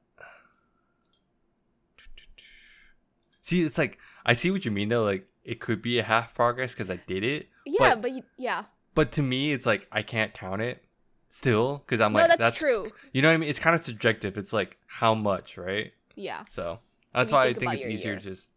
See, 3.42 3.62
it's 3.62 3.78
like 3.78 3.98
I 4.24 4.32
see 4.34 4.50
what 4.50 4.64
you 4.64 4.70
mean 4.70 4.88
though. 4.88 5.04
Like 5.04 5.26
it 5.44 5.60
could 5.60 5.82
be 5.82 5.98
a 5.98 6.02
half 6.04 6.34
progress 6.34 6.72
because 6.72 6.90
I 6.90 6.96
did 7.06 7.22
it, 7.24 7.48
Yeah, 7.66 7.78
But- 7.94 8.02
but, 8.02 8.12
you, 8.12 8.22
yeah. 8.38 8.64
but 8.94 9.12
to 9.12 9.22
me, 9.22 9.52
it's 9.52 9.66
like 9.66 9.86
I 9.92 10.02
can't 10.02 10.32
count 10.32 10.62
it 10.62 10.82
still 11.28 11.78
because 11.84 12.00
I'm 12.00 12.12
no, 12.14 12.20
like 12.20 12.38
that's, 12.38 12.56
true. 12.56 12.90
You 13.12 13.20
know 13.20 13.28
what 13.28 13.34
I 13.34 13.36
mean? 13.38 13.50
It's 13.50 13.58
kind 13.58 13.74
of 13.74 13.84
subjective. 13.84 14.38
It's 14.38 14.52
like 14.54 14.78
how 14.86 15.14
much, 15.14 15.58
right? 15.58 15.92
Yeah. 16.14 16.44
So 16.48 16.78
that's 17.12 17.30
why 17.32 17.44
I 17.44 17.46
think 17.52 17.70
think 17.70 17.74
it's 17.74 17.84
easier 17.86 18.12
year. 18.12 18.20
just. 18.20 18.48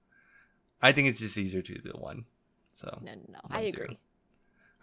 I 0.82 0.92
think 0.92 1.08
it's 1.10 1.20
just 1.20 1.38
easier 1.38 1.62
to 1.64 1.74
do 1.74 1.92
the 1.92 1.98
one. 1.98 2.26
So 2.76 3.00
No, 3.04 3.12
no, 3.14 3.22
no. 3.30 3.40
I 3.50 3.62
zero. 3.72 3.84
agree. 3.86 3.98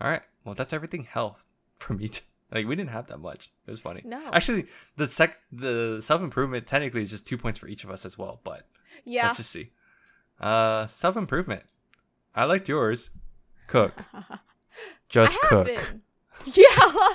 all 0.00 0.10
right, 0.10 0.22
well 0.44 0.54
that's 0.56 0.72
everything 0.72 1.04
health 1.04 1.44
for 1.78 1.94
me. 1.94 2.08
T- 2.08 2.20
like 2.54 2.66
we 2.66 2.76
didn't 2.76 2.90
have 2.90 3.08
that 3.08 3.18
much. 3.18 3.50
It 3.66 3.70
was 3.70 3.80
funny. 3.80 4.00
No. 4.04 4.22
Actually, 4.32 4.66
the 4.96 5.06
sec 5.06 5.36
the 5.52 6.00
self 6.02 6.22
improvement 6.22 6.66
technically 6.66 7.02
is 7.02 7.10
just 7.10 7.26
two 7.26 7.36
points 7.36 7.58
for 7.58 7.66
each 7.68 7.84
of 7.84 7.90
us 7.90 8.06
as 8.06 8.16
well. 8.16 8.40
But 8.44 8.66
Yeah. 9.04 9.26
let's 9.26 9.36
just 9.38 9.50
see. 9.50 9.70
Uh, 10.40 10.86
self 10.86 11.16
improvement. 11.16 11.64
I 12.34 12.44
liked 12.44 12.68
yours. 12.68 13.10
Cook. 13.66 14.02
Just 15.08 15.38
cook. 15.42 15.66
been. 15.66 16.02
Yeah. 16.46 16.64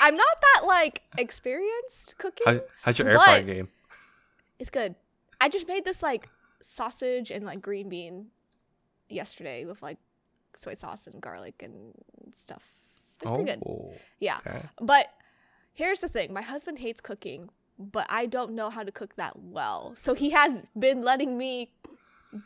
I'm 0.00 0.16
not 0.16 0.36
that 0.42 0.62
like 0.66 1.02
experienced 1.16 2.16
cooking. 2.18 2.46
How, 2.46 2.60
how's 2.82 2.98
your 2.98 3.08
air 3.08 3.18
fryer 3.18 3.42
game? 3.42 3.68
It's 4.58 4.68
good. 4.70 4.94
I 5.40 5.48
just 5.48 5.66
made 5.68 5.84
this 5.84 6.02
like 6.02 6.28
sausage 6.60 7.30
and 7.30 7.44
like 7.46 7.62
green 7.62 7.88
bean 7.88 8.26
yesterday 9.08 9.64
with 9.64 9.80
like 9.82 9.98
soy 10.54 10.74
sauce 10.74 11.06
and 11.06 11.20
garlic 11.20 11.62
and 11.62 11.94
stuff. 12.34 12.62
It's 13.22 13.30
pretty 13.30 13.44
good. 13.44 13.62
Oh, 13.66 13.94
Yeah. 14.20 14.38
okay. 14.46 14.62
But 14.80 15.06
here's 15.72 16.00
the 16.00 16.08
thing 16.08 16.32
my 16.32 16.42
husband 16.42 16.78
hates 16.78 17.00
cooking, 17.00 17.50
but 17.78 18.06
I 18.08 18.26
don't 18.26 18.52
know 18.52 18.70
how 18.70 18.82
to 18.82 18.92
cook 18.92 19.16
that 19.16 19.38
well. 19.38 19.94
So 19.96 20.14
he 20.14 20.30
has 20.30 20.62
been 20.78 21.02
letting 21.02 21.38
me 21.38 21.70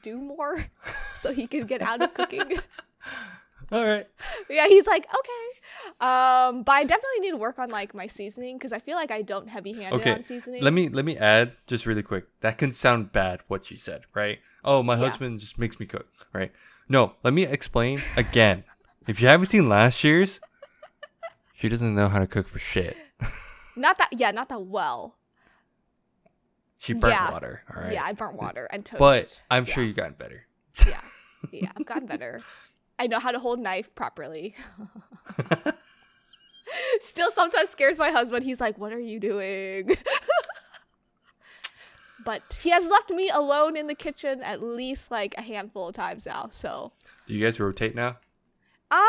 do 0.03 0.19
more 0.19 0.67
so 1.17 1.33
he 1.33 1.47
can 1.47 1.67
get 1.67 1.83
out 1.83 2.03
of 2.03 2.15
cooking. 2.15 2.53
All 3.73 3.85
right. 3.85 4.07
yeah, 4.49 4.69
he's 4.69 4.87
like, 4.87 5.07
okay. 5.09 6.01
Um, 6.01 6.63
but 6.63 6.73
I 6.73 6.85
definitely 6.85 7.21
need 7.21 7.31
to 7.33 7.37
work 7.37 7.59
on 7.59 7.69
like 7.71 7.95
my 7.95 8.07
seasoning 8.07 8.59
because 8.59 8.73
I 8.73 8.79
feel 8.79 8.97
like 8.97 9.11
I 9.11 9.23
don't 9.23 9.49
heavy 9.49 9.73
handed 9.73 10.01
Okay, 10.01 10.13
on 10.13 10.23
seasoning. 10.23 10.63
Let 10.63 10.73
me 10.73 10.89
let 10.89 11.05
me 11.05 11.17
add 11.17 11.53
just 11.67 11.85
really 11.87 12.03
quick. 12.03 12.27
That 12.43 12.59
can 12.59 12.73
sound 12.73 13.11
bad 13.13 13.41
what 13.49 13.65
she 13.65 13.77
said, 13.77 14.03
right? 14.15 14.39
Oh, 14.65 14.83
my 14.85 14.95
Yeah. 14.95 15.09
husband 15.09 15.41
just 15.41 15.59
makes 15.59 15.81
me 15.81 15.87
cook, 15.87 16.07
right? 16.33 16.53
No, 16.89 17.15
let 17.25 17.33
me 17.35 17.43
explain 17.45 18.03
again. 18.17 18.63
if 19.09 19.21
you 19.21 19.27
haven't 19.29 19.51
seen 19.51 19.69
last 19.69 20.05
year's, 20.05 20.41
she 21.57 21.69
doesn't 21.69 21.95
know 21.95 22.09
how 22.09 22.19
to 22.19 22.27
cook 22.27 22.47
for 22.49 22.59
shit. 22.59 22.97
not 23.77 23.99
that 23.99 24.11
yeah, 24.13 24.31
not 24.31 24.49
that 24.51 24.63
well. 24.63 25.17
She 26.79 26.93
burnt 26.93 27.15
Yeah. 27.15 27.31
water, 27.33 27.63
all 27.75 27.83
right? 27.83 27.93
Yeah, 27.95 28.05
I 28.05 28.13
burnt 28.13 28.35
water 28.37 28.69
and 28.71 28.85
toast. 28.85 28.99
but 29.01 29.41
I'm 29.51 29.65
Yeah. 29.67 29.75
sure 29.75 29.83
you've 29.85 29.97
gotten 29.97 30.15
better. 30.15 30.45
yeah, 30.87 31.01
yeah, 31.51 31.73
I've 31.77 31.87
gotten 31.87 32.07
better. 32.07 32.43
I 32.99 33.07
know 33.07 33.19
how 33.19 33.31
to 33.33 33.39
hold 33.39 33.59
knife 33.61 33.95
properly. 33.95 34.55
Still, 37.01 37.31
sometimes 37.31 37.71
scares 37.71 37.99
my 37.99 38.11
husband. 38.11 38.45
He's 38.45 38.61
like, 38.61 38.77
"What 38.79 38.93
are 38.93 38.99
you 39.01 39.21
doing?" 39.21 39.97
but 42.25 42.43
he 42.61 42.71
has 42.71 42.85
left 42.87 43.09
me 43.11 43.29
alone 43.31 43.77
in 43.77 43.87
the 43.87 43.95
kitchen 43.95 44.43
at 44.43 44.61
least 44.63 45.11
like 45.13 45.35
a 45.39 45.43
handful 45.43 45.89
of 45.89 45.95
times 45.95 46.27
now. 46.27 46.49
So, 46.53 46.93
Do 47.27 47.35
you 47.35 47.45
guys 47.45 47.61
rotate 47.61 47.95
now? 47.95 48.17
um, 48.91 49.07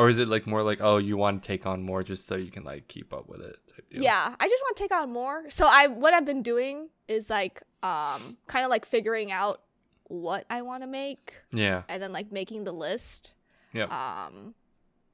Or 0.00 0.08
is 0.08 0.18
it 0.18 0.28
like 0.28 0.46
more 0.46 0.62
like, 0.62 0.80
oh, 0.80 0.96
you 0.96 1.16
want 1.18 1.42
to 1.42 1.46
take 1.46 1.66
on 1.66 1.82
more 1.82 2.02
just 2.02 2.26
so 2.26 2.34
you 2.36 2.50
can 2.50 2.64
like 2.64 2.88
keep 2.88 3.12
up 3.12 3.28
with 3.28 3.40
it 3.42 3.56
type 3.68 3.88
deal? 3.90 4.02
yeah, 4.02 4.34
I 4.40 4.48
just 4.48 4.62
want 4.64 4.76
to 4.76 4.82
take 4.82 4.94
on 4.94 5.12
more. 5.12 5.44
So 5.50 5.66
I, 5.68 5.88
what 5.88 6.14
I've 6.14 6.24
been 6.24 6.42
doing 6.42 6.88
is 7.06 7.28
like, 7.28 7.62
um, 7.82 8.36
kind 8.46 8.64
of 8.64 8.70
like 8.70 8.84
figuring 8.86 9.30
out 9.32 9.60
what 10.04 10.44
I 10.48 10.62
want 10.62 10.82
to 10.82 10.86
make 10.86 11.34
Yeah. 11.52 11.82
and 11.88 12.02
then 12.02 12.12
like 12.12 12.32
making 12.32 12.64
the 12.64 12.72
list. 12.72 13.32
yeah 13.72 13.84
Um, 13.84 14.54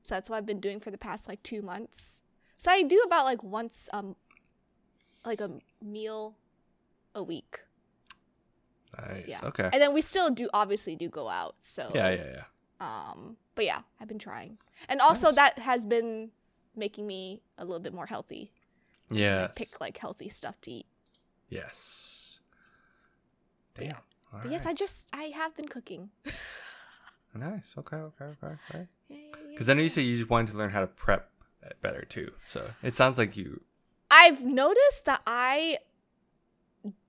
so 0.03 0.15
that's 0.15 0.31
what 0.31 0.37
I've 0.37 0.47
been 0.47 0.61
doing 0.61 0.79
for 0.81 0.91
the 0.93 0.99
past 0.99 1.27
like 1.29 1.43
two 1.43 1.63
months. 1.63 2.21
So 2.59 2.71
I 2.71 2.83
do 2.83 3.03
about 3.05 3.25
like 3.25 3.43
once 3.43 3.89
um, 3.93 4.15
like 5.25 5.41
a 5.41 5.51
meal 5.83 6.37
a 7.15 7.23
week, 7.23 7.61
Nice. 8.99 9.25
yeah. 9.27 9.41
Okay. 9.43 9.69
and 9.73 9.83
then 9.83 9.93
we 9.93 10.01
still 10.01 10.31
do 10.31 10.49
obviously 10.55 10.97
do 10.97 11.09
go 11.09 11.29
out. 11.29 11.57
So 11.61 11.91
Yeah, 11.95 12.11
yeah, 12.11 12.25
yeah. 12.37 12.45
Um, 12.81 13.37
but 13.57 13.65
yeah, 13.65 13.81
I've 14.01 14.07
been 14.07 14.21
trying, 14.21 14.59
and 14.89 15.01
also 15.01 15.29
Nice. 15.29 15.35
that 15.37 15.59
has 15.59 15.85
been 15.85 16.31
making 16.77 17.07
me 17.07 17.43
a 17.59 17.65
little 17.65 17.81
bit 17.81 17.93
more 17.93 18.07
healthy. 18.07 18.53
Yeah, 19.11 19.49
pick 19.49 19.81
like 19.81 19.99
healthy 19.99 20.29
stuff 20.29 20.61
to 20.63 20.71
eat. 20.71 20.87
Yes. 21.49 22.39
Damn. 23.75 23.87
yeah. 23.87 23.97
But 24.33 24.51
yes, 24.53 24.67
I 24.67 24.73
just 24.75 25.09
I 25.13 25.25
have 25.35 25.57
been 25.57 25.67
cooking. 25.69 26.11
Nice. 27.39 27.65
Okay. 27.77 27.97
Okay. 27.97 28.25
Okay. 28.43 28.55
Okay. 28.71 28.87
Because 29.51 29.69
I 29.69 29.75
know 29.75 29.83
you 29.83 29.91
said 29.91 30.05
you 30.05 30.17
just 30.17 30.31
wanted 30.31 30.53
to 30.53 30.57
learn 30.59 30.71
how 30.71 30.81
to 30.81 30.87
prep 30.87 31.29
better 31.83 32.03
too. 32.09 32.33
So 32.49 32.71
it 32.83 32.95
sounds 32.95 33.19
like 33.19 33.37
you. 33.37 33.61
I've 34.11 34.43
noticed 34.45 35.05
that 35.05 35.21
I 35.27 35.79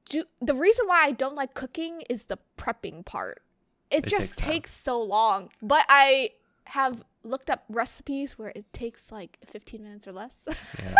do 0.10 0.26
the 0.42 0.54
reason 0.54 0.88
why 0.88 1.04
I 1.06 1.12
don't 1.12 1.36
like 1.36 1.54
cooking 1.54 2.02
is 2.10 2.26
the 2.26 2.40
prepping 2.58 3.06
part. 3.06 3.42
It, 3.90 4.06
It 4.06 4.10
just 4.10 4.38
takes 4.38 4.50
takes 4.52 4.72
so 4.74 5.02
long. 5.02 5.50
But 5.62 5.86
I 5.90 6.32
have 6.66 7.04
looked 7.24 7.50
up 7.50 7.64
recipes 7.70 8.38
where 8.38 8.50
it 8.56 8.72
takes 8.74 9.12
like 9.12 9.38
15 9.46 9.84
minutes 9.84 10.08
or 10.08 10.12
less. 10.14 10.48
Yeah. 10.80 10.96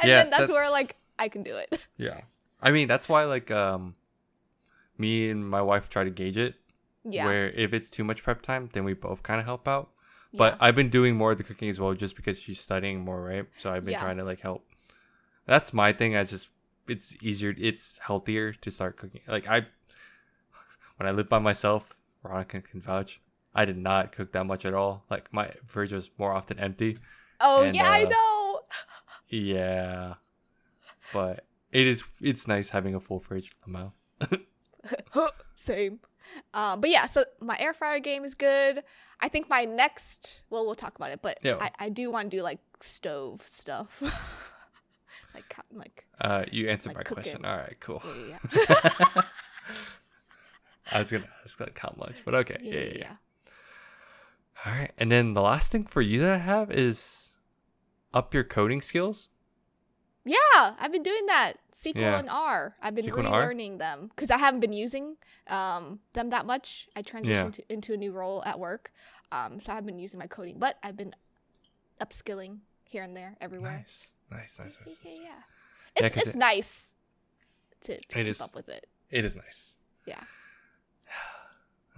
and 0.00 0.08
Yeah, 0.10 0.22
then 0.22 0.30
that's, 0.30 0.50
where 0.50 0.70
like 0.70 0.96
I 1.18 1.28
can 1.28 1.42
do 1.42 1.56
it. 1.56 1.80
yeah. 1.96 2.20
I 2.60 2.70
mean, 2.70 2.88
that's 2.88 3.08
why 3.08 3.24
like 3.24 3.50
um, 3.50 3.94
me 4.98 5.30
and 5.30 5.48
my 5.48 5.62
wife 5.62 5.88
try 5.88 6.04
to 6.04 6.10
gauge 6.10 6.36
it. 6.36 6.54
Yeah. 7.04 7.24
Where 7.26 7.48
if 7.50 7.72
it's 7.72 7.88
too 7.88 8.02
much 8.04 8.22
prep 8.22 8.42
time, 8.42 8.68
then 8.72 8.82
we 8.84 8.92
both 8.94 9.22
kind 9.22 9.38
of 9.40 9.46
help 9.46 9.68
out. 9.68 9.90
But 10.34 10.54
yeah. 10.54 10.66
I've 10.66 10.74
been 10.74 10.90
doing 10.90 11.14
more 11.16 11.32
of 11.32 11.38
the 11.38 11.44
cooking 11.44 11.68
as 11.70 11.78
well, 11.80 11.94
just 11.94 12.16
because 12.16 12.38
she's 12.38 12.60
studying 12.60 13.00
more, 13.00 13.22
right? 13.22 13.46
So 13.58 13.70
I've 13.70 13.84
been 13.84 13.92
Yeah. 13.92 14.02
trying 14.02 14.16
to 14.18 14.24
like 14.24 14.40
help. 14.40 14.66
That's 15.46 15.72
my 15.72 15.92
thing. 15.92 16.16
I 16.16 16.24
just 16.24 16.48
it's 16.88 17.14
easier, 17.22 17.54
it's 17.58 17.98
healthier 17.98 18.52
to 18.52 18.70
start 18.70 18.96
cooking. 18.96 19.20
Like 19.28 19.46
I, 19.48 19.66
when 20.96 21.06
I 21.08 21.12
lived 21.12 21.28
by 21.28 21.38
myself, 21.38 21.94
Veronica 22.26 22.60
can 22.62 22.80
vouch. 22.80 23.20
I 23.54 23.64
did 23.64 23.78
not 23.78 24.12
cook 24.12 24.32
that 24.32 24.44
much 24.44 24.64
at 24.66 24.74
all. 24.74 25.04
Like 25.10 25.32
my 25.32 25.50
fridge 25.66 25.92
was 25.92 26.10
more 26.18 26.32
often 26.32 26.58
empty. 26.58 26.98
oh 27.40 27.62
and, 27.62 27.74
yeah, 27.74 27.88
I 27.90 28.04
uh, 28.04 28.08
know. 28.08 28.60
Yeah, 29.28 30.14
but 31.12 31.44
it 31.72 31.86
is 31.86 32.02
it's 32.20 32.46
nice 32.46 32.68
having 32.70 32.94
a 32.94 33.00
full 33.00 33.20
fridge. 33.20 33.52
Lamau. 33.66 33.92
Same. 35.56 36.00
Um, 36.54 36.80
but 36.80 36.90
yeah, 36.90 37.06
so 37.06 37.24
my 37.40 37.56
air 37.58 37.72
fryer 37.72 37.98
game 38.00 38.24
is 38.24 38.34
good. 38.34 38.82
I 39.20 39.28
think 39.28 39.48
my 39.48 39.64
next, 39.64 40.40
well, 40.50 40.66
we'll 40.66 40.74
talk 40.74 40.94
about 40.96 41.10
it, 41.10 41.20
but 41.22 41.38
Yeah. 41.42 41.56
I, 41.60 41.70
I 41.78 41.88
do 41.88 42.10
want 42.10 42.30
to 42.30 42.36
do 42.36 42.42
like 42.42 42.58
stove 42.80 43.40
stuff, 43.46 44.02
like 45.34 45.54
like 45.72 46.04
Uh, 46.20 46.44
you 46.52 46.68
answered 46.68 46.90
Like 46.90 46.96
my 46.98 47.02
cooking. 47.04 47.22
question. 47.22 47.44
All 47.46 47.56
right, 47.56 47.76
cool. 47.80 48.02
yeah, 48.28 48.38
yeah, 48.52 49.22
I 50.92 50.98
was 51.00 51.10
gonna 51.10 51.28
ask 51.44 51.58
like 51.60 51.78
how 51.78 51.94
much, 51.96 52.16
but 52.24 52.34
okay. 52.34 52.56
yeah, 52.62 52.72
Yeah, 52.74 52.80
yeah, 52.80 52.86
yeah, 52.86 52.92
yeah. 52.92 52.98
yeah. 52.98 53.16
All 54.64 54.72
right, 54.72 54.92
and 54.98 55.10
then 55.12 55.34
the 55.34 55.42
last 55.42 55.70
thing 55.70 55.84
for 55.84 56.00
you 56.02 56.20
that 56.20 56.34
I 56.34 56.38
have 56.38 56.70
is 56.70 57.34
up 58.14 58.32
your 58.34 58.44
coding 58.44 58.80
skills. 58.82 59.28
Yeah, 60.24 60.36
I've 60.54 60.90
been 60.90 61.04
doing 61.04 61.26
that. 61.26 61.54
SQL 61.72 61.94
Yeah. 62.00 62.18
and 62.18 62.28
R. 62.28 62.74
I've 62.82 62.94
been 62.96 63.06
SQL 63.06 63.24
relearning 63.26 63.78
them 63.78 64.08
because 64.08 64.30
I 64.30 64.38
haven't 64.38 64.58
been 64.60 64.72
using 64.72 65.16
um, 65.46 66.00
them 66.14 66.30
that 66.30 66.46
much. 66.46 66.88
I 66.96 67.02
transitioned 67.02 67.52
to, 67.54 67.72
into 67.72 67.92
a 67.92 67.96
new 67.96 68.10
role 68.12 68.42
at 68.44 68.58
work, 68.58 68.92
um, 69.30 69.60
so 69.60 69.70
I 69.70 69.76
haven't 69.76 69.86
been 69.86 70.00
using 70.00 70.18
my 70.18 70.26
coding, 70.26 70.58
but 70.58 70.78
I've 70.82 70.96
been 70.96 71.14
upskilling 72.00 72.58
here 72.84 73.04
and 73.04 73.16
there, 73.16 73.36
everywhere. 73.40 73.84
Nice, 73.86 74.10
nice, 74.30 74.58
nice, 74.58 74.76
Yeah, 74.84 74.86
nice. 74.86 74.98
yeah, 75.04 75.12
yeah. 75.22 75.28
Yeah, 76.00 76.06
it's 76.06 76.26
it- 76.34 76.36
nice 76.36 76.92
to, 77.82 77.92
to 77.92 77.94
It 78.00 78.08
keep 78.08 78.26
is. 78.26 78.40
up 78.40 78.54
with 78.56 78.68
it. 78.68 78.86
It 79.10 79.24
is 79.24 79.36
nice. 79.36 79.76
Yeah. 80.06 80.20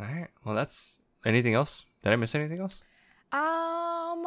All 0.01 0.07
right. 0.07 0.29
Well, 0.45 0.55
that's 0.55 0.99
anything 1.25 1.55
else. 1.55 1.85
Did 2.03 2.13
I 2.13 2.17
miss 2.17 2.35
anything 2.35 2.61
else? 2.61 2.81
Um, 3.33 4.27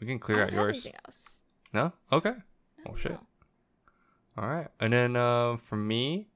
We 0.00 0.06
can 0.06 0.18
clear 0.18 0.44
out 0.44 0.52
yours. 0.52 0.76
anything 0.76 0.94
else. 1.04 1.40
No. 1.72 1.92
Okay. 2.12 2.30
No, 2.78 2.92
Oh, 2.92 2.96
shit. 2.96 3.12
no. 3.12 3.20
All 4.38 4.48
right. 4.48 4.68
And 4.80 4.92
then 4.92 5.16
uh, 5.16 5.56
for 5.56 5.76
me, 5.76 6.28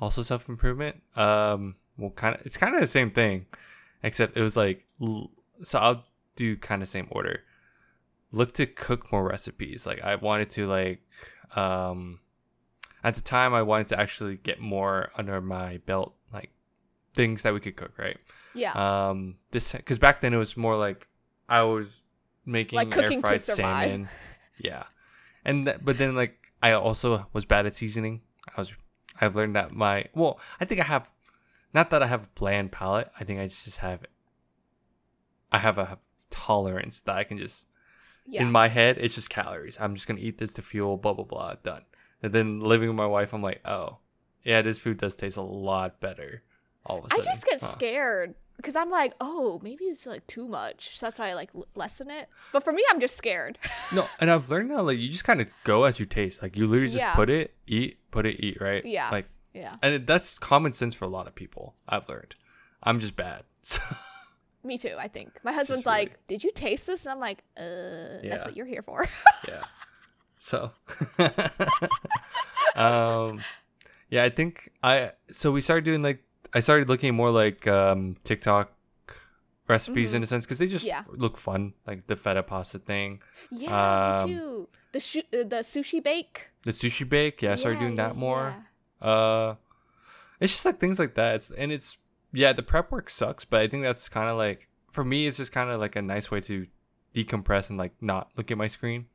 also 0.00 0.22
self 0.22 0.48
improvement. 0.48 1.02
Um, 1.16 1.76
well, 1.96 2.10
kind 2.10 2.34
of 2.34 2.44
it's 2.46 2.56
kind 2.56 2.74
of 2.74 2.80
the 2.80 2.86
same 2.86 3.10
thing, 3.10 3.46
except 4.02 4.36
it 4.36 4.42
was 4.42 4.56
like 4.56 4.84
so. 5.64 5.78
I'll 5.78 6.04
do 6.36 6.56
kind 6.56 6.82
of 6.82 6.88
same 6.88 7.08
order. 7.10 7.40
Look 8.30 8.52
to 8.54 8.66
cook 8.66 9.10
more 9.10 9.26
recipes. 9.26 9.86
Like 9.86 10.02
I 10.02 10.16
wanted 10.16 10.50
to 10.50 10.66
like, 10.66 11.00
um, 11.56 12.20
at 13.02 13.14
the 13.14 13.22
time 13.22 13.54
I 13.54 13.62
wanted 13.62 13.88
to 13.88 13.98
actually 14.00 14.36
get 14.36 14.60
more 14.60 15.10
under 15.16 15.40
my 15.40 15.78
belt, 15.86 16.14
like 16.32 16.50
things 17.18 17.42
that 17.42 17.52
we 17.52 17.58
could 17.58 17.74
cook, 17.74 17.98
right? 17.98 18.16
Yeah. 18.54 18.72
Um, 19.10 19.38
this 19.50 19.72
because 19.72 19.98
back 19.98 20.20
then 20.20 20.32
it 20.32 20.36
was 20.36 20.56
more 20.56 20.76
like 20.76 21.08
I 21.48 21.62
was 21.62 22.00
making 22.46 22.76
Like 22.76 22.96
air 22.96 23.20
fried 23.20 23.40
salmon. 23.40 24.08
Yeah, 24.56 24.84
and 25.44 25.66
th- 25.66 25.78
but 25.82 25.98
then 25.98 26.14
like 26.14 26.52
I 26.62 26.72
also 26.72 27.26
was 27.32 27.44
bad 27.44 27.66
at 27.66 27.74
seasoning. 27.76 28.22
I 28.56 28.60
was 28.60 28.72
I've 29.20 29.36
learned 29.36 29.56
that 29.56 29.72
my 29.72 30.06
well 30.14 30.38
I 30.60 30.64
think 30.64 30.80
I 30.80 30.84
have 30.84 31.10
not 31.74 31.90
that 31.90 32.02
I 32.02 32.06
have 32.06 32.24
a 32.24 32.28
bland 32.34 32.72
palate. 32.72 33.10
I 33.18 33.24
think 33.24 33.40
I 33.40 33.48
just 33.48 33.78
have 33.78 34.04
I 35.52 35.58
have 35.58 35.78
a 35.78 35.98
tolerance 36.30 37.00
that 37.00 37.16
I 37.16 37.24
can 37.24 37.38
just 37.38 37.66
yeah. 38.26 38.42
in 38.42 38.52
my 38.52 38.68
head 38.68 38.96
it's 38.98 39.14
just 39.14 39.30
calories. 39.30 39.76
I'm 39.80 39.94
just 39.94 40.06
gonna 40.06 40.20
eat 40.20 40.38
this 40.38 40.52
to 40.54 40.62
fuel 40.62 40.96
blah 40.96 41.14
blah 41.14 41.24
blah 41.24 41.54
done. 41.62 41.82
And 42.22 42.32
then 42.32 42.60
living 42.60 42.88
with 42.88 42.96
my 42.96 43.06
wife, 43.06 43.32
I'm 43.32 43.42
like 43.42 43.60
oh 43.64 43.98
yeah 44.44 44.62
this 44.62 44.78
food 44.78 44.98
does 44.98 45.14
taste 45.14 45.36
a 45.36 45.42
lot 45.42 46.00
better. 46.00 46.42
All 46.88 46.98
of 46.98 47.04
a 47.04 47.06
I 47.06 47.16
sudden, 47.18 47.24
just 47.32 47.44
get 47.46 47.60
Huh. 47.60 47.66
scared 47.68 48.34
because 48.56 48.74
I'm 48.74 48.90
like, 48.90 49.14
oh, 49.20 49.60
maybe 49.62 49.84
it's 49.84 50.04
like 50.06 50.26
too 50.26 50.48
much. 50.48 50.98
So 50.98 51.06
that's 51.06 51.18
why 51.18 51.30
I 51.30 51.34
like 51.34 51.50
lessen 51.74 52.10
it. 52.10 52.28
But 52.52 52.64
for 52.64 52.72
me, 52.72 52.82
I'm 52.90 52.98
just 53.00 53.16
scared. 53.16 53.58
No, 53.92 54.06
and 54.20 54.30
I've 54.30 54.50
learned 54.50 54.68
now 54.70 54.80
like 54.82 54.98
you 54.98 55.08
just 55.08 55.24
kind 55.24 55.40
of 55.40 55.48
go 55.64 55.84
as 55.84 55.98
you 56.00 56.06
taste. 56.06 56.42
Like 56.42 56.56
you 56.56 56.66
literally 56.66 56.90
just 56.92 56.98
Yeah. 57.02 57.14
put 57.14 57.30
it, 57.30 57.54
eat, 57.66 57.98
put 58.10 58.26
it, 58.26 58.40
eat, 58.44 58.60
right? 58.60 58.84
Yeah. 58.84 59.10
Like, 59.10 59.28
yeah. 59.54 59.76
and 59.82 59.94
it, 59.94 60.06
that's 60.06 60.38
common 60.38 60.72
sense 60.72 60.94
for 60.94 61.04
a 61.04 61.08
lot 61.08 61.26
of 61.26 61.34
people. 61.34 61.74
I've 61.88 62.08
learned. 62.08 62.34
I'm 62.82 63.00
just 63.00 63.16
bad. 63.16 63.44
Me 64.64 64.76
too, 64.76 64.94
I 64.98 65.08
think. 65.08 65.38
My 65.44 65.52
husband's 65.52 65.86
really- 65.86 65.98
like, 65.98 66.26
did 66.26 66.42
you 66.44 66.50
taste 66.52 66.86
this? 66.86 67.04
And 67.06 67.12
I'm 67.12 67.20
like, 67.20 67.44
uh, 67.56 67.62
Yeah. 68.22 68.30
that's 68.30 68.44
what 68.44 68.56
you're 68.56 68.66
here 68.66 68.82
for. 68.82 69.06
yeah. 69.48 69.64
So, 70.40 70.70
um, 72.76 73.42
yeah, 74.10 74.24
I 74.24 74.30
think 74.30 74.70
I 74.82 75.12
so 75.30 75.50
we 75.52 75.60
started 75.60 75.84
doing 75.84 76.02
like 76.02 76.22
I 76.54 76.60
started 76.60 76.88
looking 76.88 77.14
more 77.14 77.30
like 77.30 77.66
um 77.66 78.16
TikTok 78.24 78.72
recipes 79.68 80.14
in 80.14 80.22
a 80.22 80.26
sense 80.26 80.44
because 80.46 80.58
they 80.58 80.66
just 80.66 80.84
Mm-hmm. 80.86 81.10
Yeah. 81.10 81.18
look 81.22 81.36
fun, 81.36 81.74
like 81.86 82.06
the 82.06 82.16
feta 82.16 82.42
pasta 82.42 82.78
thing, 82.78 83.20
yeah, 83.50 84.16
Um, 84.20 84.30
me 84.30 84.34
too. 84.36 84.68
The, 84.92 85.00
shu- 85.00 85.28
uh, 85.34 85.44
the 85.44 85.60
sushi 85.62 86.02
bake. 86.02 86.46
the 86.62 86.70
sushi 86.70 87.06
bake. 87.06 87.42
Yeah, 87.42 87.52
I 87.52 87.56
started 87.56 87.76
Yeah, 87.78 87.84
doing 87.84 87.96
that 87.96 88.16
more. 88.16 88.54
yeah. 89.02 89.08
Uh, 89.08 89.54
it's 90.40 90.52
just 90.54 90.64
like 90.64 90.80
things 90.80 90.98
like 90.98 91.14
that. 91.14 91.34
It's 91.36 91.50
and 91.50 91.70
it's 91.70 91.98
yeah, 92.32 92.52
the 92.54 92.62
prep 92.62 92.90
work 92.90 93.10
sucks, 93.10 93.44
but 93.44 93.60
I 93.60 93.68
think 93.68 93.82
that's 93.82 94.08
kind 94.08 94.28
of 94.30 94.36
like 94.38 94.68
for 94.90 95.04
me, 95.04 95.26
it's 95.26 95.36
just 95.36 95.52
kind 95.52 95.68
of 95.70 95.78
like 95.80 95.96
a 95.96 96.02
nice 96.02 96.30
way 96.30 96.40
to 96.42 96.66
decompress 97.14 97.68
and 97.68 97.76
like 97.78 97.92
not 98.00 98.30
look 98.36 98.50
at 98.50 98.56
my 98.56 98.68
screen. 98.68 99.06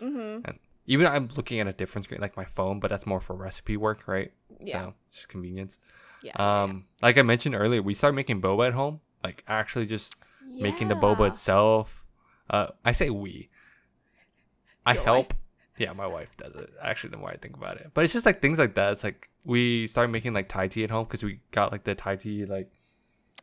Mm-hmm. 0.00 0.50
Even 0.86 1.06
I'm 1.06 1.28
looking 1.36 1.60
at 1.60 1.66
a 1.68 1.72
different 1.74 2.04
screen, 2.06 2.20
like 2.22 2.36
my 2.36 2.46
phone, 2.46 2.80
but 2.80 2.88
that's 2.88 3.04
more 3.06 3.20
for 3.20 3.36
recipe 3.36 3.76
work, 3.76 4.08
right? 4.08 4.32
Yeah. 4.58 4.84
So, 4.86 4.94
it's 5.08 5.16
just 5.18 5.28
convenience. 5.28 5.78
Yeah. 6.22 6.32
Um, 6.62 6.84
like 7.02 7.16
I 7.18 7.22
mentioned 7.22 7.54
earlier, 7.54 7.82
we 7.82 7.94
started 7.94 8.14
making 8.16 8.40
boba 8.42 8.68
at 8.68 8.74
home, 8.74 9.00
like 9.24 9.44
actually 9.48 9.86
just 9.86 10.16
yeah. 10.48 10.62
making 10.62 10.88
the 10.88 10.94
boba 10.94 11.28
itself. 11.28 12.04
Uh, 12.50 12.68
I 12.84 12.92
say 12.92 13.10
we. 13.10 13.48
I 14.86 14.94
Your 14.94 15.02
help. 15.04 15.34
Yeah, 15.76 15.92
my 15.92 16.06
wife 16.06 16.36
does 16.36 16.54
it. 16.56 16.70
Actually, 16.82 17.10
the 17.10 17.18
more 17.18 17.30
I 17.30 17.36
think 17.36 17.56
about 17.56 17.76
it, 17.76 17.90
but 17.94 18.04
it's 18.04 18.12
just 18.12 18.26
like 18.26 18.40
things 18.42 18.58
like 18.58 18.74
that. 18.74 18.92
It's 18.92 19.04
like 19.04 19.28
we 19.44 19.86
started 19.86 20.10
making 20.10 20.32
like 20.32 20.48
Thai 20.48 20.66
tea 20.68 20.82
at 20.84 20.90
home 20.90 21.04
because 21.04 21.22
we 21.22 21.40
got 21.52 21.70
like 21.72 21.84
the 21.84 21.94
Thai 21.94 22.16
tea 22.16 22.44
like 22.46 22.70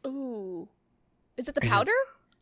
Ooh. 0.05 0.67
Is 1.37 1.47
it 1.49 1.55
the 1.55 1.61
It's 1.61 1.69
just- 1.69 1.77
powder? 1.79 1.91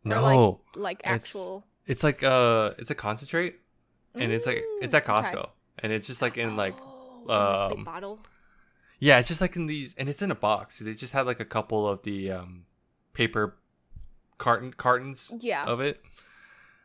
Or, 0.05 0.09
no, 0.09 0.61
Like 0.75 0.99
It's- 0.99 1.13
actual. 1.15 1.65
it's 1.86 2.03
like 2.03 2.23
uh, 2.23 2.71
it's 2.77 2.91
a 2.91 2.95
concentrate, 2.95 3.59
and 4.15 4.31
it's 4.31 4.45
like 4.45 4.63
it's 4.81 4.93
at 4.93 5.05
Mm, 5.05 5.19
okay. 5.19 5.29
Costco, 5.36 5.49
and 5.79 5.93
it's 5.93 6.07
just 6.07 6.21
like 6.21 6.38
in 6.38 6.57
like 6.57 6.75
Oh, 6.81 7.21
in 7.21 7.53
this 7.53 7.69
big 7.69 7.77
um, 7.79 7.84
bottle. 7.86 8.19
Yeah, 9.06 9.20
it's 9.20 9.28
just 9.28 9.41
like 9.41 9.56
in 9.56 9.66
these, 9.66 9.93
and 9.97 10.08
it's 10.08 10.22
in 10.22 10.32
a 10.32 10.36
box. 10.36 10.80
They 10.80 10.93
just 10.93 11.14
had 11.14 11.26
like 11.26 11.39
a 11.39 11.45
couple 11.45 11.88
of 11.88 12.01
the 12.04 12.32
um 12.32 12.66
paper 13.14 13.58
carton 14.38 14.74
cartons 14.74 15.32
Yeah. 15.39 15.66
of 15.66 15.80
it 15.82 16.01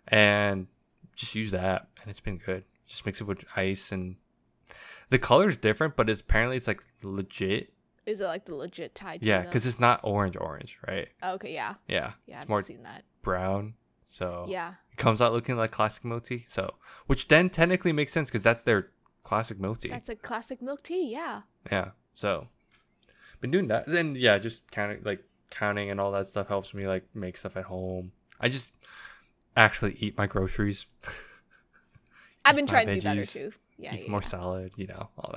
and 0.07 0.67
just 1.17 1.35
use 1.35 1.51
that 1.51 1.89
and 2.01 2.11
it's 2.11 2.21
been 2.21 2.39
good 2.39 2.65
just 2.87 3.05
mix 3.07 3.21
it 3.21 3.25
with 3.25 3.45
ice 3.57 3.91
and 3.91 4.17
the 5.09 5.19
color's 5.19 5.57
different 5.57 5.97
but 5.97 6.09
it's 6.09 6.21
apparently 6.21 6.57
it's 6.57 6.67
like 6.67 6.83
legit 7.03 7.73
Is 8.07 8.21
it 8.21 8.25
like 8.27 8.45
the 8.45 8.55
legit 8.55 8.95
Thai 8.95 9.17
tea? 9.19 9.27
yeah 9.29 9.43
because 9.43 9.67
it's 9.67 9.81
not 9.81 10.01
orange 10.05 10.37
orange 10.37 10.79
right 10.87 11.09
Okay, 11.25 11.53
yeah. 11.55 11.75
yeah 11.89 12.13
Yeah, 12.27 12.35
it's 12.37 12.43
I've 12.45 12.49
more 12.49 12.63
seen 12.63 12.83
that. 12.85 13.03
brown 13.23 13.75
so 14.09 14.47
Yeah. 14.49 14.75
it 14.93 14.97
comes 14.99 15.21
out 15.21 15.33
looking 15.33 15.57
like 15.57 15.71
classic 15.71 16.05
milk 16.05 16.25
tea 16.25 16.45
so 16.49 16.75
which 17.07 17.29
then 17.29 17.51
technically 17.51 17.93
makes 17.93 18.13
sense 18.13 18.29
because 18.29 18.43
that's 18.43 18.63
their 18.63 18.91
classic 19.25 19.59
milk 19.59 19.79
tea 19.81 19.89
That's 19.89 20.09
a 20.11 20.15
classic 20.17 20.63
milk 20.63 20.83
tea, 20.83 21.11
yeah. 21.13 21.43
yeah 21.73 21.91
so 22.19 22.49
been 23.41 23.53
doing 23.53 23.69
that 23.69 23.87
then 23.87 24.17
yeah 24.17 24.39
just 24.39 24.69
counting 24.73 25.01
like 25.05 25.23
counting 25.51 25.89
and 25.89 26.01
all 26.01 26.11
that 26.11 26.27
stuff 26.27 26.49
helps 26.49 26.75
me 26.75 26.89
like 26.89 27.05
make 27.15 27.37
stuff 27.37 27.57
at 27.57 27.65
home 27.65 28.11
i 28.41 28.49
just 28.49 28.73
actually 29.57 29.97
eat 30.01 30.19
my 30.19 30.27
groceries 30.27 30.87
I've 32.45 32.57
been 32.57 32.67
trying 32.67 32.87
to 32.87 32.95
be 32.95 33.01
better 33.01 33.27
too. 33.27 33.53
Yeah, 33.77 33.95
eat 33.95 34.05
yeah, 34.05 34.11
more 34.11 34.23
yeah. 34.23 34.29
salad, 34.29 34.73
you 34.77 34.87
know, 34.87 35.11
all 35.19 35.35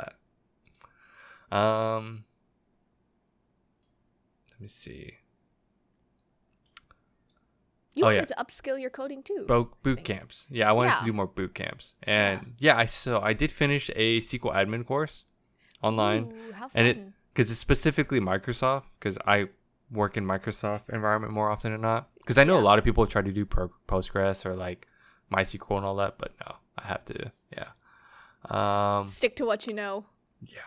that. 1.51 1.55
Um, 1.55 2.23
let 4.49 4.61
me 4.61 4.69
see. 4.69 5.15
You 7.95 8.03
Oh, 8.03 8.07
wanted 8.07 8.17
yeah. 8.17 8.25
to 8.25 8.35
upskill 8.35 8.79
your 8.79 8.89
coding 8.89 9.23
too. 9.23 9.43
Boot 9.45 9.73
boot 9.83 10.05
camps. 10.05 10.47
Yeah, 10.49 10.69
I 10.69 10.71
wanted 10.71 10.91
Yeah. 10.91 10.99
to 10.99 11.05
do 11.05 11.11
more 11.13 11.27
boot 11.27 11.53
camps, 11.53 11.95
and 12.03 12.53
yeah. 12.59 12.77
I 12.77 12.85
so 12.85 13.19
I 13.19 13.33
did 13.33 13.51
finish 13.51 13.89
a 13.93 14.21
SQL 14.21 14.53
admin 14.53 14.85
course 14.85 15.25
online 15.81 16.31
Ooh, 16.33 16.53
and 16.73 16.87
it- 16.87 16.99
because 17.33 17.49
it's 17.49 17.59
specifically 17.59 18.19
Microsoft. 18.19 18.83
Because 18.99 19.17
I 19.25 19.47
work 19.89 20.17
in 20.17 20.25
Microsoft 20.25 20.81
environment 20.91 21.33
more 21.33 21.49
often 21.49 21.71
than 21.71 21.81
not. 21.81 22.09
Because 22.17 22.37
I 22.37 22.43
know 22.43 22.55
Yeah. 22.57 22.61
a 22.63 22.65
lot 22.65 22.77
of 22.79 22.83
people 22.85 23.05
try 23.07 23.21
to 23.21 23.31
do 23.31 23.45
Pro- 23.45 23.71
Postgres 23.87 24.45
or 24.45 24.53
like 24.55 24.87
MySQL 25.33 25.77
and 25.77 25.85
all 25.85 25.95
that, 25.95 26.17
but 26.17 26.33
no, 26.45 26.55
I 26.77 26.87
have 26.87 27.05
to. 27.05 27.31
Yeah. 27.55 27.67
Um. 28.49 29.07
Stick 29.07 29.35
to 29.37 29.45
what 29.45 29.67
you 29.67 29.73
know. 29.73 30.05
Yeah. 30.41 30.59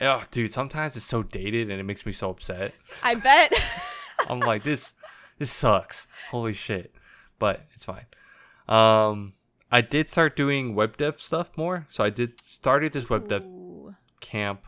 Oh, 0.00 0.22
dude, 0.30 0.52
sometimes 0.52 0.94
it's 0.96 1.04
so 1.04 1.22
dated 1.24 1.70
and 1.70 1.80
it 1.80 1.82
makes 1.84 2.06
me 2.06 2.12
so 2.12 2.30
upset. 2.30 2.72
I 3.02 3.14
bet. 3.16 3.52
I'm 4.28 4.40
like, 4.40 4.62
this 4.62 4.92
this 5.38 5.50
sucks. 5.50 6.06
Holy 6.30 6.52
shit. 6.52 6.94
But 7.38 7.66
it's 7.74 7.84
fine. 7.84 8.06
Um 8.68 9.34
I 9.70 9.80
did 9.82 10.08
start 10.08 10.36
doing 10.36 10.74
web 10.74 10.96
dev 10.96 11.20
stuff 11.20 11.50
more. 11.56 11.86
So 11.90 12.02
I 12.04 12.10
did 12.10 12.40
started 12.40 12.92
this 12.92 13.10
web 13.10 13.28
dev 13.28 13.42
Ooh. 13.44 13.67
Camp. 14.20 14.64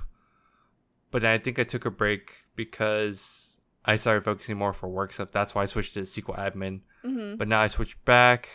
But 1.10 1.24
I 1.24 1.38
think 1.38 1.58
I 1.58 1.64
took 1.64 1.84
a 1.84 1.90
break 1.90 2.32
because 2.54 3.56
I 3.84 3.96
started 3.96 4.24
focusing 4.24 4.56
more 4.56 4.72
for 4.72 4.88
work 4.88 5.12
stuff. 5.12 5.32
That's 5.32 5.54
why 5.54 5.62
I 5.62 5.66
switched 5.66 5.94
to 5.94 6.02
SQL 6.02 6.36
admin. 6.38 6.80
Mhm. 7.04 7.38
But 7.38 7.48
now 7.48 7.60
I 7.60 7.68
switched 7.68 8.04
back. 8.04 8.48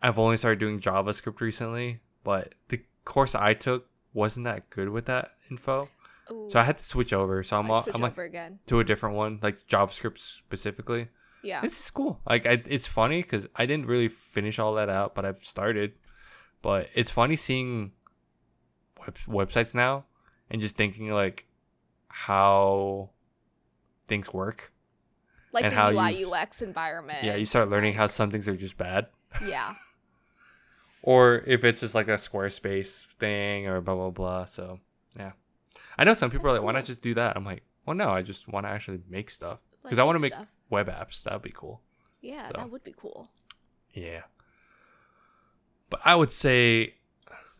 I've 0.00 0.18
only 0.18 0.36
started 0.36 0.60
doing 0.60 0.80
JavaScript 0.80 1.40
recently, 1.40 2.00
but 2.22 2.54
the 2.68 2.82
course 3.04 3.34
I 3.34 3.54
took 3.54 3.86
wasn't 4.12 4.44
that 4.44 4.70
good 4.70 4.90
with 4.90 5.06
that 5.06 5.32
info. 5.50 5.88
Ooh. 6.30 6.48
So 6.50 6.60
I 6.60 6.64
had 6.64 6.78
to 6.78 6.84
switch 6.84 7.12
over. 7.12 7.42
So 7.42 7.58
I'm 7.58 7.70
all, 7.70 7.84
I'm 7.92 8.00
like 8.00 8.16
again. 8.18 8.60
to 8.66 8.80
a 8.80 8.84
different 8.84 9.16
one, 9.16 9.40
like 9.42 9.66
JavaScript 9.66 10.18
specifically. 10.18 11.08
Yeah. 11.42 11.60
This 11.62 11.80
is 11.80 11.90
cool. 11.90 12.20
Like 12.28 12.46
I, 12.46 12.62
it's 12.66 12.86
funny 12.86 13.22
because 13.22 13.46
I 13.56 13.66
didn't 13.66 13.86
really 13.86 14.08
finish 14.08 14.58
all 14.58 14.74
that 14.74 14.88
out, 14.88 15.14
but 15.14 15.24
I've 15.24 15.42
started. 15.44 15.94
But 16.60 16.88
it's 16.94 17.10
funny 17.10 17.36
seeing 17.36 17.92
web, 19.28 19.48
websites 19.48 19.74
now 19.74 20.04
and 20.50 20.60
just 20.60 20.76
thinking 20.76 21.10
like 21.10 21.46
how 22.08 23.10
things 24.06 24.32
work. 24.32 24.72
like 25.52 25.64
and 25.64 25.72
the 25.72 25.76
how 25.76 25.90
UI 25.90 26.24
UX 26.24 26.62
environment. 26.62 27.22
yeah, 27.22 27.36
you 27.36 27.46
start 27.46 27.68
learning 27.70 27.94
how 27.94 28.06
some 28.06 28.30
things 28.30 28.48
are 28.48 28.56
just 28.56 28.76
bad, 28.76 29.06
Yeah. 29.46 29.74
or 31.02 31.42
if 31.46 31.64
it's 31.64 31.80
just 31.80 31.94
like 31.94 32.08
a 32.08 32.12
Squarespace 32.12 33.02
thing 33.18 33.66
or 33.66 33.80
blah 33.80 33.94
blah 33.94 34.10
blah. 34.10 34.44
So 34.46 34.80
yeah, 35.16 35.32
I 35.96 36.04
know 36.04 36.14
some 36.14 36.30
people 36.30 36.44
That's 36.44 36.52
are 36.54 36.58
like, 36.60 36.64
why 36.66 36.72
not 36.72 36.84
just 36.86 37.02
do 37.02 37.14
that? 37.14 37.36
I'm 37.36 37.44
like, 37.44 37.62
well, 37.86 37.96
no, 37.96 38.10
I 38.10 38.22
just 38.22 38.48
want 38.48 38.66
to 38.66 38.70
actually 38.70 39.00
make 39.08 39.30
stuff 39.30 39.58
Like 39.82 39.90
because 39.90 39.98
I 39.98 40.04
want 40.04 40.16
to 40.16 40.20
make 40.20 40.32
make 40.32 40.38
stuff. 40.38 40.48
web 40.70 40.88
apps. 40.88 41.22
That'd 41.22 41.42
be 41.42 41.52
cool. 41.54 41.80
Yeah, 42.20 42.46
so. 42.48 42.54
that 42.56 42.70
would 42.70 42.82
be 42.84 42.94
cool. 42.96 43.30
Yeah. 43.92 44.22
But 45.90 46.00
I 46.04 46.14
would 46.14 46.32
say 46.32 46.94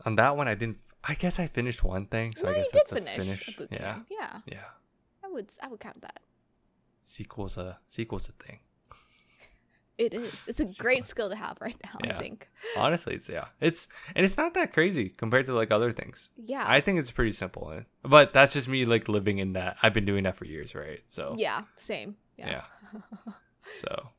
on 0.05 0.16
that 0.16 0.36
one 0.36 0.49
I 0.49 0.55
didn't 0.55 0.78
I 1.09 1.14
guess 1.14 1.38
I 1.38 1.46
finished 1.46 1.82
one 1.82 2.06
thing, 2.06 2.34
so 2.36 2.44
no, 2.44 2.50
I 2.50 2.54
guess 2.56 2.70
that's 2.70 2.92
finish, 2.92 3.16
a 3.16 3.20
finish. 3.20 3.59
a 3.59 3.68
yeah. 3.70 3.78
camp. 3.78 4.06
Yeah, 4.11 4.38
Yeah. 4.46 4.64
I 5.24 5.28
would. 5.28 5.48
I 5.62 5.68
would 5.68 5.80
count 5.80 6.02
that. 6.02 6.20
SQL's 7.06 7.56
a 7.56 7.78
SQL's 7.90 8.28
a 8.28 8.32
thing. 8.32 8.59
It 9.98 10.14
is. 10.14 10.32
It's 10.46 10.61
a 10.61 10.66
great 10.80 11.04
skill 11.04 11.28
to 11.28 11.34
have 11.34 11.56
right 11.61 11.74
now. 11.84 11.98
Yeah. 12.04 12.16
I 12.16 12.20
think. 12.20 12.48
Honestly, 12.76 13.14
it's 13.16 13.28
yeah. 13.28 13.46
It's 13.61 13.88
and 14.14 14.24
it's 14.24 14.36
not 14.36 14.54
that 14.54 14.72
crazy 14.72 15.09
compared 15.09 15.46
to 15.46 15.54
like 15.54 15.72
other 15.72 15.90
things. 15.92 16.28
Yeah. 16.36 16.64
I 16.64 16.80
think 16.80 17.00
it's 17.00 17.11
pretty 17.11 17.32
simple. 17.32 17.80
But 18.04 18.32
that's 18.32 18.52
just 18.52 18.68
me 18.68 18.84
like 18.84 19.09
living 19.09 19.38
in 19.38 19.54
that. 19.54 19.76
I've 19.82 19.94
been 19.94 20.04
doing 20.04 20.22
that 20.22 20.36
for 20.36 20.44
years, 20.44 20.72
right? 20.72 21.00
So 21.09 21.34
yeah. 21.36 21.62
Same. 21.78 22.14
Yeah. 22.36 22.62
yeah. 22.94 23.32
so 23.80 24.11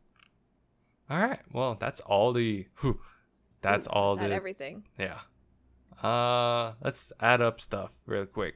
All 1.10 1.22
right. 1.22 1.40
Well, 1.54 1.78
that's 1.80 2.02
all 2.02 2.34
the 2.34 2.68
whew, 2.82 3.00
that's 3.62 3.88
Ooh, 3.88 3.92
all 3.92 4.12
is 4.14 4.20
that 4.20 4.28
the 4.30 4.36
everything. 4.36 4.84
yeah. 4.98 5.20
Uh 6.04 6.74
let's 6.84 7.12
add 7.20 7.42
up 7.42 7.60
stuff 7.62 7.92
real 8.06 8.26
quick. 8.26 8.56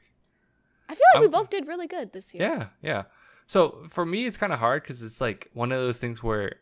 I 0.90 0.96
feel 0.96 1.02
like 1.14 1.22
we 1.22 1.26
I'm- 1.26 1.32
both 1.32 1.50
did 1.50 1.68
really 1.68 1.88
good 1.88 2.14
this 2.14 2.34
year. 2.34 2.44
Yeah, 2.44 2.68
yeah. 2.82 3.04
So 3.48 3.86
for 3.90 4.06
me, 4.06 4.26
it's 4.26 4.38
kind 4.38 4.54
of 4.54 4.60
hard 4.60 4.84
because 4.84 5.02
it's 5.02 5.20
like 5.20 5.50
one 5.54 5.72
of 5.72 5.80
those 5.80 5.98
things 5.98 6.24
where 6.24 6.56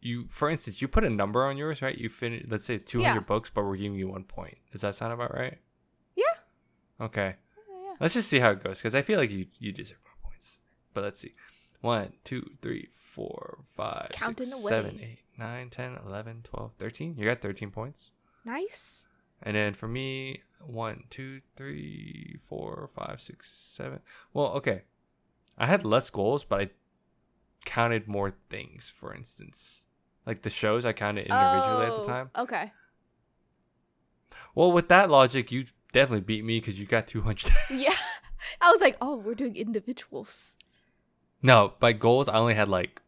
you, 0.00 0.26
for 0.30 0.48
instance, 0.50 0.80
you 0.80 0.88
put 0.88 1.04
a 1.04 1.10
number 1.10 1.44
on 1.44 1.56
yours, 1.56 1.82
right? 1.82 1.96
You 1.96 2.08
finish, 2.08 2.44
let's 2.48 2.64
say 2.66 2.78
200 2.78 3.14
Yeah. 3.14 3.20
books, 3.20 3.50
but 3.52 3.64
we're 3.64 3.76
giving 3.76 3.98
you 3.98 4.08
one 4.08 4.24
point. 4.24 4.58
Does 4.72 4.82
that 4.82 4.94
sound 4.94 5.12
about 5.12 5.34
right? 5.34 5.58
Yeah. 6.16 6.24
Okay. 7.00 7.34
Yeah, 7.68 7.74
yeah. 7.84 7.94
Let's 8.00 8.14
just 8.14 8.28
see 8.28 8.38
how 8.40 8.50
it 8.50 8.62
goes 8.62 8.78
because 8.78 8.94
I 8.94 9.02
feel 9.02 9.18
like 9.18 9.30
you 9.30 9.46
you 9.58 9.72
deserve 9.72 9.98
more 10.04 10.30
points. 10.30 10.58
But 10.94 11.04
let's 11.04 11.20
see. 11.20 11.32
One, 11.80 12.12
two, 12.24 12.50
three, 12.62 12.88
four, 13.14 13.58
five, 13.76 14.10
Counting 14.12 14.46
six, 14.46 14.60
away. 14.60 14.68
seven, 14.70 15.00
eight, 15.00 15.20
nine, 15.38 15.70
10, 15.70 15.98
11, 16.04 16.42
12, 16.42 16.72
13. 16.78 17.14
You 17.16 17.24
got 17.24 17.40
13 17.40 17.70
points. 17.70 18.10
Nice. 18.44 19.04
And 19.42 19.56
then 19.56 19.74
for 19.74 19.86
me, 19.88 20.42
one, 20.64 21.04
two, 21.10 21.40
three, 21.56 22.38
four, 22.48 22.90
five, 22.94 23.20
six, 23.20 23.50
seven. 23.50 24.00
Well, 24.32 24.48
okay. 24.54 24.82
I 25.56 25.66
had 25.66 25.84
less 25.84 26.10
goals, 26.10 26.44
but 26.44 26.60
I 26.60 26.70
counted 27.64 28.08
more 28.08 28.32
things, 28.50 28.92
for 28.94 29.14
instance. 29.14 29.84
Like 30.26 30.42
the 30.42 30.50
shows 30.50 30.84
I 30.84 30.92
counted 30.92 31.26
individually 31.26 31.86
at 31.86 31.94
the 31.94 32.02
Oh, 32.02 32.06
time. 32.06 32.30
Okay. 32.36 32.72
Well, 34.54 34.72
with 34.72 34.88
that 34.88 35.10
logic, 35.10 35.50
you 35.52 35.66
definitely 35.92 36.20
beat 36.20 36.44
me 36.44 36.60
because 36.60 36.78
you 36.78 36.86
got 36.86 37.06
200. 37.06 37.50
Yeah. 37.70 37.94
I 38.60 38.70
was 38.70 38.80
like, 38.80 38.96
oh, 39.00 39.16
we're 39.16 39.34
doing 39.34 39.56
individuals. 39.56 40.56
no, 41.42 41.74
by 41.80 41.92
goals, 41.92 42.28
I 42.28 42.34
only 42.34 42.54
had 42.54 42.68
like 42.68 43.00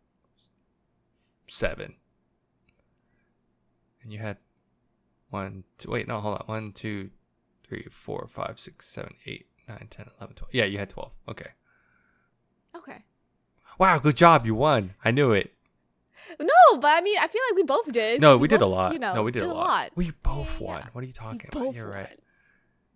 seven. 1.49 1.95
And 4.03 4.13
you 4.13 4.19
had 4.21 4.37
one, 5.31 5.65
two, 5.79 5.91
wait, 5.91 6.07
no, 6.09 6.21
hold 6.21 6.37
on. 6.39 6.43
One, 6.47 6.73
two, 6.73 7.11
three, 7.67 7.87
four, 7.91 8.29
five, 8.33 8.59
six, 8.59 8.87
seven, 8.87 9.15
eight, 9.27 9.47
nine, 9.69 9.87
10, 9.91 10.07
11, 10.19 10.37
12. 10.37 10.55
Yeah, 10.55 10.65
you 10.65 10.79
had 10.79 10.91
12. 10.91 11.13
Okay. 11.29 11.51
Okay. 12.77 13.05
Wow, 13.79 13.99
good 13.99 14.17
job. 14.17 14.45
You 14.47 14.55
won. 14.55 14.95
I 15.05 15.11
knew 15.11 15.33
it. 15.33 15.53
No, 16.39 16.79
but 16.79 16.89
I 16.89 17.01
mean, 17.01 17.19
I 17.19 17.27
feel 17.27 17.43
like 17.51 17.57
we 17.57 17.63
both 17.65 17.91
did. 17.91 18.21
No, 18.21 18.37
we 18.39 18.47
did 18.49 18.61
a 18.61 18.67
lot. 18.67 18.93
You 18.93 18.99
know, 18.99 19.15
no, 19.15 19.23
we 19.23 19.33
did, 19.33 19.43
a, 19.43 19.53
lot. 19.53 19.91
We 19.97 20.13
both 20.23 20.61
won. 20.61 20.81
yeah. 20.81 20.89
What 20.93 21.01
are 21.03 21.05
you 21.05 21.09
We 21.09 21.13
talking 21.13 21.51
about? 21.53 21.75
You're 21.75 21.89
won. 21.89 21.97
right. 21.97 22.21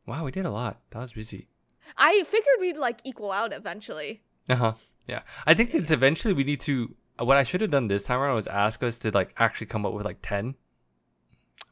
Wow, 0.07 0.25
we 0.25 0.31
did 0.31 0.47
a 0.47 0.51
lot. 0.51 0.81
That 0.91 1.01
was 1.01 1.13
busy. 1.13 1.49
I 1.97 2.23
figured 2.25 2.57
we'd 2.61 2.77
like 2.77 3.01
equal 3.05 3.33
out 3.33 3.53
eventually. 3.53 4.23
Uh 4.49 4.57
huh. 4.57 4.73
Yeah. 5.09 5.23
I 5.47 5.55
think 5.55 5.75
it's 5.75 5.91
eventually 5.91 6.35
we 6.35 6.45
need 6.45 6.61
to 6.61 6.95
what 7.19 7.37
I 7.37 7.45
should 7.45 7.61
have 7.61 7.71
done 7.71 7.89
this 7.89 8.03
time 8.03 8.21
around 8.21 8.35
was 8.35 8.47
ask 8.47 8.83
us 8.83 8.97
to 8.99 9.11
like 9.11 9.35
actually 9.39 9.67
come 9.69 9.87
up 9.87 9.93
with 9.93 10.05
like 10.05 10.19
ten, 10.23 10.57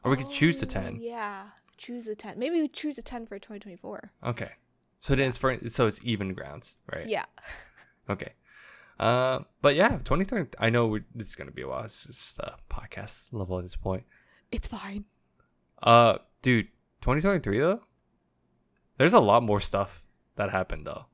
or 0.03 0.11
we 0.11 0.17
could 0.17 0.29
choose 0.31 0.59
the 0.59 0.65
10. 0.65 0.99
Yeah, 1.01 1.43
choose 1.77 2.05
the 2.05 2.15
ten. 2.15 2.37
Maybe 2.37 2.61
we 2.61 2.67
choose 2.67 2.97
a 2.97 3.01
ten 3.01 3.25
for 3.25 3.37
2024. 3.39 4.11
Okay, 4.25 4.51
so 4.99 5.15
then 5.15 5.29
it's 5.29 5.37
for 5.37 5.57
so 5.69 5.87
it's 5.87 5.99
even 6.03 6.33
grounds, 6.33 6.75
right? 6.91 7.07
Yeah. 7.07 7.25
Okay. 8.09 8.33
Uh, 8.99 9.39
but 9.61 9.75
yeah, 9.75 9.91
2020. 9.91 10.49
I 10.59 10.69
know 10.69 10.87
we, 10.87 11.03
this 11.15 11.27
is 11.27 11.35
gonna 11.35 11.51
be 11.51 11.61
a 11.61 11.67
while. 11.69 11.85
It's 11.85 12.03
just 12.05 12.37
a 12.39 12.55
podcast 12.69 13.27
level 13.31 13.57
at 13.59 13.63
this 13.63 13.77
point. 13.77 14.03
It's 14.51 14.67
fine. 14.67 15.05
Uh, 15.81 16.17
dude, 16.41 16.67
2023 16.99 17.59
though. 17.59 17.79
There's 18.97 19.13
a 19.13 19.21
lot 19.21 19.41
more 19.41 19.61
stuff 19.61 20.03
that 20.35 20.49
happened 20.51 20.85
though. 20.85 21.05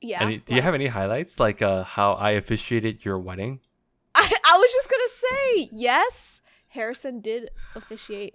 Yeah. 0.00 0.24
Any, 0.24 0.38
do 0.38 0.54
you 0.54 0.60
have 0.62 0.74
any 0.74 0.88
highlights 0.88 1.40
like 1.40 1.62
uh 1.62 1.84
how 1.84 2.12
I 2.14 2.32
officiated 2.32 3.04
your 3.04 3.18
wedding? 3.18 3.60
I, 4.14 4.20
I 4.22 4.56
was 4.58 4.72
just 4.72 4.90
gonna 4.90 5.02
say 5.08 5.68
yes. 5.72 6.40
Harrison 6.74 7.20
did 7.20 7.50
officiate 7.74 8.34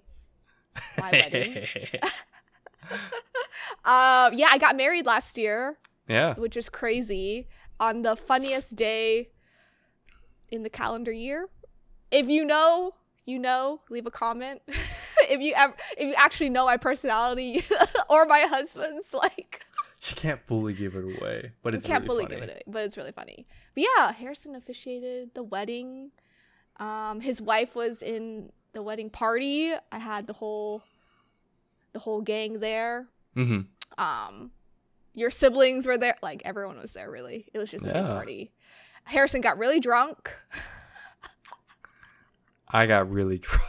my 0.98 1.10
wedding. 1.12 1.66
Uh, 3.84 4.30
yeah, 4.32 4.48
I 4.50 4.58
got 4.58 4.76
married 4.76 5.06
last 5.06 5.38
year, 5.38 5.78
yeah. 6.08 6.34
which 6.34 6.56
is 6.56 6.68
crazy. 6.68 7.48
On 7.78 8.02
the 8.02 8.14
funniest 8.16 8.76
day 8.76 9.30
in 10.50 10.62
the 10.62 10.70
calendar 10.70 11.12
year. 11.12 11.48
If 12.10 12.26
you 12.28 12.44
know, 12.44 12.94
you 13.24 13.38
know. 13.38 13.80
Leave 13.88 14.06
a 14.06 14.10
comment. 14.10 14.60
if 15.28 15.40
you 15.40 15.54
ever, 15.56 15.74
if 15.96 16.08
you 16.08 16.14
actually 16.16 16.50
know 16.50 16.66
my 16.66 16.76
personality 16.76 17.64
or 18.08 18.26
my 18.26 18.40
husband's, 18.40 19.14
like 19.14 19.62
She 20.00 20.14
can't 20.14 20.40
fully 20.46 20.72
give 20.74 20.94
it 20.96 21.04
away, 21.04 21.52
but 21.62 21.74
it's 21.74 21.86
can't 21.86 22.02
really 22.04 22.24
fully 22.24 22.24
funny. 22.24 22.34
give 22.40 22.44
it 22.44 22.52
away, 22.52 22.62
but 22.66 22.82
it's 22.82 22.96
really 22.96 23.12
funny. 23.12 23.46
But 23.74 23.84
yeah, 23.96 24.12
Harrison 24.12 24.54
officiated 24.54 25.34
the 25.34 25.42
wedding. 25.42 26.10
Um, 26.80 27.20
his 27.20 27.40
wife 27.40 27.76
was 27.76 28.02
in 28.02 28.50
the 28.72 28.82
wedding 28.82 29.10
party. 29.10 29.72
I 29.92 29.98
had 29.98 30.26
the 30.26 30.32
whole, 30.32 30.82
the 31.92 31.98
whole 32.00 32.22
gang 32.22 32.58
there. 32.60 33.06
Mm-hmm. 33.36 34.02
Um, 34.02 34.50
your 35.14 35.30
siblings 35.30 35.86
were 35.86 35.98
there. 35.98 36.16
Like 36.22 36.42
everyone 36.44 36.78
was 36.78 36.92
there. 36.94 37.10
Really, 37.10 37.46
it 37.54 37.58
was 37.58 37.70
just 37.70 37.84
a 37.86 37.92
big 37.92 38.04
party. 38.04 38.52
Harrison 39.04 39.40
got 39.40 39.58
really 39.58 39.80
drunk. 39.80 40.32
I 42.68 42.86
got 42.86 43.10
really 43.10 43.38
drunk. 43.38 43.62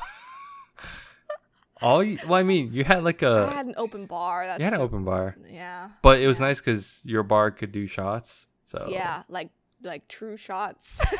All 1.81 2.03
you, 2.03 2.19
well, 2.27 2.35
I 2.35 2.43
mean, 2.43 2.71
you 2.73 2.83
had 2.83 3.03
like 3.03 3.23
I 3.23 3.45
a 3.45 3.49
had 3.49 3.65
an 3.65 3.73
open 3.75 4.05
bar. 4.05 4.45
That's 4.45 4.59
you 4.59 4.65
had 4.65 4.75
an 4.75 4.81
open 4.81 5.03
bar, 5.03 5.35
Yeah, 5.51 5.89
but 6.03 6.19
it 6.19 6.27
was 6.27 6.39
Yeah. 6.39 6.45
nice 6.45 6.59
because 6.59 7.01
your 7.03 7.23
bar 7.23 7.49
could 7.49 7.71
do 7.71 7.87
shots. 7.87 8.45
So 8.67 8.87
yeah, 8.91 9.23
like 9.27 9.49
like 9.81 10.07
true 10.07 10.37
shots. 10.37 11.01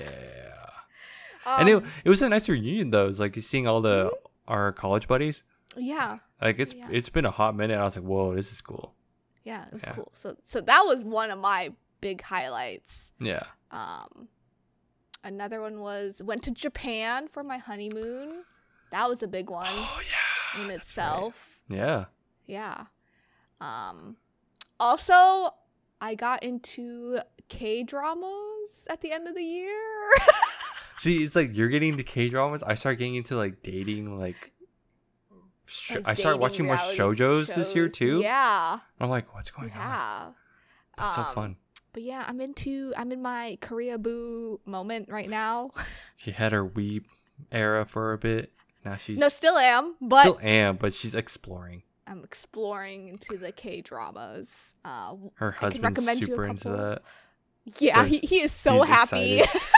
yeah. 0.00 0.45
Um, 1.46 1.60
and 1.60 1.68
it 1.68 1.84
it 2.04 2.08
was 2.10 2.20
a 2.22 2.28
nice 2.28 2.48
reunion 2.48 2.90
though. 2.90 3.04
It 3.04 3.08
was 3.08 3.20
like 3.20 3.36
seeing 3.40 3.66
all 3.66 3.80
the 3.80 4.10
our 4.48 4.72
college 4.72 5.06
buddies. 5.08 5.44
yeah, 5.76 6.18
Like 6.42 6.58
it's 6.58 6.74
Yeah. 6.74 6.88
it's 6.90 7.08
been 7.08 7.24
a 7.24 7.30
hot 7.30 7.56
minute. 7.56 7.78
I 7.78 7.84
was 7.84 7.96
like, 7.96 8.04
whoa, 8.04 8.34
this 8.34 8.52
is 8.52 8.60
cool. 8.60 8.92
yeah, 9.44 9.66
it 9.66 9.72
was 9.72 9.82
Yeah. 9.84 9.92
cool. 9.94 10.10
So 10.14 10.36
so 10.42 10.60
that 10.60 10.82
was 10.84 11.04
one 11.04 11.30
of 11.30 11.38
my 11.38 11.72
big 12.00 12.20
highlights. 12.22 13.12
Yeah. 13.20 13.44
Um, 13.70 14.28
another 15.24 15.60
one 15.60 15.80
was 15.80 16.20
went 16.24 16.42
to 16.44 16.50
Japan 16.50 17.26
for 17.28 17.42
my 17.42 17.58
honeymoon. 17.58 18.44
That 18.92 19.08
was 19.08 19.22
a 19.22 19.28
big 19.28 19.50
one 19.50 19.66
Oh 19.68 20.00
yeah. 20.54 20.60
in 20.62 20.68
right. 20.68 20.76
itself. 20.78 21.58
Yeah. 21.68 22.04
Yeah. 22.46 22.84
Um, 23.60 24.16
also, 24.78 25.54
I 26.00 26.14
got 26.14 26.42
into 26.42 27.18
K 27.48 27.82
dramas 27.82 28.86
at 28.90 29.00
the 29.00 29.10
end 29.12 29.26
of 29.26 29.34
the 29.34 29.42
year. 29.42 29.80
See, 30.98 31.24
it's 31.24 31.34
like 31.36 31.56
you're 31.56 31.68
getting 31.68 31.90
into 31.92 32.04
K 32.04 32.28
dramas. 32.28 32.62
I 32.62 32.74
start 32.74 32.98
getting 32.98 33.14
into 33.16 33.36
like 33.36 33.62
dating, 33.62 34.18
like. 34.18 34.52
Sh- 35.68 35.92
Like 35.96 36.02
I 36.06 36.14
started 36.14 36.38
dating 36.38 36.40
watching 36.40 36.66
more 36.66 36.76
shoujos 36.76 37.54
this 37.54 37.74
year 37.74 37.88
too. 37.88 38.20
Yeah. 38.20 38.78
I'm 39.00 39.10
like, 39.10 39.34
what's 39.34 39.50
going 39.50 39.72
on? 39.72 39.76
Yeah. 39.78 40.26
That's 40.96 41.14
so 41.16 41.22
Um, 41.22 41.34
fun. 41.34 41.56
But 41.92 42.02
yeah, 42.02 42.24
I'm 42.26 42.40
into 42.40 42.92
I'm 42.96 43.10
in 43.12 43.20
my 43.22 43.58
Koreaboo 43.60 44.60
moment 44.64 45.08
right 45.08 45.28
now. 45.28 45.70
She 46.16 46.30
had 46.32 46.52
her 46.52 46.66
weeb 46.66 47.04
era 47.52 47.84
for 47.84 48.12
a 48.12 48.18
bit. 48.18 48.52
Now 48.84 48.96
she's 48.96 49.18
no, 49.18 49.28
still 49.28 49.58
am, 49.58 49.96
but 50.00 50.22
still 50.22 50.38
am, 50.40 50.76
but 50.76 50.94
she's 50.94 51.14
exploring. 51.14 51.82
I'm 52.06 52.22
exploring 52.22 53.08
into 53.08 53.36
the 53.36 53.50
K 53.52 53.80
dramas. 53.80 54.74
Uh, 54.84 55.14
Her 55.34 55.50
husband's 55.52 55.84
recommend 55.84 56.20
you 56.20 56.26
a 56.26 56.30
super 56.30 56.44
into 56.46 56.68
that. 56.68 57.02
yeah, 57.80 57.96
So 58.02 58.04
he, 58.04 58.18
he 58.18 58.40
is 58.42 58.52
so 58.52 58.82
happy. 58.82 59.42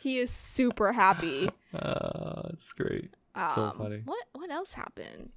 he 0.00 0.18
is 0.18 0.30
super 0.30 0.92
happy. 0.92 1.48
Uh, 1.72 2.48
it's 2.52 2.72
great. 2.72 3.14
Um, 3.36 3.48
So 3.54 3.72
funny. 3.78 4.02
What 4.04 4.24
what 4.32 4.50
else 4.50 4.72
happened? 4.72 5.30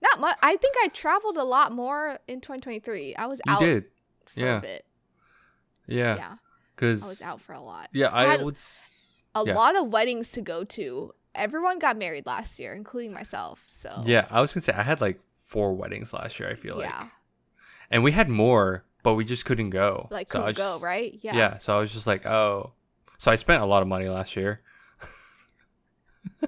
Not 0.00 0.20
much. 0.20 0.36
I 0.40 0.54
think 0.56 0.76
I 0.80 0.86
traveled 0.88 1.36
a 1.36 1.42
lot 1.42 1.72
more 1.72 2.20
in 2.28 2.40
2023. 2.40 3.16
I 3.16 3.26
was 3.26 3.40
You 3.44 3.52
out 3.52 3.58
did, 3.60 3.84
for 4.26 4.38
yeah. 4.40 4.58
a 4.58 4.60
bit. 4.60 4.84
yeah. 5.88 6.14
Yeah, 6.16 6.34
Because 6.76 7.02
I 7.02 7.08
was 7.08 7.20
out 7.20 7.40
for 7.40 7.52
a 7.52 7.60
lot. 7.60 7.88
yeah, 7.92 8.10
I, 8.12 8.24
had 8.26 8.44
would. 8.44 8.56
A 9.34 9.42
yeah. 9.44 9.54
lot 9.56 9.74
of 9.74 9.88
weddings 9.88 10.30
to 10.32 10.40
go 10.40 10.62
to. 10.62 11.12
Everyone 11.34 11.80
got 11.80 11.98
married 11.98 12.26
last 12.26 12.60
year, 12.60 12.72
including 12.72 13.12
myself. 13.12 13.64
So 13.68 14.02
Yeah, 14.06 14.26
I 14.30 14.40
was 14.40 14.54
gonna 14.54 14.62
say 14.62 14.72
I 14.72 14.82
had 14.84 15.00
like 15.00 15.18
four 15.48 15.74
weddings 15.74 16.12
last 16.12 16.38
year. 16.38 16.48
I 16.48 16.54
feel 16.54 16.76
like, 16.76 16.90
yeah, 16.90 17.08
and 17.90 18.04
we 18.04 18.12
had 18.12 18.28
more, 18.28 18.84
but 19.02 19.14
we 19.14 19.24
just 19.24 19.44
couldn't 19.44 19.70
go. 19.70 20.06
like 20.12 20.30
so 20.30 20.42
I 20.42 20.46
could 20.46 20.56
go 20.56 20.72
just- 20.74 20.84
right. 20.84 21.18
Yeah. 21.22 21.34
Yeah. 21.36 21.58
So 21.58 21.76
I 21.76 21.80
was 21.80 21.92
just 21.92 22.06
like, 22.06 22.24
oh. 22.24 22.72
So 23.18 23.30
I 23.30 23.36
spent 23.36 23.62
a 23.62 23.66
lot 23.66 23.82
of 23.82 23.88
money 23.88 24.08
last 24.08 24.36
year. 24.36 24.60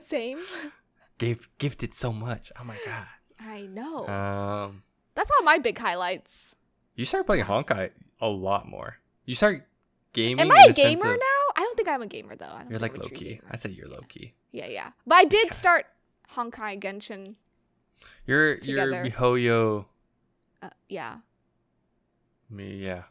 Same. 0.00 0.38
Gave 1.18 1.48
gifted 1.58 1.94
so 1.94 2.12
much. 2.12 2.52
Oh 2.60 2.64
my 2.64 2.76
god. 2.84 3.06
I 3.40 3.62
know. 3.62 4.06
Um, 4.06 4.82
That's 5.14 5.30
all 5.36 5.44
my 5.44 5.58
big 5.58 5.78
highlights. 5.78 6.54
you 6.94 7.04
started 7.04 7.24
playing 7.24 7.44
Honkai 7.44 7.90
a 8.20 8.28
lot 8.28 8.68
more. 8.68 8.96
You 9.24 9.34
start 9.34 9.66
gaming. 10.12 10.40
Am 10.40 10.50
I 10.52 10.66
a 10.68 10.72
gamer 10.72 11.14
of- 11.14 11.20
now? 11.20 11.44
I 11.56 11.60
don't 11.62 11.76
think 11.76 11.88
I'm 11.88 12.02
a 12.02 12.06
gamer 12.06 12.36
though. 12.36 12.46
I 12.46 12.64
You're 12.68 12.78
like 12.78 12.96
low 12.96 13.08
key. 13.08 13.40
I 13.50 13.56
say 13.56 13.70
you're 13.70 13.88
low 13.88 14.00
key. 14.08 14.34
Yeah, 14.52 14.66
yeah. 14.66 14.90
But 15.06 15.16
I 15.16 15.24
did 15.24 15.52
start 15.54 15.86
Honkai 16.34 16.80
Genshin. 16.80 17.34
You're 18.26 18.58
Together. 18.58 18.90
you're 19.04 19.10
Mihoyo. 19.10 19.84
Uh, 20.62 20.70
yeah. 20.88 21.16
Me 22.50 22.76
yeah. 22.76 23.04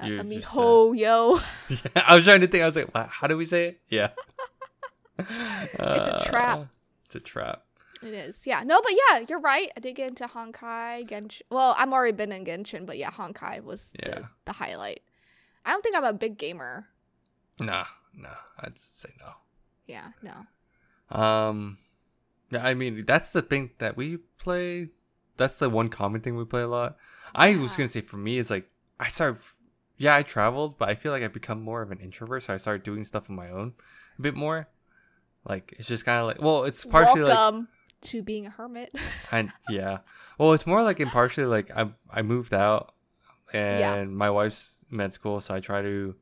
Uh, 0.00 0.06
You're 0.06 0.20
a 0.20 0.24
just, 0.24 0.54
uh, 0.56 0.92
yo. 0.92 1.40
I 1.96 2.14
was 2.16 2.24
trying 2.24 2.42
to 2.42 2.46
think. 2.48 2.62
I 2.62 2.66
was 2.66 2.76
like, 2.76 2.94
"Wow, 2.94 3.08
how 3.10 3.26
do 3.26 3.36
we 3.36 3.46
say 3.46 3.68
it? 3.68 3.80
Yeah. 3.88 4.10
It's 5.18 6.24
a 6.24 6.28
trap. 6.28 6.58
Uh, 6.58 6.64
It's 7.06 7.14
a 7.14 7.20
trap. 7.20 7.62
It 8.02 8.12
is. 8.12 8.46
Yeah. 8.46 8.62
No, 8.62 8.80
but 8.82 8.92
yeah, 8.92 9.24
you're 9.28 9.40
right. 9.40 9.70
I 9.76 9.80
did 9.80 9.94
get 9.96 10.08
into 10.08 10.26
Honkai, 10.26 11.08
Genshin. 11.08 11.42
Well, 11.50 11.74
I'm 11.78 11.92
already 11.94 12.12
been 12.12 12.30
in 12.32 12.44
Genshin, 12.44 12.84
but 12.84 12.98
yeah, 12.98 13.10
Honkai 13.10 13.62
was 13.64 13.92
Yeah. 14.02 14.16
the, 14.16 14.28
the 14.44 14.52
highlight. 14.52 15.00
I 15.64 15.70
don't 15.70 15.82
think 15.82 15.96
I'm 15.96 16.04
a 16.04 16.12
big 16.12 16.36
gamer. 16.36 16.88
Nah, 17.58 17.86
nah. 18.14 18.28
I'd 18.60 18.78
say 18.78 19.08
no. 19.18 19.30
Yeah, 19.86 20.08
no. 20.22 21.16
Um, 21.18 21.78
yeah, 22.50 22.64
I 22.66 22.74
mean 22.74 23.04
that's 23.06 23.30
the 23.30 23.40
thing 23.42 23.70
that 23.78 23.96
we 23.96 24.18
play. 24.38 24.90
That's 25.38 25.58
the 25.58 25.70
one 25.70 25.88
common 25.88 26.20
thing 26.20 26.36
we 26.36 26.44
play 26.44 26.62
a 26.62 26.68
lot. 26.68 26.96
I 27.34 27.56
was 27.56 27.76
gonna 27.76 27.88
say 27.88 28.02
for 28.02 28.16
me, 28.18 28.38
it's 28.38 28.50
like 28.50 28.68
I 29.00 29.08
started. 29.08 29.40
Yeah, 29.98 30.14
I 30.14 30.22
traveled, 30.22 30.78
but 30.78 30.88
I 30.88 30.94
feel 30.94 31.12
like 31.12 31.22
I've 31.22 31.32
become 31.32 31.62
more 31.62 31.80
of 31.82 31.90
an 31.90 32.00
introvert, 32.00 32.42
so 32.42 32.52
I 32.54 32.58
started 32.58 32.82
doing 32.82 33.04
stuff 33.04 33.30
on 33.30 33.36
my 33.36 33.50
own 33.50 33.72
a 34.18 34.22
bit 34.22 34.34
more. 34.34 34.68
Like 35.48 35.74
it's 35.78 35.88
just 35.88 36.04
kind 36.04 36.20
of 36.20 36.26
like, 36.26 36.40
well, 36.42 36.64
it's 36.64 36.84
partially 36.84 37.22
like, 37.22 37.64
to 38.02 38.22
being 38.22 38.46
a 38.46 38.50
hermit. 38.50 38.94
and 39.32 39.52
yeah, 39.70 39.98
well, 40.38 40.52
it's 40.52 40.66
more 40.66 40.82
like 40.82 41.00
impartially 41.00 41.46
like 41.46 41.70
I 41.74 41.88
I 42.10 42.22
moved 42.22 42.52
out, 42.52 42.94
and 43.52 43.80
Yeah. 43.80 44.04
my 44.04 44.28
wife's 44.30 44.74
med 44.90 45.12
school, 45.12 45.40
so 45.40 45.54
I 45.54 45.60
try 45.60 45.82
to 45.82 46.14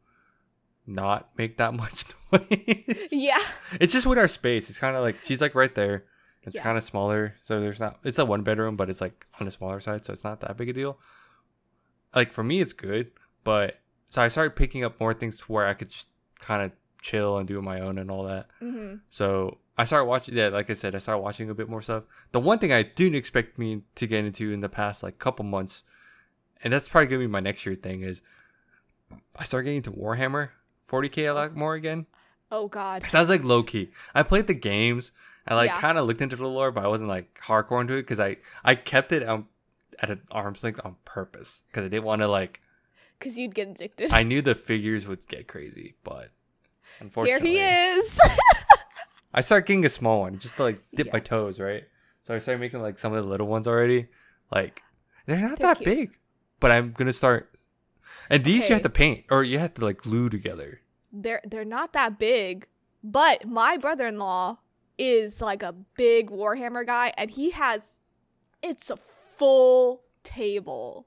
not 0.86 1.30
make 1.36 1.56
that 1.56 1.74
much 1.82 2.04
noise. 2.32 3.08
yeah. 3.10 3.40
It's 3.80 3.92
just 3.92 4.06
with 4.06 4.18
our 4.18 4.28
space. 4.28 4.68
It's 4.70 4.78
kind 4.78 4.94
of 4.96 5.02
like 5.02 5.16
she's 5.24 5.40
like 5.40 5.54
right 5.54 5.74
there. 5.74 6.04
It's 6.42 6.56
Yeah. 6.56 6.62
kind 6.62 6.76
of 6.76 6.84
smaller, 6.84 7.34
so 7.44 7.58
there's 7.60 7.80
not. 7.80 7.98
It's 8.04 8.18
a 8.18 8.24
one 8.24 8.42
bedroom, 8.42 8.76
but 8.76 8.90
it's 8.90 9.00
like 9.00 9.26
on 9.40 9.46
the 9.46 9.50
smaller 9.50 9.80
side, 9.80 10.04
so 10.04 10.12
it's 10.12 10.24
not 10.24 10.40
that 10.42 10.56
big 10.58 10.68
a 10.68 10.72
deal. 10.74 10.98
Like 12.14 12.32
for 12.32 12.44
me, 12.44 12.60
it's 12.60 12.74
good, 12.74 13.10
but 13.44 13.78
so 14.08 14.22
I 14.22 14.28
started 14.28 14.56
picking 14.56 14.84
up 14.84 14.98
more 15.00 15.14
things 15.14 15.38
to 15.38 15.44
where 15.52 15.66
I 15.66 15.74
could 15.74 15.90
just 15.90 16.08
kind 16.40 16.62
of 16.62 16.72
chill 17.02 17.36
and 17.38 17.46
do 17.46 17.58
it 17.58 17.62
my 17.62 17.80
own 17.80 17.98
and 17.98 18.10
all 18.10 18.24
that. 18.24 18.46
hmm 18.60 18.94
So 19.10 19.58
I 19.76 19.84
started 19.84 20.06
watching. 20.06 20.36
Yeah, 20.36 20.48
like 20.48 20.70
I 20.70 20.74
said, 20.74 20.94
I 20.94 20.98
started 20.98 21.20
watching 21.20 21.50
a 21.50 21.54
bit 21.54 21.68
more 21.68 21.82
stuff. 21.82 22.04
The 22.32 22.40
one 22.40 22.58
thing 22.58 22.72
I 22.72 22.82
didn't 22.82 23.16
expect 23.16 23.58
me 23.58 23.82
to 23.96 24.06
get 24.06 24.24
into 24.24 24.52
in 24.52 24.60
the 24.60 24.68
past 24.68 25.02
like 25.02 25.18
couple 25.18 25.44
months, 25.44 25.82
and 26.62 26.72
that's 26.72 26.88
probably 26.88 27.08
gonna 27.08 27.20
be 27.20 27.26
my 27.26 27.40
next 27.40 27.66
year 27.66 27.74
thing 27.74 28.02
is 28.02 28.22
I 29.36 29.44
started 29.44 29.64
getting 29.64 29.76
into 29.78 29.90
Warhammer 29.92 30.50
40k 30.88 31.28
a 31.30 31.32
lot 31.32 31.54
more 31.56 31.74
again. 31.74 32.06
Oh 32.50 32.68
God. 32.68 33.02
Cause 33.02 33.14
I 33.14 33.20
was 33.20 33.28
like 33.28 33.42
low 33.44 33.62
key. 33.62 33.90
I 34.14 34.22
played 34.22 34.46
the 34.46 34.54
games. 34.54 35.12
I 35.46 35.54
like 35.54 35.70
Yeah. 35.70 35.80
kind 35.80 35.98
of 35.98 36.06
looked 36.06 36.20
into 36.22 36.36
the 36.36 36.46
lore, 36.48 36.70
but 36.70 36.84
I 36.84 36.88
wasn't 36.88 37.08
like 37.08 37.38
hardcore 37.46 37.80
into 37.80 37.94
it 37.94 38.02
because 38.02 38.20
I 38.20 38.36
I 38.64 38.74
kept 38.76 39.12
it 39.12 39.26
um, 39.28 39.48
at 39.98 40.10
an 40.10 40.22
arm's 40.30 40.62
length 40.62 40.80
on 40.84 40.96
purpose 41.04 41.62
because 41.68 41.84
I 41.84 41.88
didn't 41.88 42.04
want 42.04 42.22
to 42.22 42.28
like 42.28 42.60
because 43.18 43.38
you'd 43.38 43.54
get 43.54 43.68
addicted. 43.68 44.12
I 44.12 44.22
knew 44.22 44.42
the 44.42 44.54
figures 44.54 45.06
would 45.06 45.26
get 45.28 45.48
crazy, 45.48 45.94
but 46.04 46.30
unfortunately, 47.00 47.52
Here 47.56 47.92
he 47.94 47.98
is. 48.00 48.20
I 49.32 49.40
started 49.40 49.66
getting 49.66 49.84
a 49.84 49.90
small 49.90 50.20
one 50.20 50.38
just 50.38 50.56
to 50.56 50.62
like 50.62 50.82
dip 50.94 51.06
Yeah. 51.08 51.12
my 51.14 51.20
toes, 51.20 51.58
right? 51.58 51.84
So 52.26 52.34
I 52.34 52.38
started 52.38 52.60
making 52.60 52.80
like 52.82 52.98
some 52.98 53.12
of 53.12 53.22
the 53.24 53.28
little 53.28 53.46
ones 53.46 53.66
already. 53.66 54.06
Like 54.52 54.82
they're 55.26 55.38
not 55.38 55.58
They're 55.58 55.68
that 55.74 55.78
cute. 55.78 55.84
big, 56.10 56.18
but 56.60 56.70
I'm 56.70 56.92
gonna 56.92 57.12
start. 57.12 57.50
And 58.30 58.44
these 58.44 58.68
you 58.68 58.74
have 58.74 58.82
to 58.82 58.88
paint, 58.90 59.24
or 59.30 59.42
you 59.44 59.58
have 59.58 59.74
to 59.74 59.84
like 59.84 59.98
glue 59.98 60.28
together. 60.30 60.80
they're 61.12 61.40
they're 61.44 61.64
not 61.64 61.92
that 61.92 62.18
big, 62.18 62.66
but 63.02 63.46
my 63.46 63.76
brother-in-law 63.76 64.58
is 64.96 65.40
like 65.42 65.62
a 65.62 65.72
big 65.96 66.30
Warhammer 66.30 66.86
guy, 66.86 67.12
and 67.18 67.30
he 67.30 67.50
has 67.50 67.94
it's 68.62 68.88
a 68.90 68.96
full 68.96 70.02
table. 70.22 71.06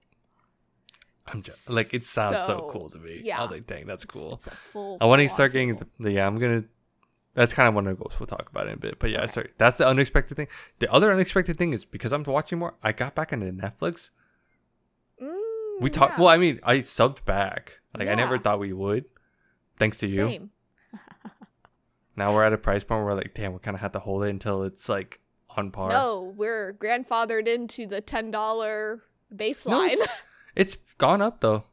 I'm 1.27 1.41
just 1.41 1.69
like 1.69 1.93
it 1.93 2.03
sounds 2.03 2.47
so, 2.47 2.59
So, 2.59 2.69
cool 2.71 2.89
to 2.89 2.97
me. 2.97 3.21
Yeah, 3.23 3.39
I 3.39 3.43
was 3.43 3.51
like, 3.51 3.67
dang, 3.67 3.85
that's 3.85 4.05
cool. 4.05 4.33
It's, 4.33 4.47
a 4.47 4.51
full. 4.51 4.97
I 5.01 5.05
want 5.05 5.21
to 5.21 5.29
start 5.29 5.51
getting 5.51 5.75
the, 5.75 5.87
the 5.99 6.11
yeah. 6.11 6.25
I'm 6.27 6.37
gonna. 6.39 6.63
That's 7.33 7.53
kind 7.53 7.67
of 7.67 7.75
one 7.75 7.85
of 7.85 7.95
the 7.97 8.03
goals 8.03 8.19
we'll 8.19 8.27
talk 8.27 8.49
about 8.49 8.67
in 8.67 8.73
a 8.73 8.77
bit. 8.77 8.97
But 8.97 9.11
yeah, 9.11 9.19
Okay. 9.23 9.31
start. 9.31 9.51
That's 9.57 9.77
the 9.77 9.87
unexpected 9.87 10.35
thing. 10.37 10.47
The 10.79 10.91
other 10.91 11.11
unexpected 11.11 11.57
thing 11.57 11.73
is 11.73 11.85
because 11.85 12.11
I'm 12.11 12.23
watching 12.23 12.57
more. 12.59 12.75
I 12.81 12.91
got 12.93 13.13
back 13.13 13.31
into 13.33 13.45
Netflix. 13.47 14.09
Mm, 15.21 15.81
We 15.81 15.89
talked. 15.89 16.17
yeah, 16.17 16.23
Well, 16.23 16.29
I 16.33 16.37
mean, 16.37 16.59
I 16.63 16.79
subbed 16.79 17.25
back. 17.25 17.79
Like 17.97 18.07
I 18.07 18.15
never 18.15 18.37
thought 18.37 18.59
we 18.59 18.73
would. 18.73 19.05
Thanks 19.77 19.97
to 19.99 20.07
you. 20.07 20.15
same. 20.15 20.49
Now 22.15 22.33
we're 22.33 22.43
at 22.43 22.51
a 22.53 22.57
price 22.57 22.83
point 22.83 23.03
where 23.03 23.13
we're 23.13 23.21
like, 23.21 23.33
damn, 23.35 23.53
we 23.53 23.59
kind 23.59 23.75
of 23.75 23.81
have 23.81 23.91
to 23.91 23.99
hold 23.99 24.23
it 24.23 24.29
until 24.29 24.63
it's 24.63 24.89
like 24.89 25.19
on 25.55 25.69
par. 25.69 25.89
No, 25.89 26.33
we're 26.35 26.73
grandfathered 26.73 27.47
into 27.47 27.85
the 27.85 28.01
ten 28.01 28.31
dollar 28.31 29.03
baseline. 29.35 29.89
it's, 29.91 30.01
it's 30.57 30.75
gone 30.97 31.21
up 31.21 31.39
though, 31.41 31.63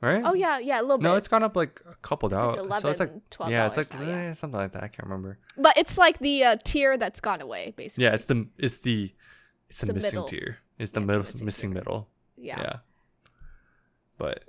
right? 0.00 0.22
oh 0.24 0.34
yeah, 0.34 0.58
yeah, 0.58 0.80
a 0.80 0.82
little 0.82 0.98
bit. 0.98 1.04
No, 1.04 1.14
it's 1.14 1.28
gone 1.28 1.42
up 1.42 1.54
like 1.56 1.80
a 1.88 1.94
couple 1.96 2.28
It's 2.28 2.34
like 2.34 2.42
dollars. 2.56 2.58
11 2.66 2.82
so 2.82 2.88
it's 2.90 3.00
like 3.00 3.30
12 3.30 3.52
yeah, 3.52 3.66
it's 3.66 3.76
like 3.76 3.94
now, 3.94 4.00
yeah. 4.02 4.16
eh, 4.16 4.32
something 4.34 4.58
like 4.60 4.72
that. 4.72 4.82
I 4.82 4.88
can't 4.88 5.04
remember. 5.08 5.38
but 5.56 5.76
it's 5.78 5.96
like 5.98 6.18
the 6.18 6.42
uh, 6.44 6.56
tier 6.64 6.96
that's 6.98 7.20
gone 7.20 7.40
away, 7.40 7.72
basically. 7.76 8.04
Yeah, 8.04 8.14
it's 8.14 8.24
the 8.24 8.48
it's 8.58 8.78
the 8.78 9.12
it's 9.68 9.80
the, 9.80 9.86
the 9.86 9.94
missing 9.94 10.08
middle. 10.08 10.24
tier. 10.28 10.58
It's 10.78 10.90
the 10.92 11.00
Yeah, 11.00 11.16
it's 11.18 11.26
missing 11.34 11.44
missing, 11.46 11.72
middle. 11.74 12.08
yeah. 12.36 12.58
Yeah. 12.60 12.76
But 14.18 14.44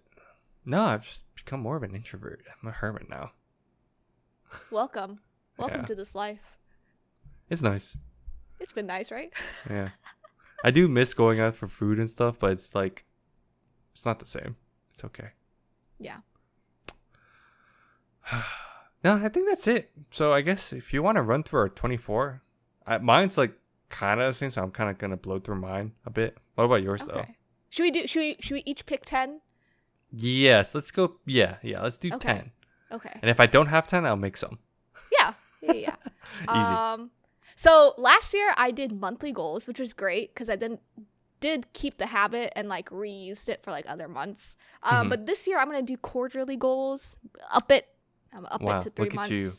no, 0.65 0.81
I've 0.83 1.05
just 1.05 1.25
become 1.35 1.59
more 1.61 1.75
of 1.77 1.83
an 1.83 1.95
introvert. 1.95 2.41
I'm 2.61 2.69
a 2.69 2.71
hermit 2.71 3.09
now. 3.09 3.31
Welcome, 4.69 5.19
welcome 5.57 5.81
Yeah. 5.81 5.85
to 5.85 5.95
this 5.95 6.15
life. 6.15 6.57
It's 7.49 7.61
nice. 7.61 7.95
It's 8.59 8.73
been 8.73 8.85
nice, 8.87 9.11
right? 9.11 9.33
Yeah. 9.69 9.89
I 10.63 10.71
do 10.71 10.87
miss 10.87 11.13
going 11.13 11.39
out 11.39 11.55
for 11.55 11.67
food 11.67 11.99
and 11.99 12.09
stuff, 12.09 12.37
but 12.39 12.51
it's 12.51 12.73
like 12.75 13.05
it's 13.93 14.05
not 14.05 14.19
the 14.19 14.25
same. 14.25 14.55
It's 14.93 15.03
okay. 15.03 15.29
Yeah. 15.99 16.17
No, 19.03 19.15
I 19.15 19.29
think 19.29 19.49
that's 19.49 19.67
it. 19.67 19.89
So 20.11 20.31
I 20.31 20.41
guess 20.41 20.71
if 20.71 20.93
you 20.93 21.01
want 21.01 21.15
to 21.15 21.23
run 21.23 21.41
through 21.41 21.61
our 21.61 21.69
24, 21.69 22.39
I, 22.85 22.99
mine's 22.99 23.35
like 23.35 23.53
kind 23.89 24.21
of 24.21 24.31
the 24.31 24.37
same, 24.37 24.51
so 24.51 24.61
I'm 24.61 24.69
kind 24.69 24.91
of 24.91 24.99
gonna 24.99 25.17
blow 25.17 25.39
through 25.39 25.55
mine 25.55 25.93
a 26.05 26.11
bit. 26.11 26.37
What 26.53 26.65
about 26.65 26.83
yours 26.83 27.01
though? 27.07 27.25
Should 27.69 27.81
we 27.81 27.89
do? 27.89 28.05
Should 28.05 28.19
we? 28.19 28.35
Should 28.39 28.53
we 28.53 28.63
each 28.63 28.85
pick 28.85 29.03
ten? 29.03 29.41
Yes, 30.11 30.75
let's 30.75 30.91
go. 30.91 31.15
Yeah, 31.25 31.55
yeah, 31.63 31.81
let's 31.81 31.97
do 31.97 32.09
Okay. 32.13 32.27
10. 32.27 32.51
Okay. 32.91 33.19
And 33.21 33.31
if 33.31 33.39
I 33.39 33.45
don't 33.45 33.67
have 33.67 33.87
10, 33.87 34.05
I'll 34.05 34.17
make 34.17 34.35
some. 34.35 34.59
Yeah. 35.17 35.33
Yeah. 35.61 35.73
yeah. 35.73 35.95
Easy. 36.43 36.73
Um. 36.75 37.11
So 37.55 37.93
last 37.97 38.33
year 38.33 38.53
I 38.57 38.71
did 38.71 38.91
monthly 38.91 39.31
goals, 39.31 39.67
which 39.67 39.79
was 39.79 39.93
great 39.93 40.33
because 40.33 40.49
I 40.49 40.57
then 40.57 40.79
did 41.41 41.73
keep 41.73 41.97
the 41.97 42.05
habit 42.05 42.53
and 42.55 42.69
like 42.69 42.89
reused 42.89 43.49
it 43.49 43.61
for 43.63 43.71
like 43.71 43.85
other 43.89 44.07
months. 44.07 44.55
Um. 44.83 45.07
Mhm. 45.07 45.09
But 45.09 45.25
this 45.25 45.45
year 45.47 45.57
I'm 45.59 45.67
gonna 45.67 45.81
do 45.81 45.97
quarterly 45.97 46.55
goals. 46.55 47.17
Up 47.51 47.69
it. 47.71 47.87
I'm 48.33 48.45
up 48.45 48.61
Wow, 48.61 48.79
it 48.79 48.83
to 48.83 48.89
three 48.91 49.05
look 49.05 49.13
at 49.13 49.15
months. 49.15 49.31
you. 49.31 49.51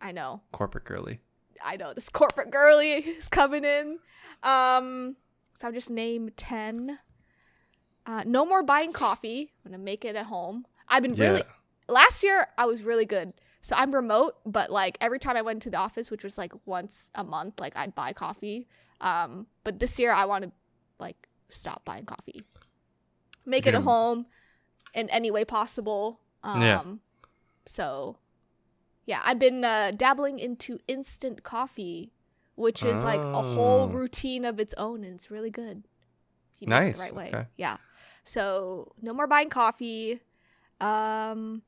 I 0.00 0.12
know. 0.12 0.42
Corporate 0.52 0.84
girly. 0.84 1.20
I 1.64 1.76
know 1.76 1.94
this 1.94 2.08
corporate 2.10 2.50
girly 2.50 2.92
is 3.18 3.28
coming 3.28 3.64
in. 3.64 3.98
Um, 4.42 5.16
so 5.54 5.68
I'll 5.68 5.72
just 5.72 5.90
name 5.90 6.30
ten. 6.36 6.98
Uh, 8.04 8.22
no 8.26 8.44
more 8.44 8.62
buying 8.62 8.92
coffee. 8.92 9.52
I'm 9.64 9.70
gonna 9.72 9.82
make 9.82 10.04
it 10.04 10.16
at 10.16 10.26
home. 10.26 10.66
I've 10.88 11.02
been 11.02 11.14
really 11.14 11.42
last 11.88 12.22
year. 12.22 12.48
I 12.58 12.66
was 12.66 12.82
really 12.82 13.04
good. 13.06 13.32
So 13.64 13.76
I'm 13.76 13.94
remote, 13.94 14.34
but 14.44 14.70
like 14.70 14.98
every 15.00 15.20
time 15.20 15.36
I 15.36 15.42
went 15.42 15.62
to 15.62 15.70
the 15.70 15.76
office, 15.76 16.10
which 16.10 16.24
was 16.24 16.36
like 16.36 16.52
once 16.66 17.12
a 17.14 17.22
month, 17.22 17.60
like 17.60 17.76
I'd 17.76 17.94
buy 17.94 18.12
coffee. 18.12 18.66
Um, 19.00 19.46
but 19.62 19.78
this 19.78 20.00
year 20.00 20.12
I 20.12 20.24
want 20.24 20.42
to 20.44 20.50
like 21.02 21.28
stop 21.50 21.84
buying 21.84 22.06
coffee. 22.06 22.42
Make 23.44 23.66
it 23.66 23.70
You're 23.74 23.80
at 23.80 23.84
home 23.84 24.26
in 24.94 25.10
any 25.10 25.30
way 25.30 25.44
possible. 25.44 26.20
Um, 26.42 26.62
Yeah. 26.62 26.82
So, 27.66 28.16
yeah, 29.06 29.20
I've 29.24 29.38
been 29.38 29.64
uh, 29.64 29.90
dabbling 29.92 30.38
into 30.38 30.78
instant 30.88 31.42
coffee, 31.42 32.12
which 32.54 32.82
is 32.84 33.04
like 33.04 33.20
a 33.20 33.42
whole 33.42 33.82
Oh. 33.82 33.88
routine 33.88 34.44
of 34.44 34.58
its 34.58 34.74
own, 34.78 35.04
and 35.04 35.14
it's 35.14 35.30
really 35.30 35.50
good. 35.50 35.84
If 36.56 36.62
you 36.62 36.68
make 36.68 36.76
it 36.76 36.84
Nice, 36.84 36.94
the 36.96 37.00
right 37.02 37.14
way. 37.14 37.28
okay. 37.28 37.46
Yeah. 37.56 37.76
So 38.24 38.92
no 39.02 39.12
more 39.12 39.26
buying 39.26 39.50
coffee. 39.50 40.20
Um, 40.80 41.62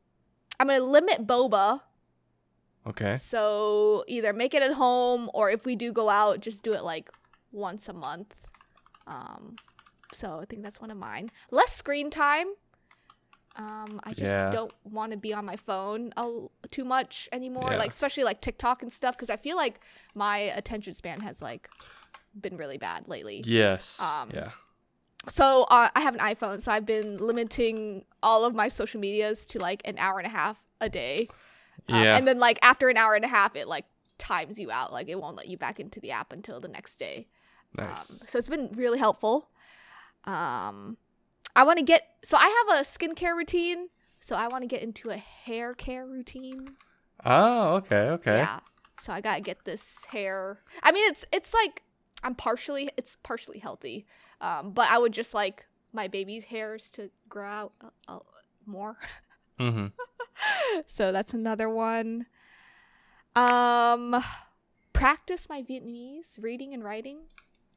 I'm 0.59 0.67
gonna 0.69 0.81
limit 0.85 1.27
boba. 1.27 1.81
Okay. 2.87 3.17
So 3.17 4.05
either 4.07 4.33
make 4.33 4.55
it 4.55 4.63
at 4.63 4.73
home, 4.75 5.31
or 5.35 5.51
if 5.51 5.65
we 5.65 5.75
do 5.77 5.93
go 5.93 6.11
out, 6.11 6.41
just 6.41 6.63
do 6.63 6.73
it 6.75 6.83
like 6.85 7.11
once 7.53 7.89
a 7.89 7.93
month. 7.93 8.47
Um, 9.07 9.57
so 10.13 10.39
I 10.41 10.45
think 10.45 10.63
that's 10.63 10.81
one 10.81 10.91
of 10.91 10.97
mine. 10.97 11.31
Less 11.51 11.73
screen 11.75 12.11
time. 12.11 12.47
Um, 13.57 14.01
I 14.03 14.11
just 14.11 14.23
Yeah. 14.25 14.51
don't 14.51 14.73
want 14.85 15.13
to 15.13 15.17
be 15.17 15.33
on 15.33 15.45
my 15.45 15.57
phone 15.57 16.13
too 16.71 16.85
much 16.85 17.29
anymore. 17.31 17.71
Yeah. 17.71 17.77
Like 17.79 17.91
especially 17.91 18.25
like 18.25 18.41
TikTok 18.41 18.83
and 18.83 18.93
stuff, 18.93 19.17
because 19.17 19.31
I 19.31 19.37
feel 19.37 19.57
like 19.57 19.81
my 20.15 20.39
attention 20.39 20.93
span 20.95 21.21
has 21.21 21.41
like 21.41 21.69
been 22.41 22.57
really 22.57 22.79
bad 22.79 23.07
lately. 23.09 23.43
Yes. 23.47 24.01
Um, 24.01 24.31
yeah. 24.35 24.51
So 25.29 25.63
uh, 25.65 25.89
I 25.95 26.01
have 26.01 26.15
an 26.15 26.21
iPhone, 26.21 26.61
so 26.63 26.73
I've 26.73 26.85
been 26.85 27.17
limiting 27.19 28.05
all 28.23 28.45
of 28.45 28.55
my 28.55 28.69
social 28.69 29.01
medias 29.01 29.47
to 29.47 29.59
like 29.59 29.81
an 29.85 29.97
hour 29.99 30.19
and 30.19 30.27
a 30.27 30.31
half 30.31 30.65
a 30.81 30.89
day. 30.89 31.29
Um, 31.89 32.03
Yeah. 32.03 32.17
And 32.17 32.27
then 32.27 32.39
like 32.41 32.59
after 32.61 32.89
an 32.89 32.97
hour 32.97 33.15
and 33.15 33.25
a 33.25 33.29
half, 33.29 33.55
it 33.57 33.69
like 33.69 33.87
times 34.19 34.59
you 34.59 34.71
out. 34.73 34.93
Like 34.93 35.09
it 35.09 35.21
won't 35.21 35.37
let 35.37 35.47
you 35.47 35.57
back 35.57 35.79
into 35.79 36.01
the 36.01 36.11
app 36.11 36.33
until 36.33 36.61
the 36.61 36.69
next 36.69 36.97
day. 36.97 37.29
Nice. 37.77 38.11
Um, 38.11 38.19
so 38.27 38.39
it's 38.39 38.49
been 38.49 38.71
really 38.75 38.99
helpful. 38.99 39.49
Um, 40.25 40.97
I 41.57 41.65
want 41.65 41.79
to 41.79 41.85
get 41.85 42.09
so 42.25 42.37
I 42.37 42.65
have 42.69 42.81
a 42.81 42.83
skincare 42.83 43.37
routine. 43.37 43.89
So 44.21 44.37
I 44.37 44.49
want 44.49 44.63
to 44.63 44.67
get 44.67 44.83
into 44.83 45.11
a 45.11 45.19
hair 45.19 45.75
care 45.75 46.07
routine. 46.07 46.77
oh, 47.27 47.75
okay. 47.75 48.09
Okay. 48.09 48.39
Yeah. 48.39 48.61
So 48.99 49.13
I 49.13 49.21
gotta 49.21 49.43
get 49.43 49.65
this 49.65 50.07
hair. 50.07 50.61
I 50.83 50.93
mean, 50.93 51.09
it's 51.11 51.27
it's 51.33 51.53
like 51.53 51.83
I'm 52.23 52.35
partially 52.35 52.91
it's 52.97 53.17
partially 53.23 53.59
healthy, 53.59 54.07
um, 54.41 54.73
but 54.73 54.89
I 54.91 54.99
would 54.99 55.13
just 55.13 55.35
like 55.35 55.67
my 55.93 56.09
baby's 56.09 56.45
hairs 56.45 56.91
to 56.93 57.11
grow 57.29 57.47
out 57.47 57.73
a, 58.09 58.13
a, 58.13 58.21
more. 58.67 58.97
Mm-hmm. 59.61 59.87
so 60.87 61.13
that's 61.13 61.35
another 61.35 61.69
one. 61.69 62.27
Um, 63.37 64.25
practice 64.93 65.49
my 65.49 65.63
Vietnamese 65.63 66.39
reading 66.39 66.73
and 66.73 66.83
writing. 66.83 67.19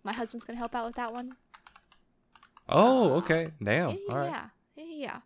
My 0.07 0.13
husband's 0.13 0.45
gonna 0.45 0.57
help 0.57 0.73
out 0.73 0.85
with 0.85 0.95
that 0.95 1.11
one. 1.11 1.35
Oh, 2.69 3.11
Uh, 3.11 3.15
okay. 3.17 3.51
Damn. 3.61 3.89
yeah, 3.91 3.97
All 4.09 4.17
right. 4.17 4.29
yeah, 4.77 4.85
yeah. 4.85 5.17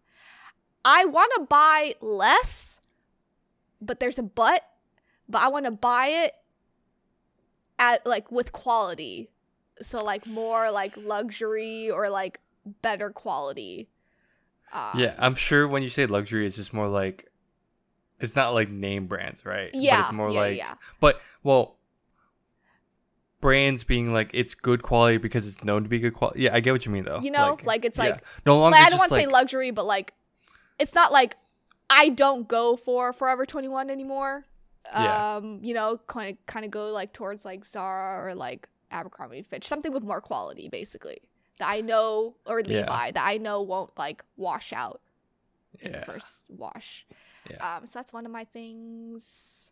I 0.84 1.06
want 1.06 1.32
to 1.36 1.42
buy 1.42 1.94
less, 2.02 2.82
but 3.80 4.00
there's 4.00 4.18
a 4.18 4.24
but. 4.24 4.64
But 5.30 5.44
I 5.44 5.50
want 5.50 5.66
to 5.66 5.72
buy 5.72 6.08
it 6.08 6.34
at 7.78 8.04
like 8.08 8.32
with 8.32 8.52
quality, 8.52 9.30
so 9.84 10.04
like 10.04 10.26
more 10.26 10.72
like 10.72 10.98
luxury 10.98 11.90
or 11.92 12.10
like 12.10 12.40
better 12.82 13.12
quality. 13.12 13.88
Um, 14.74 14.92
Yeah, 15.00 15.14
I'm 15.20 15.36
sure 15.36 15.68
when 15.68 15.84
you 15.84 15.90
say 15.90 16.08
luxury, 16.08 16.48
it's 16.48 16.56
just 16.56 16.74
more 16.74 16.88
like 16.88 17.28
it's 18.20 18.36
not 18.36 18.56
like 18.56 18.70
name 18.70 19.06
brands, 19.06 19.46
right? 19.46 19.70
yeah, 19.76 19.98
But 19.98 20.06
it's 20.06 20.14
more 20.14 20.32
yeah, 20.32 20.40
like 20.40 20.58
yeah. 20.58 20.74
but 21.00 21.22
well 21.44 21.78
brands 23.42 23.84
being 23.84 24.14
like 24.14 24.30
it's 24.34 24.56
good 24.56 24.84
quality 24.84 25.18
because 25.18 25.46
it's 25.46 25.64
known 25.64 25.84
to 25.84 25.90
be 25.90 26.00
good 26.00 26.14
quality. 26.14 26.44
Yeah, 26.44 26.56
I 26.56 26.60
get 26.60 26.72
what 26.72 26.86
you 26.86 26.92
mean 26.92 27.06
though. 27.06 27.20
You 27.20 27.32
know, 27.32 27.58
like, 27.66 27.84
it's 27.84 27.98
yeah. 27.98 28.06
like 28.06 28.24
no 28.46 28.60
longer 28.60 28.78
like, 28.78 28.88
I 28.88 28.90
don't 28.90 29.00
want 29.00 29.10
to 29.10 29.16
like 29.16 29.24
say 29.26 29.32
luxury, 29.32 29.72
but 29.72 29.86
like 29.86 30.14
it's 30.80 30.96
not 30.96 31.12
like 31.12 31.36
I 31.90 32.10
don't 32.10 32.48
go 32.48 32.78
for 32.78 33.12
Forever 33.12 33.46
21 33.46 33.90
anymore. 33.90 34.46
Yeah. 34.94 35.36
Um, 35.36 35.60
you 35.62 35.74
know, 35.74 36.00
kind 36.08 36.32
of 36.32 36.46
kind 36.46 36.66
of 36.66 36.72
go 36.72 36.92
like 36.92 37.14
towards 37.14 37.44
like 37.44 37.66
Zara 37.66 38.26
or 38.26 38.36
like 38.36 38.70
Abercrombie 38.92 39.40
and 39.40 39.48
Fitch, 39.48 39.68
something 39.68 39.92
with 39.92 40.04
more 40.04 40.22
quality 40.22 40.70
basically. 40.70 41.22
That 41.60 41.70
I 41.70 41.82
know 41.82 42.36
or 42.46 42.62
Yeah. 42.62 42.82
Levi 42.82 43.12
that 43.12 43.26
I 43.26 43.38
know 43.38 43.62
won't 43.62 43.98
like 43.98 44.24
wash 44.38 44.74
out 44.74 45.02
in 45.80 45.92
yeah. 45.92 46.00
the 46.00 46.06
first 46.06 46.46
wash. 46.50 47.06
Yeah. 47.50 47.78
Um, 47.78 47.86
so 47.86 48.00
that's 48.00 48.14
one 48.14 48.26
of 48.26 48.32
my 48.32 48.46
things. 48.46 49.72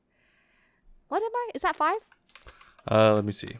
What 1.07 1.23
am 1.23 1.31
I? 1.33 1.49
Is 1.55 1.63
that 1.63 1.75
5? 1.75 1.95
Uh 2.89 3.13
let 3.15 3.25
me 3.25 3.31
see. 3.31 3.57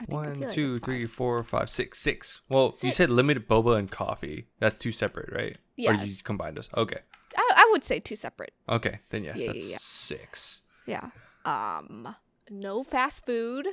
I 0.00 0.04
think 0.04 0.10
I 0.10 0.14
One, 0.14 0.34
feel 0.34 0.42
like 0.48 0.52
two, 0.54 0.74
it's 0.74 0.84
three, 0.84 1.06
five. 1.06 1.14
four, 1.14 1.42
five, 1.44 1.70
six, 1.70 2.00
six. 2.00 2.40
Well, 2.48 2.74
you 2.82 2.90
said 2.90 3.08
limited 3.08 3.48
boba 3.48 3.78
and 3.78 3.90
coffee. 3.90 4.48
That's 4.58 4.78
two 4.78 4.90
separate, 4.92 5.32
right? 5.32 5.56
Yeah. 5.76 5.92
Or 5.92 5.94
you 6.04 6.10
just 6.10 6.24
combine 6.24 6.54
those? 6.54 6.68
Okay. 6.76 6.98
I, 7.36 7.50
I 7.56 7.68
would 7.70 7.84
say 7.84 8.00
two 8.00 8.16
separate. 8.16 8.52
Okay. 8.68 8.98
Then 9.10 9.24
yes, 9.24 9.36
Yeah, 9.36 9.44
yeah, 9.46 9.52
that's 9.52 9.70
yeah. 9.70 9.76
six. 9.80 10.62
Yeah. 10.86 11.10
Um, 11.44 12.16
no 12.50 12.82
fast 12.82 13.24
food. 13.24 13.68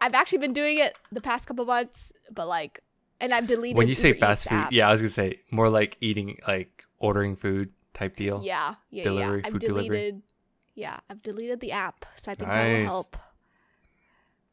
I've 0.00 0.14
actually 0.14 0.38
been 0.38 0.54
doing 0.54 0.78
it 0.78 0.96
the 1.12 1.20
past 1.20 1.46
couple 1.46 1.66
months, 1.66 2.12
but 2.32 2.48
like, 2.48 2.80
and 3.20 3.34
I've 3.34 3.46
deleted. 3.46 3.76
When 3.76 3.88
you 3.88 3.94
say 3.94 4.08
Uber 4.08 4.16
Eats 4.16 4.20
fast 4.24 4.48
food, 4.48 4.54
app. 4.56 4.72
yeah, 4.72 4.88
I 4.88 4.92
was 4.92 5.02
gonna 5.02 5.10
say 5.10 5.40
more 5.50 5.68
like 5.68 5.98
eating, 6.00 6.38
like 6.48 6.84
ordering 6.98 7.36
food 7.36 7.70
type 7.92 8.16
deal. 8.16 8.40
Yeah, 8.42 8.76
yeah, 8.90 9.04
Delivery, 9.04 9.40
yeah. 9.40 9.46
I've 9.46 9.52
food 9.52 9.60
delivery. 9.60 10.22
Yeah, 10.80 11.00
I've 11.10 11.20
deleted 11.20 11.60
the 11.60 11.72
app, 11.72 12.06
so 12.16 12.32
I 12.32 12.34
think 12.34 12.48
Nice. 12.48 12.56
that'll 12.64 12.84
help. 12.86 13.16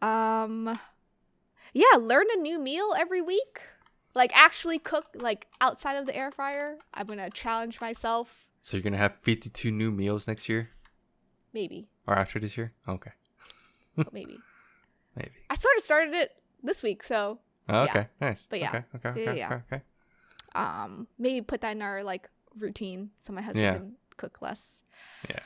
Um, 0.01 0.77
yeah, 1.73 1.97
learn 1.97 2.25
a 2.35 2.37
new 2.39 2.59
meal 2.59 2.93
every 2.97 3.21
week. 3.21 3.61
Like 4.13 4.35
actually 4.35 4.77
cook 4.77 5.05
like 5.15 5.47
outside 5.61 5.93
of 5.95 6.05
the 6.05 6.13
air 6.15 6.31
fryer. 6.31 6.79
I'm 6.93 7.07
gonna 7.07 7.29
challenge 7.29 7.79
myself. 7.79 8.49
So 8.61 8.75
you're 8.75 8.83
gonna 8.83 8.97
have 8.97 9.15
52 9.21 9.71
new 9.71 9.89
meals 9.91 10.27
next 10.27 10.49
year 10.49 10.71
Maybe, 11.53 11.87
or 12.05 12.15
after 12.15 12.39
this 12.39 12.57
year? 12.57 12.73
Okay, 12.89 13.11
maybe. 14.11 14.37
maybe. 15.15 15.31
I 15.49 15.55
sort 15.55 15.77
of 15.77 15.83
started 15.83 16.13
it 16.13 16.31
this 16.61 16.83
week, 16.83 17.03
so 17.03 17.39
Oh, 17.69 17.83
Yeah. 17.85 17.89
okay, 17.91 18.07
nice. 18.19 18.45
But 18.49 18.59
yeah. 18.59 18.69
Okay, 18.69 18.83
okay, 18.95 19.23
Yeah, 19.23 19.29
okay, 19.31 19.37
yeah. 19.39 19.47
okay, 19.53 19.61
okay. 19.75 19.81
um 20.55 21.07
maybe 21.17 21.41
put 21.41 21.61
that 21.61 21.71
in 21.75 21.81
our 21.81 22.03
like 22.03 22.29
routine 22.57 23.11
so 23.21 23.31
my 23.33 23.41
husband 23.41 23.63
Yeah. 23.63 23.73
can 23.77 23.95
cook 24.17 24.41
less. 24.41 24.81
Yeah. 25.29 25.39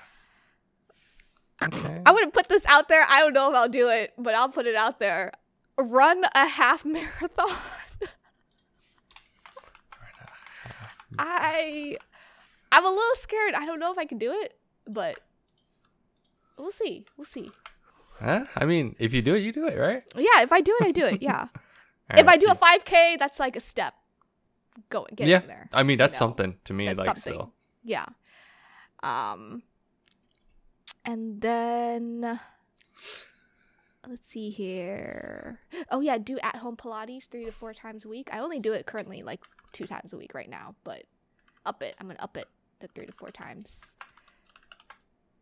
Okay. 1.63 2.01
I 2.05 2.11
wouldn't 2.11 2.33
put 2.33 2.49
this 2.49 2.65
out 2.65 2.89
there. 2.89 3.05
I 3.07 3.19
don't 3.19 3.33
know 3.33 3.49
if 3.49 3.55
I'll 3.55 3.69
do 3.69 3.89
it, 3.89 4.13
but 4.17 4.33
I'll 4.33 4.49
put 4.49 4.65
it 4.65 4.75
out 4.75 4.99
there. 4.99 5.31
Run 5.77 6.23
a 6.33 6.47
half 6.47 6.83
marathon. 6.85 7.55
I 11.19 11.97
I'm 12.71 12.85
a 12.85 12.89
little 12.89 13.15
scared. 13.15 13.53
I 13.53 13.65
don't 13.65 13.79
know 13.79 13.91
if 13.91 13.97
I 13.97 14.05
can 14.05 14.17
do 14.17 14.31
it, 14.31 14.55
but 14.87 15.19
we'll 16.57 16.71
see. 16.71 17.05
We'll 17.17 17.25
see. 17.25 17.51
Huh? 18.19 18.45
I 18.55 18.65
mean, 18.65 18.95
if 18.99 19.13
you 19.13 19.21
do 19.21 19.35
it, 19.35 19.39
you 19.39 19.51
do 19.51 19.67
it, 19.67 19.77
right? 19.77 20.03
Yeah, 20.15 20.41
if 20.41 20.51
I 20.51 20.61
do 20.61 20.75
it, 20.79 20.85
I 20.85 20.91
do 20.91 21.05
it. 21.05 21.21
Yeah. 21.31 21.47
If 22.13 22.27
I 22.27 22.35
do 22.35 22.47
a 22.47 22.55
5k, 22.55 23.17
that's 23.19 23.39
like 23.39 23.55
a 23.55 23.61
step 23.61 23.93
going 24.89 25.13
getting 25.15 25.31
yeah, 25.31 25.39
there. 25.39 25.69
I 25.71 25.83
mean 25.83 25.97
that's 25.97 26.15
know, 26.15 26.27
something 26.27 26.57
to 26.65 26.73
me. 26.73 26.87
That's 26.87 26.97
like 26.97 27.07
something. 27.07 27.21
still. 27.21 27.53
Yeah. 27.83 28.05
Um 29.01 29.63
and 31.05 31.41
then 31.41 32.39
let's 34.07 34.27
see 34.29 34.49
here. 34.49 35.59
Oh 35.89 36.01
yeah, 36.01 36.17
do 36.17 36.39
at 36.39 36.57
home 36.57 36.77
Pilates 36.77 37.27
three 37.29 37.45
to 37.45 37.51
four 37.51 37.73
times 37.73 38.05
a 38.05 38.09
week. 38.09 38.29
I 38.31 38.39
only 38.39 38.59
do 38.59 38.73
it 38.73 38.85
currently 38.85 39.21
like 39.21 39.41
two 39.73 39.85
times 39.85 40.13
a 40.13 40.17
week 40.17 40.33
right 40.33 40.49
now, 40.49 40.75
but 40.83 41.03
up 41.65 41.81
it. 41.83 41.95
I'm 41.99 42.07
gonna 42.07 42.19
up 42.19 42.37
it 42.37 42.47
to 42.81 42.87
three 42.87 43.05
to 43.05 43.11
four 43.11 43.31
times. 43.31 43.95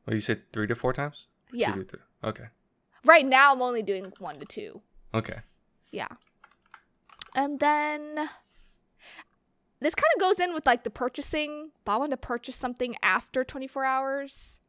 Well, 0.05 0.15
you 0.15 0.21
said 0.21 0.41
three 0.53 0.67
to 0.67 0.75
four 0.75 0.93
times. 0.93 1.27
Yeah. 1.51 1.73
Two 1.73 1.83
to 1.83 1.89
three. 1.89 1.99
Okay. 2.23 2.45
Right 3.05 3.25
now 3.25 3.53
I'm 3.53 3.61
only 3.61 3.81
doing 3.81 4.11
one 4.19 4.39
to 4.39 4.45
two. 4.45 4.81
Okay. 5.13 5.39
Yeah. 5.91 6.09
And 7.35 7.59
then 7.59 8.29
this 9.79 9.95
kind 9.95 10.11
of 10.15 10.19
goes 10.19 10.39
in 10.39 10.53
with 10.53 10.65
like 10.65 10.83
the 10.83 10.89
purchasing, 10.89 11.71
but 11.85 11.93
I 11.93 11.97
want 11.97 12.11
to 12.11 12.17
purchase 12.17 12.55
something 12.55 12.95
after 13.01 13.43
24 13.43 13.85
hours. 13.85 14.59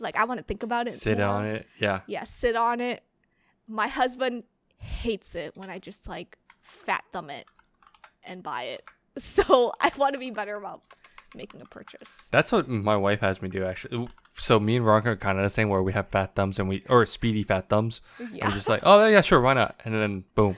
Like 0.00 0.16
I 0.16 0.24
want 0.24 0.38
to 0.38 0.44
think 0.44 0.62
about 0.62 0.86
it. 0.86 0.94
Sit 0.94 1.18
more. 1.18 1.26
on 1.26 1.46
it. 1.46 1.66
Yeah. 1.78 2.00
Yeah, 2.06 2.24
sit 2.24 2.56
on 2.56 2.80
it. 2.80 3.02
My 3.68 3.86
husband 3.86 4.44
hates 4.78 5.34
it 5.34 5.56
when 5.56 5.70
I 5.70 5.78
just 5.78 6.08
like 6.08 6.38
fat 6.62 7.04
thumb 7.12 7.30
it 7.30 7.46
and 8.24 8.42
buy 8.42 8.64
it. 8.64 8.84
So 9.18 9.72
I 9.80 9.90
want 9.98 10.14
to 10.14 10.20
be 10.20 10.30
better 10.30 10.54
about 10.56 10.82
making 11.34 11.60
a 11.60 11.64
purchase. 11.64 12.28
That's 12.30 12.52
what 12.52 12.68
my 12.68 12.96
wife 12.96 13.20
has 13.20 13.42
me 13.42 13.48
do 13.48 13.64
actually. 13.64 14.08
So 14.36 14.60
me 14.60 14.76
and 14.76 14.84
Veronica 14.84 15.10
are 15.10 15.16
kind 15.16 15.36
of 15.36 15.44
the 15.44 15.50
same, 15.50 15.68
where 15.68 15.82
we 15.82 15.92
have 15.92 16.08
fat 16.08 16.36
thumbs 16.36 16.58
and 16.58 16.68
we 16.68 16.84
or 16.88 17.04
speedy 17.06 17.42
fat 17.42 17.68
thumbs. 17.68 18.00
Yeah. 18.32 18.46
I'm 18.46 18.52
just 18.52 18.68
like, 18.68 18.80
oh 18.84 19.06
yeah, 19.06 19.20
sure, 19.20 19.40
why 19.40 19.54
not? 19.54 19.80
And 19.84 19.94
then 19.94 20.24
boom. 20.36 20.56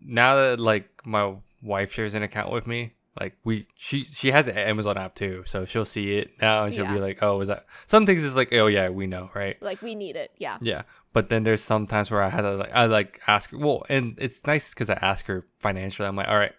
Now 0.00 0.36
that 0.36 0.60
like 0.60 0.88
my 1.04 1.34
wife 1.62 1.92
shares 1.92 2.14
an 2.14 2.22
account 2.22 2.52
with 2.52 2.66
me, 2.66 2.94
like 3.18 3.34
we 3.44 3.66
she 3.76 4.04
she 4.04 4.30
has 4.30 4.44
the 4.46 4.58
Amazon 4.58 4.96
app 4.98 5.14
too, 5.14 5.42
so 5.46 5.64
she'll 5.64 5.84
see 5.84 6.16
it 6.16 6.30
now 6.40 6.64
and 6.64 6.74
she'll 6.74 6.86
be 6.92 6.98
like, 7.00 7.22
oh, 7.22 7.40
is 7.40 7.48
that 7.48 7.66
some 7.86 8.06
things 8.06 8.22
is 8.22 8.36
like, 8.36 8.52
oh 8.52 8.66
yeah, 8.66 8.88
we 8.90 9.06
know, 9.06 9.30
right? 9.34 9.60
like 9.62 9.80
we 9.82 9.94
need 9.94 10.16
it. 10.16 10.32
Yeah. 10.38 10.58
Yeah, 10.60 10.82
but 11.12 11.28
then 11.30 11.42
there's 11.44 11.62
some 11.62 11.86
times 11.86 12.10
where 12.10 12.22
I 12.22 12.28
had 12.28 12.42
to 12.42 12.54
like 12.56 12.72
I 12.74 12.86
like 12.86 13.20
ask 13.26 13.50
her. 13.50 13.58
Well, 13.58 13.84
and 13.88 14.14
it's 14.18 14.44
nice 14.46 14.70
because 14.70 14.90
I 14.90 14.94
ask 14.94 15.26
her 15.26 15.46
financially. 15.60 16.06
I'm 16.06 16.16
like, 16.16 16.28
all 16.28 16.36
right, 16.38 16.52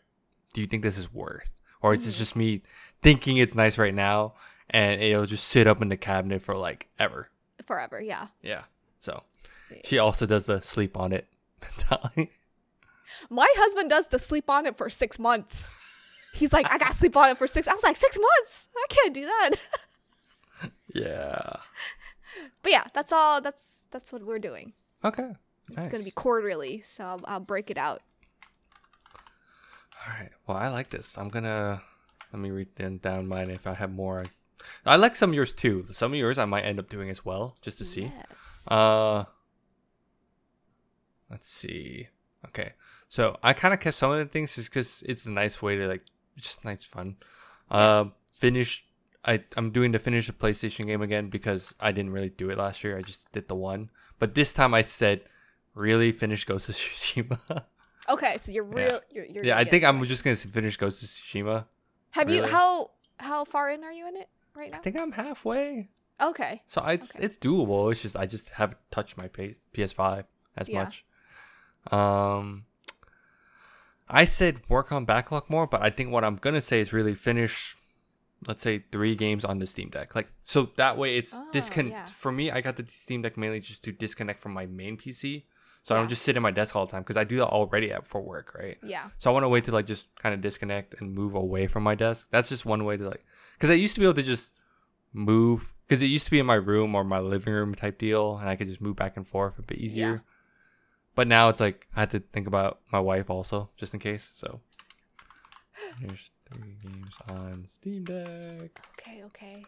do 0.54 0.62
you 0.62 0.68
think 0.68 0.84
this 0.84 0.98
is 0.98 1.14
worth, 1.14 1.60
or 1.82 1.94
is 1.94 2.02
Mm-hmm. 2.02 2.10
it 2.10 2.14
just 2.14 2.36
me 2.36 2.62
thinking 3.04 3.38
it's 3.38 3.54
nice 3.56 3.78
right 3.78 3.94
now, 3.94 4.34
and 4.70 5.02
it'll 5.02 5.26
just 5.28 5.48
sit 5.48 5.68
up 5.68 5.82
in 5.82 5.90
the 5.90 5.98
cabinet 5.98 6.42
for 6.42 6.56
like 6.58 6.88
ever? 6.98 7.30
Forever. 7.66 8.02
Yeah. 8.02 8.28
Yeah. 8.42 8.64
So 9.00 9.24
Yeah. 9.70 9.82
she 9.84 9.98
also 10.00 10.26
does 10.26 10.46
the 10.48 10.62
sleep 10.62 10.98
on 10.98 11.12
it 11.14 11.28
mentality. 11.62 12.32
My 13.30 13.48
husband 13.58 13.90
does 13.90 14.08
the 14.08 14.20
sleep 14.20 14.50
on 14.50 14.66
it 14.66 14.76
for 14.78 14.90
six 14.90 15.18
months. 15.20 15.76
He's 16.38 16.54
like, 16.54 16.72
I 16.72 16.78
got 16.78 16.90
to 16.90 16.96
sleep 16.96 17.18
on 17.18 17.30
it 17.30 17.38
for 17.38 17.48
six. 17.48 17.68
I 17.68 17.74
was 17.74 17.84
like, 17.84 17.96
six 17.96 18.18
months? 18.18 18.68
I 18.76 18.86
can't 18.90 19.14
do 19.14 19.26
that. 19.26 19.52
yeah. 20.94 21.54
But 22.62 22.72
yeah, 22.72 22.84
that's 22.94 23.12
all. 23.12 23.42
That's 23.42 23.88
that's 23.92 24.12
what 24.12 24.24
we're 24.24 24.40
doing. 24.40 24.74
Okay. 25.04 25.32
It's 25.70 25.88
gonna 25.88 26.04
be 26.04 26.12
quarterly, 26.12 26.82
so 26.86 27.04
I'll, 27.04 27.22
I'll 27.26 27.40
break 27.40 27.70
it 27.70 27.78
out. 27.78 28.02
All 30.00 30.14
right. 30.18 30.30
Well, 30.46 30.58
I 30.58 30.70
like 30.70 30.90
this. 30.90 31.18
I'm 31.18 31.30
gonna 31.30 31.82
let 32.32 32.42
me 32.42 32.52
read 32.52 33.02
down 33.02 33.28
mine 33.28 33.50
if 33.50 33.68
I 33.68 33.74
have 33.74 33.92
more. 33.92 34.24
I, 34.86 34.94
I 34.94 34.96
like 34.96 35.16
some 35.16 35.32
of 35.32 35.36
yours 35.36 35.54
too. 35.54 35.86
Some 35.92 36.14
of 36.14 36.20
yours 36.20 36.38
I 36.38 36.46
might 36.46 36.64
end 36.64 36.80
up 36.80 36.90
doing 36.90 37.10
as 37.10 37.26
well, 37.26 37.56
just 37.62 37.78
to 37.80 37.86
see. 37.86 38.12
Yes. 38.30 38.66
Uh, 38.70 39.26
let's 41.30 41.50
see. 41.50 42.08
Okay, 42.46 42.74
so 43.10 43.38
I 43.44 43.54
kind 43.54 43.74
of 43.74 43.80
kept 43.80 43.98
some 43.98 44.12
of 44.12 44.20
the 44.20 44.26
things 44.26 44.56
just 44.56 44.70
because 44.70 45.04
it's 45.06 45.26
a 45.26 45.32
nice 45.32 45.62
way 45.62 45.76
to 45.76 45.88
like, 45.88 46.04
just 46.38 46.64
nice 46.66 46.84
fun. 46.84 47.18
Um, 47.70 48.14
finish. 48.32 48.86
I 49.26 49.44
I'm 49.58 49.72
doing 49.72 49.92
the 49.92 50.00
finish 50.00 50.28
the 50.28 50.34
PlayStation 50.34 50.86
game 50.86 51.02
again 51.02 51.30
because 51.30 51.74
I 51.80 51.92
didn't 51.92 52.12
really 52.12 52.30
do 52.30 52.50
it 52.50 52.58
last 52.58 52.84
year. 52.84 52.98
I 52.98 53.02
just 53.02 53.32
did 53.34 53.48
the 53.48 53.56
one, 53.56 53.90
but 54.20 54.36
this 54.36 54.54
time 54.54 54.74
I 54.74 54.84
said, 54.84 55.22
really 55.74 56.12
finish 56.12 56.46
Ghost 56.46 56.70
of 56.70 56.76
Tsushima. 56.78 57.40
Okay, 58.10 58.38
so 58.38 58.52
you're 58.54 58.64
real. 58.64 59.02
You're, 59.12 59.26
you're 59.26 59.44
yeah, 59.46 59.58
I 59.58 59.66
think 59.66 59.84
I'm 59.84 60.00
right. 60.00 60.08
just 60.08 60.24
gonna 60.24 60.38
finish 60.38 60.78
Ghost 60.78 61.04
of 61.04 61.10
Tsushima. 61.10 61.66
Have 62.12 62.30
you 62.30 62.46
how 62.46 62.92
how 63.18 63.44
far 63.44 63.70
in 63.70 63.84
are 63.84 63.92
you 63.92 64.08
in 64.08 64.16
it 64.16 64.30
right 64.56 64.72
now? 64.72 64.78
I 64.78 64.82
think 64.82 64.96
I'm 64.98 65.12
halfway, 65.12 65.90
Okay. 66.22 66.62
so 66.68 66.82
it's 66.86 67.14
Okay. 67.16 67.26
it's 67.26 67.38
doable. 67.38 67.92
It's 67.92 68.02
just 68.02 68.16
I 68.16 68.26
just 68.28 68.50
haven't 68.52 68.80
touched 68.92 69.18
my 69.18 69.28
PS5 69.28 70.24
as 70.56 70.70
Yeah. 70.70 70.84
much. 70.86 71.04
Um, 71.92 72.66
I 74.10 74.26
said 74.26 74.62
work 74.70 74.92
on 74.92 75.06
backlog 75.06 75.50
more, 75.50 75.68
but 75.68 75.82
I 75.82 75.90
think 75.90 76.12
what 76.12 76.24
I'm 76.24 76.36
gonna 76.38 76.62
say 76.62 76.80
is 76.80 76.94
really 76.94 77.16
finish, 77.16 77.76
let's 78.48 78.62
say 78.62 78.84
three 78.92 79.16
games 79.16 79.44
on 79.44 79.60
the 79.60 79.66
Steam 79.68 79.90
Deck. 79.90 80.16
Like 80.16 80.28
so 80.44 80.70
that 80.78 80.98
way 80.98 81.18
it's 81.18 81.34
Oh, 81.34 81.48
discon. 81.54 81.92
yeah. 81.92 82.06
For 82.06 82.32
me, 82.32 82.52
I 82.52 82.62
got 82.62 82.78
the 82.78 82.86
Steam 82.86 83.22
Deck 83.22 83.38
mainly 83.38 83.60
just 83.60 83.84
to 83.84 83.92
disconnect 83.92 84.42
from 84.42 84.54
my 84.54 84.66
main 84.66 84.98
PC, 84.98 85.44
so 85.84 85.96
I 85.96 85.98
don't 86.00 86.10
just 86.10 86.22
sit 86.24 86.36
at 86.36 86.42
my 86.42 86.52
desk 86.52 86.76
all 86.76 86.86
the 86.86 86.92
time 86.92 87.02
because 87.04 87.18
I 87.18 87.24
do 87.24 87.38
that 87.38 87.48
already 87.48 87.92
at 87.92 88.06
for 88.08 88.22
work, 88.22 88.56
right? 88.58 88.78
Yeah. 88.84 89.10
So 89.18 89.30
I 89.30 89.34
want 89.34 89.44
to 89.44 89.50
wait 89.50 89.66
to 89.66 89.72
like 89.72 89.86
just 89.88 90.08
kind 90.20 90.34
of 90.36 90.42
disconnect 90.42 90.96
and 91.02 91.14
move 91.14 91.34
away 91.36 91.68
from 91.68 91.84
my 91.84 91.96
desk. 91.96 92.28
That's 92.32 92.50
just 92.50 92.66
one 92.66 92.86
way 92.86 92.98
to 92.98 93.08
like, 93.10 93.26
because 93.56 93.70
I 93.70 93.74
used 93.74 93.94
to 93.96 94.00
be 94.00 94.06
able 94.06 94.16
to 94.16 94.24
just 94.24 94.52
move 95.14 95.74
because 95.88 96.02
it 96.02 96.08
used 96.08 96.26
to 96.26 96.32
be 96.32 96.40
in 96.40 96.46
my 96.46 96.56
room 96.56 96.96
or 96.96 97.04
my 97.06 97.20
living 97.20 97.54
room 97.54 97.74
type 97.74 97.98
deal, 97.98 98.38
and 98.38 98.50
I 98.50 98.56
could 98.58 98.68
just 98.68 98.82
move 98.82 98.98
back 98.98 99.16
and 99.18 99.26
forth 99.28 99.58
a 99.58 99.62
bit 99.62 99.78
easier. 99.78 100.24
But 101.18 101.28
now 101.28 101.50
it's 101.50 101.60
like 101.60 101.88
I 101.96 102.02
had 102.02 102.12
to 102.12 102.20
think 102.20 102.46
about 102.46 102.80
my 102.92 103.00
wife 103.00 103.32
also, 103.32 103.72
just 103.76 103.92
in 103.96 104.00
case. 104.00 104.30
So 104.36 104.62
here's 106.00 106.30
three 106.46 106.78
games 106.84 107.16
on 107.28 107.66
Steam 107.66 108.04
Deck. 108.04 108.80
Okay. 109.00 109.24
Okay. 109.24 109.66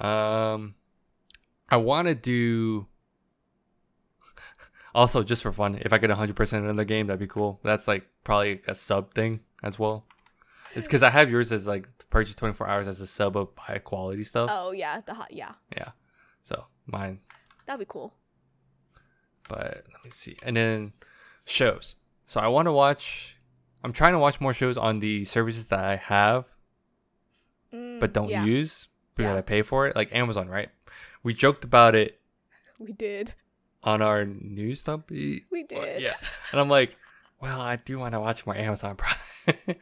Um, 0.00 0.76
I 1.68 1.76
want 1.76 2.06
to 2.06 2.14
do. 2.14 2.86
Also, 4.94 5.22
just 5.22 5.42
for 5.42 5.52
fun, 5.52 5.78
if 5.82 5.92
I 5.92 5.98
get 5.98 6.08
100% 6.10 6.70
in 6.70 6.74
the 6.76 6.84
game, 6.84 7.08
that'd 7.08 7.20
be 7.20 7.26
cool. 7.26 7.60
That's 7.62 7.86
like 7.86 8.06
probably 8.24 8.62
a 8.66 8.74
sub 8.74 9.14
thing 9.14 9.40
as 9.62 9.78
well. 9.78 10.06
It's 10.74 10.86
because 10.86 11.02
I 11.02 11.10
have 11.10 11.30
yours 11.30 11.52
as 11.52 11.66
like 11.66 11.86
purchase 12.10 12.34
24 12.34 12.66
hours 12.66 12.88
as 12.88 13.00
a 13.00 13.06
sub 13.06 13.36
of 13.36 13.48
high 13.56 13.78
quality 13.78 14.24
stuff. 14.24 14.50
Oh 14.52 14.70
yeah, 14.70 15.00
the 15.04 15.14
hot. 15.14 15.32
Yeah, 15.32 15.52
Yeah. 15.76 15.90
So 16.42 16.64
mine, 16.86 17.20
that'd 17.66 17.80
be 17.80 17.86
cool. 17.88 18.14
But 19.48 19.84
let 19.92 20.04
me 20.04 20.10
see. 20.10 20.36
And 20.42 20.56
then 20.56 20.92
shows. 21.44 21.96
So 22.26 22.40
I 22.40 22.48
want 22.48 22.66
to 22.66 22.72
watch. 22.72 23.36
I'm 23.82 23.92
trying 23.92 24.12
to 24.12 24.18
watch 24.18 24.40
more 24.40 24.52
shows 24.54 24.76
on 24.76 25.00
the 25.00 25.24
services 25.24 25.66
that 25.68 25.80
I 25.84 25.96
have 25.96 26.46
Mm, 27.72 28.00
but 28.00 28.12
don't 28.14 28.30
yeah, 28.30 28.44
use 28.44 28.88
because 29.14 29.32
Yeah. 29.32 29.38
I 29.38 29.42
pay 29.42 29.60
for 29.62 29.86
it, 29.86 29.94
like 29.94 30.14
Amazon, 30.14 30.48
right? 30.48 30.70
We 31.22 31.34
joked 31.34 31.64
about 31.64 31.94
it 31.94 32.18
We 32.78 32.92
did. 32.92 33.34
on 33.82 34.00
our 34.00 34.24
news 34.24 34.82
dump. 34.82 35.10
We 35.10 35.44
did. 35.68 36.00
Yeah. 36.00 36.14
And 36.50 36.60
I'm 36.60 36.70
like, 36.70 36.96
well, 37.42 37.60
I 37.60 37.76
do 37.76 37.98
want 37.98 38.14
to 38.14 38.20
watch 38.20 38.46
more 38.46 38.56
Amazon 38.56 38.96
Prime, 38.96 39.18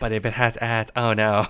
but 0.00 0.12
if 0.12 0.24
it 0.24 0.34
has 0.34 0.56
ads, 0.58 0.92
oh 0.94 1.14
no. 1.14 1.48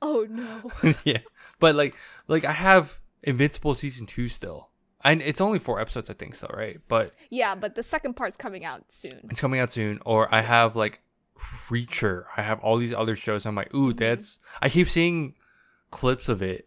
Oh 0.00 0.26
no. 0.30 0.70
yeah. 1.04 1.18
But 1.58 1.74
like, 1.74 1.94
like 2.28 2.44
I 2.44 2.52
have 2.52 2.98
Invincible 3.24 3.74
season 3.74 4.06
two 4.06 4.28
still. 4.28 4.70
And 5.04 5.20
it's 5.22 5.40
only 5.40 5.58
four 5.58 5.78
episodes, 5.80 6.08
I 6.10 6.14
think, 6.14 6.34
so 6.34 6.48
right? 6.52 6.80
But 6.88 7.12
yeah, 7.30 7.54
but 7.54 7.74
the 7.74 7.82
second 7.82 8.14
part's 8.14 8.36
coming 8.36 8.64
out 8.64 8.84
soon. 8.92 9.20
it's 9.30 9.40
coming 9.40 9.60
out 9.60 9.70
soon. 9.70 10.00
Or 10.06 10.32
I 10.34 10.40
have 10.40 10.74
like 10.76 11.00
Reacher. 11.68 12.24
I 12.36 12.42
have 12.42 12.60
all 12.60 12.78
these 12.78 12.92
other 12.94 13.14
shows. 13.14 13.44
I'm 13.46 13.54
like, 13.54 13.72
ooh, 13.74 13.92
Mhm. 13.92 13.98
that's. 13.98 14.38
I 14.62 14.68
keep 14.68 14.88
seeing 14.88 15.34
clips 15.90 16.28
of 16.28 16.42
it 16.42 16.66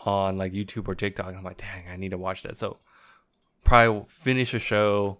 on 0.00 0.36
like 0.36 0.52
YouTube 0.52 0.86
or 0.88 0.94
TikTok. 0.94 1.28
And 1.28 1.36
I'm 1.38 1.44
like, 1.44 1.58
dang, 1.58 1.88
I 1.90 1.96
need 1.96 2.10
to 2.10 2.18
watch 2.18 2.42
that. 2.42 2.56
So 2.58 2.78
probably 3.64 4.04
finish 4.08 4.52
a 4.54 4.58
show. 4.58 5.18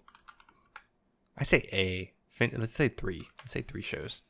I 1.38 1.44
say 1.44 1.68
a. 1.72 2.12
Fin- 2.30 2.54
let's 2.58 2.74
say 2.74 2.88
three. 2.88 3.28
Let's 3.40 3.52
say 3.52 3.62
three 3.62 3.80
shows. 3.82 4.20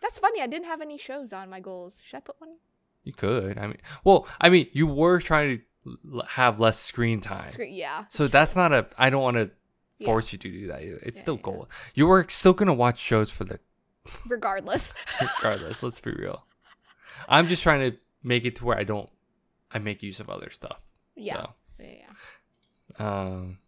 That's 0.00 0.18
funny. 0.18 0.40
I 0.40 0.46
didn't 0.46 0.66
have 0.66 0.80
any 0.80 0.98
shows 0.98 1.32
on 1.32 1.48
my 1.50 1.60
goals. 1.60 2.00
Should 2.04 2.18
I 2.18 2.20
put 2.20 2.36
one? 2.40 2.56
You 3.04 3.12
could. 3.14 3.58
I 3.58 3.66
mean, 3.66 3.78
well, 4.04 4.28
I 4.40 4.48
mean, 4.48 4.68
you 4.72 4.86
were 4.86 5.18
trying 5.20 5.56
to 5.56 5.62
have 6.28 6.60
less 6.60 6.78
screen 6.78 7.20
time. 7.20 7.50
Screen- 7.50 7.74
Yeah. 7.74 8.04
So 8.08 8.28
that's 8.28 8.54
not 8.56 8.72
a. 8.72 8.86
I 8.98 9.10
don't 9.10 9.22
want 9.22 9.36
to 9.36 9.50
Yeah. 9.98 10.06
force 10.06 10.32
you 10.32 10.38
to 10.38 10.48
do 10.50 10.66
that. 10.68 10.82
either. 10.82 10.98
It's 11.02 11.16
Yeah, 11.16 11.22
still 11.22 11.36
yeah. 11.36 11.42
goal. 11.42 11.70
You 11.94 12.06
were 12.06 12.26
still 12.28 12.52
gonna 12.52 12.74
watch 12.74 12.98
shows 12.98 13.30
for 13.30 13.44
the 13.44 13.60
Regardless. 14.26 14.94
regardless. 15.20 15.82
let's 15.82 16.00
be 16.00 16.12
real. 16.12 16.44
I'm 17.28 17.46
just 17.48 17.62
trying 17.62 17.90
to 17.92 17.96
make 18.22 18.44
it 18.44 18.56
to 18.56 18.64
where 18.64 18.76
I 18.78 18.84
don't. 18.84 19.08
I 19.70 19.78
make 19.78 20.02
use 20.02 20.20
of 20.20 20.28
other 20.28 20.50
stuff. 20.50 20.82
Yeah. 21.14 21.34
So, 21.34 21.54
Yeah. 21.78 21.94
yeah. 22.98 23.26
um. 23.36 23.58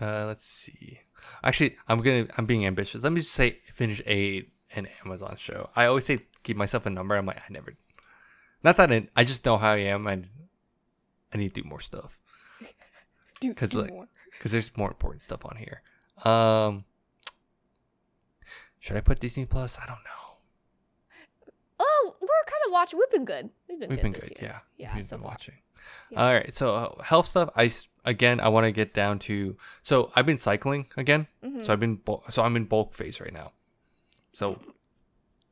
Uh, 0.00 0.26
let's 0.26 0.46
see. 0.46 1.00
Actually, 1.42 1.76
I'm 1.88 2.00
gonna. 2.02 2.26
I'm 2.36 2.46
being 2.46 2.66
ambitious. 2.66 3.02
Let 3.02 3.12
me 3.12 3.20
just 3.22 3.32
say, 3.32 3.58
finish 3.74 4.00
a 4.06 4.46
an 4.74 4.88
Amazon 5.04 5.36
show. 5.38 5.70
I 5.74 5.86
always 5.86 6.04
say 6.04 6.20
give 6.42 6.56
myself 6.56 6.86
a 6.86 6.90
number. 6.90 7.16
I'm 7.16 7.26
like, 7.26 7.38
I 7.38 7.50
never. 7.52 7.74
Not 8.62 8.76
that 8.76 8.92
I, 8.92 9.08
I 9.16 9.24
just 9.24 9.44
know 9.44 9.56
how 9.56 9.70
I 9.72 9.78
am, 9.78 10.06
and 10.06 10.28
I 11.36 11.38
need 11.38 11.54
to 11.54 11.62
do 11.62 11.68
more 11.68 11.80
stuff. 11.80 12.18
Do, 13.40 13.52
'Cause, 13.52 13.68
do 13.70 13.82
like, 13.82 13.90
more. 13.90 14.08
because 14.32 14.50
there's 14.52 14.74
more 14.76 14.88
important 14.88 15.22
stuff 15.22 15.44
on 15.44 15.56
here. 15.56 15.82
Um, 16.24 16.84
should 18.80 18.96
I 18.96 19.00
put 19.02 19.20
Disney 19.20 19.44
Plus? 19.44 19.76
I 19.78 19.84
don't 19.86 20.02
know. 20.04 21.52
Oh, 21.78 22.16
we're 22.20 22.28
kind 22.46 22.62
of 22.66 22.72
watching. 22.72 22.98
We've 22.98 23.10
been 23.10 23.24
good. 23.26 23.50
We've 23.68 23.78
been 23.78 23.90
We've 23.90 23.98
good 24.00 24.12
been 24.12 24.20
good, 24.20 24.38
yeah. 24.40 24.58
Yeah, 24.78 24.94
We've 24.96 25.04
so 25.04 25.16
been 25.16 25.22
far. 25.24 25.32
watching. 25.32 25.54
Yeah. 26.10 26.22
All 26.24 26.32
right, 26.32 26.54
so 26.54 26.74
uh, 26.74 27.02
health 27.02 27.26
stuff. 27.28 27.50
I 27.54 27.70
again, 28.06 28.40
I 28.40 28.48
want 28.48 28.64
to 28.64 28.72
get 28.72 28.94
down 28.94 29.18
to. 29.20 29.56
So 29.82 30.10
I've 30.16 30.24
been 30.26 30.38
cycling 30.38 30.86
again. 30.96 31.26
Mhm. 31.44 31.64
So 31.66 31.72
I've 31.74 31.80
been 31.80 32.00
so 32.30 32.42
I'm 32.42 32.56
in 32.56 32.64
bulk 32.64 32.94
phase 32.94 33.20
right 33.20 33.32
now. 33.32 33.52
So 34.32 34.58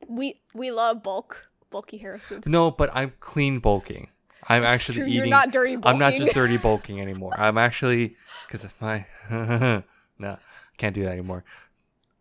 We 0.09 0.41
we 0.55 0.71
love 0.71 1.03
bulk, 1.03 1.45
bulky 1.69 1.97
Harrison. 1.99 2.41
no, 2.47 2.71
but 2.71 2.89
I'm 2.93 3.13
clean 3.19 3.59
bulking. 3.59 4.09
I'm 4.47 4.63
actually 4.63 4.95
true, 4.95 5.03
eating. 5.05 5.15
You're 5.17 5.25
not 5.27 5.51
dirty 5.51 5.75
bulking. 5.75 5.91
I'm 5.93 5.99
not 5.99 6.13
just 6.15 6.33
dirty 6.33 6.57
bulking 6.67 7.01
anymore. 7.01 7.33
I'm 7.39 7.57
actually 7.57 8.15
because 8.47 8.63
of 8.63 8.71
my 8.79 9.05
no, 9.29 10.37
can't 10.77 10.93
do 10.95 11.03
that 11.03 11.11
anymore. 11.11 11.43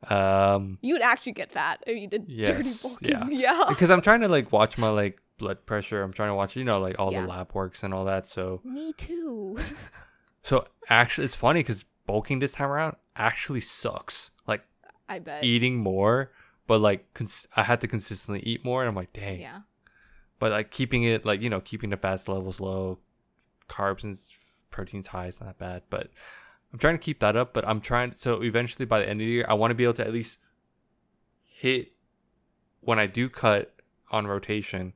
Um, 0.08 0.78
You'd 0.82 1.00
actually 1.00 1.32
get 1.32 1.50
fat 1.50 1.82
if 1.86 1.96
you 1.98 2.06
did 2.06 2.28
dirty 2.28 2.70
bulking. 2.82 3.08
yeah. 3.10 3.26
Yeah. 3.30 3.64
because 3.68 3.90
I'm 3.90 4.00
trying 4.02 4.20
to 4.20 4.28
like 4.28 4.52
watch 4.52 4.76
my 4.76 4.88
like 4.90 5.18
blood 5.38 5.64
pressure. 5.66 6.02
I'm 6.02 6.12
trying 6.12 6.28
to 6.30 6.34
watch 6.34 6.56
you 6.56 6.64
know 6.64 6.78
like 6.80 6.96
all 6.98 7.12
Yeah. 7.12 7.22
the 7.22 7.28
lab 7.28 7.52
works 7.54 7.82
and 7.82 7.94
all 7.94 8.04
that. 8.04 8.26
So 8.26 8.60
Me 8.64 8.92
too. 8.92 9.58
so 10.42 10.66
actually 10.88 11.24
it's 11.24 11.34
funny 11.36 11.60
because 11.60 11.84
bulking 12.06 12.38
this 12.40 12.52
time 12.52 12.70
around 12.70 12.96
actually 13.16 13.60
sucks. 13.60 14.30
Like 14.46 14.62
I 15.08 15.18
bet. 15.20 15.42
eating 15.44 15.78
more, 15.78 16.30
but 16.66 16.80
like 16.80 17.12
cons- 17.14 17.46
I 17.56 17.62
had 17.62 17.80
to 17.80 17.88
consistently 17.88 18.40
eat 18.44 18.64
more, 18.64 18.82
and 18.82 18.88
I'm 18.88 18.94
like, 18.94 19.12
dang. 19.12 19.40
Yeah. 19.40 19.60
But 20.44 20.52
like 20.52 20.70
keeping 20.70 21.04
it 21.04 21.24
like 21.24 21.40
you 21.40 21.48
know 21.48 21.62
keeping 21.62 21.88
the 21.88 21.96
fast 21.96 22.28
levels 22.28 22.60
low, 22.60 22.98
carbs 23.66 24.04
and 24.04 24.20
proteins 24.70 25.06
high 25.06 25.28
is 25.28 25.40
not 25.40 25.56
bad. 25.56 25.84
But 25.88 26.10
I'm 26.70 26.78
trying 26.78 26.96
to 26.98 27.02
keep 27.02 27.18
that 27.20 27.34
up. 27.34 27.54
But 27.54 27.66
I'm 27.66 27.80
trying 27.80 28.12
so 28.14 28.42
eventually 28.42 28.84
by 28.84 28.98
the 28.98 29.08
end 29.08 29.22
of 29.22 29.24
the 29.26 29.32
year, 29.32 29.46
I 29.48 29.54
want 29.54 29.70
to 29.70 29.74
be 29.74 29.84
able 29.84 29.94
to 29.94 30.06
at 30.06 30.12
least 30.12 30.36
hit 31.46 31.92
when 32.82 32.98
I 32.98 33.06
do 33.06 33.30
cut 33.30 33.74
on 34.10 34.26
rotation. 34.26 34.92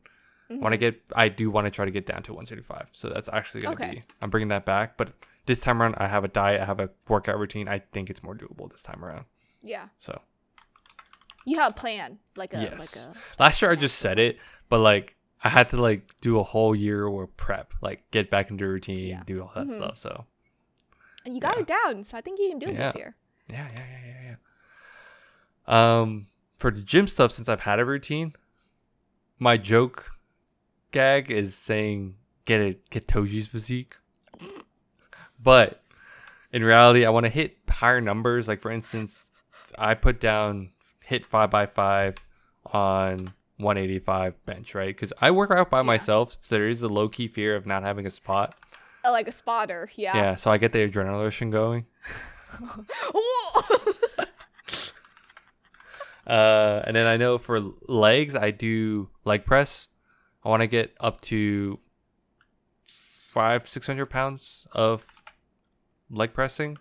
When 0.49 0.71
I 0.75 0.77
Mhm. 0.77 0.81
get, 0.81 1.03
I 1.17 1.29
do 1.31 1.51
want 1.51 1.67
to 1.67 1.71
try 1.71 1.87
to 1.87 1.91
get 1.91 2.05
down 2.05 2.23
to 2.25 2.35
135. 2.35 2.89
So 2.93 3.09
that's 3.09 3.31
actually 3.31 3.63
gonna 3.63 3.73
Okay. 3.77 3.91
be. 3.97 4.03
I'm 4.21 4.29
bringing 4.29 4.49
that 4.49 4.67
back, 4.67 4.99
but 4.99 5.15
this 5.47 5.61
time 5.61 5.81
around, 5.81 5.95
I 5.97 6.09
have 6.09 6.25
a 6.25 6.29
diet, 6.29 6.61
I 6.61 6.67
have 6.67 6.79
a 6.79 6.91
workout 7.09 7.39
routine. 7.39 7.69
I 7.69 7.79
think 7.79 8.11
it's 8.11 8.23
more 8.23 8.35
doable 8.35 8.71
this 8.71 8.83
time 8.83 9.03
around. 9.03 9.25
Yeah. 9.63 9.89
So 9.99 10.21
You 11.47 11.59
have 11.59 11.71
a 11.71 11.75
plan, 11.75 12.19
like 12.37 12.53
a 12.53 12.61
Yes. 12.61 12.79
like 12.79 12.97
a. 12.97 13.43
last 13.43 13.63
year 13.63 13.71
I 13.71 13.77
just 13.77 13.99
said 13.99 14.19
it, 14.19 14.39
but 14.69 14.81
like 14.81 15.15
I 15.43 15.49
had 15.51 15.69
to 15.71 15.77
like 15.81 16.17
do 16.21 16.39
a 16.39 16.43
whole 16.43 16.75
year 16.75 17.07
of 17.07 17.37
prep, 17.37 17.73
like 17.81 18.11
get 18.11 18.31
back 18.31 18.51
into 18.51 18.67
routine, 18.67 19.09
Yeah. 19.09 19.23
do 19.25 19.43
all 19.43 19.53
that 19.55 19.67
Mhm. 19.69 19.77
stuff. 19.77 19.99
So 19.99 20.27
And 21.25 21.35
you 21.35 21.41
got 21.41 21.57
Yeah. 21.57 21.63
it 21.63 21.67
down, 21.67 22.03
so 22.05 22.17
I 22.17 22.21
think 22.21 22.39
you 22.41 22.49
can 22.49 22.59
do 22.59 22.69
it 22.69 22.75
Yeah. 22.75 22.87
this 22.87 22.95
year. 22.97 23.17
yeah, 23.49 23.69
yeah, 23.73 23.87
yeah, 23.87 24.07
yeah, 24.07 24.37
yeah. 25.69 26.01
Um, 26.01 26.27
for 26.57 26.71
the 26.71 26.83
gym 26.83 27.07
stuff, 27.07 27.33
since 27.33 27.49
I've 27.49 27.61
had 27.61 27.79
a 27.79 27.85
routine, 27.85 28.33
my 29.39 29.57
joke 29.59 30.11
gag 30.91 31.31
is 31.31 31.55
saying 31.55 32.17
get 32.47 32.61
a 32.61 32.79
get 32.91 33.07
Toji's 33.07 33.47
physique, 33.47 33.97
but 35.39 35.83
in 36.53 36.65
reality, 36.65 37.05
I 37.05 37.11
want 37.11 37.25
to 37.27 37.31
hit 37.31 37.59
higher 37.69 38.01
numbers. 38.01 38.49
Like 38.49 38.61
for 38.61 38.71
instance, 38.71 39.31
I 39.77 39.95
put 39.95 40.21
down 40.21 40.71
hit 41.05 41.25
five 41.27 41.51
by 41.51 41.67
five 41.67 42.17
on 42.73 43.35
185 43.59 44.45
bench, 44.47 44.75
right? 44.75 44.89
Because 44.95 45.13
I 45.21 45.31
work 45.31 45.51
out 45.51 45.69
by 45.71 45.79
Yeah. 45.81 45.83
myself, 45.83 46.39
so 46.41 46.55
there 46.57 46.69
is 46.69 46.83
a 46.83 46.89
low 46.89 47.09
key 47.09 47.29
fear 47.29 47.55
of 47.55 47.67
not 47.67 47.83
having 47.83 48.07
a 48.07 48.11
spot. 48.11 48.55
Uh, 49.05 49.11
like 49.13 49.29
a 49.29 49.33
spotter. 49.33 49.91
Yeah. 49.95 50.17
Yeah, 50.17 50.37
so 50.37 50.51
I 50.51 50.59
get 50.59 50.73
the 50.73 50.89
adrenaline 50.89 51.23
rushing 51.23 51.51
going. 51.51 51.87
Uh, 56.27 56.83
and 56.87 56.95
then 56.95 57.07
I 57.07 57.17
know 57.17 57.39
for 57.39 57.59
legs, 57.87 58.35
I 58.35 58.51
do 58.51 59.09
leg 59.25 59.47
press. 59.47 59.89
I 60.45 60.51
want 60.51 60.61
to 60.61 60.67
get 60.67 60.95
up 61.01 61.23
to 61.23 61.79
five, 63.31 63.67
six 63.67 63.87
hundred 63.87 64.07
pounds 64.11 64.67
of 64.73 65.07
leg 66.11 66.35
pressing. 66.35 66.77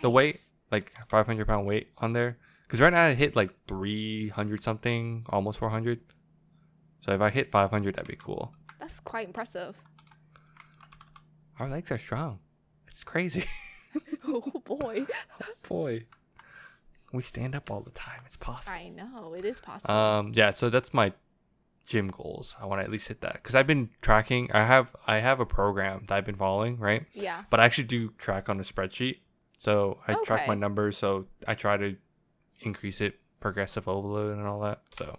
The 0.00 0.08
weight, 0.08 0.40
like 0.70 0.92
five 1.08 1.26
hundred 1.26 1.46
pound 1.46 1.66
weight 1.66 1.88
on 1.98 2.14
there. 2.14 2.38
Because 2.70 2.82
right 2.82 2.92
now 2.92 3.06
I 3.06 3.14
hit 3.14 3.34
like 3.34 3.50
three 3.66 4.28
hundred 4.28 4.62
something, 4.62 5.26
almost 5.28 5.58
four 5.58 5.70
hundred. 5.70 5.98
So 7.00 7.12
if 7.12 7.20
I 7.20 7.28
hit 7.28 7.50
five 7.50 7.68
hundred, 7.68 7.96
that'd 7.96 8.06
be 8.06 8.14
cool. 8.14 8.54
That's 8.78 9.00
quite 9.00 9.26
impressive. 9.26 9.74
Our 11.58 11.68
legs 11.68 11.90
are 11.90 11.98
strong. 11.98 12.38
It's 12.86 13.02
crazy. 13.02 13.44
oh 14.28 14.62
boy. 14.64 15.04
oh 15.42 15.46
Boy, 15.68 16.04
we 17.12 17.22
stand 17.22 17.56
up 17.56 17.72
all 17.72 17.80
the 17.80 17.90
time. 17.90 18.20
It's 18.24 18.36
possible. 18.36 18.72
I 18.72 18.88
know 18.88 19.34
it 19.34 19.44
is 19.44 19.58
possible. 19.58 19.92
Um, 19.92 20.32
yeah, 20.32 20.52
so 20.52 20.70
that's 20.70 20.94
my 20.94 21.12
gym 21.88 22.06
goals. 22.06 22.54
I 22.60 22.66
want 22.66 22.82
to 22.82 22.84
at 22.84 22.90
least 22.92 23.08
hit 23.08 23.20
that 23.22 23.32
because 23.32 23.56
I've 23.56 23.66
been 23.66 23.90
tracking. 24.00 24.48
I 24.52 24.64
have 24.64 24.94
I 25.08 25.18
have 25.18 25.40
a 25.40 25.46
program 25.46 26.04
that 26.06 26.14
I've 26.14 26.24
been 26.24 26.36
following, 26.36 26.78
right? 26.78 27.04
yeah. 27.14 27.42
But 27.50 27.58
I 27.58 27.64
actually 27.64 27.88
do 27.88 28.10
track 28.10 28.48
on 28.48 28.60
a 28.60 28.62
spreadsheet. 28.62 29.16
So 29.58 29.98
I 30.06 30.14
track 30.24 30.46
my 30.46 30.54
numbers. 30.54 30.96
So 30.96 31.26
I 31.48 31.56
try 31.56 31.76
to 31.76 31.96
increase 32.60 33.00
it, 33.00 33.18
progressive 33.40 33.88
overload, 33.88 34.36
and 34.36 34.46
all 34.46 34.60
that. 34.60 34.82
So 34.92 35.18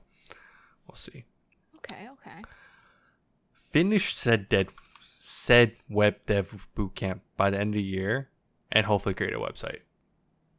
we'll 0.87 0.95
see. 0.95 1.25
Okay. 1.77 2.07
Okay. 2.13 2.41
Finish 3.53 4.15
said 4.15 4.49
dead 4.49 4.69
said 5.19 5.73
web 5.89 6.15
dev 6.25 6.67
bootcamp 6.75 7.19
by 7.37 7.49
the 7.49 7.59
end 7.59 7.73
of 7.73 7.77
the 7.77 7.83
year, 7.83 8.29
and 8.71 8.85
hopefully 8.85 9.13
create 9.13 9.33
a 9.33 9.39
website. 9.39 9.79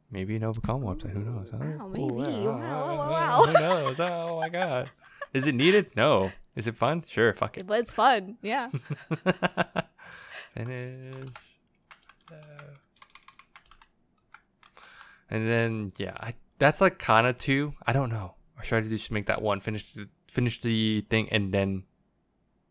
Maybe 0.09 0.39
NgoVo 0.39 0.59
Convo 0.59 0.95
website. 0.95 1.11
Who 1.11 1.19
knows? 1.19 1.49
Ooh, 1.53 1.57
wow, 1.57 1.87
Ooh, 1.87 2.19
maybe. 2.19 2.47
Wow, 2.47 2.57
wow, 2.57 2.97
wow, 2.97 3.11
wow. 3.11 3.45
Who 3.45 3.53
knows? 3.59 3.99
Oh 3.99 4.39
my 4.39 4.49
god. 4.49 4.91
Is 5.33 5.47
it 5.47 5.55
needed? 5.55 5.95
No. 5.95 6.31
Is 6.55 6.67
it 6.67 6.75
fun? 6.77 7.03
Sure. 7.07 7.33
Fuck 7.33 7.57
it. 7.57 7.65
But 7.65 7.79
it's 7.79 7.93
fun. 7.93 8.37
Yeah. 8.43 8.69
Finish. 10.53 11.29
Uh, 12.31 12.35
and 15.31 15.49
then 15.49 15.91
yeah, 15.97 16.13
I 16.19 16.33
that's 16.63 16.79
like 16.81 16.97
kind 16.97 17.27
of 17.27 17.37
two. 17.37 17.73
I 17.85 17.91
don't 17.93 18.09
know. 18.09 18.35
Or 18.57 18.63
should 18.63 18.85
I 18.85 18.87
just 18.87 19.11
make 19.11 19.25
that 19.25 19.41
one 19.41 19.59
finish 19.59 19.91
the 19.93 20.07
finish 20.29 20.61
the 20.61 21.01
thing 21.09 21.27
and 21.29 21.53
then 21.53 21.83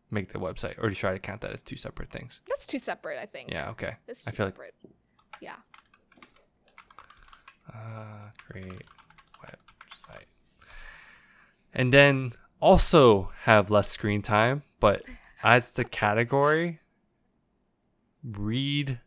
make 0.09 0.33
the 0.33 0.39
website, 0.39 0.75
or 0.81 0.91
should 0.93 1.11
I 1.11 1.17
count 1.19 1.41
that 1.41 1.51
as 1.51 1.61
two 1.61 1.77
separate 1.77 2.09
things? 2.11 2.41
That's 2.47 2.65
two 2.65 2.79
separate. 2.79 3.19
I 3.21 3.25
think. 3.27 3.51
Yeah. 3.51 3.69
Okay. 3.69 3.97
That's 4.07 4.27
I 4.27 4.31
two 4.31 4.37
feel 4.37 4.45
like- 4.47 4.73
Yeah. 5.41 5.55
Uh, 7.71 8.29
create 8.47 8.83
website. 9.43 10.25
And 11.73 11.93
then 11.93 12.33
also 12.59 13.31
have 13.43 13.69
less 13.71 13.89
screen 13.89 14.21
time, 14.21 14.63
but 14.79 15.03
as 15.43 15.69
the 15.69 15.83
category, 15.83 16.79
read 18.23 18.99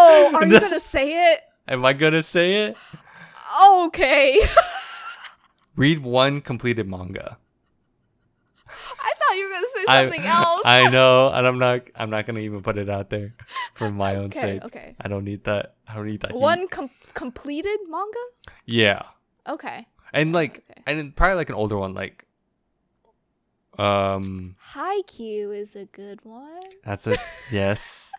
Oh, 0.00 0.30
are 0.34 0.46
you 0.46 0.60
gonna 0.60 0.80
say 0.80 1.32
it? 1.32 1.40
Am 1.66 1.84
I 1.84 1.92
gonna 1.92 2.22
say 2.22 2.66
it? 2.68 2.76
Okay. 3.86 4.40
Read 5.76 6.00
one 6.00 6.40
completed 6.40 6.86
manga. 6.88 7.38
I 8.68 9.12
thought 9.18 9.36
you 9.36 9.44
were 9.48 9.54
gonna 9.54 9.66
say 9.74 9.84
I- 9.88 10.02
something 10.04 10.24
else. 10.26 10.62
I 10.64 10.88
know, 10.96 11.30
and 11.32 11.46
I'm 11.46 11.58
not. 11.58 11.82
I'm 11.94 12.10
not 12.10 12.26
gonna 12.26 12.40
even 12.40 12.62
put 12.62 12.78
it 12.78 12.88
out 12.90 13.10
there 13.10 13.34
for 13.74 13.90
my 13.90 14.16
own 14.16 14.26
okay, 14.26 14.40
sake. 14.40 14.64
okay. 14.64 14.94
I 15.00 15.08
don't 15.08 15.24
need 15.24 15.44
that. 15.44 15.74
I 15.86 15.94
don't 15.94 16.06
need 16.06 16.20
that. 16.22 16.34
One 16.34 16.68
com- 16.68 16.90
completed 17.14 17.78
manga? 17.88 18.18
Yeah, 18.66 19.02
Okay. 19.48 19.86
and 20.12 20.32
like, 20.32 20.62
Okay. 20.70 20.82
and 20.98 21.14
probably 21.16 21.36
like 21.36 21.48
an 21.48 21.54
older 21.56 21.78
one, 21.78 21.94
like, 21.94 22.24
um, 23.78 24.56
Haikyuu 24.74 25.56
is 25.56 25.76
a 25.76 25.84
good 25.86 26.20
one. 26.24 26.62
that's 26.84 27.06
it. 27.06 27.18
yes. 27.52 28.10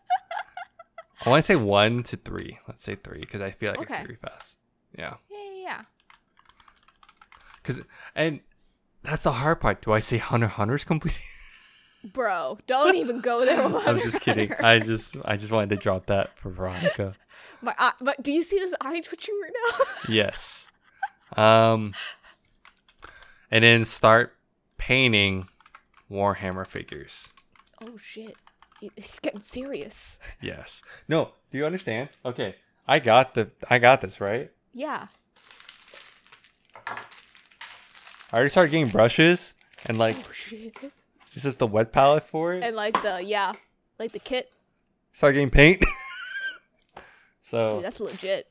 I 1.25 1.29
want 1.29 1.43
to 1.43 1.45
say 1.45 1.55
one 1.55 2.03
to 2.03 2.17
three. 2.17 2.59
Let's 2.67 2.83
say 2.83 2.95
three 2.95 3.19
because 3.19 3.41
I 3.41 3.51
feel 3.51 3.69
like 3.69 3.79
Okay. 3.81 3.95
it's 3.95 4.03
very 4.03 4.15
fast. 4.15 4.55
Yeah, 4.97 5.15
Yeah, 5.29 5.37
yeah, 5.37 5.61
yeah. 5.61 5.81
because 7.61 7.81
and 8.15 8.39
that's 9.03 9.23
the 9.23 9.33
hard 9.33 9.59
part. 9.61 9.81
Do 9.81 9.91
I 9.93 9.99
say 9.99 10.17
Hunter 10.17 10.47
Hunter's 10.47 10.83
complete? 10.83 11.15
Bro, 12.13 12.59
don't 12.67 12.95
even 12.95 13.19
go 13.19 13.45
there. 13.45 13.61
I'm 13.87 13.99
just 14.01 14.21
kidding. 14.21 14.49
Hunter. 14.49 14.65
I 14.65 14.79
just 14.79 15.17
I 15.25 15.35
just 15.37 15.51
wanted 15.51 15.69
to 15.71 15.75
drop 15.75 16.05
that 16.07 16.37
for 16.39 16.49
Veronica. 16.49 17.15
My, 17.61 17.75
eye- 17.77 17.93
but 17.99 18.23
do 18.23 18.31
you 18.31 18.41
see 18.43 18.57
this 18.57 18.73
eye 18.79 19.01
twitching 19.01 19.37
right 19.43 19.51
now? 19.79 19.85
yes. 20.13 20.67
Um 21.35 21.93
and 23.51 23.63
then 23.63 23.83
start 23.85 24.33
painting 24.77 25.47
Warhammer 26.09 26.65
figures. 26.65 27.27
oh 27.83 27.97
shit, 27.97 28.35
it's 28.95 29.19
getting 29.19 29.41
serious. 29.41 30.19
Yes. 30.41 30.81
No, 31.07 31.31
do 31.51 31.57
you 31.57 31.65
understand? 31.65 32.09
Okay. 32.25 32.55
I 32.87 32.99
got 32.99 33.33
the 33.35 33.51
I 33.69 33.77
got 33.79 34.01
this, 34.01 34.19
right? 34.21 34.51
Yeah. 34.73 35.07
I 36.87 38.35
already 38.35 38.49
started 38.49 38.71
getting 38.71 38.87
brushes 38.89 39.53
and 39.85 39.97
like 39.97 40.15
Oh 40.17 40.31
shit. 40.31 40.75
this 41.33 41.45
is 41.45 41.57
the 41.57 41.67
wet 41.67 41.91
palette 41.91 42.23
for 42.23 42.53
it. 42.53 42.63
And 42.63 42.75
like 42.75 43.01
the 43.01 43.21
yeah, 43.23 43.53
like 43.97 44.11
the 44.11 44.19
kit. 44.19 44.51
Start 45.13 45.33
getting 45.33 45.49
paint. 45.49 45.79
Dude, 46.95 47.03
so 47.43 47.81
that's 47.81 47.99
legit. 47.99 48.47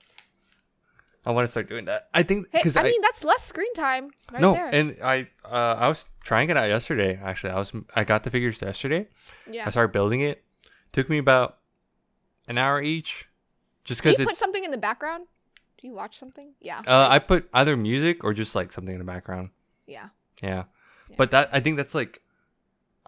I 1.26 1.30
want 1.32 1.44
to 1.46 1.50
start 1.50 1.68
doing 1.68 1.84
that. 1.86 2.08
I 2.14 2.22
think 2.22 2.46
Hey, 2.52 2.58
because 2.60 2.76
I, 2.76 2.82
mean 2.84 3.00
that's 3.02 3.22
less 3.24 3.44
screen 3.44 3.72
time 3.74 4.10
right 4.32 4.40
no, 4.40 4.54
there. 4.54 4.68
and 4.72 4.96
I 5.02 5.28
uh, 5.44 5.74
I 5.78 5.88
was 5.88 6.06
trying 6.22 6.48
it 6.50 6.56
out 6.56 6.68
yesterday. 6.68 7.18
Actually, 7.22 7.52
I 7.52 7.56
was 7.58 7.72
I 7.94 8.04
got 8.04 8.24
the 8.24 8.30
figures 8.30 8.62
yesterday. 8.62 9.08
yeah. 9.50 9.64
I 9.66 9.70
started 9.70 9.92
building 9.92 10.20
it. 10.20 10.42
Took 10.92 11.10
me 11.10 11.18
about 11.18 11.58
an 12.48 12.56
hour 12.56 12.80
each, 12.80 13.28
just 13.84 14.00
because 14.00 14.12
you 14.18 14.24
because 14.24 14.32
put 14.36 14.38
something 14.38 14.64
in 14.64 14.70
the 14.70 14.78
background? 14.78 15.26
Do 15.80 15.86
you 15.86 15.92
watch 15.92 16.18
something? 16.18 16.54
Yeah. 16.60 16.80
Uh, 16.86 17.06
I 17.08 17.18
put 17.18 17.48
either 17.52 17.76
music 17.76 18.24
or 18.24 18.32
just 18.32 18.54
like 18.54 18.72
something 18.72 18.94
in 18.94 18.98
the 18.98 19.04
background. 19.04 19.50
yeah. 19.86 20.08
Yeah, 20.42 20.64
Yeah. 21.10 21.16
but 21.18 21.30
that 21.32 21.50
I 21.52 21.60
think 21.60 21.76
that's 21.76 21.94
like, 21.94 22.22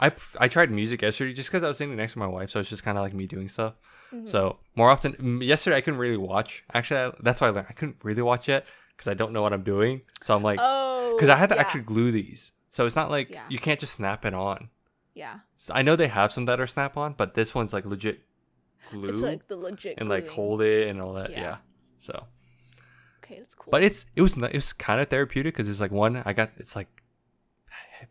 I 0.00 0.12
I 0.38 0.48
tried 0.48 0.70
music 0.70 1.02
yesterday 1.02 1.32
just 1.34 1.48
because 1.50 1.62
I 1.62 1.68
was 1.68 1.76
sitting 1.76 1.94
next 1.96 2.14
to 2.14 2.18
my 2.18 2.26
wife, 2.26 2.50
so 2.50 2.60
it's 2.60 2.68
just 2.70 2.82
kind 2.82 2.96
of 2.98 3.02
like 3.02 3.12
me 3.14 3.26
doing 3.26 3.48
stuff. 3.48 3.74
Mhm. 4.12 4.28
So 4.28 4.56
more 4.74 4.90
often, 4.90 5.40
yesterday 5.42 5.76
I 5.76 5.80
couldn't 5.82 6.00
really 6.00 6.16
watch. 6.16 6.64
Actually, 6.72 7.00
I, 7.00 7.12
that's 7.20 7.40
why 7.40 7.48
I 7.48 7.50
learned 7.50 7.66
I 7.68 7.72
couldn't 7.74 7.98
really 8.02 8.22
watch 8.22 8.48
yet 8.48 8.66
because 8.96 9.08
I 9.08 9.14
don't 9.14 9.32
know 9.32 9.42
what 9.42 9.52
I'm 9.52 9.62
doing. 9.62 10.00
So 10.22 10.34
I'm 10.34 10.42
like, 10.42 10.58
oh. 10.60 11.14
because 11.16 11.28
I 11.28 11.36
had 11.36 11.48
to 11.50 11.54
yeah, 11.54 11.60
actually 11.60 11.82
glue 11.82 12.10
these, 12.10 12.52
so 12.70 12.86
it's 12.86 12.96
not 12.96 13.10
like 13.10 13.30
Yeah. 13.30 13.44
you 13.48 13.58
can't 13.58 13.78
just 13.78 13.92
snap 13.94 14.24
it 14.24 14.34
on. 14.34 14.70
Yeah. 15.14 15.40
So 15.58 15.74
I 15.74 15.82
know 15.82 15.96
they 15.96 16.08
have 16.08 16.32
some 16.32 16.46
that 16.46 16.60
are 16.60 16.66
snap 16.66 16.96
on, 16.96 17.12
but 17.16 17.34
this 17.34 17.54
one's 17.54 17.72
like 17.72 17.84
legit 17.84 18.20
glue 18.90 19.10
It's 19.10 19.20
like 19.22 19.46
the 19.48 19.56
legit. 19.56 19.96
and 19.98 20.08
like 20.08 20.24
gluing. 20.24 20.34
hold 20.36 20.62
it 20.62 20.88
and 20.88 21.00
all 21.00 21.12
that. 21.14 21.30
Yeah. 21.30 21.40
Yeah. 21.40 21.56
So, 21.98 22.26
Okay, 23.22 23.38
that's 23.38 23.54
cool. 23.54 23.70
but 23.70 23.82
it's 23.82 24.06
it 24.16 24.22
was 24.22 24.36
it 24.36 24.54
was 24.54 24.72
kind 24.72 25.00
of 25.00 25.08
therapeutic 25.08 25.54
because 25.54 25.68
it's 25.68 25.80
like 25.80 25.90
one 25.92 26.22
I 26.24 26.32
got 26.32 26.50
it's 26.56 26.74
like 26.74 26.88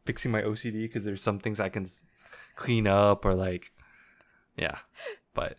fixing 0.05 0.31
my 0.31 0.41
OCD 0.41 0.83
because 0.83 1.03
there's 1.03 1.21
some 1.21 1.39
things 1.39 1.59
I 1.59 1.69
can 1.69 1.89
clean 2.55 2.87
up 2.87 3.25
or 3.25 3.33
like 3.33 3.71
yeah, 4.57 4.79
but 5.33 5.57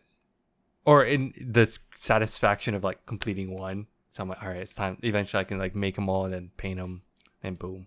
or 0.84 1.04
in 1.04 1.32
the 1.40 1.76
satisfaction 1.96 2.74
of 2.74 2.84
like 2.84 3.06
completing 3.06 3.56
one. 3.56 3.86
So 4.12 4.22
I'm 4.22 4.28
like, 4.28 4.42
all 4.42 4.48
right, 4.48 4.58
it's 4.58 4.74
time. 4.74 4.98
Eventually, 5.02 5.40
I 5.40 5.44
can 5.44 5.58
like 5.58 5.74
make 5.74 5.94
them 5.94 6.08
all 6.08 6.24
and 6.24 6.34
then 6.34 6.50
paint 6.56 6.78
them, 6.78 7.02
and 7.42 7.58
boom. 7.58 7.86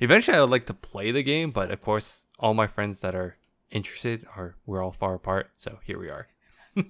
Eventually, 0.00 0.36
I 0.36 0.40
would 0.40 0.50
like 0.50 0.66
to 0.66 0.74
play 0.74 1.10
the 1.10 1.22
game, 1.22 1.50
but 1.50 1.70
of 1.70 1.80
course, 1.80 2.26
all 2.38 2.54
my 2.54 2.66
friends 2.66 3.00
that 3.00 3.14
are 3.14 3.36
interested 3.70 4.26
are 4.36 4.56
we're 4.66 4.82
all 4.82 4.92
far 4.92 5.14
apart. 5.14 5.50
So 5.56 5.78
here 5.84 5.98
we 5.98 6.08
are. 6.08 6.28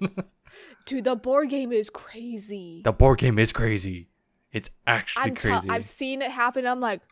Dude, 0.87 1.05
the 1.05 1.17
board 1.17 1.51
game 1.51 1.73
is 1.73 1.91
crazy. 1.91 2.83
The 2.85 2.93
board 2.93 3.19
game 3.19 3.39
is 3.39 3.53
crazy. 3.53 4.09
It's 4.53 4.71
actually 4.87 5.23
I'm 5.23 5.37
crazy. 5.37 5.69
I've 5.69 5.85
seen 5.85 6.23
it 6.23 6.31
happen. 6.31 6.67
I'm 6.67 6.81
like, 6.81 7.03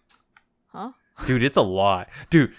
huh? 0.69 0.93
Dude 1.27 1.43
it's 1.43 1.57
a 1.57 1.63
lot 1.63 2.09
dude 2.31 2.53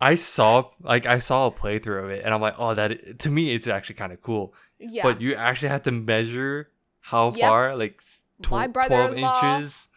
i 0.00 0.14
saw 0.14 0.64
like 0.80 1.06
i 1.06 1.18
saw 1.18 1.46
a 1.46 1.50
playthrough 1.50 2.04
of 2.04 2.10
it 2.10 2.24
and 2.24 2.34
i'm 2.34 2.40
like 2.40 2.54
oh 2.58 2.74
that 2.74 3.18
to 3.18 3.30
me 3.30 3.54
it's 3.54 3.66
actually 3.66 3.94
kind 3.94 4.12
of 4.12 4.20
cool 4.22 4.52
Yeah. 4.78 5.02
but 5.02 5.20
you 5.20 5.34
actually 5.34 5.68
have 5.68 5.82
to 5.84 5.92
measure 5.92 6.70
how 7.00 7.32
Yep. 7.32 7.40
far 7.48 7.76
like 7.76 8.02
tw- 8.42 8.50
My 8.50 8.66
12 8.66 9.14
inches 9.16 9.88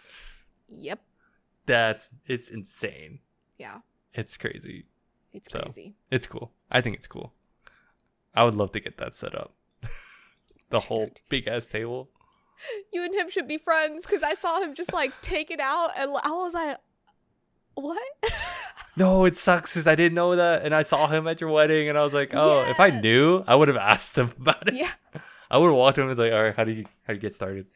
yep. 0.69 0.99
that's 1.65 2.09
it's 2.27 2.49
insane 2.49 3.19
Yeah. 3.57 3.79
it's 4.13 4.37
crazy 4.37 4.85
It's 5.33 5.51
So. 5.51 5.61
crazy. 5.61 5.95
it's 6.11 6.27
cool 6.27 6.51
i 6.71 6.81
think 6.81 6.95
it's 6.95 7.07
cool 7.07 7.33
i 8.35 8.43
would 8.43 8.55
love 8.55 8.71
to 8.73 8.79
get 8.79 8.97
that 8.97 9.15
set 9.15 9.33
up 9.35 9.53
the 10.69 10.79
whole 10.79 11.09
big 11.29 11.47
ass 11.47 11.65
table 11.65 12.09
You 12.93 13.03
and 13.05 13.15
him 13.15 13.29
should 13.29 13.47
be 13.47 13.57
friends 13.57 14.05
because 14.05 14.21
I 14.21 14.33
saw 14.33 14.59
him 14.61 14.75
just 14.75 14.91
like 14.91 15.13
take 15.21 15.49
it 15.49 15.61
out, 15.61 15.91
and 15.95 16.11
I 16.11 16.29
was 16.31 16.53
like, 16.53 16.75
what? 17.79 18.01
no 18.97 19.25
it 19.25 19.37
sucks 19.37 19.73
because 19.73 19.87
i 19.87 19.95
didn't 19.95 20.15
know 20.15 20.35
that 20.35 20.63
and 20.65 20.73
i 20.75 20.81
saw 20.81 21.07
him 21.07 21.27
at 21.27 21.39
your 21.39 21.49
wedding 21.49 21.87
and 21.89 21.97
i 21.97 22.03
was 22.03 22.13
like 22.13 22.33
oh 22.33 22.61
if 22.69 22.79
i 22.79 22.89
knew 22.89 23.43
i 23.47 23.55
would 23.55 23.67
have 23.67 23.77
asked 23.77 24.17
him 24.17 24.31
about 24.39 24.67
it 24.67 24.73
yeah. 24.75 24.91
i 25.51 25.57
would 25.57 25.67
have 25.67 25.75
walked 25.75 25.97
him 25.97 26.03
and 26.03 26.09
was 26.09 26.19
like 26.19 26.33
all 26.33 26.43
right 26.43 26.55
how 26.55 26.63
do 26.63 26.71
you 26.71 26.83
how 27.03 27.13
do 27.13 27.15
you 27.15 27.19
get 27.21 27.33
started 27.35 27.65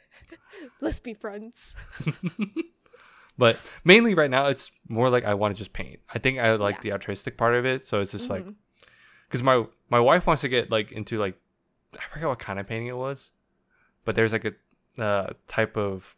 Let's 0.81 0.99
be 0.99 1.13
friends. 1.13 1.75
But 3.37 3.57
mainly 3.83 4.13
right 4.13 4.29
now, 4.29 4.45
it's 4.47 4.71
more 4.87 5.09
like 5.09 5.25
I 5.25 5.33
want 5.33 5.55
to 5.55 5.57
just 5.57 5.73
paint. 5.73 5.99
I 6.13 6.19
think 6.19 6.37
I 6.39 6.53
like 6.53 6.75
Yeah. 6.75 6.81
the 6.81 6.91
artistic 6.93 7.35
part 7.37 7.55
of 7.55 7.65
it. 7.65 7.85
So 7.87 7.99
it's 7.99 8.11
just 8.11 8.29
like, 8.29 8.45
Mhm. 8.45 8.55
because 9.27 9.41
my 9.41 9.65
my 9.89 9.99
wife 9.99 10.27
wants 10.27 10.41
to 10.41 10.49
get 10.49 10.69
like 10.69 10.91
into 10.91 11.17
like, 11.19 11.35
I 11.97 12.03
forget 12.13 12.27
what 12.27 12.39
kind 12.39 12.59
of 12.59 12.67
painting 12.67 12.87
it 12.87 12.97
was, 12.97 13.31
but 14.05 14.15
there's 14.15 14.31
like 14.33 14.45
a 14.45 15.01
uh, 15.01 15.33
type 15.47 15.75
of 15.77 16.15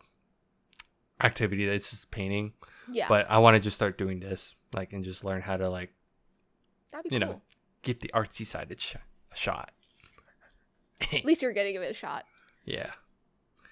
activity 1.22 1.66
that's 1.66 1.90
just 1.90 2.12
painting. 2.12 2.54
Yeah. 2.92 3.08
But 3.08 3.30
I 3.30 3.40
want 3.40 3.56
to 3.56 3.60
just 3.60 3.76
start 3.76 3.98
doing 3.98 4.20
this, 4.20 4.56
like, 4.74 4.94
and 4.94 5.04
just 5.04 5.24
learn 5.24 5.42
how 5.42 5.58
to 5.58 5.70
like 5.70 5.94
you 7.06 7.10
cool. 7.12 7.20
know 7.20 7.42
get 7.82 8.00
the 8.02 8.10
artsy 8.14 8.46
side 8.46 8.72
a, 8.72 8.80
sh- 8.80 8.96
a 9.32 9.36
shot. 9.36 9.72
At 11.14 11.26
least 11.26 11.42
you're 11.42 11.54
getting 11.54 11.76
it 11.76 11.82
a 11.82 11.94
shot. 11.94 12.24
yeah, 12.64 12.92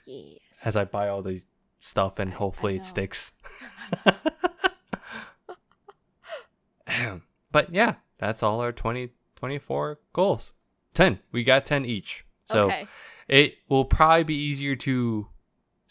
Yes. 0.05 0.39
as 0.65 0.75
I 0.75 0.83
buy 0.83 1.07
all 1.07 1.21
the 1.21 1.41
stuff 1.79 2.19
and 2.19 2.33
hopefully 2.33 2.75
it 2.75 2.85
sticks. 2.85 3.31
but 7.51 7.73
yeah, 7.73 7.95
that's 8.17 8.43
all 8.43 8.59
our 8.59 8.71
2024 8.71 9.99
goals. 10.13 10.53
10. 10.93 11.19
We 11.31 11.43
got 11.43 11.65
10 11.65 11.85
each. 11.85 12.25
So 12.45 12.65
okay. 12.65 12.87
it 13.27 13.55
will 13.69 13.85
probably 13.85 14.23
be 14.23 14.35
easier 14.35 14.75
to 14.77 15.27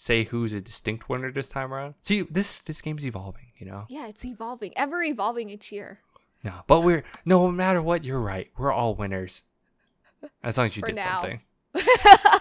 say 0.02 0.24
who's 0.24 0.52
a 0.52 0.60
distinct 0.60 1.08
winner 1.08 1.30
this 1.30 1.48
time 1.48 1.72
around. 1.72 1.94
See, 2.02 2.22
this 2.22 2.58
this 2.60 2.80
game's 2.82 3.06
evolving, 3.06 3.52
you 3.56 3.66
know? 3.66 3.84
Yeah, 3.88 4.08
it's 4.08 4.24
evolving, 4.24 4.72
ever 4.76 5.02
evolving 5.02 5.48
each 5.48 5.70
year. 5.70 6.00
No, 6.42 6.54
but 6.66 6.80
we're 6.80 7.04
no 7.24 7.48
matter 7.52 7.80
what, 7.80 8.02
you're 8.04 8.18
right. 8.20 8.50
We're 8.58 8.72
all 8.72 8.96
winners. 8.96 9.42
As 10.42 10.58
long 10.58 10.66
as 10.66 10.76
you 10.76 10.80
For 10.80 10.88
did 10.88 10.96
now. 10.96 11.20
something. 11.20 11.40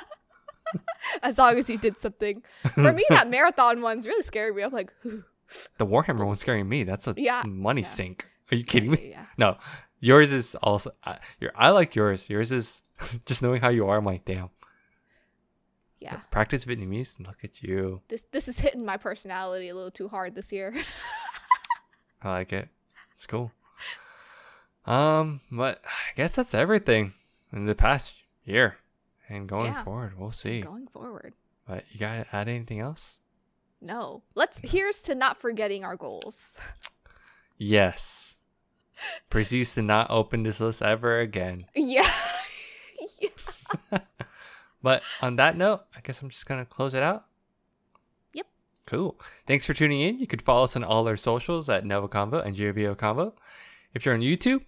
as 1.22 1.38
long 1.38 1.58
as 1.58 1.70
you 1.70 1.78
did 1.78 1.98
something. 1.98 2.42
For 2.74 2.92
me, 2.94 3.06
that 3.10 3.30
marathon 3.36 3.82
one's 3.82 4.08
really 4.08 4.24
scared 4.24 4.56
me. 4.56 4.64
I'm 4.64 4.72
like, 4.72 4.92
The 5.04 5.86
Warhammer 5.86 6.26
one's 6.26 6.40
scaring 6.40 6.68
me. 6.68 6.84
That's 6.84 7.08
a 7.08 7.14
Yeah, 7.16 7.44
money 7.46 7.82
yeah. 7.82 7.88
sink. 7.88 8.28
Are 8.52 8.56
you 8.56 8.64
kidding 8.64 8.92
me? 8.92 9.10
Yeah. 9.12 9.26
No, 9.38 9.58
yours 10.00 10.32
is 10.32 10.56
also. 10.56 10.92
Uh, 11.04 11.16
your 11.40 11.52
I 11.56 11.70
like 11.70 11.96
yours. 11.96 12.28
Yours 12.30 12.52
is 12.52 12.82
just 13.28 13.42
knowing 13.44 13.62
how 13.62 13.70
you 13.70 13.88
are. 13.88 13.98
I'm 13.98 14.06
like, 14.06 14.26
damn. 14.26 14.50
Yeah. 16.02 16.18
Practice 16.32 16.66
Vietnamese. 16.66 17.18
and 17.18 17.28
Look 17.28 17.44
at 17.44 17.62
you. 17.62 18.02
This 18.10 18.26
this 18.32 18.48
is 18.48 18.60
hitting 18.60 18.84
my 18.84 18.98
personality 18.98 19.70
a 19.70 19.76
little 19.76 19.92
too 19.92 20.08
hard 20.10 20.34
this 20.36 20.52
year. 20.52 20.74
I 22.24 22.30
like 22.32 22.52
it. 22.54 22.68
It's 23.14 23.26
cool. 23.28 23.52
Um, 24.86 25.42
but 25.52 25.80
I 25.86 26.16
guess 26.16 26.34
that's 26.36 26.54
everything 26.56 27.14
in 27.54 27.66
the 27.68 27.76
past 27.76 28.16
year, 28.44 28.78
and 29.30 29.48
going 29.48 29.74
Yeah. 29.74 29.84
forward, 29.84 30.18
we'll 30.18 30.32
see. 30.32 30.62
Going 30.62 30.88
forward. 30.88 31.34
But 31.68 31.86
you 31.92 32.00
gotta 32.00 32.26
add 32.34 32.48
anything 32.48 32.80
else? 32.80 33.18
No. 33.80 34.24
Let's 34.34 34.60
here's 34.64 35.04
to 35.04 35.14
not 35.16 35.38
forgetting 35.38 35.84
our 35.86 35.96
goals. 35.96 36.56
Yes. 37.58 38.36
Proceeds 39.30 39.74
to 39.76 39.82
not 39.84 40.10
open 40.10 40.44
this 40.44 40.60
list 40.60 40.82
ever 40.82 41.20
again. 41.20 41.66
Yeah. 41.76 42.12
yeah. 43.20 44.00
But 44.84 45.04
on 45.22 45.36
that 45.36 45.58
note, 45.58 45.82
I 45.96 46.00
guess 46.02 46.22
I'm 46.22 46.30
just 46.30 46.46
gonna 46.46 46.66
close 46.66 46.94
it 46.94 47.04
out. 47.04 47.26
Yep. 48.34 48.48
Cool. 48.88 49.20
Thanks 49.48 49.66
for 49.66 49.74
tuning 49.74 50.02
in. 50.02 50.18
You 50.20 50.28
could 50.28 50.42
follow 50.42 50.64
us 50.64 50.76
on 50.76 50.84
all 50.84 51.08
our 51.08 51.18
socials 51.18 51.70
at 51.70 51.84
NgoVo 51.84 52.10
Convo 52.10 52.46
and 52.46 52.56
NgoVo 52.56 52.96
Convo. 52.96 53.34
If 53.94 54.06
you're 54.06 54.16
on 54.16 54.22
YouTube, 54.22 54.66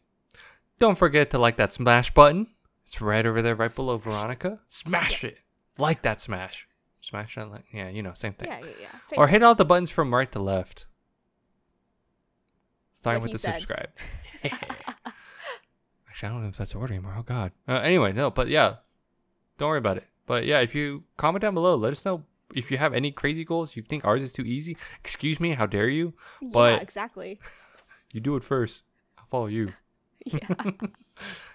don't 0.80 0.98
forget 0.98 1.32
to 1.32 1.38
like 1.38 1.58
that 1.58 1.74
smash 1.74 2.14
button. 2.14 2.48
It's 2.86 3.02
right 3.02 3.26
over 3.26 3.42
there, 3.42 3.56
right 3.56 3.74
below 3.74 3.98
Veronica. 3.98 4.60
Smash 4.68 5.24
it. 5.24 5.38
Like 5.78 6.04
that 6.04 6.22
smash. 6.22 6.68
Smash 7.02 7.36
that 7.36 7.50
like 7.50 7.66
yeah, 7.74 7.90
you 7.90 8.04
know, 8.04 8.14
same 8.14 8.34
thing. 8.34 8.50
Yeah, 8.50 8.60
yeah, 8.60 8.72
yeah. 8.82 9.00
Same 9.04 9.20
Or 9.20 9.28
hit 9.28 9.42
all 9.44 9.56
the 9.56 9.66
buttons 9.66 9.90
from 9.90 10.14
right 10.14 10.32
to 10.32 10.40
left. 10.40 10.86
Starting 12.94 13.22
What 13.22 13.32
with 13.32 13.42
the 13.42 13.48
said. 13.48 13.54
subscribe. 13.56 13.90
Actually, 14.44 16.30
I 16.30 16.32
don't 16.32 16.44
know 16.44 16.50
if 16.50 16.58
that's 16.58 16.76
order 16.76 16.94
anymore. 16.94 17.16
Oh 17.18 17.24
God. 17.24 17.52
Uh, 17.68 17.74
anyway, 17.74 18.14
no, 18.14 18.30
but 18.30 18.48
yeah, 18.48 18.76
don't 19.64 19.70
worry 19.70 19.80
about 19.80 19.96
it. 19.96 20.04
But 20.26 20.46
yeah, 20.46 20.60
if 20.60 20.76
you 20.76 21.04
comment 21.16 21.42
down 21.42 21.54
below, 21.54 21.76
let 21.76 21.94
us 21.94 22.04
know 22.04 22.24
if 22.54 22.70
you 22.70 22.78
have 22.78 22.94
any 22.94 23.12
crazy 23.12 23.46
goals. 23.46 23.78
You 23.78 23.82
think 23.82 24.04
ours 24.04 24.22
is 24.22 24.34
too 24.34 24.44
easy? 24.44 24.76
Excuse 25.00 25.40
me, 25.40 25.54
how 25.54 25.66
dare 25.66 25.88
you? 25.88 26.14
yeah, 26.42 26.50
but- 26.52 26.82
exactly. 26.82 27.40
You 28.14 28.20
do 28.22 28.36
it 28.36 28.44
first. 28.44 28.84
I'll 29.18 29.26
follow 29.26 29.48
you. 29.48 29.74
Yeah. 30.26 30.72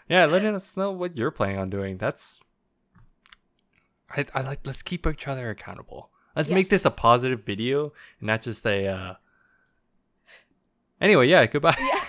Yeah, 0.08 0.24
let 0.26 0.44
us 0.44 0.76
know 0.76 0.90
what 0.90 1.16
you're 1.16 1.30
planning 1.30 1.58
on 1.58 1.70
doing. 1.70 1.98
That's 1.98 2.38
I, 4.16 4.24
I 4.34 4.40
like 4.42 4.60
let's 4.64 4.82
keep 4.82 5.06
each 5.06 5.28
other 5.28 5.50
accountable. 5.50 6.10
Let's 6.34 6.48
make 6.50 6.68
this 6.68 6.84
a 6.84 6.90
positive 6.90 7.44
video 7.44 7.92
and 8.20 8.26
not 8.26 8.42
just 8.42 8.66
a 8.66 8.86
uh 8.88 9.14
Anyway, 11.00 11.28
yeah, 11.28 11.46
goodbye. 11.46 11.76
yeah. 11.78 12.04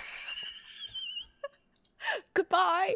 Goodbye. 2.34 2.94